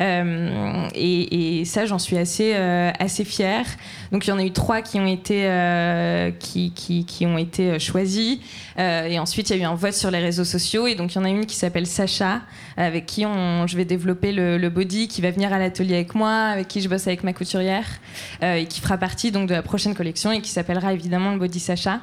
Euh, 0.00 0.88
et, 0.94 1.64
ça, 1.64 1.86
j'en 1.86 1.98
suis 1.98 2.16
assez, 2.16 2.52
euh, 2.54 2.90
assez 2.98 3.24
fière. 3.24 3.66
Donc 4.10 4.26
il 4.26 4.30
y 4.30 4.32
en 4.32 4.38
a 4.38 4.44
eu 4.44 4.52
trois 4.52 4.82
qui 4.82 4.98
ont 4.98 5.06
été, 5.06 5.44
euh, 5.46 6.30
qui, 6.38 7.26
ont 7.26 7.38
été 7.38 7.78
choisis. 7.78 8.38
et 8.78 9.18
ensuite, 9.18 9.50
il 9.50 9.56
y 9.56 9.60
a 9.60 9.62
eu 9.62 9.66
un 9.66 9.74
vote 9.74 9.94
sur 9.94 10.10
les 10.10 10.18
réseaux 10.18 10.44
sociaux. 10.44 10.86
Et 10.86 10.94
donc 10.94 11.14
il 11.14 11.18
y 11.18 11.18
en 11.18 11.24
a 11.24 11.28
une 11.28 11.46
qui 11.46 11.56
s'appelle 11.56 11.86
Sacha, 11.86 12.40
avec 12.76 13.06
qui 13.06 13.22
je 13.22 13.76
vais 13.76 13.84
développer 13.84 14.32
le, 14.32 14.58
le, 14.58 14.70
body, 14.70 15.08
qui 15.08 15.20
va 15.20 15.30
venir 15.30 15.52
à 15.52 15.58
l'atelier 15.72 15.94
avec 15.94 16.14
moi, 16.14 16.30
avec 16.30 16.68
qui 16.68 16.80
je 16.80 16.88
bosse 16.88 17.06
avec 17.06 17.24
ma 17.24 17.32
couturière, 17.32 17.86
et 18.42 18.66
qui 18.66 18.80
fera 18.80 18.98
partie 18.98 19.30
donc 19.30 19.48
de 19.48 19.54
la 19.54 19.62
prochaine 19.62 19.94
collection 19.94 20.32
et 20.32 20.40
qui 20.40 20.50
s'appellera 20.50 20.92
évidemment 20.92 21.32
le 21.32 21.38
body 21.38 21.60
Sacha. 21.60 22.00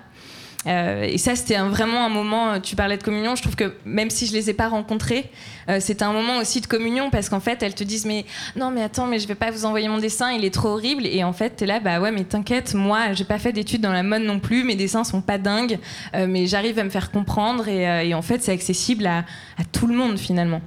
Euh, 0.67 1.03
et 1.03 1.17
ça, 1.17 1.36
c'était 1.36 1.57
vraiment 1.57 2.05
un 2.05 2.09
moment, 2.09 2.51
euh, 2.51 2.59
tu 2.59 2.76
parlais 2.76 2.97
de 2.97 3.03
communion, 3.03 3.36
je 3.36 3.41
trouve 3.41 3.55
que 3.55 3.74
même 3.86 4.09
si 4.09 4.26
je 4.26 4.34
les 4.34 4.49
ai 4.49 4.53
pas 4.53 4.67
rencontrés, 4.67 5.32
euh, 5.70 5.80
c'était 5.80 6.03
un 6.03 6.11
moment 6.11 6.38
aussi 6.38 6.59
de 6.59 6.67
communion 6.67 7.09
parce 7.09 7.30
qu'en 7.30 7.39
fait, 7.39 7.63
elles 7.63 7.76
te 7.76 7.84
disent, 7.84 8.05
mais 8.05 8.26
non, 8.55 8.72
mais 8.72 8.84
attends, 8.84 9.05
mais 9.05 9.20
je 9.20 9.28
vais 9.28 9.36
pas 9.36 9.51
vous 9.51 9.65
envoyer 9.65 9.88
mon 9.88 9.99
dessin, 9.99 10.32
il 10.32 10.43
est 10.43 10.53
trop 10.53 10.70
horrible. 10.70 11.05
Et 11.05 11.24
en 11.24 11.34
fait, 11.34 11.55
tu 11.57 11.63
es 11.63 11.67
là, 11.67 11.80
bah 11.80 12.01
ouais, 12.01 12.11
mais 12.11 12.24
t'inquiète, 12.24 12.74
moi, 12.74 13.13
j'ai 13.13 13.26
pas 13.26 13.39
fait 13.39 13.53
d'études 13.53 13.82
dans 13.82 13.93
la 13.93 14.03
mode 14.03 14.24
non 14.24 14.39
plus, 14.39 14.63
mes 14.63 14.76
dessins 14.76 15.03
sont 15.03 15.22
pas 15.22 15.38
dingues, 15.38 15.80
mais 16.13 16.47
j'arrive 16.47 16.78
à 16.80 16.84
me 16.84 16.89
faire 16.89 17.11
comprendre 17.11 17.67
et, 17.67 18.13
en 18.13 18.22
fait, 18.22 18.43
c'est 18.43 18.51
accessible 18.51 19.05
à 19.07 19.24
tout 19.72 19.88
le 19.88 19.95
monde 19.95 20.17
finalement 20.17 20.61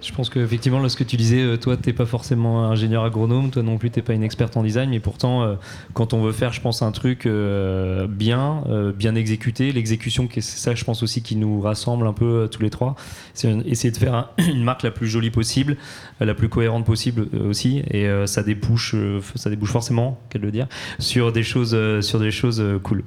je 0.00 0.12
pense 0.12 0.30
qu'effectivement, 0.30 0.86
ce 0.88 0.96
que 0.96 1.04
tu 1.04 1.16
disais, 1.16 1.40
euh, 1.40 1.56
toi, 1.56 1.76
tu 1.76 1.88
n'es 1.88 1.92
pas 1.92 2.06
forcément 2.06 2.66
ingénieur 2.66 3.04
agronome, 3.04 3.50
toi 3.50 3.62
non 3.62 3.78
plus, 3.78 3.90
tu 3.90 3.98
n'es 3.98 4.02
pas 4.02 4.14
une 4.14 4.22
experte 4.22 4.56
en 4.56 4.62
design, 4.62 4.90
mais 4.90 5.00
pourtant, 5.00 5.42
euh, 5.42 5.54
quand 5.94 6.14
on 6.14 6.22
veut 6.22 6.32
faire, 6.32 6.52
je 6.52 6.60
pense, 6.60 6.82
un 6.82 6.92
truc 6.92 7.26
euh, 7.26 8.06
bien, 8.06 8.64
bien 8.96 9.14
exécuté, 9.14 9.72
l'exécution, 9.72 10.28
c'est 10.32 10.42
ça, 10.42 10.74
je 10.74 10.84
pense 10.84 11.02
aussi, 11.02 11.22
qui 11.22 11.36
nous 11.36 11.60
rassemble 11.60 12.06
un 12.06 12.12
peu 12.12 12.48
tous 12.50 12.62
les 12.62 12.70
trois, 12.70 12.96
c'est 13.34 13.50
essayer 13.66 13.90
de 13.90 13.96
faire 13.96 14.30
une 14.38 14.64
marque 14.64 14.82
la 14.82 14.90
plus 14.90 15.08
jolie 15.08 15.30
possible, 15.30 15.76
la 16.20 16.34
plus 16.34 16.48
cohérente 16.48 16.84
possible 16.84 17.28
aussi, 17.48 17.82
et 17.90 18.08
ça 18.26 18.42
débouche, 18.42 18.94
ça 19.34 19.50
débouche 19.50 19.70
forcément, 19.70 20.20
qu'elle 20.30 20.42
le 20.42 20.50
dire, 20.50 20.68
sur 20.98 21.32
des 21.32 21.42
choses, 21.42 21.76
sur 22.00 22.20
des 22.20 22.30
choses 22.30 22.62
cool. 22.82 23.02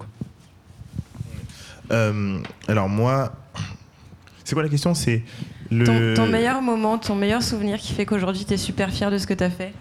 alors 1.90 2.90
moi, 2.90 3.34
c'est 4.44 4.56
quoi 4.56 4.64
la 4.64 4.70
question? 4.70 4.94
C'est 4.94 5.24
ton, 5.72 6.28
meilleur 6.28 6.62
moment, 6.62 6.98
ton 6.98 7.16
meilleur 7.16 7.42
souvenir 7.42 7.80
qui 7.80 7.94
fait 7.94 8.06
qu'aujourd'hui 8.06 8.44
tu 8.44 8.54
es 8.54 8.58
super 8.58 8.92
fier 8.92 9.10
de 9.10 9.18
ce 9.18 9.26
que 9.26 9.34
tu 9.34 9.44
as 9.44 9.50
fait 9.50 9.74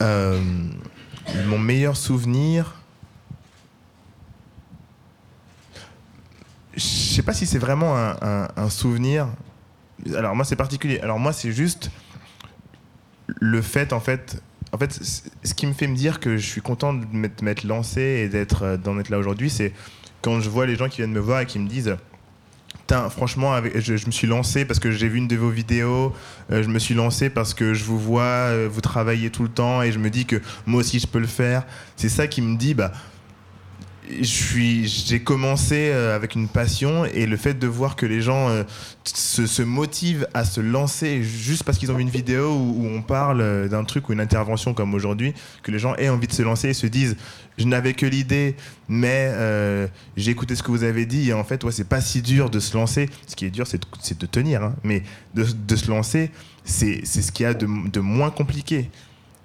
euh, 0.00 0.40
Mon 1.46 1.58
meilleur 1.58 1.96
souvenir. 1.96 2.74
Je 6.74 6.80
sais 6.80 7.22
pas 7.22 7.34
si 7.34 7.44
c'est 7.44 7.58
vraiment 7.58 7.96
un, 7.96 8.70
souvenir. 8.70 9.28
Alors 10.14 10.34
moi 10.34 10.44
c'est 10.44 10.56
particulier. 10.56 11.00
Alors 11.00 11.18
moi 11.18 11.32
c'est 11.32 11.52
juste 11.52 11.90
le 13.26 13.60
fait 13.60 13.92
en 13.92 14.00
fait. 14.00 14.42
En 14.70 14.76
fait, 14.76 14.92
ce 14.92 15.54
qui 15.54 15.66
me 15.66 15.72
fait 15.72 15.86
me 15.86 15.96
dire 15.96 16.20
que 16.20 16.36
je 16.36 16.46
suis 16.46 16.60
content 16.60 16.92
de 16.92 17.06
m'être 17.14 17.64
lancé 17.64 18.00
et 18.00 18.28
d'être 18.28 18.62
euh, 18.64 18.76
d'en 18.76 18.98
être 18.98 19.08
là 19.08 19.18
aujourd'hui, 19.18 19.48
c'est 19.48 19.72
quand 20.20 20.40
je 20.40 20.50
vois 20.50 20.66
les 20.66 20.76
gens 20.76 20.90
qui 20.90 20.98
viennent 20.98 21.12
me 21.12 21.20
voir 21.20 21.40
et 21.40 21.46
qui 21.46 21.58
me 21.58 21.66
disent 21.66 21.96
franchement, 23.10 23.54
je, 23.74 23.92
me 23.92 24.10
suis 24.10 24.26
lancé 24.26 24.64
parce 24.64 24.80
que 24.80 24.90
j'ai 24.90 25.08
vu 25.08 25.18
une 25.18 25.28
de 25.28 25.36
vos 25.36 25.50
vidéos. 25.50 26.14
Euh, 26.50 26.62
je 26.62 26.68
me 26.68 26.78
suis 26.78 26.94
lancé 26.94 27.30
parce 27.30 27.54
que 27.54 27.74
je 27.74 27.84
vous 27.84 27.98
vois, 27.98 28.22
euh, 28.22 28.68
vous 28.70 28.80
travaillez 28.80 29.30
tout 29.30 29.42
le 29.42 29.48
temps 29.48 29.82
et 29.82 29.92
je 29.92 29.98
me 29.98 30.10
dis 30.10 30.24
que 30.24 30.40
moi 30.66 30.80
aussi 30.80 30.98
je 30.98 31.06
peux 31.06 31.18
le 31.18 31.26
faire. 31.26 31.64
C'est 31.96 32.08
ça 32.08 32.26
qui 32.26 32.40
me 32.42 32.56
dit, 32.56 32.74
bah, 32.74 32.92
j'ai 34.20 35.20
commencé 35.20 35.90
euh, 35.92 36.16
avec 36.16 36.34
une 36.34 36.48
passion 36.48 37.04
et 37.04 37.26
le 37.26 37.36
fait 37.36 37.54
de 37.54 37.66
voir 37.66 37.96
que 37.96 38.06
les 38.06 38.20
gens 38.20 38.48
euh, 38.48 38.62
se, 39.04 39.62
motivent 39.62 40.26
à 40.34 40.44
se 40.44 40.60
lancer 40.60 41.22
juste 41.22 41.64
parce 41.64 41.78
qu'ils 41.78 41.92
ont 41.92 41.94
vu 41.94 42.02
une 42.02 42.10
vidéo 42.10 42.50
où, 42.50 42.86
on 42.86 43.02
parle 43.02 43.40
euh, 43.40 43.68
d'un 43.68 43.84
truc 43.84 44.08
ou 44.08 44.12
une 44.12 44.20
intervention 44.20 44.72
comme 44.72 44.94
aujourd'hui, 44.94 45.34
que 45.62 45.70
les 45.70 45.78
gens 45.78 45.94
aient 45.96 46.08
envie 46.08 46.26
de 46.26 46.32
se 46.32 46.42
lancer 46.42 46.68
et 46.68 46.74
se 46.74 46.86
disent 46.86 47.16
je 47.58 47.66
n'avais 47.66 47.92
que 47.92 48.06
l'idée, 48.06 48.54
mais 48.88 49.34
j'ai 50.16 50.30
écouté 50.30 50.54
ce 50.54 50.62
que 50.62 50.70
vous 50.70 50.84
avez 50.84 51.06
dit 51.06 51.30
et 51.30 51.32
en 51.32 51.42
fait, 51.42 51.64
ouais, 51.64 51.72
c'est 51.72 51.88
pas 51.88 52.00
si 52.00 52.22
dur 52.22 52.50
de 52.50 52.60
se 52.60 52.76
lancer. 52.76 53.10
Ce 53.26 53.34
qui 53.34 53.46
est 53.46 53.50
dur, 53.50 53.66
c'est 53.66 53.80
de, 54.20 54.26
tenir, 54.26 54.62
hein. 54.62 54.76
mais 54.84 55.02
de, 55.34 55.74
se 55.74 55.90
lancer, 55.90 56.30
c'est 56.62 57.04
ce 57.04 57.32
qu'il 57.32 57.42
y 57.42 57.46
a 57.46 57.54
de 57.54 58.00
moins 58.00 58.30
compliqué. 58.30 58.90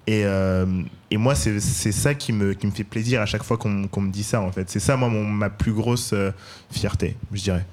Et, 0.06 0.22
euh, 0.24 0.66
et, 1.10 1.16
moi, 1.16 1.34
c'est 1.34 1.60
ça 1.60 2.14
qui 2.14 2.32
me, 2.32 2.52
qui 2.52 2.66
me, 2.66 2.72
fait 2.72 2.84
plaisir 2.84 3.22
à 3.22 3.26
chaque 3.26 3.42
fois 3.42 3.56
qu'on 3.56 3.70
me 3.70 4.10
dit 4.10 4.22
ça, 4.22 4.40
en 4.40 4.52
fait. 4.52 4.68
C'est 4.68 4.80
ça, 4.80 4.96
moi, 4.96 5.08
mon, 5.08 5.24
ma 5.24 5.50
plus 5.50 5.72
grosse 5.72 6.12
euh, 6.12 6.30
fierté, 6.70 7.16
je 7.32 7.42
dirais. 7.42 7.64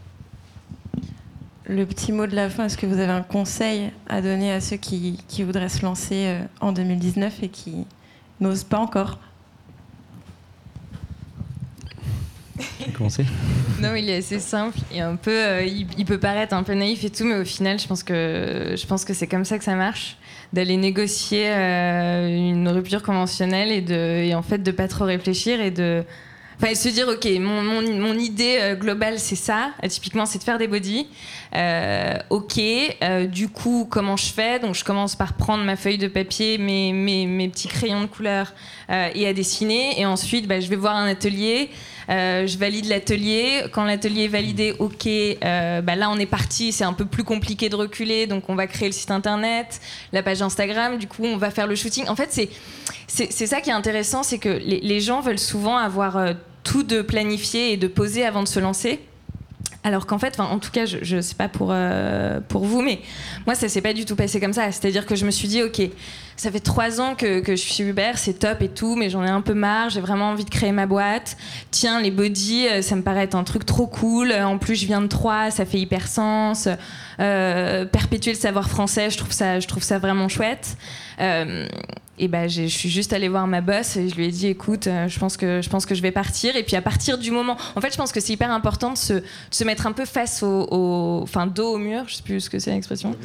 Le 1.68 1.86
petit 1.86 2.12
mot 2.12 2.28
de 2.28 2.36
la 2.36 2.50
fin, 2.50 2.66
est-ce 2.66 2.78
que 2.78 2.86
vous 2.86 3.00
avez 3.00 3.12
un 3.12 3.22
conseil 3.22 3.92
à 4.08 4.22
donner 4.22 4.52
à 4.52 4.62
ceux 4.62 4.78
qui, 4.78 5.24
qui 5.28 5.44
voudraient 5.44 5.70
se 5.70 5.84
lancer 5.84 6.26
euh, 6.26 6.44
en 6.62 6.72
2019 6.72 7.44
et 7.44 7.50
qui 7.50 7.86
n'osent 8.40 8.64
pas 8.64 8.80
encore? 8.80 9.20
Non, 13.82 13.96
il 13.96 14.10
est 14.10 14.18
assez 14.18 14.40
simple 14.40 14.78
et 14.94 15.02
un 15.02 15.16
peu, 15.16 15.64
il, 15.66 15.88
il, 15.98 16.06
peut 16.06 16.20
paraître 16.20 16.54
un 16.54 16.64
peu 16.64 16.74
naïf 16.74 17.04
et 17.04 17.10
tout, 17.10 17.26
mais 17.26 17.40
au 17.40 17.46
final, 17.46 17.80
je 17.80 17.88
pense 17.88 18.04
que 18.04 18.76
je 18.78 18.86
pense 18.86 19.06
que 19.06 19.14
c'est 19.14 19.28
comme 19.28 19.46
ça 19.46 19.58
que 19.58 19.64
ça 19.64 19.76
marche 19.76 20.18
d'aller 20.54 20.78
négocier 20.78 21.46
euh, 21.48 22.28
une 22.28 22.68
rupture 22.68 23.04
conventionnelle 23.04 23.72
et, 23.72 23.82
de, 23.82 24.24
et 24.24 24.36
en 24.36 24.42
fait 24.42 24.60
de 24.60 24.72
pas 24.72 24.88
trop 24.88 25.06
réfléchir 25.06 25.62
et 25.62 25.72
de 25.72 26.04
Enfin, 26.64 26.76
se 26.76 26.90
dire, 26.90 27.08
ok, 27.08 27.28
mon, 27.40 27.64
mon, 27.64 28.14
idée 28.20 28.60
euh, 28.62 28.76
globale, 28.76 29.18
c'est 29.18 29.36
ça. 29.36 29.72
Euh, 29.84 29.88
typiquement, 29.88 30.28
c'est 30.28 30.38
de 30.38 30.44
faire 30.44 30.60
des 30.60 30.68
body. 30.68 31.08
ok, 32.30 32.62
du 33.32 33.50
coup, 33.50 33.88
comment 33.90 34.16
je 34.16 34.32
fais? 34.32 34.60
Donc, 34.60 34.76
je 34.76 34.84
commence 34.84 35.16
par 35.16 35.34
prendre 35.34 35.64
ma 35.64 35.76
feuille 35.76 35.98
de 35.98 36.08
papier, 36.08 36.60
mes, 36.60 36.94
mes, 36.94 37.26
mes 37.26 37.50
petits 37.50 37.68
crayons 37.68 38.02
de 38.02 38.06
couleur 38.06 38.54
et 38.90 39.28
à 39.28 39.34
dessiner. 39.34 40.00
Et 40.00 40.06
ensuite, 40.06 40.48
bah, 40.48 40.60
je 40.60 40.68
vais 40.68 40.76
voir 40.76 40.96
un 40.96 41.08
atelier. 41.08 41.72
Euh, 42.12 42.46
je 42.46 42.58
valide 42.58 42.86
l'atelier. 42.86 43.64
Quand 43.72 43.86
l'atelier 43.86 44.26
est 44.26 44.28
validé, 44.28 44.76
ok, 44.80 45.08
euh, 45.08 45.82
bah 45.82 45.96
là 45.96 46.10
on 46.10 46.18
est 46.18 46.26
parti. 46.26 46.72
C'est 46.72 46.84
un 46.84 46.94
peu 46.94 47.06
plus 47.06 47.24
compliqué 47.24 47.70
de 47.70 47.76
reculer, 47.76 48.28
donc 48.28 48.50
on 48.50 48.56
va 48.56 48.68
créer 48.68 48.90
le 48.90 48.94
site 48.94 49.12
internet, 49.12 49.80
la 50.12 50.22
page 50.22 50.42
Instagram. 50.42 50.98
Du 50.98 51.08
coup, 51.08 51.24
on 51.24 51.38
va 51.38 51.52
faire 51.52 51.68
le 51.68 51.76
shooting. 51.76 52.08
En 52.08 52.16
fait, 52.16 52.30
c'est 52.32 52.50
c'est 53.08 53.48
ça 53.48 53.62
qui 53.62 53.70
est 53.70 53.74
intéressant, 53.74 54.24
c'est 54.24 54.40
que 54.40 54.50
les, 54.50 55.00
gens 55.02 55.20
veulent 55.20 55.40
souvent 55.40 55.78
avoir 55.78 56.18
euh, 56.18 56.34
tout 56.64 56.84
de 56.84 57.02
planifié 57.02 57.74
et 57.74 57.78
de 57.78 57.88
posé 57.88 58.26
avant 58.26 58.42
de 58.42 58.48
se 58.48 58.60
lancer. 58.60 59.00
Alors 59.84 60.06
qu'en 60.06 60.20
fait, 60.20 60.40
en 60.40 60.60
tout 60.60 60.70
cas, 60.70 60.86
je 60.86 61.16
ne 61.16 61.22
sais 61.22 61.34
pas 61.34 61.48
pour, 61.48 61.70
euh, 61.72 62.40
pour 62.48 62.66
vous, 62.66 62.82
mais 62.82 63.00
moi, 63.48 63.56
ça 63.56 63.68
s'est 63.68 63.82
pas 63.82 63.94
du 63.94 64.06
tout 64.06 64.16
passé 64.16 64.40
comme 64.40 64.54
ça. 64.54 64.72
C'est-à-dire 64.72 65.08
que 65.08 65.16
je 65.16 65.26
me 65.26 65.32
suis 65.32 65.48
dit, 65.48 65.64
ok, 65.64 65.82
ça 66.38 66.52
fait 66.52 66.60
trois 66.60 67.02
ans 67.02 67.16
que, 67.16 67.42
je 67.48 67.56
suis 67.56 67.84
Uber, 67.84 68.12
c'est 68.16 68.40
top 68.40 68.62
et 68.62 68.70
tout, 68.70 68.96
mais 68.96 69.10
j'en 69.10 69.24
ai 69.24 69.30
un 69.30 69.42
peu 69.42 69.56
marre, 69.56 69.90
j'ai 69.90 70.02
vraiment 70.02 70.30
envie 70.30 70.46
de 70.46 70.50
créer 70.52 70.72
ma 70.72 70.86
boîte. 70.86 71.36
Tiens, 71.72 72.00
les 72.00 72.12
body, 72.12 72.68
euh, 72.68 72.82
ça 72.82 72.96
me 72.96 73.02
paraît 73.02 73.24
être 73.24 73.36
un 73.36 73.44
truc 73.44 73.66
trop 73.66 73.88
cool. 73.88 74.32
En 74.32 74.60
plus, 74.60 74.76
je 74.76 74.86
viens 74.86 75.02
de 75.02 75.08
Troyes, 75.08 75.50
ça 75.52 75.66
fait 75.66 75.80
hyper 75.80 76.08
sens. 76.08 76.68
Euh, 77.20 77.86
perpétuer 77.86 78.34
le 78.34 78.40
savoir 78.40 78.70
français, 78.70 79.10
je 79.10 79.18
trouve 79.18 79.32
ça, 79.32 79.60
je 79.60 79.68
trouve 79.68 79.84
ça 79.84 80.00
vraiment 80.00 80.30
chouette. 80.30 80.78
Euh, 81.20 81.68
et 82.22 82.28
ben, 82.28 82.48
je 82.48 82.68
suis 82.68 82.90
juste 82.90 83.14
allée 83.14 83.28
voir 83.28 83.48
ma 83.48 83.62
boss 83.62 83.98
et 83.98 84.08
je 84.08 84.16
lui 84.16 84.28
ai 84.28 84.32
dit 84.32 84.46
écoute, 84.46 84.86
euh, 84.86 85.08
je 85.08 85.18
pense 85.18 85.38
que 85.38 85.60
je 85.64 85.70
pense 85.70 85.88
que 85.88 85.96
je 85.96 86.04
vais 86.04 86.12
partir. 86.12 86.56
Et 86.56 86.62
puis 86.62 86.76
à 86.76 86.82
partir 86.82 87.18
du 87.18 87.32
moment, 87.32 87.58
en 87.76 87.82
fait, 87.82 87.92
je 87.92 87.98
pense 87.98 88.12
que 88.12 88.20
c'est 88.20 88.34
hyper 88.34 88.52
important 88.52 88.92
de 88.94 88.98
se, 88.98 89.14
de 89.14 89.24
se, 89.50 89.64
mettre 89.64 89.88
un 89.88 89.92
peu 89.92 90.06
face 90.06 90.44
au, 90.44 91.20
enfin 91.24 91.48
dos 91.48 91.74
au 91.74 91.78
mur. 91.80 92.04
Je 92.08 92.16
sais 92.16 92.24
plus 92.24 92.42
ce 92.42 92.50
que 92.52 92.60
c'est 92.60 92.70
l'expression, 92.70 93.16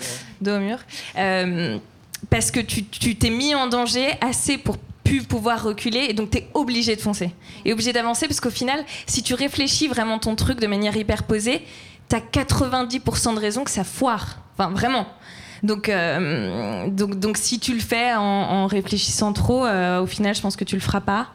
dos 0.41 0.57
au 0.57 0.61
mur, 0.61 0.79
euh, 1.19 1.77
parce 2.31 2.51
que 2.51 2.61
tu 2.61 2.85
t'es 3.17 3.31
mis 3.31 3.55
en 3.55 3.67
danger 3.67 4.07
assez 4.23 4.57
pour 4.57 4.79
plus 5.05 5.23
pouvoir 5.25 5.63
reculer 5.63 6.07
et 6.09 6.15
donc 6.15 6.31
tu 6.31 6.39
es 6.39 6.49
obligé 6.55 6.97
de 6.97 7.01
foncer. 7.03 7.33
Et 7.67 7.75
obligé 7.75 7.93
d'avancer 7.93 8.27
parce 8.27 8.41
qu'au 8.41 8.51
final 8.51 8.83
si 9.07 9.23
tu 9.23 9.35
réfléchis 9.35 9.89
vraiment 9.89 10.19
ton 10.19 10.35
truc 10.35 10.59
de 10.59 10.67
manière 10.67 10.97
hyper 10.97 11.25
posée 11.25 11.63
tu 12.09 12.17
as 12.17 12.21
90% 12.21 13.35
de 13.35 13.39
raisons 13.39 13.63
que 13.63 13.71
ça 13.71 13.85
foire. 13.85 14.39
Enfin 14.57 14.71
vraiment 14.71 15.07
donc, 15.63 15.89
euh, 15.89 16.89
donc, 16.89 17.19
donc, 17.19 17.37
si 17.37 17.59
tu 17.59 17.75
le 17.75 17.81
fais 17.81 18.15
en, 18.15 18.67
réfléchissant 18.67 19.33
trop, 19.33 19.65
euh, 19.65 20.01
au 20.01 20.07
final, 20.07 20.35
je 20.35 20.41
pense 20.41 20.57
que 20.57 20.65
tu 20.65 20.77
le 20.77 20.81
feras 20.81 21.01
pas. 21.01 21.29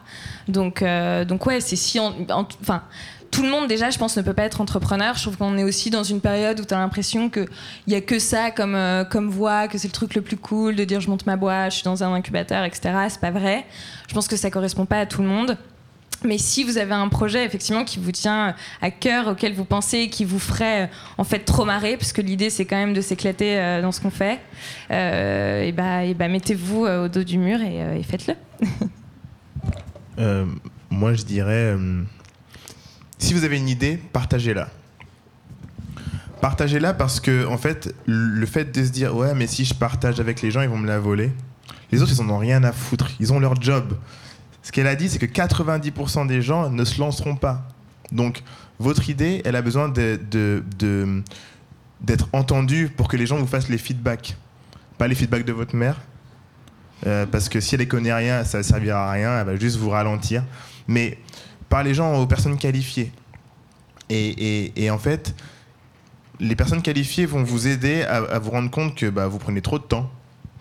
Donc, 0.48 0.82
euh, 0.82 1.24
donc 1.24 1.46
ouais, 1.46 1.60
c'est 1.60 1.76
si, 1.76 1.98
enfin. 2.00 2.82
tout 3.30 3.42
le 3.42 3.48
monde 3.48 3.68
déjà, 3.68 3.90
je 3.90 3.98
pense, 3.98 4.16
ne 4.16 4.22
peut 4.22 4.34
pas 4.34 4.44
être 4.44 4.60
entrepreneur. 4.60 5.14
Je 5.14 5.22
trouve 5.22 5.36
qu'on 5.36 5.56
est 5.56 5.64
aussi 5.64 5.90
dans 5.90 6.02
une 6.02 6.20
période 6.20 6.60
où 6.60 6.64
tu 6.64 6.74
as 6.74 6.78
l'impression 6.78 7.30
qu'il 7.30 7.48
n'y 7.86 7.94
a 7.94 8.00
que 8.00 8.18
ça 8.18 8.50
comme, 8.50 8.78
comme 9.10 9.30
voie, 9.30 9.68
que 9.68 9.78
c'est 9.78 9.88
le 9.88 9.92
truc 9.92 10.14
le 10.14 10.22
plus 10.22 10.36
cool 10.36 10.76
de 10.76 10.84
dire 10.84 11.00
je 11.00 11.08
monte 11.08 11.26
ma 11.26 11.36
boîte, 11.36 11.70
je 11.72 11.76
suis 11.76 11.84
dans 11.84 12.02
un 12.02 12.12
incubateur, 12.12 12.64
etc. 12.64 12.94
C'est 13.08 13.20
pas 13.20 13.30
vrai. 13.30 13.64
Je 14.08 14.14
pense 14.14 14.28
que 14.28 14.36
ça 14.36 14.50
correspond 14.50 14.86
pas 14.86 14.98
à 14.98 15.06
tout 15.06 15.22
le 15.22 15.28
monde. 15.28 15.56
Mais 16.24 16.38
si 16.38 16.64
vous 16.64 16.78
avez 16.78 16.94
un 16.94 17.08
projet 17.08 17.44
effectivement 17.44 17.84
qui 17.84 17.98
vous 17.98 18.12
tient 18.12 18.54
à 18.80 18.90
cœur, 18.90 19.28
auquel 19.28 19.54
vous 19.54 19.64
pensez, 19.64 20.08
qui 20.08 20.24
vous 20.24 20.38
ferait 20.38 20.90
en 21.18 21.24
fait 21.24 21.40
trop 21.40 21.64
marrer, 21.64 21.96
parce 21.96 22.12
que 22.12 22.20
l'idée 22.20 22.50
c'est 22.50 22.64
quand 22.64 22.76
même 22.76 22.94
de 22.94 23.00
s'éclater 23.00 23.58
euh, 23.58 23.82
dans 23.82 23.92
ce 23.92 24.00
qu'on 24.00 24.10
fait, 24.10 24.40
euh, 24.90 25.72
bah, 25.72 26.04
et 26.04 26.14
bah 26.14 26.28
mettez-vous 26.28 26.86
euh, 26.86 27.06
au 27.06 27.08
dos 27.08 27.24
du 27.24 27.38
mur 27.38 27.60
et, 27.60 27.98
et 27.98 28.02
faites-le. 28.02 28.34
moi 30.90 31.14
je 31.14 31.24
dirais, 31.24 31.76
si 33.18 33.34
vous 33.34 33.44
avez 33.44 33.56
une 33.56 33.68
idée, 33.68 33.98
partagez-la. 34.12 34.68
Partagez-la 36.40 36.92
parce 36.92 37.20
que 37.20 37.46
en 37.46 37.56
fait, 37.56 37.94
le 38.06 38.46
fait 38.46 38.72
de 38.72 38.84
se 38.84 38.90
dire 38.90 39.16
ouais 39.16 39.34
mais 39.34 39.46
si 39.46 39.64
je 39.64 39.74
partage 39.74 40.20
avec 40.20 40.42
les 40.42 40.50
gens 40.50 40.60
ils 40.60 40.68
vont 40.68 40.78
me 40.78 40.88
la 40.88 40.98
voler. 40.98 41.32
Les 41.90 42.02
autres 42.02 42.12
ils 42.12 42.22
en 42.22 42.30
ont 42.30 42.38
rien 42.38 42.62
à 42.64 42.72
foutre, 42.72 43.10
ils 43.20 43.32
ont 43.32 43.40
leur 43.40 43.60
job. 43.60 43.94
Ce 44.62 44.72
qu'elle 44.72 44.86
a 44.86 44.94
dit, 44.94 45.08
c'est 45.08 45.18
que 45.18 45.26
90% 45.26 46.26
des 46.26 46.40
gens 46.40 46.70
ne 46.70 46.84
se 46.84 47.00
lanceront 47.00 47.36
pas. 47.36 47.66
Donc, 48.12 48.42
votre 48.78 49.08
idée, 49.08 49.42
elle 49.44 49.56
a 49.56 49.62
besoin 49.62 49.88
d'être 49.88 50.62
entendue 52.32 52.88
pour 52.88 53.08
que 53.08 53.16
les 53.16 53.26
gens 53.26 53.36
vous 53.38 53.46
fassent 53.46 53.68
les 53.68 53.78
feedbacks. 53.78 54.36
Pas 54.98 55.08
les 55.08 55.14
feedbacks 55.14 55.44
de 55.44 55.52
votre 55.52 55.74
mère, 55.74 55.96
euh, 57.06 57.26
parce 57.26 57.48
que 57.48 57.60
si 57.60 57.74
elle 57.74 57.80
ne 57.80 57.86
connaît 57.86 58.12
rien, 58.12 58.44
ça 58.44 58.58
ne 58.58 58.62
servira 58.62 59.08
à 59.08 59.12
rien, 59.12 59.40
elle 59.40 59.46
va 59.46 59.56
juste 59.56 59.78
vous 59.78 59.90
ralentir. 59.90 60.44
Mais 60.86 61.18
par 61.68 61.82
les 61.82 61.94
gens 61.94 62.20
aux 62.20 62.26
personnes 62.26 62.58
qualifiées. 62.58 63.12
Et, 64.10 64.90
en 64.90 64.98
fait, 64.98 65.34
les 66.38 66.54
personnes 66.54 66.82
qualifiées 66.82 67.24
vont 67.24 67.42
vous 67.42 67.66
aider 67.66 68.02
à, 68.02 68.38
vous 68.38 68.50
rendre 68.50 68.70
compte 68.70 68.94
que 68.94 69.08
bah, 69.08 69.26
vous 69.26 69.38
prenez 69.38 69.62
trop 69.62 69.78
de 69.78 69.84
temps 69.84 70.10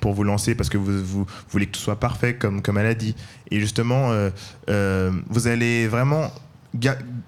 pour 0.02 0.14
vous 0.14 0.24
lancer 0.24 0.56
parce 0.56 0.70
que 0.70 0.78
vous, 0.78 1.26
voulez 1.50 1.68
que 1.68 1.72
tout 1.72 1.80
soit 1.80 2.00
parfait, 2.00 2.36
comme, 2.36 2.62
comme 2.62 2.78
elle 2.78 2.88
a 2.88 2.94
dit. 2.94 3.16
Et 3.50 3.62
justement, 3.62 4.12
euh, 4.12 4.30
euh, 4.70 5.12
vous 5.30 5.48
allez 5.48 5.88
vraiment 5.88 6.32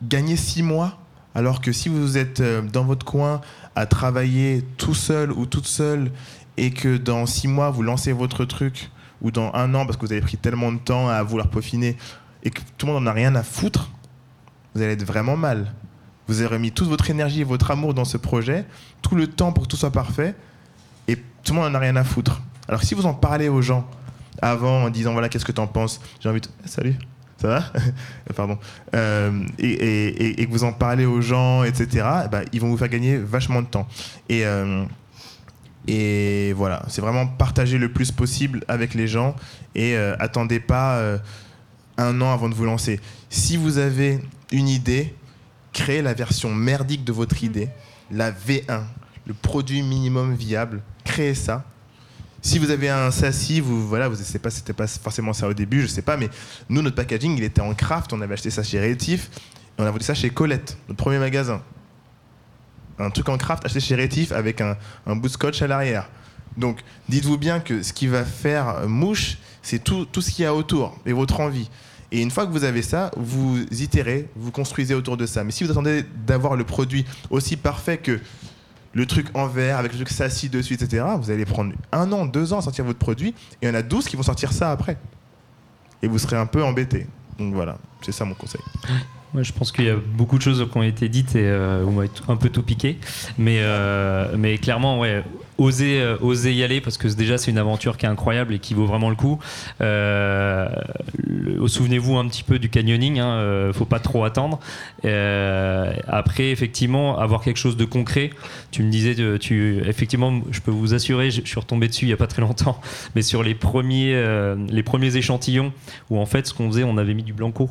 gagner 0.01 0.35
six 0.35 0.63
mois, 0.63 0.97
alors 1.35 1.61
que 1.61 1.71
si 1.71 1.87
vous 1.87 2.17
êtes 2.17 2.41
euh, 2.41 2.61
dans 2.61 2.83
votre 2.83 3.05
coin 3.05 3.39
à 3.75 3.85
travailler 3.85 4.65
tout 4.77 4.93
seul 4.93 5.31
ou 5.31 5.45
toute 5.45 5.67
seule, 5.67 6.11
et 6.57 6.71
que 6.71 6.97
dans 6.97 7.25
six 7.25 7.47
mois, 7.47 7.69
vous 7.69 7.83
lancez 7.83 8.11
votre 8.11 8.43
truc, 8.45 8.91
ou 9.21 9.31
dans 9.31 9.53
un 9.53 9.73
an, 9.73 9.85
parce 9.85 9.97
que 9.97 10.05
vous 10.05 10.11
avez 10.11 10.21
pris 10.21 10.37
tellement 10.37 10.71
de 10.71 10.79
temps 10.79 11.07
à 11.07 11.23
vouloir 11.23 11.47
peaufiner, 11.47 11.95
et 12.43 12.49
que 12.49 12.61
tout 12.77 12.87
le 12.87 12.93
monde 12.93 13.03
n'en 13.03 13.11
a 13.11 13.13
rien 13.13 13.35
à 13.35 13.43
foutre, 13.43 13.89
vous 14.75 14.81
allez 14.81 14.93
être 14.93 15.05
vraiment 15.05 15.37
mal. 15.37 15.71
Vous 16.27 16.39
avez 16.39 16.55
remis 16.55 16.71
toute 16.71 16.87
votre 16.87 17.09
énergie 17.09 17.41
et 17.41 17.43
votre 17.43 17.69
amour 17.71 17.93
dans 17.93 18.05
ce 18.05 18.17
projet, 18.17 18.65
tout 19.01 19.15
le 19.15 19.27
temps 19.27 19.51
pour 19.51 19.63
que 19.63 19.67
tout 19.69 19.77
soit 19.77 19.91
parfait, 19.91 20.35
et 21.07 21.17
tout 21.43 21.53
le 21.53 21.59
monde 21.59 21.71
n'en 21.71 21.77
a 21.77 21.81
rien 21.81 21.95
à 21.95 22.03
foutre. 22.03 22.41
Alors 22.67 22.83
si 22.83 22.95
vous 22.95 23.05
en 23.05 23.13
parlez 23.13 23.49
aux 23.49 23.61
gens 23.61 23.87
avant 24.41 24.83
en 24.83 24.89
disant 24.89 25.13
voilà 25.13 25.29
qu'est-ce 25.29 25.45
que 25.45 25.51
tu 25.51 25.61
en 25.61 25.67
penses, 25.67 26.01
j'ai 26.19 26.29
envie 26.29 26.41
de 26.41 26.47
salut. 26.65 26.95
Ça 27.37 27.47
va 27.47 27.63
Pardon. 28.35 28.57
Euh, 28.95 29.43
et, 29.59 30.45
que 30.45 30.51
vous 30.51 30.63
en 30.63 30.71
parlez 30.71 31.05
aux 31.05 31.21
gens, 31.21 31.63
etc., 31.63 32.07
eh 32.25 32.29
ben, 32.29 32.43
ils 32.53 32.61
vont 32.61 32.69
vous 32.69 32.77
faire 32.77 32.89
gagner 32.89 33.17
vachement 33.17 33.61
de 33.61 33.67
temps. 33.67 33.87
Et, 34.29 34.45
euh, 34.45 34.85
et 35.87 36.53
voilà, 36.53 36.83
c'est 36.87 37.01
vraiment 37.01 37.27
partager 37.27 37.77
le 37.77 37.91
plus 37.91 38.11
possible 38.11 38.63
avec 38.69 38.93
les 38.93 39.07
gens 39.07 39.35
et 39.75 39.97
euh, 39.97 40.15
attendez 40.19 40.61
pas 40.61 41.01
un 41.97 42.21
an 42.21 42.31
avant 42.31 42.47
de 42.47 42.55
vous 42.55 42.65
lancer. 42.65 43.01
Si 43.29 43.57
vous 43.57 43.77
avez 43.77 44.19
une 44.51 44.69
idée, 44.69 45.13
créez 45.73 46.01
la 46.01 46.13
version 46.13 46.53
merdique 46.53 47.03
de 47.03 47.11
votre 47.11 47.43
idée, 47.43 47.67
la 48.09 48.31
V1, 48.31 48.83
le 49.27 49.33
produit 49.33 49.81
minimum 49.81 50.33
viable, 50.33 50.81
créez 51.03 51.35
ça 51.35 51.65
si 52.43 52.59
vous 52.59 52.69
avez 52.69 52.89
un 52.89 53.09
SASI, 53.09 53.61
vous 53.61 53.87
voilà, 53.87 54.09
vous 54.09 54.15
sais 54.15 54.37
pas, 54.37 54.49
c'était 54.49 54.73
pas 54.73 54.85
forcément 54.85 55.31
ça 55.31 55.47
au 55.47 55.53
début, 55.53 55.81
je 55.81 55.87
sais 55.87 56.01
pas, 56.01 56.17
mais 56.17 56.29
nous 56.69 56.81
notre 56.81 56.97
packaging 56.97 57.37
il 57.37 57.43
était 57.43 57.61
en 57.61 57.73
craft, 57.73 58.11
on 58.11 58.21
avait 58.21 58.33
acheté 58.33 58.49
ça 58.49 58.63
chez 58.63 58.79
Rétif, 58.79 59.31
et 59.79 59.81
on 59.81 59.85
a 59.85 59.91
vendu 59.91 60.03
ça 60.03 60.13
chez 60.13 60.29
Colette, 60.29 60.77
notre 60.89 61.01
premier 61.01 61.19
magasin. 61.19 61.63
Un 62.99 63.09
truc 63.09 63.29
en 63.29 63.37
craft 63.37 63.65
acheté 63.65 63.79
chez 63.79 63.95
Rétif 63.95 64.33
avec 64.33 64.59
un, 64.59 64.77
un 65.07 65.15
bout 65.15 65.29
de 65.29 65.33
scotch 65.33 65.61
à 65.61 65.67
l'arrière. 65.67 66.09
Donc 66.57 66.81
dites-vous 67.07 67.37
bien 67.37 67.61
que 67.61 67.81
ce 67.81 67.93
qui 67.93 68.07
va 68.07 68.25
faire 68.25 68.87
mouche, 68.87 69.37
c'est 69.61 69.81
tout, 69.81 70.05
tout 70.05 70.21
ce 70.21 70.29
qu'il 70.29 70.43
y 70.43 70.45
a 70.45 70.53
autour 70.53 70.99
et 71.05 71.13
votre 71.13 71.39
envie. 71.39 71.69
Et 72.11 72.21
une 72.21 72.29
fois 72.29 72.45
que 72.45 72.51
vous 72.51 72.65
avez 72.65 72.83
ça, 72.83 73.09
vous 73.17 73.63
itérez, 73.71 74.29
vous 74.35 74.51
construisez 74.51 74.93
autour 74.93 75.17
de 75.17 75.25
ça. 75.25 75.43
Mais 75.43 75.51
si 75.51 75.63
vous 75.63 75.71
attendez 75.71 76.05
d'avoir 76.27 76.55
le 76.55 76.65
produit 76.65 77.05
aussi 77.31 77.57
parfait 77.57 77.97
que 77.97 78.19
le 78.93 79.05
truc 79.05 79.27
en 79.33 79.47
verre 79.47 79.77
avec 79.77 79.91
le 79.91 79.97
truc 79.97 80.09
s'assit 80.09 80.51
dessus, 80.51 80.75
etc. 80.75 81.05
Vous 81.19 81.31
allez 81.31 81.45
prendre 81.45 81.73
un 81.91 82.11
an, 82.11 82.25
deux 82.25 82.53
ans 82.53 82.59
à 82.59 82.61
sortir 82.61 82.85
votre 82.85 82.99
produit, 82.99 83.29
et 83.61 83.65
il 83.65 83.67
y 83.67 83.71
en 83.71 83.75
a 83.75 83.81
12 83.81 84.07
qui 84.07 84.15
vont 84.15 84.23
sortir 84.23 84.53
ça 84.53 84.71
après. 84.71 84.97
Et 86.01 86.07
vous 86.07 86.19
serez 86.19 86.37
un 86.37 86.45
peu 86.45 86.63
embêté. 86.63 87.07
Donc 87.39 87.53
voilà, 87.53 87.77
c'est 88.01 88.11
ça 88.11 88.25
mon 88.25 88.35
conseil. 88.35 88.61
Moi, 89.33 89.41
je 89.41 89.51
pense 89.51 89.71
qu'il 89.71 89.85
y 89.85 89.89
a 89.89 89.95
beaucoup 89.95 90.37
de 90.37 90.43
choses 90.43 90.67
qui 90.71 90.77
ont 90.77 90.83
été 90.83 91.09
dites 91.09 91.35
et 91.35 91.47
euh, 91.47 91.83
on 91.87 91.91
va 91.91 92.03
un 92.27 92.35
peu 92.35 92.49
tout 92.49 92.61
piqué. 92.61 92.99
Mais, 93.39 93.59
euh, 93.61 94.35
mais 94.37 94.59
clairement, 94.59 94.99
ouais, 94.99 95.23
oser, 95.57 96.01
euh, 96.01 96.51
y 96.51 96.63
aller 96.63 96.81
parce 96.81 96.97
que 96.97 97.07
déjà 97.07 97.37
c'est 97.37 97.51
une 97.51 97.57
aventure 97.57 97.97
qui 97.97 98.05
est 98.05 98.09
incroyable 98.09 98.53
et 98.53 98.59
qui 98.59 98.73
vaut 98.73 98.85
vraiment 98.85 99.09
le 99.09 99.15
coup. 99.15 99.39
Euh, 99.81 100.69
Souvenez-vous 101.67 102.17
un 102.17 102.27
petit 102.27 102.43
peu 102.43 102.59
du 102.59 102.69
canyoning, 102.69 103.19
hein, 103.19 103.37
euh, 103.37 103.73
faut 103.73 103.85
pas 103.85 103.99
trop 103.99 104.23
attendre. 104.23 104.59
Euh, 105.05 105.93
après, 106.07 106.51
effectivement, 106.51 107.17
avoir 107.17 107.41
quelque 107.41 107.57
chose 107.57 107.77
de 107.77 107.85
concret. 107.85 108.31
Tu 108.71 108.83
me 108.83 108.91
disais, 108.91 109.15
tu, 109.39 109.81
effectivement, 109.87 110.41
je 110.51 110.59
peux 110.59 110.71
vous 110.71 110.93
assurer, 110.93 111.31
je, 111.31 111.41
suis 111.43 111.59
retombé 111.59 111.87
dessus 111.87 112.05
il 112.05 112.09
y 112.09 112.13
a 112.13 112.17
pas 112.17 112.27
très 112.27 112.41
longtemps, 112.41 112.79
mais 113.15 113.21
sur 113.21 113.43
les 113.43 113.55
premiers, 113.55 114.13
les 114.69 114.83
premiers 114.83 115.15
échantillons 115.15 115.73
où 116.09 116.19
en 116.19 116.25
fait 116.25 116.47
ce 116.47 116.53
qu'on 116.53 116.69
faisait, 116.69 116.83
on 116.83 116.97
avait 116.97 117.13
mis 117.13 117.23
du 117.23 117.33
blanco. 117.33 117.69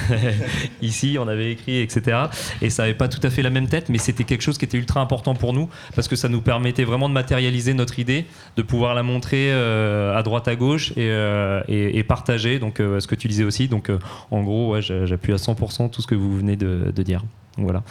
Ici, 0.82 1.16
on 1.20 1.28
avait 1.28 1.52
écrit, 1.52 1.80
etc. 1.80 2.18
Et 2.62 2.70
ça 2.70 2.84
avait 2.84 2.94
pas 2.94 3.08
tout 3.08 3.24
à 3.26 3.30
fait 3.30 3.42
la 3.42 3.50
même 3.50 3.68
tête, 3.68 3.88
mais 3.88 3.98
c'était 3.98 4.24
quelque 4.24 4.42
chose 4.42 4.58
qui 4.58 4.64
était 4.64 4.78
ultra 4.78 5.00
important 5.00 5.34
pour 5.34 5.52
nous 5.52 5.68
parce 5.94 6.08
que 6.08 6.16
ça 6.16 6.28
nous 6.28 6.40
permettait 6.40 6.84
vraiment 6.84 7.08
de 7.08 7.14
matérialiser 7.18 7.74
notre 7.74 7.98
idée, 7.98 8.26
de 8.56 8.62
pouvoir 8.62 8.94
la 8.94 9.02
montrer 9.02 9.50
euh, 9.50 10.16
à 10.16 10.22
droite 10.22 10.46
à 10.46 10.54
gauche 10.54 10.92
et, 10.92 11.08
euh, 11.10 12.02
partager. 12.06 12.58
Donc 12.58 12.80
euh, 12.80 13.00
ce 13.00 13.06
que 13.08 13.16
tu 13.16 13.28
disais 13.28 13.44
aussi. 13.44 13.68
Donc 13.68 13.90
en 14.30 14.42
gros, 14.42 14.80
j'appuie 14.80 15.32
à 15.32 15.36
100% 15.36 15.90
tout 15.90 16.00
ce 16.00 16.06
que 16.06 16.14
vous 16.14 16.36
venez 16.36 16.56
de, 16.56 17.02
dire. 17.02 17.24
Voilà, 17.60 17.82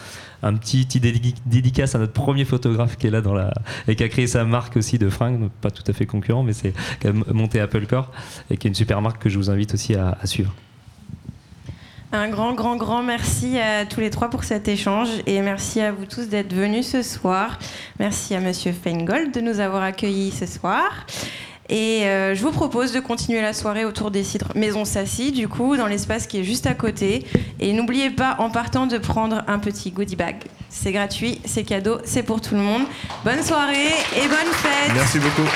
un 0.42 0.54
petit, 0.54 0.86
petit 0.86 1.34
dédicace 1.44 1.94
à 1.94 1.98
notre 1.98 2.14
premier 2.14 2.46
photographe 2.46 2.96
qui 2.96 3.06
est 3.06 3.10
là 3.10 3.20
et 3.86 3.96
qui 3.96 4.02
a 4.02 4.08
créé 4.08 4.26
sa 4.26 4.44
marque 4.46 4.78
aussi 4.78 4.98
de 4.98 5.10
fringues, 5.10 5.50
pas 5.60 5.70
tout 5.70 5.82
à 5.86 5.92
fait 5.92 6.06
concurrent, 6.06 6.42
mais 6.42 6.54
c'est 6.54 6.72
qui 7.00 7.08
a 7.08 7.12
monté 7.12 7.60
Apple 7.60 7.84
Core 7.86 8.10
et 8.50 8.56
qui 8.56 8.66
est 8.66 8.70
une 8.70 8.74
super 8.74 9.02
marque 9.02 9.22
que 9.22 9.28
je 9.28 9.36
vous 9.36 9.50
invite 9.50 9.74
aussi 9.74 9.94
à, 9.94 10.16
suivre. 10.24 10.54
Un 12.10 12.30
grand, 12.30 12.54
grand, 12.54 12.76
grand 12.76 13.02
merci 13.02 13.58
à 13.58 13.84
tous 13.84 14.00
les 14.00 14.08
trois 14.08 14.30
pour 14.30 14.42
cet 14.42 14.66
échange 14.66 15.08
et 15.26 15.42
merci 15.42 15.82
à 15.82 15.92
vous 15.92 16.06
tous 16.06 16.28
d'être 16.28 16.54
venus 16.54 16.88
ce 16.88 17.02
soir. 17.02 17.58
Merci 17.98 18.34
à 18.34 18.40
Monsieur 18.40 18.72
Feingold 18.72 19.30
de 19.30 19.42
nous 19.42 19.60
avoir 19.60 19.82
accueillis 19.82 20.30
ce 20.30 20.46
soir. 20.46 21.04
Et 21.68 22.06
euh, 22.06 22.34
je 22.34 22.40
vous 22.40 22.50
propose 22.50 22.92
de 22.92 23.00
continuer 23.00 23.42
la 23.42 23.52
soirée 23.52 23.84
autour 23.84 24.10
des 24.10 24.24
cidres 24.24 24.52
Maison 24.54 24.86
Sassy, 24.86 25.32
du 25.32 25.48
coup, 25.48 25.76
dans 25.76 25.86
l'espace 25.86 26.26
qui 26.26 26.38
est 26.38 26.44
juste 26.44 26.66
à 26.66 26.72
côté. 26.72 27.26
Et 27.60 27.74
n'oubliez 27.74 28.08
pas, 28.08 28.36
en 28.38 28.48
partant, 28.48 28.86
de 28.86 28.96
prendre 28.96 29.44
un 29.46 29.58
petit 29.58 29.90
goodie 29.90 30.16
bag. 30.16 30.36
C'est 30.70 30.92
gratuit, 30.92 31.42
c'est 31.44 31.64
cadeau, 31.64 31.98
c'est 32.04 32.22
pour 32.22 32.40
tout 32.40 32.54
le 32.54 32.62
monde. 32.62 32.84
Bonne 33.22 33.42
soirée 33.42 33.92
et 34.16 34.28
bonne 34.28 34.52
fête 34.54 34.94
Merci 34.94 35.18
beaucoup. 35.18 35.48